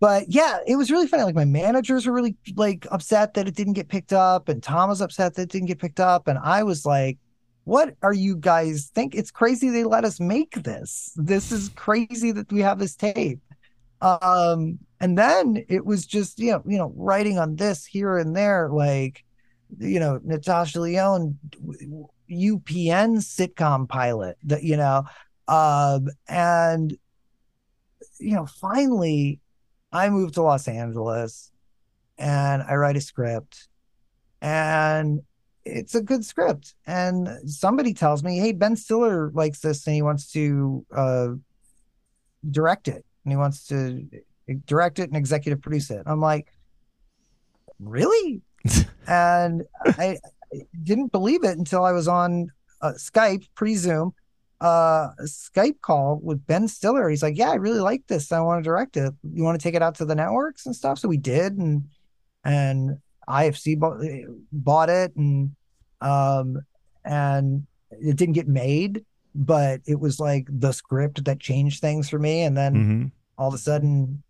but 0.00 0.24
yeah, 0.28 0.58
it 0.66 0.76
was 0.76 0.90
really 0.90 1.06
funny. 1.06 1.22
Like 1.22 1.34
my 1.34 1.44
managers 1.44 2.06
were 2.06 2.12
really 2.12 2.36
like 2.56 2.86
upset 2.90 3.34
that 3.34 3.46
it 3.46 3.54
didn't 3.54 3.74
get 3.74 3.88
picked 3.88 4.12
up, 4.12 4.48
and 4.48 4.62
Tom 4.62 4.88
was 4.88 5.00
upset 5.00 5.34
that 5.34 5.42
it 5.42 5.50
didn't 5.50 5.68
get 5.68 5.78
picked 5.78 6.00
up, 6.00 6.26
and 6.28 6.38
I 6.38 6.62
was 6.62 6.84
like, 6.84 7.18
what 7.64 7.94
are 8.02 8.12
you 8.14 8.36
guys 8.36 8.90
think? 8.94 9.14
It's 9.14 9.30
crazy 9.30 9.70
they 9.70 9.84
let 9.84 10.04
us 10.04 10.18
make 10.18 10.62
this. 10.62 11.12
This 11.16 11.52
is 11.52 11.70
crazy 11.76 12.32
that 12.32 12.50
we 12.50 12.60
have 12.60 12.78
this 12.78 12.96
tape 12.96 13.40
um 14.02 14.78
and 15.00 15.18
then 15.18 15.62
it 15.68 15.84
was 15.84 16.06
just 16.06 16.38
you 16.38 16.52
know 16.52 16.62
you 16.66 16.78
know 16.78 16.92
writing 16.96 17.38
on 17.38 17.56
this 17.56 17.84
here 17.84 18.16
and 18.16 18.34
there 18.34 18.68
like 18.70 19.24
you 19.78 20.00
know 20.00 20.18
natasha 20.24 20.80
lyonne 20.80 21.38
upn 22.30 23.18
sitcom 23.18 23.88
pilot 23.88 24.36
that 24.44 24.62
you 24.62 24.76
know 24.76 25.04
um 25.48 26.08
and 26.28 26.96
you 28.18 28.34
know 28.34 28.46
finally 28.46 29.38
i 29.92 30.08
move 30.08 30.32
to 30.32 30.42
los 30.42 30.68
angeles 30.68 31.50
and 32.18 32.62
i 32.62 32.74
write 32.74 32.96
a 32.96 33.00
script 33.00 33.68
and 34.40 35.20
it's 35.64 35.94
a 35.94 36.02
good 36.02 36.24
script 36.24 36.74
and 36.86 37.28
somebody 37.46 37.92
tells 37.92 38.22
me 38.22 38.38
hey 38.38 38.52
ben 38.52 38.76
stiller 38.76 39.30
likes 39.32 39.60
this 39.60 39.86
and 39.86 39.94
he 39.94 40.02
wants 40.02 40.32
to 40.32 40.84
uh 40.96 41.28
direct 42.50 42.88
it 42.88 43.04
and 43.24 43.32
he 43.32 43.36
wants 43.36 43.66
to 43.66 44.08
direct 44.66 44.98
it 44.98 45.08
and 45.08 45.16
executive 45.16 45.60
produce 45.60 45.90
it. 45.90 46.02
I'm 46.06 46.20
like, 46.20 46.52
really? 47.78 48.42
and 49.06 49.64
I, 49.84 50.18
I 50.52 50.62
didn't 50.82 51.12
believe 51.12 51.44
it 51.44 51.58
until 51.58 51.84
I 51.84 51.92
was 51.92 52.08
on 52.08 52.50
uh, 52.82 52.92
Skype, 52.96 53.46
pre 53.54 53.74
Zoom, 53.76 54.12
uh, 54.60 55.08
a 55.18 55.24
Skype 55.24 55.80
call 55.80 56.20
with 56.22 56.46
Ben 56.46 56.68
Stiller. 56.68 57.08
He's 57.08 57.22
like, 57.22 57.36
yeah, 57.36 57.50
I 57.50 57.54
really 57.54 57.80
like 57.80 58.06
this. 58.06 58.32
I 58.32 58.40
want 58.40 58.62
to 58.62 58.68
direct 58.68 58.96
it. 58.96 59.12
You 59.32 59.42
want 59.42 59.58
to 59.58 59.62
take 59.62 59.74
it 59.74 59.82
out 59.82 59.94
to 59.96 60.04
the 60.04 60.14
networks 60.14 60.66
and 60.66 60.76
stuff? 60.76 60.98
So 60.98 61.08
we 61.08 61.16
did, 61.16 61.56
and 61.56 61.84
and 62.44 62.98
IFC 63.28 63.78
bought, 63.78 64.00
bought 64.52 64.90
it, 64.90 65.14
and 65.16 65.54
um, 66.00 66.58
and 67.04 67.66
it 67.90 68.16
didn't 68.16 68.34
get 68.34 68.48
made 68.48 69.04
but 69.34 69.80
it 69.86 70.00
was 70.00 70.18
like 70.18 70.46
the 70.50 70.72
script 70.72 71.24
that 71.24 71.38
changed 71.38 71.80
things 71.80 72.08
for 72.08 72.18
me. 72.18 72.42
And 72.42 72.56
then 72.56 72.74
hmm 72.74 73.06
all 73.38 73.48
of 73.48 73.54
a 73.54 73.58
sudden, 73.58 74.22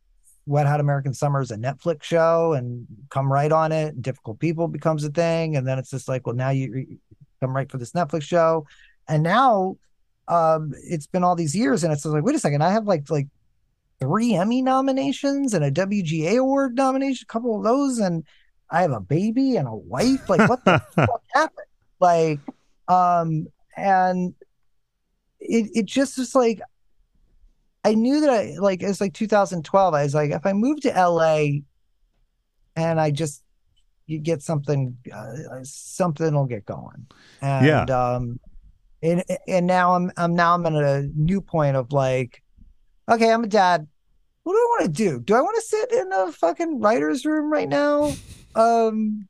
Wet 0.47 0.67
Hot 0.67 0.79
American 0.79 1.13
Summer 1.13 1.41
is 1.41 1.51
a 1.51 1.57
Netflix 1.57 2.05
show 2.05 2.53
and 2.53 2.87
come 3.11 3.31
right 3.33 3.51
on 3.51 3.73
it. 3.73 4.01
Difficult 4.01 4.39
People 4.39 4.69
becomes 4.69 5.05
a 5.05 5.11
thing. 5.11 5.57
And 5.57 5.67
then 5.67 5.81
it's 5.81 5.91
just 5.91 6.07
like, 6.07 6.27
well, 6.27 6.37
now 6.37 6.51
you 6.51 6.87
come 7.41 7.55
right 7.55 7.69
for 7.69 7.77
this 7.77 7.91
Netflix 7.91 8.23
show. 8.23 8.67
And 9.09 9.25
now 9.25 9.79
um, 10.31 10.73
it's 10.85 11.07
been 11.07 11.25
all 11.25 11.35
these 11.37 11.55
years 11.55 11.85
and 11.85 11.93
it's 11.93 12.05
like, 12.07 12.23
wait 12.25 12.37
a 12.37 12.39
second, 12.39 12.63
I 12.63 12.71
have 12.71 12.87
like, 12.87 13.11
like, 13.11 13.29
Three 14.01 14.35
Emmy 14.35 14.63
nominations 14.63 15.53
and 15.53 15.63
a 15.63 15.71
WGA 15.71 16.39
award 16.39 16.75
nomination, 16.75 17.27
a 17.29 17.33
couple 17.33 17.59
of 17.59 17.65
those, 17.65 17.99
and 17.99 18.25
I 18.71 18.81
have 18.81 18.93
a 18.93 19.01
baby 19.01 19.57
and 19.57 19.69
a 19.69 19.75
wife. 19.75 20.27
Like, 20.27 20.49
what 20.49 20.65
the 20.65 20.81
fuck 20.97 21.23
happened? 21.35 21.67
Like, 22.01 22.41
um, 22.89 23.47
and 23.77 24.35
it 25.39 25.71
it 25.75 25.85
just 25.85 26.17
was 26.17 26.35
like 26.35 26.61
I 27.85 27.95
knew 27.95 28.21
that 28.21 28.31
I 28.31 28.57
like 28.59 28.83
it's 28.83 29.01
like 29.03 29.13
2012. 29.13 29.95
I 29.95 30.03
was 30.03 30.15
like, 30.15 30.31
if 30.31 30.47
I 30.47 30.55
move 30.55 30.81
to 30.83 30.89
LA 30.91 31.61
and 32.77 33.01
I 33.01 33.11
just 33.11 33.43
you 34.07 34.19
get 34.19 34.43
something, 34.43 34.97
uh, 35.13 35.35
something 35.63 36.35
will 36.35 36.47
get 36.47 36.65
going. 36.65 37.07
And 37.41 37.89
Yeah. 37.89 38.15
um, 38.15 38.41
and 39.03 39.25
and 39.49 39.67
now 39.67 39.95
I'm 39.95 40.11
I'm 40.17 40.35
now 40.35 40.55
I'm 40.55 40.67
at 40.67 40.73
a 40.75 41.09
new 41.15 41.41
point 41.41 41.77
of 41.77 41.93
like, 41.93 42.43
okay, 43.11 43.33
I'm 43.33 43.45
a 43.45 43.49
dad. 43.49 43.87
What 44.43 44.53
do 44.55 44.59
I 44.59 44.67
want 44.79 44.83
to 44.85 45.05
do? 45.05 45.21
Do 45.21 45.35
I 45.35 45.41
want 45.43 45.57
to 45.57 45.63
sit 45.63 45.93
in 45.93 46.13
a 46.13 46.33
fucking 46.33 46.81
writer's 46.81 47.25
room 47.25 47.53
right 47.53 47.69
now? 47.69 48.15
Um, 48.55 49.29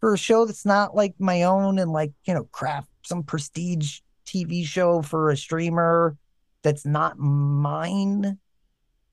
for 0.00 0.14
a 0.14 0.18
show 0.18 0.44
that's 0.44 0.64
not 0.64 0.94
like 0.94 1.14
my 1.18 1.42
own 1.42 1.78
and 1.78 1.90
like 1.92 2.12
you 2.24 2.34
know 2.34 2.44
craft 2.44 2.88
some 3.02 3.22
prestige 3.22 4.00
TV 4.26 4.64
show 4.64 5.02
for 5.02 5.30
a 5.30 5.36
streamer 5.36 6.16
that's 6.62 6.84
not 6.84 7.18
mine. 7.18 8.38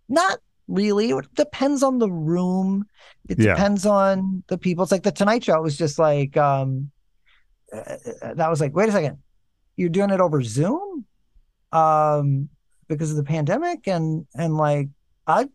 Not 0.09 0.39
really. 0.67 1.09
It 1.11 1.33
depends 1.35 1.83
on 1.83 1.99
the 1.99 2.09
room. 2.11 2.85
It 3.29 3.39
Yeah. 3.39 3.53
depends 3.53 3.85
on 3.85 4.43
the 4.47 4.57
people. 4.57 4.83
It's 4.83 4.91
like 4.91 5.03
the 5.03 5.11
Tonight 5.11 5.43
Show 5.43 5.61
was 5.61 5.77
just 5.77 5.99
like 5.99 6.35
um 6.37 6.91
uh, 7.71 7.97
that 8.35 8.49
was 8.49 8.61
like, 8.61 8.75
wait 8.75 8.89
a 8.89 8.91
second, 8.91 9.17
you're 9.76 9.89
doing 9.89 10.09
it 10.09 10.19
over 10.21 10.41
Zoom, 10.43 11.05
um, 11.71 12.49
because 12.88 13.11
of 13.11 13.17
the 13.17 13.24
pandemic, 13.24 13.88
and 13.88 14.26
and 14.36 14.55
like 14.57 14.89
I 15.28 15.47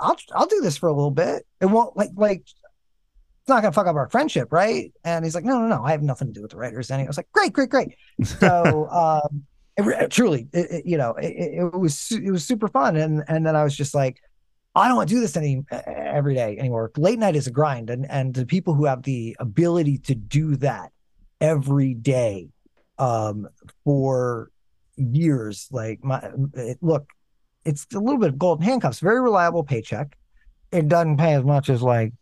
I'll 0.00 0.16
I'll 0.34 0.46
do 0.46 0.60
this 0.60 0.76
for 0.76 0.88
a 0.88 0.92
little 0.94 1.10
bit. 1.10 1.46
It 1.60 1.66
won't 1.66 1.96
like 1.96 2.10
like 2.16 2.40
it's 2.42 3.48
not 3.48 3.62
gonna 3.62 3.72
fuck 3.72 3.86
up 3.86 3.96
our 3.96 4.08
friendship, 4.08 4.52
right? 4.52 4.92
And 5.04 5.24
he's 5.24 5.34
like, 5.34 5.44
no, 5.44 5.58
no, 5.60 5.68
no, 5.68 5.84
I 5.84 5.92
have 5.92 6.02
nothing 6.02 6.28
to 6.28 6.32
do 6.32 6.42
with 6.42 6.50
the 6.52 6.56
writers. 6.56 6.90
And 6.90 7.00
I 7.00 7.06
was 7.06 7.16
like, 7.16 7.30
great, 7.32 7.52
great, 7.52 7.70
great. 7.70 7.94
So 8.24 8.88
um, 8.90 9.44
it, 9.76 9.82
re- 9.84 10.06
truly, 10.08 10.48
it, 10.52 10.70
it- 10.70 10.86
you 10.86 10.96
know, 10.96 11.12
it, 11.12 11.26
it 11.26 11.54
it 11.60 11.74
was 11.78 12.10
it 12.10 12.30
was 12.30 12.44
super 12.44 12.68
fun. 12.68 12.96
And 12.96 13.22
and 13.28 13.46
then 13.46 13.54
I 13.54 13.62
was 13.62 13.76
just 13.76 13.94
like, 13.94 14.18
I 14.74 14.88
don't 14.88 14.96
want 14.96 15.08
to 15.08 15.14
do 15.14 15.20
this 15.20 15.36
any 15.36 15.64
every 15.70 16.34
day 16.34 16.56
anymore. 16.58 16.90
Late 16.96 17.18
night 17.18 17.36
is 17.36 17.46
a 17.46 17.50
grind, 17.52 17.90
and 17.90 18.10
and 18.10 18.34
the 18.34 18.46
people 18.46 18.74
who 18.74 18.86
have 18.86 19.02
the 19.02 19.36
ability 19.38 19.98
to 19.98 20.14
do 20.14 20.56
that 20.56 20.90
every 21.40 21.94
day, 21.94 22.48
um, 22.98 23.48
for 23.84 24.50
years, 24.96 25.68
like 25.70 26.02
my 26.04 26.30
it, 26.54 26.78
look, 26.80 27.08
it's 27.64 27.86
a 27.94 27.98
little 28.00 28.18
bit 28.20 28.30
of 28.30 28.38
golden 28.38 28.64
handcuffs, 28.64 29.00
very 29.00 29.20
reliable 29.20 29.64
paycheck. 29.64 30.16
It 30.72 30.88
doesn't 30.88 31.16
pay 31.18 31.34
as 31.34 31.44
much 31.44 31.68
as 31.68 31.82
like 31.82 32.12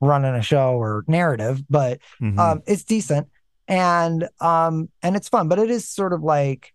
running 0.00 0.34
a 0.34 0.42
show 0.42 0.74
or 0.80 1.04
narrative, 1.08 1.62
but 1.70 2.00
Mhm. 2.20 2.38
um, 2.38 2.62
it's 2.66 2.84
decent 2.84 3.28
and 3.68 4.28
um, 4.40 4.88
and 5.02 5.16
it's 5.16 5.28
fun. 5.28 5.48
But 5.48 5.58
it 5.58 5.70
is 5.70 5.88
sort 5.88 6.12
of 6.12 6.22
like 6.22 6.72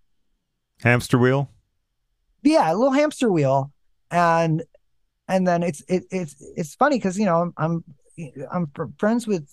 Hamster 0.81 1.17
wheel. 1.19 1.49
yeah, 2.43 2.71
a 2.71 2.75
little 2.75 2.91
hamster 2.91 3.31
wheel, 3.31 3.71
and 4.09 4.63
and 5.27 5.47
then 5.47 5.61
it's 5.63 5.81
it, 5.87 6.05
it's 6.11 6.35
it's 6.57 6.73
funny 6.75 6.97
because 6.97 7.19
you 7.19 7.25
know 7.25 7.41
I'm 7.41 7.53
I'm 7.57 7.83
I'm 8.51 8.67
fr- 8.73 8.85
friends 8.97 9.27
with 9.27 9.47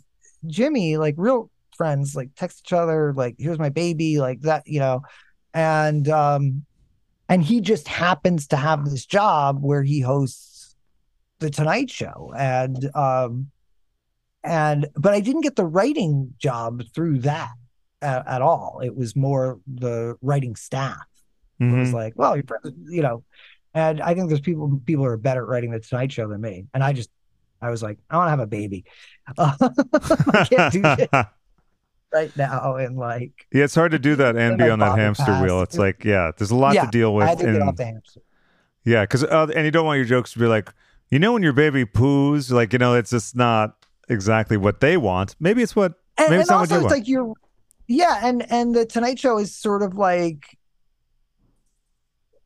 Jimmy, 0.46 0.96
like 0.96 1.14
real 1.18 1.50
friends, 1.78 2.14
like 2.14 2.30
text 2.36 2.62
each 2.66 2.72
other, 2.74 3.14
like 3.16 3.36
here's 3.38 3.58
my 3.58 3.70
baby, 3.70 4.18
like 4.18 4.42
that, 4.42 4.64
you 4.66 4.80
know, 4.80 5.00
and 5.54 6.06
um, 6.10 6.66
and 7.30 7.42
he 7.42 7.60
just 7.62 7.88
happens 7.88 8.48
to 8.48 8.56
have 8.56 8.84
this 8.84 9.06
job 9.06 9.58
where 9.62 9.82
he 9.82 10.00
hosts 10.00 10.74
the 11.38 11.48
Tonight 11.50 11.88
Show, 11.90 12.32
and 12.36 12.90
um, 12.94 13.50
and 14.44 14.86
but 14.96 15.14
I 15.14 15.20
didn't 15.20 15.42
get 15.42 15.56
the 15.56 15.64
writing 15.64 16.34
job 16.38 16.82
through 16.94 17.20
that 17.20 17.52
at, 18.02 18.26
at 18.26 18.42
all. 18.42 18.80
It 18.84 18.94
was 18.96 19.16
more 19.16 19.58
the 19.66 20.16
writing 20.20 20.56
staff. 20.56 21.06
It 21.60 21.64
was 21.72 21.88
Mhm. 21.90 21.94
like, 21.94 22.12
well, 22.16 22.36
you're, 22.36 22.44
you 22.88 23.02
know, 23.02 23.24
and 23.74 24.00
I 24.00 24.14
think 24.14 24.28
there's 24.28 24.40
people 24.40 24.80
people 24.86 25.04
are 25.04 25.16
better 25.16 25.42
at 25.42 25.48
writing 25.48 25.70
the 25.72 25.80
Tonight 25.80 26.12
Show 26.12 26.28
than 26.28 26.40
me. 26.40 26.66
And 26.72 26.84
I 26.84 26.92
just, 26.92 27.10
I 27.60 27.70
was 27.70 27.82
like, 27.82 27.98
I 28.08 28.16
want 28.16 28.26
to 28.28 28.30
have 28.30 28.38
a 28.40 28.46
baby. 28.46 28.84
I 29.38 30.46
can't 30.48 30.72
do 30.72 30.82
shit 30.96 31.10
right 32.12 32.34
now, 32.36 32.76
and 32.76 32.96
like, 32.96 33.46
yeah, 33.52 33.64
it's 33.64 33.74
hard 33.74 33.92
to 33.92 33.98
do 33.98 34.16
that 34.16 34.36
and 34.36 34.58
be 34.58 34.68
on 34.68 34.78
that 34.80 34.98
hamster 34.98 35.32
wheel. 35.42 35.62
It's 35.62 35.76
like, 35.78 36.04
yeah, 36.04 36.30
there's 36.36 36.50
a 36.50 36.56
lot 36.56 36.74
Yeah, 36.74 36.84
to 36.84 36.90
deal 36.90 37.10
I 37.10 37.14
with. 37.14 37.28
had 37.28 37.38
to 37.38 37.44
get 37.44 37.54
and- 37.54 37.62
off 37.64 37.76
the 37.76 37.84
hamster. 37.86 38.20
Yeah, 38.84 39.02
because 39.02 39.24
uh, 39.24 39.48
and 39.54 39.64
you 39.66 39.70
don't 39.70 39.84
want 39.84 39.98
your 39.98 40.06
jokes 40.06 40.32
to 40.32 40.38
be 40.38 40.46
like, 40.46 40.72
you 41.10 41.18
know, 41.18 41.34
when 41.34 41.42
your 41.42 41.52
baby 41.52 41.84
poos, 41.84 42.50
like 42.50 42.72
you 42.72 42.78
know, 42.78 42.94
it's 42.94 43.10
just 43.10 43.36
not 43.36 43.76
exactly 44.08 44.56
what 44.56 44.80
they 44.80 44.96
want. 44.96 45.36
Maybe 45.40 45.62
it's 45.62 45.76
what 45.76 45.94
and, 46.16 46.30
Maybe 46.30 46.40
it's 46.40 46.48
not 46.50 46.60
what 46.60 46.70
also 46.70 46.74
you 46.74 46.80
it's 46.80 46.84
want. 46.84 46.98
like 47.00 47.08
you're 47.08 47.34
yeah 47.86 48.20
and 48.22 48.50
and 48.50 48.74
the 48.74 48.86
tonight 48.86 49.18
show 49.18 49.38
is 49.38 49.54
sort 49.54 49.82
of 49.82 49.94
like 49.94 50.56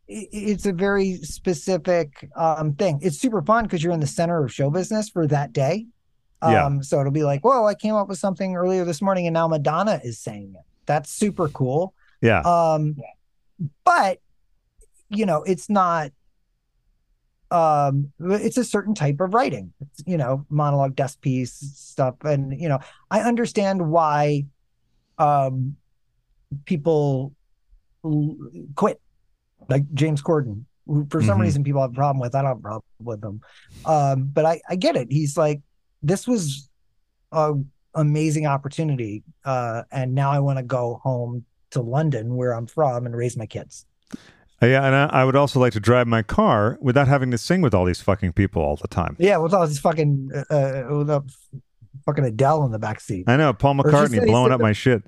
it's 0.08 0.66
a 0.66 0.72
very 0.72 1.16
specific 1.18 2.28
um 2.36 2.74
thing 2.74 2.98
it's 3.02 3.18
super 3.18 3.40
fun 3.42 3.64
because 3.64 3.82
you're 3.82 3.92
in 3.92 4.00
the 4.00 4.06
center 4.06 4.44
of 4.44 4.52
show 4.52 4.68
business 4.68 5.08
for 5.08 5.26
that 5.26 5.52
day 5.52 5.86
Yeah. 6.42 6.66
um 6.66 6.82
so 6.82 6.98
it'll 7.00 7.12
be 7.12 7.24
like 7.24 7.42
whoa 7.44 7.66
i 7.66 7.74
came 7.74 7.94
up 7.94 8.08
with 8.08 8.18
something 8.18 8.56
earlier 8.56 8.84
this 8.84 9.00
morning 9.00 9.26
and 9.26 9.34
now 9.34 9.46
madonna 9.48 10.00
is 10.02 10.18
saying 10.18 10.54
it. 10.58 10.64
That's 10.86 11.10
super 11.10 11.48
cool. 11.48 11.94
Yeah. 12.20 12.40
um 12.40 12.96
but 13.84 14.18
you 15.08 15.26
know 15.26 15.42
it's 15.44 15.68
not 15.70 16.10
um 17.50 18.12
it's 18.18 18.56
a 18.56 18.64
certain 18.64 18.94
type 18.94 19.20
of 19.20 19.34
writing. 19.34 19.72
It's, 19.80 20.02
you 20.06 20.16
know 20.16 20.46
monologue 20.48 20.96
desk 20.96 21.20
piece 21.20 21.52
stuff. 21.52 22.14
And 22.24 22.58
you 22.60 22.68
know 22.68 22.78
i 23.10 23.20
understand 23.20 23.88
why 23.90 24.46
um 25.18 25.76
people 26.64 27.32
l- 28.04 28.36
quit. 28.74 29.00
Like 29.68 29.84
james 29.94 30.22
corden 30.22 30.64
who 30.86 31.06
for 31.10 31.22
some 31.22 31.38
Mhm. 31.38 31.42
reason 31.42 31.62
people 31.64 31.80
have 31.82 31.92
a 31.92 31.94
problem 31.94 32.18
with. 32.20 32.34
I 32.34 32.42
don't 32.42 32.48
have 32.48 32.58
a 32.58 32.60
problem 32.60 32.82
with 33.00 33.22
him. 33.22 33.40
Um 33.84 34.30
but 34.32 34.44
i 34.44 34.60
i 34.68 34.74
get 34.76 34.96
it. 34.96 35.08
He's 35.10 35.36
like 35.36 35.60
this 36.02 36.26
was 36.26 36.68
a 37.32 37.54
amazing 37.94 38.46
opportunity 38.46 39.22
uh 39.44 39.82
and 39.90 40.14
now 40.14 40.30
i 40.30 40.38
want 40.38 40.58
to 40.58 40.62
go 40.62 41.00
home 41.02 41.44
to 41.70 41.80
london 41.82 42.36
where 42.36 42.52
i'm 42.52 42.66
from 42.66 43.06
and 43.06 43.16
raise 43.16 43.36
my 43.36 43.46
kids 43.46 43.86
yeah, 44.60 44.86
and 44.86 44.94
I, 44.94 45.06
I 45.06 45.24
would 45.24 45.34
also 45.34 45.58
like 45.58 45.72
to 45.72 45.80
drive 45.80 46.06
my 46.06 46.22
car 46.22 46.78
without 46.80 47.08
having 47.08 47.32
to 47.32 47.38
sing 47.38 47.62
with 47.62 47.74
all 47.74 47.84
these 47.84 48.00
fucking 48.00 48.34
people 48.34 48.62
all 48.62 48.76
the 48.76 48.86
time. 48.86 49.16
Yeah, 49.18 49.38
with 49.38 49.52
all 49.52 49.66
this 49.66 49.80
fucking 49.80 50.30
uh, 50.32 50.54
uh, 50.54 50.86
with 50.98 51.10
a 51.10 51.24
fucking 52.06 52.24
Adele 52.24 52.64
in 52.66 52.70
the 52.70 52.78
back 52.78 53.00
seat. 53.00 53.24
I 53.26 53.36
know 53.36 53.52
Paul 53.52 53.74
McCartney 53.74 54.20
that 54.20 54.26
blowing 54.28 54.50
the- 54.50 54.54
up 54.54 54.60
my 54.60 54.72
shit. 54.72 55.02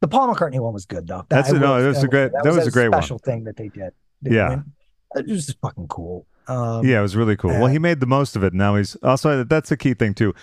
The 0.00 0.08
Paul 0.08 0.34
McCartney 0.34 0.58
one 0.58 0.72
was 0.72 0.86
good 0.86 1.06
though. 1.06 1.26
That's 1.28 1.52
I 1.52 1.56
a- 1.56 1.60
no, 1.60 1.82
that 1.82 1.88
was 1.88 2.02
a 2.02 2.08
great- 2.08 2.32
say 2.32 2.38
that 2.42 2.54
was 2.54 2.66
a 2.66 2.70
great 2.70 2.88
one. 2.88 3.02
special 3.02 3.18
thing 3.18 3.44
that 3.44 3.58
they 3.58 3.68
did. 3.68 3.92
Yeah. 4.22 4.62
It 5.16 5.26
was 5.26 5.44
just 5.44 5.60
fucking 5.60 5.88
cool. 5.88 6.26
Um, 6.48 6.84
Yeah, 6.86 6.98
it 6.98 7.02
was 7.02 7.16
really 7.16 7.36
cool. 7.36 7.50
well, 7.50 7.64
uh, 7.64 7.68
he 7.68 7.78
made 7.78 8.00
the 8.00 8.06
most 8.06 8.36
of 8.36 8.42
it. 8.42 8.52
Now 8.54 8.76
he's 8.76 8.96
also 8.96 9.44
that's 9.44 9.70
a 9.70 9.76
key 9.76 9.94
thing 9.94 10.14
too. 10.14 10.34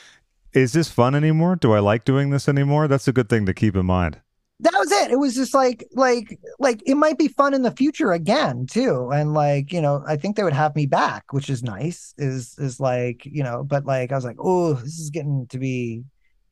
Is 0.54 0.74
this 0.74 0.90
fun 0.90 1.14
anymore? 1.16 1.56
Do 1.56 1.74
I 1.74 1.80
like 1.80 2.06
doing 2.06 2.30
this 2.30 2.48
anymore? 2.48 2.88
That's 2.88 3.08
a 3.08 3.14
good 3.14 3.30
thing 3.30 3.46
to 3.46 3.54
keep 3.54 3.76
in 3.76 3.86
mind. 3.86 4.20
that 4.62 4.74
was 4.74 4.92
it. 4.92 5.12
It 5.12 5.20
was 5.20 5.36
just 5.36 5.54
like 5.54 5.88
like 5.94 6.40
like 6.60 6.82
it 6.86 6.96
might 6.96 7.18
be 7.20 7.28
fun 7.28 7.54
in 7.54 7.62
the 7.62 7.72
future 7.72 8.12
again 8.12 8.66
too. 8.66 9.12
And 9.14 9.34
like 9.34 9.72
you 9.72 9.82
know, 9.82 10.04
I 10.08 10.16
think 10.16 10.36
they 10.36 10.44
would 10.44 10.54
have 10.54 10.76
me 10.76 10.86
back, 10.88 11.32
which 11.32 11.50
is 11.50 11.62
nice. 11.64 12.14
Is 12.18 12.56
is 12.58 12.80
like 12.80 13.26
you 13.26 13.44
know, 13.44 13.64
but 13.64 13.86
like 13.86 14.12
I 14.12 14.16
was 14.16 14.26
like, 14.26 14.38
oh, 14.40 14.74
this 14.74 14.98
is 14.98 15.10
getting 15.12 15.46
to 15.50 15.60
be 15.60 16.04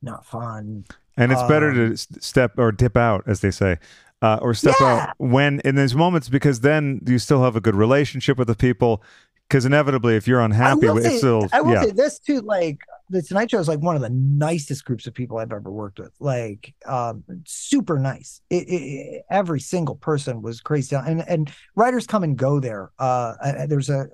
not 0.02 0.26
fun. 0.26 0.84
And 1.18 1.32
it's 1.32 1.42
better 1.44 1.70
Um, 1.70 1.96
to 1.96 1.98
step 2.22 2.60
or 2.60 2.72
dip 2.74 2.98
out, 2.98 3.24
as 3.26 3.40
they 3.40 3.50
say, 3.52 3.78
uh, 4.22 4.38
or 4.42 4.54
step 4.54 4.76
Yeah. 4.80 4.88
out 5.08 5.10
when 5.18 5.62
in 5.62 5.76
those 5.76 5.96
moments 5.96 6.28
because 6.30 6.60
then 6.60 7.02
you 7.08 7.18
still 7.18 7.42
have 7.42 7.56
a 7.56 7.62
good 7.62 7.76
relationship 7.76 8.38
with 8.38 8.50
the 8.50 8.56
people. 8.56 9.02
Because 9.48 9.66
inevitably, 9.66 10.16
if 10.16 10.28
you're 10.28 10.42
unhappy, 10.42 10.88
will 10.88 10.98
it's 10.98 11.18
still 11.18 11.48
I 11.54 11.62
will 11.62 11.74
yeah, 11.74 11.84
say 11.84 11.92
this 11.92 12.20
too. 12.20 12.42
Like 12.42 12.80
the 13.10 13.22
Tonight 13.22 13.52
Show 13.52 13.60
is 13.60 13.68
like 13.68 13.80
one 13.80 13.96
of 13.96 14.02
the 14.02 14.10
nicest 14.10 14.86
groups 14.86 15.06
of 15.06 15.14
people 15.14 15.38
I've 15.38 15.52
ever 15.52 15.72
worked 15.72 16.00
with. 16.00 16.12
Like, 16.20 16.74
um, 16.88 17.24
super 17.46 18.00
nice. 18.00 18.42
It, 18.50 18.68
it, 18.68 19.24
every 19.30 19.60
single 19.60 19.96
person 19.96 20.42
was 20.42 20.62
crazy, 20.62 20.96
and 20.96 21.24
and 21.28 21.52
writers 21.76 22.08
come 22.08 22.24
and 22.24 22.36
go 22.36 22.60
there. 22.60 22.92
Uh, 22.98 23.34
there's 23.68 23.90
a, 23.90 24.08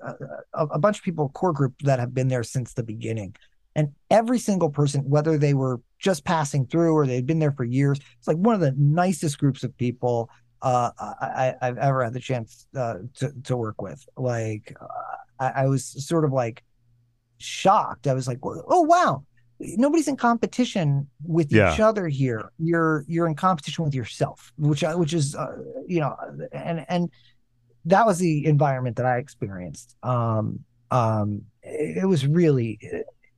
a 0.52 0.66
a 0.66 0.78
bunch 0.78 0.98
of 0.98 1.04
people, 1.04 1.30
core 1.30 1.54
group 1.54 1.74
that 1.82 1.98
have 1.98 2.12
been 2.12 2.28
there 2.28 2.44
since 2.44 2.74
the 2.74 2.82
beginning, 2.82 3.34
and 3.74 3.92
every 4.10 4.38
single 4.38 4.68
person, 4.68 5.08
whether 5.08 5.38
they 5.38 5.54
were 5.54 5.80
just 5.98 6.24
passing 6.24 6.66
through 6.66 6.94
or 6.94 7.06
they'd 7.06 7.26
been 7.26 7.38
there 7.38 7.52
for 7.52 7.64
years, 7.64 7.98
it's 8.18 8.28
like 8.28 8.36
one 8.36 8.54
of 8.54 8.60
the 8.60 8.74
nicest 8.76 9.38
groups 9.38 9.64
of 9.64 9.76
people. 9.78 10.28
Uh, 10.60 10.90
I, 11.00 11.54
I've 11.60 11.78
ever 11.78 12.04
had 12.04 12.12
the 12.12 12.20
chance 12.20 12.68
uh, 12.76 12.98
to 13.16 13.32
to 13.44 13.56
work 13.56 13.80
with. 13.82 14.06
Like, 14.16 14.76
uh, 14.80 14.86
I, 15.38 15.48
I 15.48 15.66
was 15.66 15.84
sort 15.84 16.24
of 16.24 16.32
like 16.32 16.62
shocked. 17.38 18.06
I 18.06 18.14
was 18.14 18.26
like, 18.28 18.38
oh 18.42 18.82
wow, 18.82 19.24
nobody's 19.58 20.08
in 20.08 20.16
competition 20.16 21.08
with 21.24 21.52
Yeah. 21.52 21.72
each 21.72 21.80
other 21.80 22.08
here. 22.08 22.50
You're 22.58 23.04
you're 23.08 23.26
in 23.26 23.34
competition 23.34 23.84
with 23.84 23.94
yourself, 23.94 24.52
which 24.58 24.84
I, 24.84 24.94
which 24.94 25.12
is 25.14 25.34
uh, 25.34 25.56
you 25.86 26.00
know, 26.00 26.16
and 26.52 26.84
and 26.88 27.10
that 27.84 28.06
was 28.06 28.18
the 28.18 28.46
environment 28.46 28.96
that 28.96 29.06
I 29.06 29.18
experienced. 29.18 29.96
Um, 30.02 30.60
um, 30.90 31.42
it, 31.62 32.06
was 32.06 32.26
really. 32.26 32.78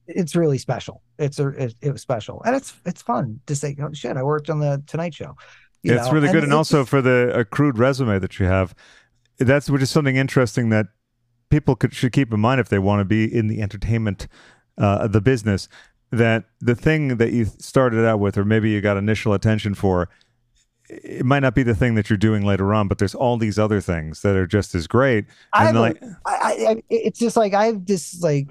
it's 0.07 0.37
really 0.37 0.59
special. 0.59 1.01
It's 1.19 1.39
a 1.39 1.49
it, 1.49 1.75
it 1.81 1.93
was 1.93 2.03
special, 2.03 2.43
and 2.45 2.55
it's 2.57 2.75
it's 2.85 3.01
fun 3.01 3.41
to 3.47 3.55
say, 3.57 3.75
"Oh 3.81 3.93
shit, 3.93 4.17
I 4.17 4.23
worked 4.23 4.51
on 4.51 4.61
the 4.61 4.83
Tonight 4.87 5.15
Show." 5.15 5.35
You 5.83 5.95
it's 5.95 6.07
know, 6.07 6.13
really 6.13 6.29
good, 6.29 6.37
and 6.45 6.45
it's 6.47 6.53
also 6.55 6.81
just- 6.81 6.91
for 6.91 7.01
the 7.01 7.31
accrued 7.35 7.79
resume 7.79 8.19
that 8.19 8.39
you 8.39 8.47
have, 8.47 8.75
that's 9.39 9.71
which 9.71 9.83
is 9.83 9.91
something 9.91 10.17
interesting 10.17 10.69
that 10.71 10.87
people 11.51 11.77
could 11.77 11.95
should 11.95 12.13
keep 12.13 12.33
in 12.33 12.41
mind 12.41 12.61
if 12.61 12.69
they 12.69 12.79
want 12.79 13.01
to 13.01 13.05
be 13.05 13.33
in 13.33 13.47
the 13.49 13.63
entertainment, 13.63 14.29
uh, 14.79 15.07
the 15.09 15.21
business. 15.21 15.69
That 16.11 16.45
the 16.61 16.77
thing 16.77 17.17
that 17.17 17.33
you 17.33 17.47
started 17.47 18.07
out 18.07 18.21
with, 18.21 18.39
or 18.39 18.45
maybe 18.45 18.71
you 18.71 18.81
got 18.81 18.97
initial 18.97 19.33
attention 19.35 19.75
for, 19.75 20.09
it 20.89 21.25
might 21.25 21.41
not 21.41 21.55
be 21.55 21.63
the 21.65 21.75
thing 21.75 21.95
that 21.97 22.11
you're 22.11 22.17
doing 22.19 22.45
later 22.45 22.73
on, 22.75 22.89
but 22.89 22.99
there's 22.99 23.15
all 23.15 23.37
these 23.37 23.59
other 23.59 23.81
things 23.81 24.23
that 24.23 24.37
are 24.37 24.47
just 24.47 24.75
as 24.75 24.87
great. 24.87 25.27
I 25.53 25.65
And 25.65 25.67
have 25.67 25.77
like, 25.77 25.99
I, 26.27 26.31
I, 26.35 26.71
I 26.73 26.83
it's 26.91 27.19
just 27.19 27.37
like 27.37 27.55
I 27.55 27.67
have 27.67 27.87
this 27.87 28.21
like 28.23 28.49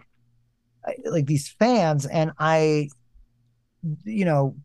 like 1.06 1.26
these 1.28 1.48
fans 1.50 2.06
and 2.06 2.32
I 2.40 2.90
you 4.04 4.26
know 4.26 4.56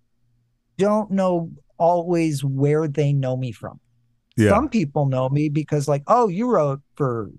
don't 0.78 1.10
know 1.10 1.50
always 1.78 2.44
where 2.44 2.88
they 2.88 3.12
know 3.12 3.36
me 3.36 3.52
from. 3.52 3.80
yeah, 4.36 4.48
Some 4.48 4.68
people 4.68 5.06
know 5.06 5.28
me 5.28 5.48
because 5.48 5.88
like, 5.88 6.02
oh, 6.06 6.28
you 6.28 6.50
wrote 6.50 6.80
for 6.96 7.30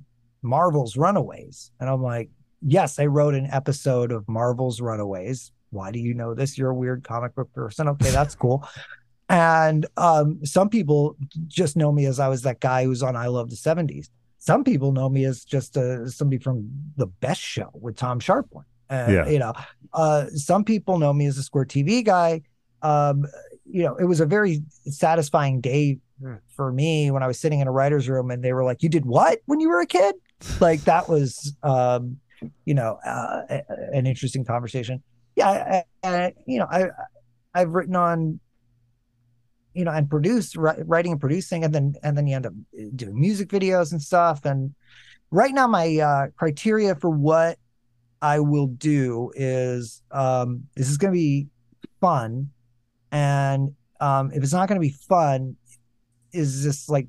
Marvel's 0.41 0.97
Runaways. 0.97 1.71
And 1.79 1.89
I'm 1.89 2.01
like, 2.03 2.29
yes, 2.61 2.99
I 2.99 3.05
wrote 3.05 3.35
an 3.35 3.47
episode 3.51 4.11
of 4.11 4.27
Marvel's 4.27 4.81
Runaways. 4.81 5.51
Why 5.71 5.91
do 5.91 5.99
you 5.99 6.13
know 6.13 6.33
this? 6.33 6.57
You're 6.57 6.71
a 6.71 6.75
weird 6.75 7.03
comic 7.03 7.35
book 7.35 7.51
person. 7.53 7.87
Okay, 7.89 8.11
that's 8.11 8.35
cool. 8.35 8.67
And 9.31 9.85
um, 9.95 10.43
some 10.43 10.69
people 10.69 11.15
just 11.47 11.77
know 11.77 11.91
me 11.91 12.07
as 12.07 12.19
I 12.19 12.27
was 12.29 12.41
that 12.41 12.59
guy 12.59 12.85
who's 12.85 13.03
on 13.03 13.15
I 13.15 13.27
Love 13.27 13.51
the 13.51 13.55
70s. 13.55 14.09
Some 14.39 14.63
people 14.63 14.91
know 14.91 15.07
me 15.07 15.23
as 15.25 15.45
just 15.45 15.77
uh, 15.77 16.09
somebody 16.09 16.41
from 16.41 16.67
the 16.97 17.05
best 17.05 17.39
show 17.39 17.69
with 17.75 17.95
Tom 17.95 18.19
Scharpling. 18.19 18.63
Uh, 18.89 19.05
Yeah. 19.07 19.27
You 19.29 19.37
know, 19.37 19.53
uh, 19.93 20.25
some 20.33 20.63
people 20.63 20.97
know 20.97 21.13
me 21.13 21.27
as 21.27 21.37
a 21.37 21.43
Squirt 21.43 21.69
TV 21.69 22.03
guy. 22.03 22.41
Um, 22.81 23.27
you 23.65 23.83
know, 23.83 23.95
it 23.97 24.05
was 24.05 24.19
a 24.19 24.25
very 24.25 24.63
satisfying 24.89 25.61
day 25.61 25.99
for 26.55 26.71
me 26.71 27.11
when 27.11 27.21
I 27.21 27.27
was 27.27 27.37
sitting 27.39 27.59
in 27.59 27.67
a 27.67 27.71
writer's 27.71 28.09
room 28.09 28.31
and 28.31 28.43
they 28.43 28.51
were 28.53 28.63
like, 28.63 28.81
You 28.81 28.89
did 28.89 29.05
what 29.05 29.41
when 29.45 29.59
you 29.59 29.69
were 29.69 29.79
a 29.81 29.85
kid? 29.85 30.15
Like, 30.59 30.81
that 30.85 31.09
was, 31.09 31.55
um, 31.63 32.19
you 32.65 32.73
know, 32.73 32.99
uh, 33.05 33.41
a- 33.49 33.63
an 33.93 34.07
interesting 34.07 34.45
conversation. 34.45 35.03
Yeah. 35.35 35.83
I, 36.03 36.07
I, 36.07 36.33
you 36.47 36.59
know, 36.59 36.67
I, 36.69 36.89
I've 37.53 37.69
written 37.69 37.95
on, 37.95 38.39
you 39.73 39.85
know, 39.85 39.91
and 39.91 40.09
produced, 40.09 40.55
writing 40.57 41.11
and 41.13 41.21
producing, 41.21 41.63
and 41.63 41.73
then, 41.73 41.95
and 42.03 42.17
then 42.17 42.27
you 42.27 42.35
end 42.35 42.45
up 42.45 42.53
doing 42.95 43.19
music 43.19 43.49
videos 43.49 43.91
and 43.91 44.01
stuff. 44.01 44.45
And 44.45 44.73
right 45.31 45.53
now, 45.53 45.67
my 45.67 45.97
uh, 45.97 46.27
criteria 46.35 46.95
for 46.95 47.09
what 47.09 47.57
I 48.21 48.39
will 48.39 48.67
do 48.67 49.31
is, 49.35 50.01
um, 50.11 50.63
this 50.75 50.89
is 50.89 50.97
going 50.97 51.13
to 51.13 51.17
be 51.17 51.47
fun. 52.01 52.49
And 53.11 53.75
um, 54.01 54.31
if 54.33 54.43
it's 54.43 54.53
not 54.53 54.67
going 54.67 54.81
to 54.81 54.87
be 54.87 54.95
fun, 55.07 55.55
is 56.31 56.63
this 56.63 56.89
like 56.89 57.07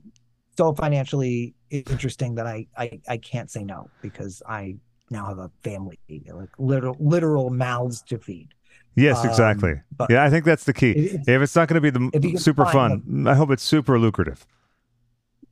so 0.56 0.74
financially 0.74 1.54
interesting 1.70 2.34
that 2.36 2.46
I, 2.46 2.66
I 2.76 3.00
I 3.08 3.16
can't 3.18 3.50
say 3.50 3.64
no 3.64 3.90
because 4.02 4.42
I 4.48 4.76
now 5.10 5.26
have 5.26 5.38
a 5.38 5.50
family, 5.64 5.98
like 6.32 6.50
literal 6.58 6.96
literal 7.00 7.50
mouths 7.50 8.02
to 8.02 8.18
feed. 8.18 8.48
yes, 8.96 9.18
Um, 9.24 9.30
exactly. 9.30 9.74
but 9.96 10.10
yeah, 10.10 10.24
I 10.24 10.30
think 10.30 10.44
that's 10.44 10.64
the 10.64 10.72
key. 10.72 10.90
it's- 10.90 11.28
if 11.28 11.42
it's 11.42 11.56
not 11.56 11.68
going 11.68 11.80
to 11.82 11.90
be 11.90 11.90
the 11.90 12.36
super 12.38 12.66
fun, 12.66 13.26
I 13.26 13.34
hope 13.34 13.50
it's 13.50 13.62
super 13.62 13.98
lucrative. 13.98 14.46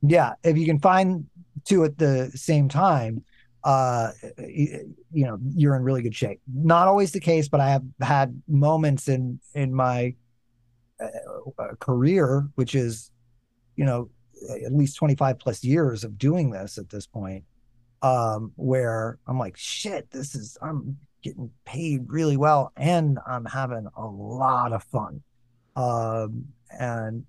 yeah, 0.01 0.33
if 0.43 0.57
you 0.57 0.65
can 0.65 0.79
find 0.79 1.25
two 1.65 1.83
at 1.83 1.97
the 1.97 2.31
same 2.35 2.69
time, 2.69 3.23
uh, 3.65 4.11
y- 4.37 4.79
you 5.11 5.25
know, 5.25 5.37
you're 5.55 5.75
in 5.75 5.83
really 5.83 6.01
good 6.01 6.15
shape. 6.15 6.39
Not 6.53 6.87
always 6.87 7.11
the 7.11 7.19
case, 7.19 7.49
but 7.49 7.59
I 7.59 7.69
have 7.71 7.83
had 8.01 8.41
moments 8.47 9.07
in 9.09 9.39
in 9.53 9.73
my 9.73 10.15
uh, 11.01 11.07
uh, 11.61 11.75
career, 11.79 12.47
which 12.55 12.75
is, 12.75 13.11
you 13.75 13.85
know, 13.85 14.09
at 14.65 14.73
least 14.73 14.97
25 14.97 15.39
plus 15.39 15.63
years 15.63 16.03
of 16.03 16.17
doing 16.17 16.51
this 16.51 16.77
at 16.77 16.89
this 16.89 17.05
point, 17.07 17.43
um, 18.01 18.51
where 18.55 19.17
I'm 19.27 19.37
like, 19.39 19.57
shit, 19.57 20.09
this 20.11 20.35
is 20.35 20.57
I'm 20.61 20.97
getting 21.21 21.51
paid 21.65 22.05
really 22.07 22.37
well, 22.37 22.71
and 22.77 23.19
I'm 23.27 23.45
having 23.45 23.87
a 23.97 24.05
lot 24.05 24.71
of 24.73 24.83
fun, 24.83 25.21
um, 25.75 26.45
and 26.79 27.25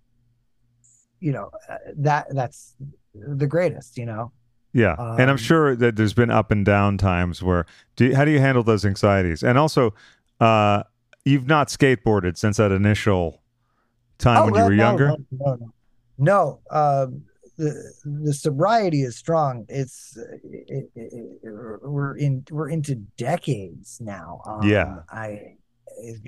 you 1.20 1.32
know 1.32 1.50
uh, 1.68 1.76
that 1.96 2.26
that's 2.34 2.74
the 3.14 3.46
greatest, 3.46 3.98
you 3.98 4.06
know. 4.06 4.32
Yeah, 4.72 4.94
and 5.18 5.22
I'm 5.22 5.30
Um, 5.30 5.36
sure 5.36 5.74
that 5.74 5.96
there's 5.96 6.14
been 6.14 6.30
up 6.30 6.50
and 6.52 6.64
down 6.64 6.96
times 6.96 7.42
where. 7.42 7.66
Do 7.96 8.06
you, 8.06 8.16
how 8.16 8.24
do 8.24 8.30
you 8.30 8.38
handle 8.38 8.62
those 8.62 8.84
anxieties? 8.84 9.42
And 9.42 9.58
also, 9.58 9.94
uh, 10.38 10.84
you've 11.24 11.46
not 11.48 11.68
skateboarded 11.68 12.38
since 12.38 12.58
that 12.58 12.70
initial 12.70 13.42
time 14.18 14.44
when 14.44 14.54
you 14.54 14.60
Oh, 14.60 14.64
were 14.66 14.76
no, 14.76 14.84
younger. 14.84 15.06
No, 15.08 15.56
no, 15.56 15.72
no. 16.20 16.60
Um, 16.70 17.22
the 17.58 17.92
the 18.04 18.32
sobriety 18.32 19.02
is 19.02 19.16
strong. 19.16 19.66
It's 19.68 20.16
it, 20.16 20.88
it, 20.94 21.10
it- 21.12 21.40
we're 21.42 22.16
in 22.16 22.44
we're 22.50 22.68
into 22.70 22.94
decades 23.16 23.98
now. 24.00 24.40
Um, 24.46 24.62
Yeah. 24.62 25.00
I 25.10 25.56
is- 26.02 26.20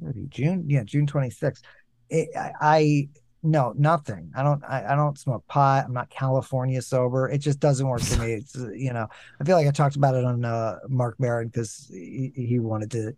what 0.00 0.08
are 0.08 0.12
we, 0.14 0.26
June 0.28 0.64
yeah 0.66 0.82
June 0.82 1.06
twenty 1.06 1.30
sixth. 1.30 1.62
I, 2.12 2.52
I 2.60 3.08
no 3.42 3.74
nothing. 3.76 4.32
I 4.34 4.42
don't 4.42 4.64
I, 4.64 4.92
I 4.92 4.96
don't 4.96 5.16
smoke 5.18 5.46
pot. 5.46 5.84
I'm 5.86 5.92
not 5.92 6.10
California 6.10 6.82
sober. 6.82 7.28
It 7.28 7.38
just 7.38 7.60
doesn't 7.60 7.86
work 7.86 8.00
for 8.00 8.20
me. 8.22 8.32
It's 8.40 8.56
uh, 8.58 8.70
you 8.70 8.92
know 8.92 9.06
I 9.40 9.44
feel 9.44 9.56
like 9.56 9.68
I 9.68 9.70
talked 9.70 9.94
about 9.96 10.14
it 10.16 10.24
on 10.24 10.44
uh, 10.44 10.78
Marc 10.88 11.20
Maron 11.20 11.46
because 11.48 11.88
he, 11.92 12.32
he 12.34 12.58
wanted 12.58 12.90
to. 12.92 13.12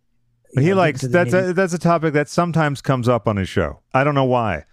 He 0.54 0.70
know, 0.70 0.76
likes 0.76 1.00
that's 1.02 1.32
a, 1.32 1.52
that's 1.54 1.72
a 1.72 1.78
topic 1.78 2.12
that 2.14 2.28
sometimes 2.28 2.82
comes 2.82 3.08
up 3.08 3.26
on 3.28 3.36
his 3.36 3.48
show. 3.48 3.80
I 3.94 4.04
don't 4.04 4.14
know 4.14 4.24
why. 4.24 4.64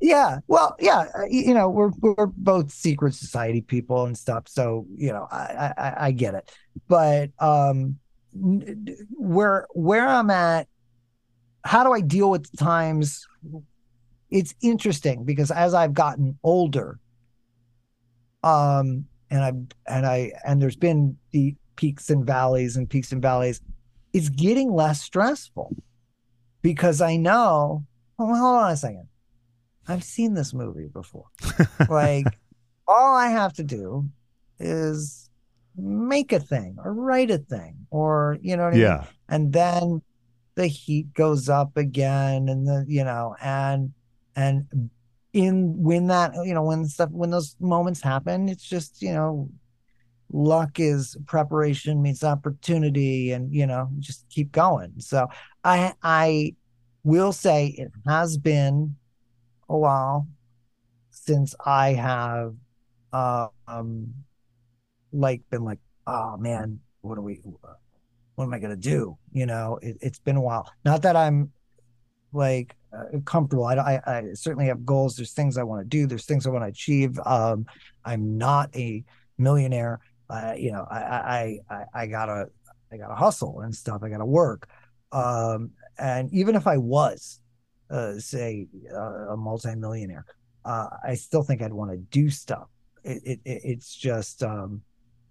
Yeah, 0.00 0.38
well, 0.46 0.76
yeah, 0.80 1.04
uh, 1.14 1.24
you 1.28 1.52
know, 1.52 1.68
we're 1.68 1.90
we're 2.00 2.26
both 2.26 2.70
secret 2.70 3.14
society 3.14 3.60
people 3.60 4.06
and 4.06 4.16
stuff, 4.16 4.48
so 4.48 4.86
you 4.96 5.12
know, 5.12 5.28
I 5.30 5.72
I, 5.76 5.94
I 6.06 6.10
get 6.12 6.34
it, 6.34 6.50
but 6.88 7.30
um, 7.38 7.98
where 8.32 9.66
where 9.74 10.08
I'm 10.08 10.30
at, 10.30 10.68
how 11.64 11.84
do 11.84 11.92
I 11.92 12.00
deal 12.00 12.30
with 12.30 12.50
times? 12.56 13.26
It's 14.30 14.54
interesting 14.62 15.24
because 15.24 15.50
as 15.50 15.74
I've 15.74 15.92
gotten 15.92 16.38
older, 16.42 16.98
um, 18.42 19.04
and 19.30 19.44
I 19.44 19.52
and 19.92 20.06
I 20.06 20.32
and 20.46 20.62
there's 20.62 20.76
been 20.76 21.16
the 21.32 21.54
peaks 21.76 22.08
and 22.08 22.26
valleys 22.26 22.76
and 22.76 22.88
peaks 22.88 23.12
and 23.12 23.20
valleys, 23.20 23.60
it's 24.12 24.28
getting 24.30 24.72
less 24.72 25.02
stressful 25.02 25.76
because 26.62 27.00
I 27.00 27.16
know. 27.16 27.84
Well, 28.18 28.28
hold 28.28 28.62
on 28.64 28.70
a 28.72 28.76
second. 28.76 29.08
I've 29.88 30.04
seen 30.04 30.34
this 30.34 30.54
movie 30.54 30.88
before. 30.88 31.26
like, 31.88 32.26
all 32.86 33.16
I 33.16 33.28
have 33.28 33.52
to 33.54 33.64
do 33.64 34.08
is 34.58 35.30
make 35.76 36.32
a 36.32 36.40
thing 36.40 36.76
or 36.84 36.92
write 36.92 37.30
a 37.30 37.38
thing, 37.38 37.86
or 37.90 38.38
you 38.42 38.56
know 38.56 38.64
what 38.64 38.74
I 38.74 38.76
mean? 38.76 38.82
Yeah. 38.82 39.04
And 39.28 39.52
then 39.52 40.02
the 40.54 40.66
heat 40.66 41.12
goes 41.14 41.48
up 41.48 41.76
again, 41.76 42.48
and 42.48 42.66
the 42.66 42.84
you 42.86 43.04
know, 43.04 43.36
and 43.40 43.92
and 44.36 44.90
in 45.32 45.74
when 45.82 46.08
that 46.08 46.32
you 46.44 46.54
know 46.54 46.64
when 46.64 46.84
stuff 46.86 47.10
when 47.10 47.30
those 47.30 47.56
moments 47.60 48.02
happen, 48.02 48.48
it's 48.48 48.68
just 48.68 49.00
you 49.00 49.12
know, 49.12 49.48
luck 50.32 50.78
is 50.78 51.16
preparation 51.26 52.02
meets 52.02 52.24
opportunity, 52.24 53.32
and 53.32 53.52
you 53.52 53.66
know, 53.66 53.88
just 53.98 54.28
keep 54.28 54.52
going. 54.52 54.92
So 54.98 55.28
I 55.64 55.94
I 56.02 56.54
will 57.04 57.32
say 57.32 57.68
it 57.78 57.90
has 58.06 58.36
been 58.36 58.96
a 59.70 59.78
while 59.78 60.26
since 61.10 61.54
I 61.64 61.94
have 61.94 62.54
uh, 63.12 63.48
um 63.66 64.12
like 65.12 65.42
been 65.50 65.64
like, 65.64 65.78
oh 66.06 66.36
man, 66.36 66.80
what 67.00 67.18
are 67.18 67.22
we 67.22 67.40
what 68.34 68.44
am 68.44 68.54
I 68.54 68.58
gonna 68.58 68.76
do? 68.76 69.16
You 69.32 69.46
know, 69.46 69.78
it, 69.82 69.98
it's 70.00 70.18
been 70.18 70.36
a 70.36 70.40
while. 70.40 70.70
Not 70.84 71.02
that 71.02 71.16
I'm 71.16 71.52
like 72.32 72.76
uh, 72.92 73.18
comfortable. 73.24 73.64
I, 73.64 73.74
I 73.76 74.00
I 74.06 74.24
certainly 74.34 74.66
have 74.66 74.84
goals. 74.84 75.16
There's 75.16 75.32
things 75.32 75.56
I 75.56 75.62
want 75.62 75.82
to 75.82 75.88
do. 75.88 76.06
There's 76.06 76.26
things 76.26 76.46
I 76.46 76.50
want 76.50 76.64
to 76.64 76.68
achieve. 76.68 77.18
Um, 77.24 77.66
I'm 78.04 78.38
not 78.38 78.74
a 78.74 79.04
millionaire. 79.38 80.00
Uh, 80.28 80.54
you 80.56 80.72
know, 80.72 80.86
I 80.90 80.98
I 80.98 81.58
I 81.70 81.84
I 81.94 82.06
gotta 82.06 82.46
I 82.92 82.96
gotta 82.96 83.14
hustle 83.14 83.60
and 83.60 83.74
stuff. 83.74 84.02
I 84.02 84.08
gotta 84.08 84.26
work. 84.26 84.68
Um, 85.12 85.70
and 85.98 86.32
even 86.32 86.54
if 86.54 86.66
I 86.66 86.76
was, 86.78 87.40
uh, 87.90 88.18
say, 88.18 88.68
uh, 88.92 89.32
a 89.32 89.36
multimillionaire, 89.36 90.24
uh, 90.64 90.88
I 91.04 91.14
still 91.14 91.42
think 91.42 91.62
I'd 91.62 91.72
want 91.72 91.90
to 91.90 91.96
do 91.96 92.30
stuff. 92.30 92.68
It, 93.02 93.22
it, 93.24 93.40
it 93.44 93.60
it's 93.64 93.94
just, 93.94 94.42
um, 94.42 94.82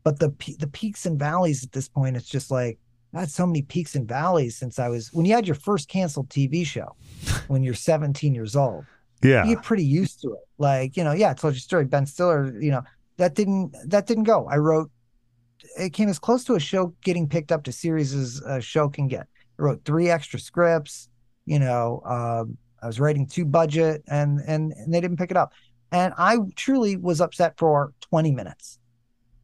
but 0.04 0.20
the 0.20 0.34
the 0.58 0.68
peaks 0.68 1.06
and 1.06 1.20
valleys 1.20 1.64
at 1.64 1.72
this 1.72 1.88
point, 1.88 2.16
it's 2.16 2.28
just 2.28 2.50
like 2.52 2.80
I 3.14 3.22
had 3.22 3.32
so 3.32 3.46
many 3.46 3.62
peaks 3.62 3.96
and 3.96 4.08
valleys 4.08 4.56
since 4.56 4.80
I 4.80 4.88
was 4.90 5.12
when 5.14 5.26
you 5.26 5.34
had 5.34 5.48
your 5.48 5.56
first 5.56 5.88
canceled 5.90 6.30
TV 6.30 6.66
show 6.66 6.96
when 7.48 7.64
you're 7.64 7.74
17 7.74 8.36
years 8.36 8.56
old. 8.56 8.86
Yeah. 9.22 9.46
You 9.46 9.56
get 9.56 9.64
pretty 9.64 9.84
used 9.84 10.22
to 10.22 10.34
it. 10.34 10.40
Like 10.58 10.96
you 10.96 11.04
know, 11.04 11.12
yeah, 11.12 11.32
I 11.32 11.34
told 11.34 11.54
you 11.54 11.60
story. 11.60 11.86
Ben 11.86 12.06
Stiller, 12.06 12.60
you 12.60 12.72
know, 12.72 12.84
that 13.18 13.36
didn't 13.36 13.76
that 13.90 14.08
didn't 14.08 14.26
go. 14.26 14.48
I 14.48 14.58
wrote. 14.58 14.92
It 15.78 15.92
came 15.92 16.08
as 16.08 16.20
close 16.20 16.46
to 16.46 16.56
a 16.56 16.60
show 16.60 16.94
getting 17.04 17.28
picked 17.28 17.52
up 17.52 17.64
to 17.66 17.72
series 17.72 18.14
as 18.14 18.42
a 18.46 18.62
show 18.62 18.88
can 18.88 19.08
get. 19.08 19.28
I 19.60 19.62
wrote 19.62 19.84
three 19.84 20.10
extra 20.10 20.40
scripts. 20.40 21.10
You 21.46 21.60
know, 21.60 22.02
um, 22.06 22.58
I 22.82 22.88
was 22.88 23.00
writing 23.00 23.26
to 23.28 23.46
budget, 23.46 24.04
and 24.08 24.40
and 24.46 24.74
and 24.74 24.94
they 24.94 25.02
didn't 25.02 25.18
pick 25.18 25.32
it 25.32 25.38
up. 25.38 25.54
And 25.92 26.14
I 26.18 26.38
truly 26.56 26.98
was 26.98 27.20
upset 27.20 27.58
for 27.58 27.94
20 28.02 28.32
minutes 28.32 28.78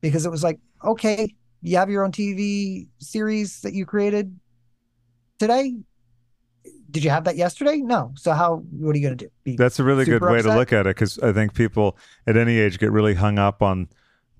because 0.01 0.25
it 0.25 0.29
was 0.29 0.43
like, 0.43 0.59
okay, 0.83 1.33
you 1.61 1.77
have 1.77 1.89
your 1.89 2.03
own 2.03 2.11
TV 2.11 2.87
series 2.99 3.61
that 3.61 3.73
you 3.73 3.85
created 3.85 4.39
today. 5.39 5.75
Did 6.91 7.03
you 7.03 7.09
have 7.09 7.23
that 7.25 7.35
yesterday? 7.35 7.77
No. 7.77 8.13
So 8.15 8.31
how? 8.31 8.57
What 8.71 8.95
are 8.95 8.99
you 8.99 9.05
going 9.07 9.17
to 9.17 9.25
do? 9.25 9.31
Be 9.43 9.55
That's 9.55 9.79
a 9.79 9.83
really 9.83 10.05
good 10.05 10.21
way 10.21 10.41
to 10.41 10.55
look 10.55 10.71
at 10.71 10.85
it 10.85 10.95
because 10.95 11.19
I 11.19 11.33
think 11.33 11.53
people 11.53 11.97
at 12.27 12.37
any 12.37 12.57
age 12.59 12.79
get 12.79 12.91
really 12.91 13.15
hung 13.15 13.39
up 13.39 13.61
on 13.61 13.89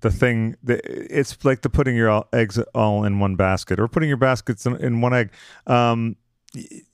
the 0.00 0.10
thing. 0.10 0.56
That, 0.62 0.80
it's 0.84 1.44
like 1.44 1.62
the 1.62 1.68
putting 1.68 1.96
your 1.96 2.08
all, 2.08 2.28
eggs 2.32 2.58
all 2.74 3.04
in 3.04 3.18
one 3.18 3.36
basket 3.36 3.78
or 3.78 3.88
putting 3.88 4.08
your 4.08 4.16
baskets 4.16 4.64
in, 4.64 4.76
in 4.76 5.00
one 5.00 5.12
egg. 5.12 5.32
Um, 5.66 6.16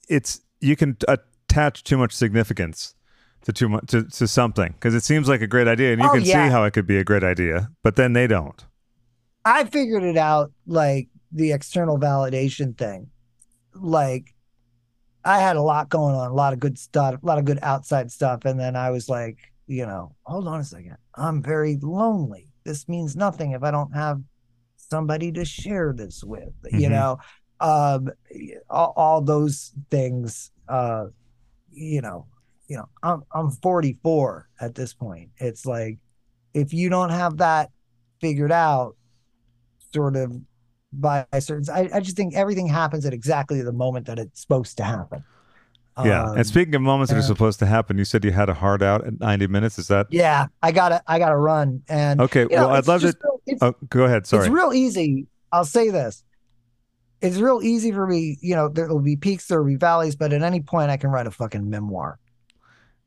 it's 0.09 0.41
you 0.63 0.75
can 0.75 0.97
attach 1.07 1.83
too 1.83 1.97
much 1.97 2.13
significance 2.13 2.95
to 3.43 3.51
too 3.53 3.67
much 3.69 3.87
to, 3.87 4.03
to 4.05 4.27
something 4.27 4.71
because 4.73 4.95
it 4.95 5.03
seems 5.03 5.27
like 5.27 5.41
a 5.41 5.47
great 5.47 5.67
idea 5.67 5.91
and 5.93 6.01
you 6.01 6.07
Oh, 6.09 6.13
can 6.13 6.23
yeah. 6.23 6.47
see 6.47 6.51
how 6.51 6.63
it 6.63 6.71
could 6.71 6.87
be 6.87 6.97
a 6.97 7.03
great 7.03 7.23
idea, 7.23 7.69
but 7.83 7.95
then 7.97 8.13
they 8.13 8.27
don't. 8.27 8.65
I 9.45 9.65
figured 9.65 10.03
it 10.03 10.17
out 10.17 10.51
like 10.65 11.09
the 11.31 11.51
external 11.51 11.99
validation 11.99 12.77
thing. 12.77 13.09
Like 13.75 14.33
I 15.25 15.39
had 15.39 15.57
a 15.57 15.61
lot 15.61 15.89
going 15.89 16.15
on, 16.15 16.31
a 16.31 16.33
lot 16.33 16.53
of 16.53 16.59
good 16.59 16.77
stuff, 16.77 17.21
a 17.21 17.25
lot 17.25 17.37
of 17.39 17.45
good 17.45 17.59
outside 17.61 18.11
stuff. 18.11 18.45
And 18.45 18.59
then 18.59 18.75
I 18.75 18.89
was 18.91 19.09
like, 19.09 19.37
you 19.67 19.85
know, 19.85 20.15
hold 20.23 20.47
on 20.47 20.59
a 20.61 20.63
second. 20.63 20.95
I'm 21.15 21.41
very 21.43 21.77
lonely. 21.81 22.47
This 22.63 22.87
means 22.87 23.15
nothing 23.15 23.51
if 23.51 23.63
I 23.63 23.71
don't 23.71 23.93
have 23.93 24.21
somebody 24.77 25.31
to 25.33 25.43
share 25.43 25.93
this 25.93 26.23
with, 26.23 26.53
you 26.71 26.87
Mhm. 26.87 26.91
know. 26.91 27.17
Um 27.59 28.09
all, 28.69 28.93
all 28.95 29.21
those 29.21 29.73
things 29.89 30.51
uh 30.67 31.05
you 31.71 32.01
know, 32.01 32.27
you 32.67 32.77
know, 32.77 32.89
I'm 33.01 33.23
I'm 33.33 33.49
44 33.51 34.49
at 34.59 34.75
this 34.75 34.93
point. 34.93 35.29
It's 35.37 35.65
like 35.65 35.97
if 36.53 36.73
you 36.73 36.89
don't 36.89 37.09
have 37.09 37.37
that 37.37 37.71
figured 38.21 38.51
out 38.51 38.95
sort 39.91 40.15
of 40.15 40.39
by 40.91 41.25
certain 41.39 41.73
I, 41.73 41.89
I 41.97 41.99
just 41.99 42.15
think 42.15 42.35
everything 42.35 42.67
happens 42.67 43.05
at 43.05 43.13
exactly 43.13 43.61
the 43.61 43.73
moment 43.73 44.05
that 44.07 44.19
it's 44.19 44.41
supposed 44.41 44.77
to 44.77 44.83
happen. 44.83 45.23
Yeah. 46.03 46.23
Um, 46.23 46.37
and 46.37 46.47
speaking 46.47 46.73
of 46.75 46.81
moments 46.81 47.11
that 47.11 47.19
are 47.19 47.21
supposed 47.23 47.59
to 47.59 47.65
happen, 47.65 47.97
you 47.97 48.05
said 48.05 48.23
you 48.23 48.31
had 48.31 48.49
a 48.49 48.53
hard 48.53 48.81
out 48.81 49.05
at 49.05 49.19
90 49.19 49.47
minutes. 49.47 49.77
Is 49.77 49.87
that 49.89 50.07
yeah, 50.09 50.47
I 50.61 50.71
gotta 50.71 51.03
I 51.05 51.19
gotta 51.19 51.37
run. 51.37 51.83
And 51.87 52.19
okay? 52.21 52.41
you 52.41 52.49
know, 52.49 52.67
well, 52.67 52.75
I'd 52.75 52.87
love 52.87 53.01
to. 53.01 53.07
real- 53.07 53.57
Oh, 53.61 53.75
go 53.89 54.05
ahead. 54.05 54.25
Sorry. 54.25 54.45
it's 54.45 54.51
real 54.53 54.73
easy. 54.73 55.27
I'll 55.51 55.65
say 55.65 55.89
this. 55.89 56.23
It's 57.23 57.37
real 57.37 57.61
easy 57.63 57.91
for 57.91 58.05
me, 58.05 58.37
you 58.41 58.53
know, 58.55 58.67
there 58.67 58.87
will 58.89 58.99
be 58.99 59.15
peaks, 59.15 59.47
there 59.47 59.59
will 59.61 59.69
be 59.69 59.77
valleys, 59.77 60.15
but 60.15 60.33
at 60.33 60.43
any 60.43 60.59
point 60.59 60.91
I 60.91 60.97
can 60.97 61.09
write 61.09 61.25
a 61.25 61.31
fucking 61.31 61.69
memoir. 61.69 62.19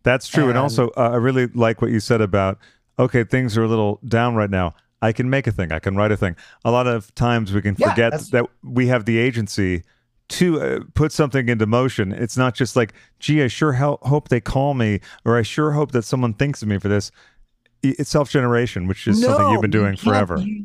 That's 0.03 0.27
true. 0.27 0.45
And, 0.45 0.51
And- 0.53 0.59
also, 0.59 0.89
uh, 0.97 1.11
I 1.13 1.17
really 1.17 1.47
like 1.49 1.83
what 1.83 1.91
you 1.91 2.01
said 2.01 2.21
about, 2.21 2.59
okay, 2.99 3.25
things 3.25 3.59
are 3.59 3.63
a 3.65 3.69
little 3.69 4.01
down 4.09 4.35
right 4.35 4.51
now. 4.51 4.75
I 5.03 5.13
can 5.13 5.29
make 5.29 5.47
a 5.47 5.53
thing. 5.53 5.71
I 5.71 5.79
can 5.79 5.95
write 5.97 6.11
a 6.13 6.17
thing. 6.17 6.35
A 6.65 6.71
lot 6.71 6.87
of 6.87 7.15
times 7.15 7.53
we 7.53 7.61
can 7.61 7.77
Yeah, 7.79 7.91
forget 7.91 8.13
that 8.33 8.47
we 8.65 8.87
have 8.87 9.05
the 9.05 9.19
agency 9.19 9.83
to 10.29 10.61
uh, 10.61 10.81
put 10.95 11.13
something 11.13 11.49
into 11.49 11.67
motion. 11.67 12.13
It's 12.13 12.37
not 12.37 12.55
just 12.55 12.75
like, 12.75 12.95
gee, 13.21 13.43
I 13.43 13.49
sure 13.49 13.75
hope 13.75 14.29
they 14.29 14.41
call 14.41 14.73
me, 14.75 15.01
or 15.25 15.37
I 15.37 15.43
sure 15.43 15.73
hope 15.73 15.93
that 15.93 16.03
someone 16.03 16.33
thinks 16.33 16.63
of 16.63 16.69
me 16.69 16.79
for 16.79 16.89
this. 16.89 17.11
It's 17.83 18.11
self 18.11 18.31
generation, 18.31 18.89
which 18.89 19.07
is 19.07 19.23
something 19.23 19.51
you've 19.51 19.61
been 19.61 19.71
doing 19.71 19.97
forever. 19.97 20.39
You, 20.39 20.65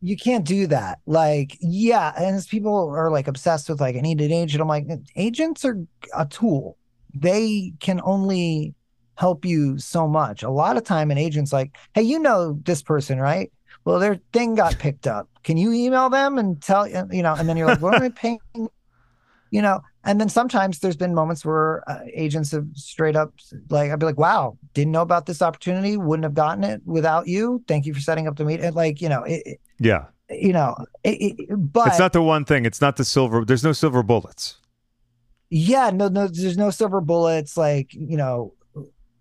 you- 0.00 0.16
can't 0.16 0.44
do 0.44 0.66
that. 0.68 1.00
Like, 1.06 1.56
yeah, 1.60 2.12
and 2.16 2.36
as 2.36 2.46
people 2.46 2.88
are 2.90 3.10
like 3.10 3.28
obsessed 3.28 3.68
with 3.68 3.80
like, 3.80 3.96
I 3.96 4.00
need 4.00 4.20
an 4.20 4.32
agent. 4.32 4.60
I'm 4.60 4.68
like, 4.68 4.86
agents 5.16 5.64
are 5.64 5.78
a 6.16 6.26
tool. 6.26 6.76
They 7.14 7.72
can 7.80 8.00
only 8.04 8.74
help 9.16 9.44
you 9.44 9.78
so 9.78 10.06
much. 10.06 10.42
A 10.42 10.50
lot 10.50 10.76
of 10.76 10.84
time, 10.84 11.10
an 11.10 11.18
agent's 11.18 11.52
like, 11.52 11.76
hey, 11.94 12.02
you 12.02 12.18
know 12.18 12.58
this 12.64 12.82
person, 12.82 13.18
right? 13.18 13.50
Well, 13.84 13.98
their 13.98 14.20
thing 14.32 14.54
got 14.54 14.78
picked 14.78 15.06
up. 15.06 15.28
Can 15.42 15.56
you 15.56 15.72
email 15.72 16.10
them 16.10 16.38
and 16.38 16.60
tell 16.62 16.86
you 16.86 17.22
know? 17.22 17.34
And 17.34 17.48
then 17.48 17.56
you're 17.56 17.66
like, 17.66 17.80
what 17.80 17.94
am 17.94 18.02
I 18.02 18.08
paying? 18.14 18.38
You 18.54 19.62
know, 19.62 19.80
and 20.08 20.18
then 20.18 20.28
sometimes 20.30 20.78
there's 20.78 20.96
been 20.96 21.14
moments 21.14 21.44
where 21.44 21.88
uh, 21.88 22.00
agents 22.14 22.50
have 22.52 22.66
straight 22.74 23.14
up 23.14 23.34
like 23.68 23.90
I'd 23.90 23.98
be 23.98 24.06
like, 24.06 24.18
"Wow, 24.18 24.56
didn't 24.72 24.92
know 24.92 25.02
about 25.02 25.26
this 25.26 25.42
opportunity. 25.42 25.96
Wouldn't 25.98 26.24
have 26.24 26.34
gotten 26.34 26.64
it 26.64 26.80
without 26.86 27.28
you. 27.28 27.62
Thank 27.68 27.84
you 27.84 27.92
for 27.92 28.00
setting 28.00 28.26
up 28.26 28.36
the 28.36 28.44
meet." 28.44 28.60
And 28.60 28.74
like 28.74 29.02
you 29.02 29.10
know, 29.10 29.22
it, 29.24 29.60
yeah. 29.78 30.06
you 30.30 30.52
know, 30.54 30.74
it, 31.04 31.36
it, 31.38 31.46
but 31.50 31.88
it's 31.88 31.98
not 31.98 32.14
the 32.14 32.22
one 32.22 32.44
thing. 32.46 32.64
It's 32.64 32.80
not 32.80 32.96
the 32.96 33.04
silver. 33.04 33.44
There's 33.44 33.62
no 33.62 33.72
silver 33.72 34.02
bullets. 34.02 34.56
yeah 35.50 35.90
no 35.90 36.08
no 36.08 36.28
there's 36.28 36.58
no 36.58 36.70
silver 36.70 37.00
bullets 37.00 37.56
like 37.56 37.92
you 37.94 38.16
know 38.16 38.52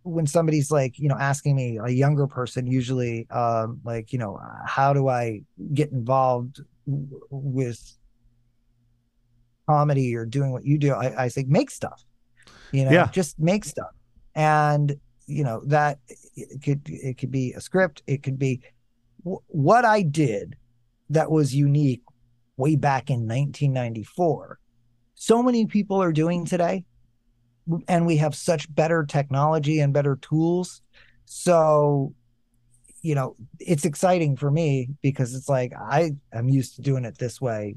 when 0.03 0.27
somebody's 0.27 0.72
like 0.72 0.97
you 0.99 1.07
know 1.07 1.15
asking 1.15 1.55
me 1.55 1.80
a 1.84 1.89
younger 1.89 2.27
person 2.27 2.68
usually 2.68 3.30
um 3.30 3.80
like 3.84 4.11
you 4.14 4.19
know 4.19 4.39
how 4.65 4.93
do 4.93 5.07
i 5.07 5.41
get 5.73 5.91
involved 5.91 6.61
w- 6.85 7.22
with 7.30 7.97
comedy 9.68 10.15
or 10.15 10.26
doing 10.26 10.52
what 10.52 10.65
you 10.65 10.77
do 10.77 10.94
i, 10.94 11.23
I 11.23 11.27
say 11.27 11.45
make 11.48 11.69
stuff 11.69 12.03
you 12.72 12.85
know 12.85 12.91
Yeah. 12.91 13.10
just 13.11 13.39
make 13.39 13.65
stuff. 13.65 13.91
And 14.35 14.95
you 15.26 15.44
know 15.44 15.61
that 15.65 15.99
it 16.35 16.61
could 16.64 16.81
it 16.85 17.18
could 17.18 17.31
be 17.31 17.53
a 17.53 17.61
script 17.61 18.03
it 18.07 18.23
could 18.23 18.38
be 18.39 18.61
wh- 19.26 19.44
what 19.48 19.84
i 19.84 20.02
did 20.02 20.56
that 21.10 21.30
was 21.31 21.53
unique 21.56 22.02
way 22.57 22.76
back 22.76 23.10
in 23.10 23.22
1994 23.27 24.60
so 25.15 25.41
many 25.44 25.65
people 25.65 26.02
are 26.02 26.11
doing 26.14 26.45
today 26.45 26.85
and 27.88 28.06
we 28.06 28.18
have 28.18 28.35
such 28.35 28.73
better 28.73 29.03
technology 29.03 29.80
and 29.81 29.91
better 29.94 30.15
tools. 30.22 30.81
So 31.26 32.14
you 33.02 33.15
know 33.15 33.35
it's 33.60 33.85
exciting 33.85 34.35
for 34.38 34.49
me 34.52 34.89
because 35.02 35.35
it's 35.35 35.48
like 35.49 35.72
i 35.80 36.11
am 36.34 36.49
used 36.49 36.76
to 36.76 36.81
doing 36.81 37.06
it 37.06 37.18
this 37.18 37.39
way 37.41 37.76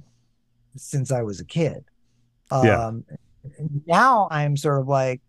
since 0.77 1.11
i 1.13 1.23
was 1.23 1.41
a 1.41 1.45
kid 1.45 1.85
Yeah. 2.53 2.87
um 2.89 3.05
now 3.87 4.29
i'm 4.31 4.57
sort 4.57 4.81
of 4.81 4.89
like 4.89 5.21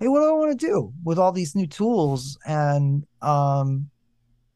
hey 0.00 0.08
what 0.08 0.20
do 0.20 0.28
i 0.28 0.32
want 0.32 0.58
to 0.58 0.66
do 0.66 0.92
with 1.04 1.18
all 1.18 1.32
these 1.32 1.54
new 1.54 1.66
tools 1.66 2.38
and 2.46 3.04
um 3.22 3.88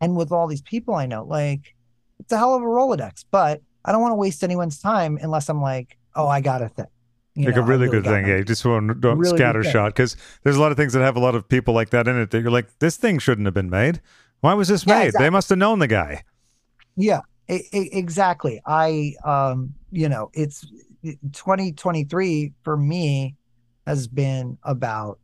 and 0.01 0.17
with 0.17 0.33
all 0.33 0.47
these 0.47 0.63
people 0.63 0.95
i 0.95 1.07
know 1.07 1.25
like 1.25 1.75
it's 2.19 2.33
a 2.33 2.37
hell 2.39 2.55
of 2.55 2.63
a 2.63 2.67
rolodex 2.67 3.25
but 3.31 3.61
i 3.85 3.93
don't 3.93 4.01
want 4.03 4.13
to 4.13 4.17
waste 4.17 4.43
anyone's 4.43 4.81
time 4.81 5.19
unless 5.23 5.49
i'm 5.49 5.61
like 5.63 5.97
oh 6.15 6.27
i 6.27 6.41
got 6.41 6.63
a 6.63 6.69
thing 6.69 6.87
You 7.35 7.47
like 7.47 7.57
know, 7.57 7.63
a 7.63 7.65
really, 7.65 7.87
really 7.89 8.01
good 8.03 8.05
thing. 8.11 8.27
Yeah, 8.27 8.37
you 8.39 8.45
just 8.45 8.65
want 8.65 8.99
don't 9.03 9.19
Really 9.19 9.37
scatter 9.37 9.63
shot 9.63 9.95
because 9.95 10.17
there's 10.43 10.57
a 10.57 10.61
lot 10.61 10.71
of 10.73 10.79
things 10.79 10.95
that 10.95 11.03
have 11.03 11.17
a 11.17 11.21
lot 11.21 11.35
of 11.35 11.47
people 11.47 11.75
like 11.75 11.91
that 11.91 12.09
in 12.09 12.17
it 12.19 12.31
that 12.31 12.41
you're 12.41 12.51
like, 12.51 12.79
this 12.79 12.97
thing 12.97 13.19
shouldn't 13.19 13.47
have 13.47 13.53
been 13.53 13.69
made. 13.69 14.01
Why 14.41 14.55
was 14.55 14.69
this 14.69 14.87
Yeah, 14.87 15.05
made? 15.05 15.13
They 15.19 15.29
must 15.29 15.51
have 15.51 15.59
known 15.59 15.79
the 15.79 15.87
guy. 15.87 16.25
Yeah, 16.97 17.21
exactly. 17.47 18.61
I, 18.67 19.13
um, 19.23 19.75
you 19.97 20.11
know, 20.11 20.31
it's 20.35 20.61
2023 21.03 22.53
for 22.63 22.77
me 22.77 23.35
has 23.87 24.07
been 24.07 24.59
about 24.63 25.19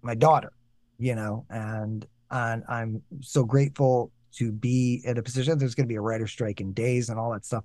my 0.00 0.14
daughter, 0.14 0.52
you 0.98 1.14
know, 1.14 1.44
and 1.50 2.06
and 2.30 2.64
I'm 2.68 3.02
so 3.20 3.44
grateful 3.44 4.10
to 4.36 4.50
be 4.50 5.02
in 5.04 5.18
a 5.18 5.22
position. 5.22 5.58
There's 5.58 5.74
going 5.74 5.86
to 5.86 5.88
be 5.88 5.96
a 5.96 6.00
writer 6.00 6.26
strike 6.26 6.62
in 6.62 6.72
days 6.72 7.10
and 7.10 7.18
all 7.18 7.32
that 7.32 7.44
stuff, 7.44 7.64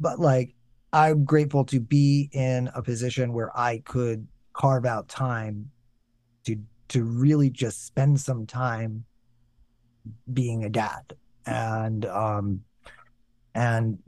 but 0.00 0.18
like 0.18 0.54
I'm 0.94 1.24
grateful 1.24 1.66
to 1.66 1.80
be 1.80 2.30
in 2.32 2.70
a 2.74 2.82
position 2.82 3.34
where 3.34 3.54
I 3.58 3.82
could 3.84 4.26
carve 4.54 4.86
out 4.86 5.08
time 5.08 5.70
to 6.46 6.56
to 6.88 7.04
really 7.04 7.50
just 7.50 7.84
spend 7.84 8.18
some 8.20 8.46
time 8.46 9.04
being 10.32 10.64
a 10.64 10.70
dad 10.70 11.14
and 11.44 12.06
um 12.06 12.62
and 13.54 13.98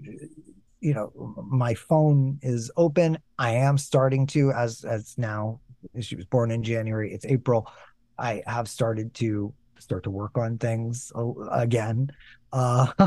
you 0.80 0.94
know 0.94 1.10
my 1.50 1.74
phone 1.74 2.38
is 2.42 2.70
open 2.76 3.18
i 3.38 3.50
am 3.52 3.78
starting 3.78 4.26
to 4.26 4.52
as 4.52 4.84
as 4.84 5.16
now 5.18 5.60
she 6.00 6.16
was 6.16 6.24
born 6.26 6.50
in 6.50 6.62
january 6.62 7.12
it's 7.12 7.24
april 7.26 7.70
i 8.18 8.42
have 8.46 8.68
started 8.68 9.12
to 9.14 9.52
start 9.78 10.02
to 10.04 10.10
work 10.10 10.36
on 10.38 10.58
things 10.58 11.12
again 11.52 12.10
uh 12.52 12.86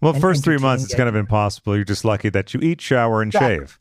Well, 0.00 0.12
And 0.12 0.20
first 0.20 0.44
three 0.44 0.58
months 0.58 0.84
it's 0.84 0.94
kind 0.94 1.08
of 1.08 1.16
impossible. 1.16 1.76
You're 1.76 1.84
just 1.84 2.04
lucky 2.04 2.28
that 2.30 2.54
you 2.54 2.60
eat, 2.60 2.80
shower, 2.80 3.22
and 3.22 3.28
Exactly. 3.30 3.66
shave. 3.66 3.78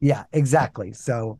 yeah 0.00 0.24
exactly 0.32 0.92
so 0.92 1.38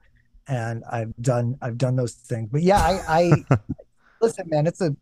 and 0.48 0.82
i've 0.90 1.15
done 1.20 1.57
i've 1.62 1.78
done 1.78 1.97
those 1.97 2.15
things 2.15 2.48
but 2.52 2.62
yeah 2.62 2.78
i 2.81 3.01
i 3.48 3.57
listen 4.20 4.44
man 4.48 4.66
it's 4.66 4.81
a 4.81 4.94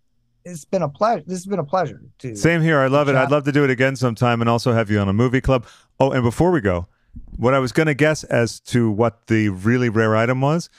it's 0.44 0.65
been 0.65 0.82
a 0.82 0.89
pleasure 0.89 1.23
this 1.27 1.39
has 1.39 1.47
been 1.47 1.59
a 1.59 1.65
pleasure 1.65 2.01
to 2.19 2.35
Same 2.36 2.62
here. 2.62 2.78
I 2.81 2.86
love 2.86 3.09
it. 3.09 3.15
I'd 3.15 3.31
love 3.31 3.44
to 3.44 3.52
do 3.52 3.65
it 3.65 3.70
again 3.70 3.97
sometime 3.97 4.40
and 4.40 4.48
also 4.48 4.73
have 4.73 4.90
you 4.90 4.98
on 4.98 5.09
a 5.09 5.12
movie 5.12 5.40
club. 5.40 5.66
Oh, 6.01 6.10
and 6.10 6.23
before 6.23 6.51
we 6.51 6.60
go, 6.60 6.86
what 7.36 7.55
I 7.55 7.59
was 7.59 7.73
going 7.73 7.86
to 7.89 7.94
guess 7.94 8.24
as 8.24 8.60
to 8.60 8.90
what 8.90 9.27
the 9.27 9.48
really 9.48 9.89
rare 9.89 10.16
item 10.16 10.40
was, 10.40 10.70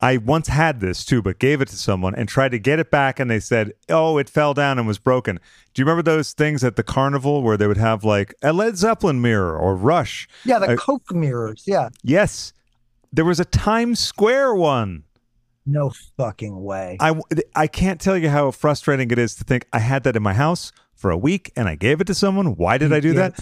I 0.00 0.18
once 0.18 0.48
had 0.48 0.80
this 0.80 1.04
too, 1.04 1.22
but 1.22 1.38
gave 1.38 1.60
it 1.62 1.68
to 1.68 1.76
someone 1.76 2.14
and 2.14 2.28
tried 2.28 2.50
to 2.50 2.58
get 2.58 2.78
it 2.78 2.90
back, 2.90 3.18
and 3.18 3.30
they 3.30 3.40
said, 3.40 3.72
"Oh, 3.88 4.18
it 4.18 4.28
fell 4.28 4.52
down 4.52 4.78
and 4.78 4.86
was 4.86 4.98
broken." 4.98 5.40
Do 5.72 5.80
you 5.80 5.86
remember 5.86 6.02
those 6.02 6.32
things 6.34 6.62
at 6.62 6.76
the 6.76 6.82
carnival 6.82 7.42
where 7.42 7.56
they 7.56 7.66
would 7.66 7.78
have 7.78 8.04
like 8.04 8.34
a 8.42 8.52
Led 8.52 8.76
Zeppelin 8.76 9.22
mirror 9.22 9.56
or 9.56 9.74
Rush? 9.74 10.28
yeah 10.44 10.58
the 10.58 10.72
I- 10.72 10.76
coke 10.76 11.10
mirrors 11.14 11.64
yeah 11.66 11.88
Yes, 12.02 12.52
there 13.10 13.24
was 13.24 13.40
a 13.40 13.44
Times 13.46 13.98
Square 13.98 14.56
one. 14.56 15.04
No 15.66 15.90
fucking 16.16 16.62
way 16.62 16.96
I 17.00 17.18
I 17.54 17.66
can't 17.66 18.00
tell 18.00 18.16
you 18.16 18.28
how 18.30 18.50
frustrating 18.52 19.10
it 19.10 19.18
is 19.18 19.34
to 19.36 19.44
think 19.44 19.66
I 19.72 19.80
had 19.80 20.04
that 20.04 20.14
in 20.16 20.22
my 20.22 20.34
house 20.34 20.72
for 20.94 21.10
a 21.10 21.16
week 21.18 21.52
and 21.56 21.68
I 21.68 21.74
gave 21.74 22.00
it 22.00 22.06
to 22.06 22.14
someone. 22.14 22.56
Why 22.56 22.78
did 22.78 22.92
I 22.92 23.00
do 23.00 23.12
that? 23.14 23.38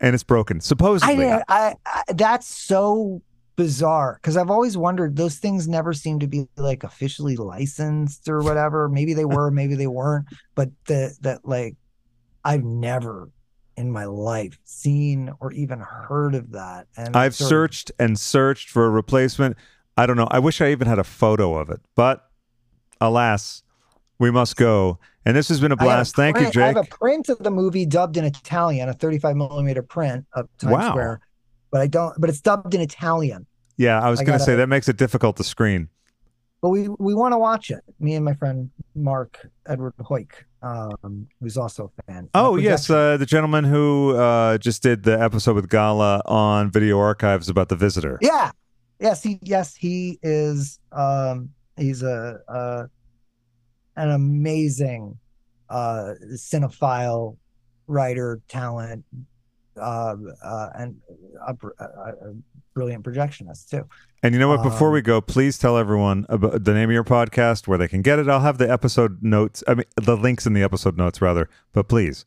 And 0.00 0.14
it's 0.14 0.22
broken. 0.22 0.56
I, 0.58 0.60
Supposedly. 0.60 1.16
didn't- 1.16 1.42
I, 1.48 1.74
I 1.84 2.02
that's 2.14 2.46
so 2.46 3.20
bizarre 3.56 4.18
because 4.22 4.38
I've 4.38 4.48
always 4.50 4.76
wondered 4.78 5.16
those 5.16 5.36
things 5.36 5.68
never 5.68 5.92
seem 5.92 6.20
to 6.20 6.26
be 6.26 6.48
like 6.56 6.82
officially 6.84 7.36
licensed 7.36 8.28
or 8.28 8.40
whatever. 8.40 8.88
Maybe 8.88 9.12
they 9.12 9.26
were, 9.26 9.50
maybe 9.50 9.74
they 9.74 9.86
weren't, 9.86 10.26
but 10.54 10.70
the 10.86 11.14
that 11.20 11.46
like 11.46 11.76
I've 12.44 12.64
never 12.64 13.28
in 13.76 13.90
my 13.90 14.04
life 14.06 14.58
seen 14.64 15.30
or 15.40 15.52
even 15.52 15.80
heard 15.80 16.34
of 16.34 16.52
that. 16.52 16.86
And 16.96 17.14
I've 17.14 17.34
sort 17.34 17.46
of- 17.46 17.48
searched 17.50 17.92
and 17.98 18.18
searched 18.18 18.70
for 18.70 18.86
a 18.86 18.90
replacement. 18.90 19.56
I 20.02 20.06
don't 20.06 20.16
know. 20.16 20.28
I 20.30 20.38
wish 20.38 20.60
I 20.60 20.70
even 20.70 20.86
had 20.88 20.98
a 20.98 21.04
photo 21.04 21.56
of 21.56 21.70
it, 21.70 21.80
but 21.94 22.28
alas, 23.00 23.62
we 24.18 24.30
must 24.30 24.56
go. 24.56 24.98
And 25.24 25.36
this 25.36 25.48
has 25.48 25.60
been 25.60 25.72
a 25.72 25.74
have 25.74 25.80
a 25.80 25.84
blast. 25.84 26.16
Thank 26.16 26.38
you, 26.38 26.46
Jake. 26.50 26.62
I 26.62 26.66
have 26.68 26.76
a 26.78 26.84
print 26.84 27.28
of 27.28 27.38
the 27.38 27.50
movie 27.50 27.84
dubbed 27.86 28.16
in 28.16 28.24
Italian, 28.24 28.88
a 28.88 28.94
35 28.94 29.36
millimeter 29.36 29.82
print 29.82 30.24
of 30.32 30.48
Times 30.58 30.72
Wow. 30.72 30.88
Square, 30.90 31.20
but 31.70 31.80
I 31.82 31.86
don't. 31.86 32.18
But 32.18 32.30
it's 32.30 32.40
dubbed 32.40 32.74
in 32.74 32.80
Italian. 32.80 33.46
yeah, 33.76 34.00
I 34.00 34.08
was 34.10 34.20
going 34.22 34.38
to 34.38 34.44
say 34.44 34.56
that 34.56 34.68
makes 34.68 34.88
it 34.88 34.96
difficult 34.96 35.36
to 35.36 35.44
screen. 35.44 35.88
but 36.62 36.70
we 36.70 36.88
we 36.98 37.14
want 37.14 37.32
to 37.32 37.38
watch 37.38 37.70
it. 37.70 37.80
Me 37.98 38.14
and 38.14 38.24
my 38.24 38.34
friend 38.34 38.70
Marc 38.94 39.46
Edward 39.66 39.94
Heuck, 39.98 40.32
um, 40.62 41.26
who's 41.40 41.56
also 41.58 41.90
a 41.98 42.02
fan. 42.10 42.28
Oh, 42.34 42.56
yes. 42.56 42.88
Uh, 42.90 43.16
the 43.18 43.26
gentleman 43.26 43.64
who 43.64 44.16
uh, 44.16 44.56
just 44.58 44.82
did 44.82 45.02
the 45.04 45.20
episode 45.20 45.54
with 45.54 45.68
Gala 45.70 46.22
on 46.26 46.70
Video 46.70 46.98
Archives 46.98 47.48
about 47.50 47.68
the 47.68 47.76
visitor. 47.76 48.18
yeah, 48.22 48.50
yes, 49.00 49.22
he 49.22 49.38
yes 49.42 49.74
he 49.74 50.18
is. 50.22 50.78
Um, 50.92 51.50
he's 51.76 52.02
a, 52.02 52.40
uh 52.48 52.86
an 53.96 54.10
amazing 54.10 55.18
uh 55.68 56.14
cinephile 56.34 57.36
writer 57.86 58.40
talent, 58.48 59.04
uh, 59.76 60.14
uh, 60.44 60.68
and 60.78 60.96
a, 61.46 61.56
a, 61.78 61.84
a 61.84 62.34
brilliant 62.74 63.04
projectionist 63.04 63.68
too. 63.68 63.84
And 64.22 64.34
you 64.34 64.38
know 64.38 64.48
what? 64.48 64.62
Before 64.62 64.88
Um, 64.88 64.94
we 64.94 65.02
go, 65.02 65.20
please 65.20 65.58
tell 65.58 65.76
everyone 65.78 66.26
about 66.28 66.64
the 66.64 66.74
name 66.74 66.90
of 66.90 66.92
your 66.92 67.04
podcast, 67.04 67.66
where 67.66 67.78
they 67.78 67.88
can 67.88 68.02
get 68.02 68.18
it. 68.18 68.28
I'll 68.28 68.40
have 68.40 68.58
the 68.58 68.70
episode 68.70 69.22
notes. 69.22 69.64
I 69.66 69.74
mean, 69.74 69.86
the 69.96 70.16
links 70.16 70.46
in 70.46 70.52
the 70.52 70.62
episode 70.62 70.96
notes, 70.96 71.20
rather. 71.22 71.48
But 71.72 71.88
please. 71.88 72.26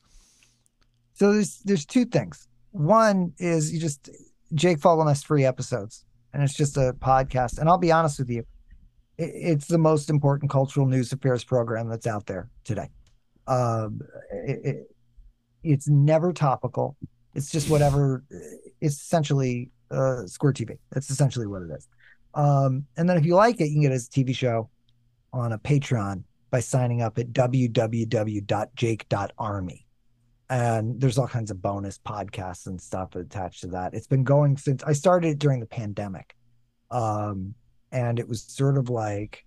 So 1.13 1.31
there's 1.31 1.59
there's 1.59 1.85
two 1.85 2.05
things. 2.05 2.47
One 2.71 3.33
is 3.37 3.71
you 3.71 3.79
just 3.79 4.09
Jake 4.53 4.79
Fogelnest 4.79 5.25
free 5.25 5.45
episodes, 5.45 6.03
and 6.33 6.43
it's 6.43 6.53
just 6.53 6.77
a 6.77 6.93
podcast. 6.99 7.59
And 7.59 7.69
I'll 7.69 7.77
be 7.77 7.91
honest 7.91 8.19
with 8.19 8.29
you, 8.29 8.45
it, 9.17 9.31
it's 9.33 9.67
the 9.67 9.77
most 9.77 10.09
important 10.09 10.51
cultural 10.51 10.85
news 10.85 11.11
affairs 11.11 11.43
program 11.43 11.89
that's 11.89 12.07
out 12.07 12.25
there 12.25 12.49
today. 12.63 12.89
Um, 13.47 13.99
it, 14.31 14.59
it, 14.63 14.95
it's 15.63 15.87
never 15.87 16.33
topical. 16.33 16.97
It's 17.35 17.51
just 17.51 17.69
whatever. 17.69 18.23
It's 18.81 18.95
essentially 18.95 19.69
uh, 19.91 20.25
Squirt 20.25 20.57
TV. 20.57 20.77
That's 20.91 21.09
essentially 21.09 21.47
what 21.47 21.63
it 21.63 21.71
is. 21.71 21.87
Um, 22.33 22.85
and 22.97 23.09
then 23.09 23.17
if 23.17 23.25
you 23.25 23.35
like 23.35 23.61
it, 23.61 23.65
you 23.65 23.73
can 23.73 23.81
get 23.83 23.91
it 23.91 23.95
as 23.95 24.07
a 24.07 24.09
TV 24.09 24.35
show 24.35 24.69
on 25.31 25.51
a 25.51 25.59
Patreon 25.59 26.23
by 26.51 26.59
signing 26.59 27.01
up 27.01 27.17
at 27.17 27.33
www.jake.army 27.33 29.82
and 30.53 31.01
there's 31.01 31.17
all 31.17 31.27
kinds 31.27 31.49
of 31.49 31.61
bonus 31.63 31.97
podcasts 31.97 32.67
and 32.67 32.79
stuff 32.79 33.15
attached 33.15 33.61
to 33.61 33.67
that. 33.67 33.95
It's 33.95 34.05
been 34.05 34.23
going 34.23 34.55
since 34.57 34.83
I 34.83 34.93
started 34.93 35.29
it 35.29 35.39
during 35.39 35.59
the 35.59 35.65
pandemic. 35.65 36.35
Um, 36.91 37.55
and 37.91 38.19
it 38.19 38.27
was 38.27 38.43
sort 38.43 38.77
of 38.77 38.87
like 38.89 39.45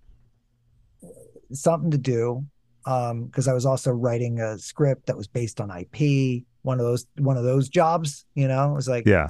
something 1.53 1.93
to 1.93 1.99
do 1.99 2.45
um 2.87 3.27
because 3.27 3.47
I 3.47 3.53
was 3.53 3.65
also 3.67 3.93
writing 3.93 4.41
a 4.41 4.59
script 4.59 5.07
that 5.07 5.17
was 5.17 5.29
based 5.29 5.61
on 5.61 5.71
IP, 5.71 6.45
one 6.63 6.81
of 6.81 6.87
those 6.87 7.07
one 7.19 7.37
of 7.37 7.45
those 7.45 7.69
jobs, 7.69 8.25
you 8.35 8.49
know. 8.49 8.73
It 8.73 8.75
was 8.75 8.89
like, 8.89 9.07
Yeah. 9.07 9.29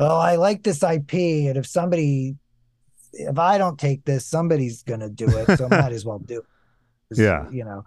oh, 0.00 0.18
I 0.18 0.34
like 0.36 0.64
this 0.64 0.82
IP, 0.82 1.14
and 1.48 1.56
if 1.56 1.66
somebody 1.66 2.36
if 3.12 3.38
I 3.38 3.58
don't 3.58 3.78
take 3.78 4.04
this, 4.04 4.26
somebody's 4.26 4.82
gonna 4.82 5.08
do 5.08 5.26
it, 5.28 5.56
so 5.56 5.66
I 5.66 5.82
might 5.82 5.92
as 5.92 6.04
well 6.04 6.18
do 6.18 6.42
It. 7.10 7.18
Yeah. 7.26 7.48
You 7.50 7.64
know. 7.64 7.84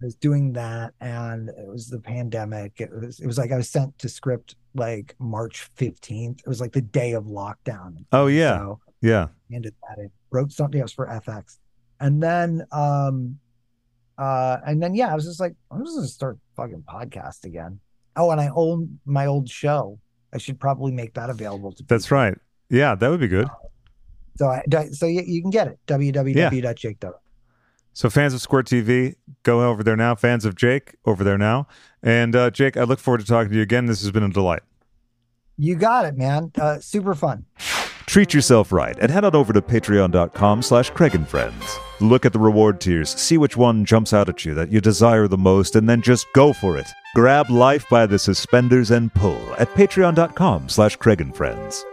I 0.00 0.04
was 0.04 0.14
doing 0.14 0.52
that, 0.52 0.94
and 1.00 1.48
it 1.48 1.66
was 1.66 1.88
the 1.88 1.98
pandemic. 1.98 2.80
It 2.80 2.90
was 2.92 3.18
it 3.18 3.26
was 3.26 3.36
like 3.36 3.50
I 3.50 3.56
was 3.56 3.68
sent 3.68 3.98
to 3.98 4.08
script 4.08 4.54
like 4.74 5.16
March 5.18 5.68
fifteenth. 5.74 6.40
It 6.40 6.48
was 6.48 6.60
like 6.60 6.72
the 6.72 6.82
day 6.82 7.12
of 7.12 7.24
lockdown. 7.24 8.04
Oh 8.12 8.28
yeah, 8.28 8.58
So 8.58 8.80
yeah. 9.00 9.28
handed 9.50 9.74
that 9.88 9.98
in, 9.98 10.10
wrote 10.30 10.52
something 10.52 10.80
else 10.80 10.92
for 10.92 11.06
FX, 11.08 11.58
and 11.98 12.22
then 12.22 12.64
um, 12.70 13.38
uh, 14.18 14.58
and 14.66 14.80
then 14.80 14.94
yeah, 14.94 15.10
I 15.10 15.14
was 15.14 15.24
just 15.24 15.40
like, 15.40 15.54
I'm 15.70 15.84
just 15.84 15.96
gonna 15.96 16.06
start 16.06 16.38
fucking 16.56 16.84
podcast 16.88 17.44
again. 17.44 17.80
Oh, 18.14 18.30
and 18.30 18.40
I 18.40 18.50
own 18.54 19.00
my 19.04 19.26
old 19.26 19.48
show. 19.48 19.98
I 20.32 20.38
should 20.38 20.60
probably 20.60 20.92
make 20.92 21.14
that 21.14 21.30
available 21.30 21.72
to. 21.72 21.82
That's 21.84 22.06
people. 22.06 22.18
right. 22.18 22.38
Yeah, 22.70 22.94
that 22.94 23.08
would 23.08 23.20
be 23.20 23.28
good. 23.28 23.48
So 24.36 24.48
I 24.48 24.62
so 24.92 25.06
you, 25.06 25.22
you 25.26 25.40
can 25.42 25.50
get 25.50 25.66
it 25.66 25.78
www.jake.com. 25.88 27.14
So 27.92 28.08
fans 28.08 28.32
of 28.34 28.40
Squirt 28.40 28.66
TV, 28.66 29.16
go 29.42 29.68
over 29.68 29.82
there 29.82 29.96
now. 29.96 30.14
Fans 30.14 30.44
of 30.44 30.54
Jake, 30.54 30.94
over 31.04 31.24
there 31.24 31.38
now. 31.38 31.66
And 32.02 32.36
uh, 32.36 32.50
Jake, 32.50 32.76
I 32.76 32.84
look 32.84 33.00
forward 33.00 33.18
to 33.18 33.26
talking 33.26 33.50
to 33.50 33.56
you 33.56 33.62
again. 33.62 33.86
This 33.86 34.02
has 34.02 34.10
been 34.10 34.22
a 34.22 34.28
delight. 34.28 34.62
You 35.56 35.74
got 35.74 36.04
it, 36.04 36.16
man. 36.16 36.52
Uh, 36.56 36.78
super 36.78 37.14
fun. 37.14 37.44
Treat 38.06 38.32
yourself 38.32 38.72
right 38.72 38.96
and 39.00 39.10
head 39.10 39.24
on 39.24 39.34
over 39.36 39.52
to 39.52 39.60
patreon.com 39.60 40.62
slash 40.62 40.88
Craig 40.90 41.14
and 41.14 41.28
Friends. 41.28 41.78
Look 42.00 42.24
at 42.24 42.32
the 42.32 42.38
reward 42.38 42.80
tiers, 42.80 43.10
see 43.10 43.36
which 43.36 43.56
one 43.56 43.84
jumps 43.84 44.14
out 44.14 44.28
at 44.28 44.44
you 44.44 44.54
that 44.54 44.72
you 44.72 44.80
desire 44.80 45.28
the 45.28 45.36
most, 45.36 45.76
and 45.76 45.88
then 45.88 46.00
just 46.00 46.26
go 46.32 46.52
for 46.52 46.78
it. 46.78 46.86
Grab 47.14 47.50
life 47.50 47.86
by 47.90 48.06
the 48.06 48.18
suspenders 48.18 48.92
and 48.92 49.12
pull 49.12 49.42
at 49.58 49.68
patreon.com 49.74 50.68
slash 50.68 50.96
Craig 50.96 51.20
and 51.20 51.36
Friends. 51.36 51.84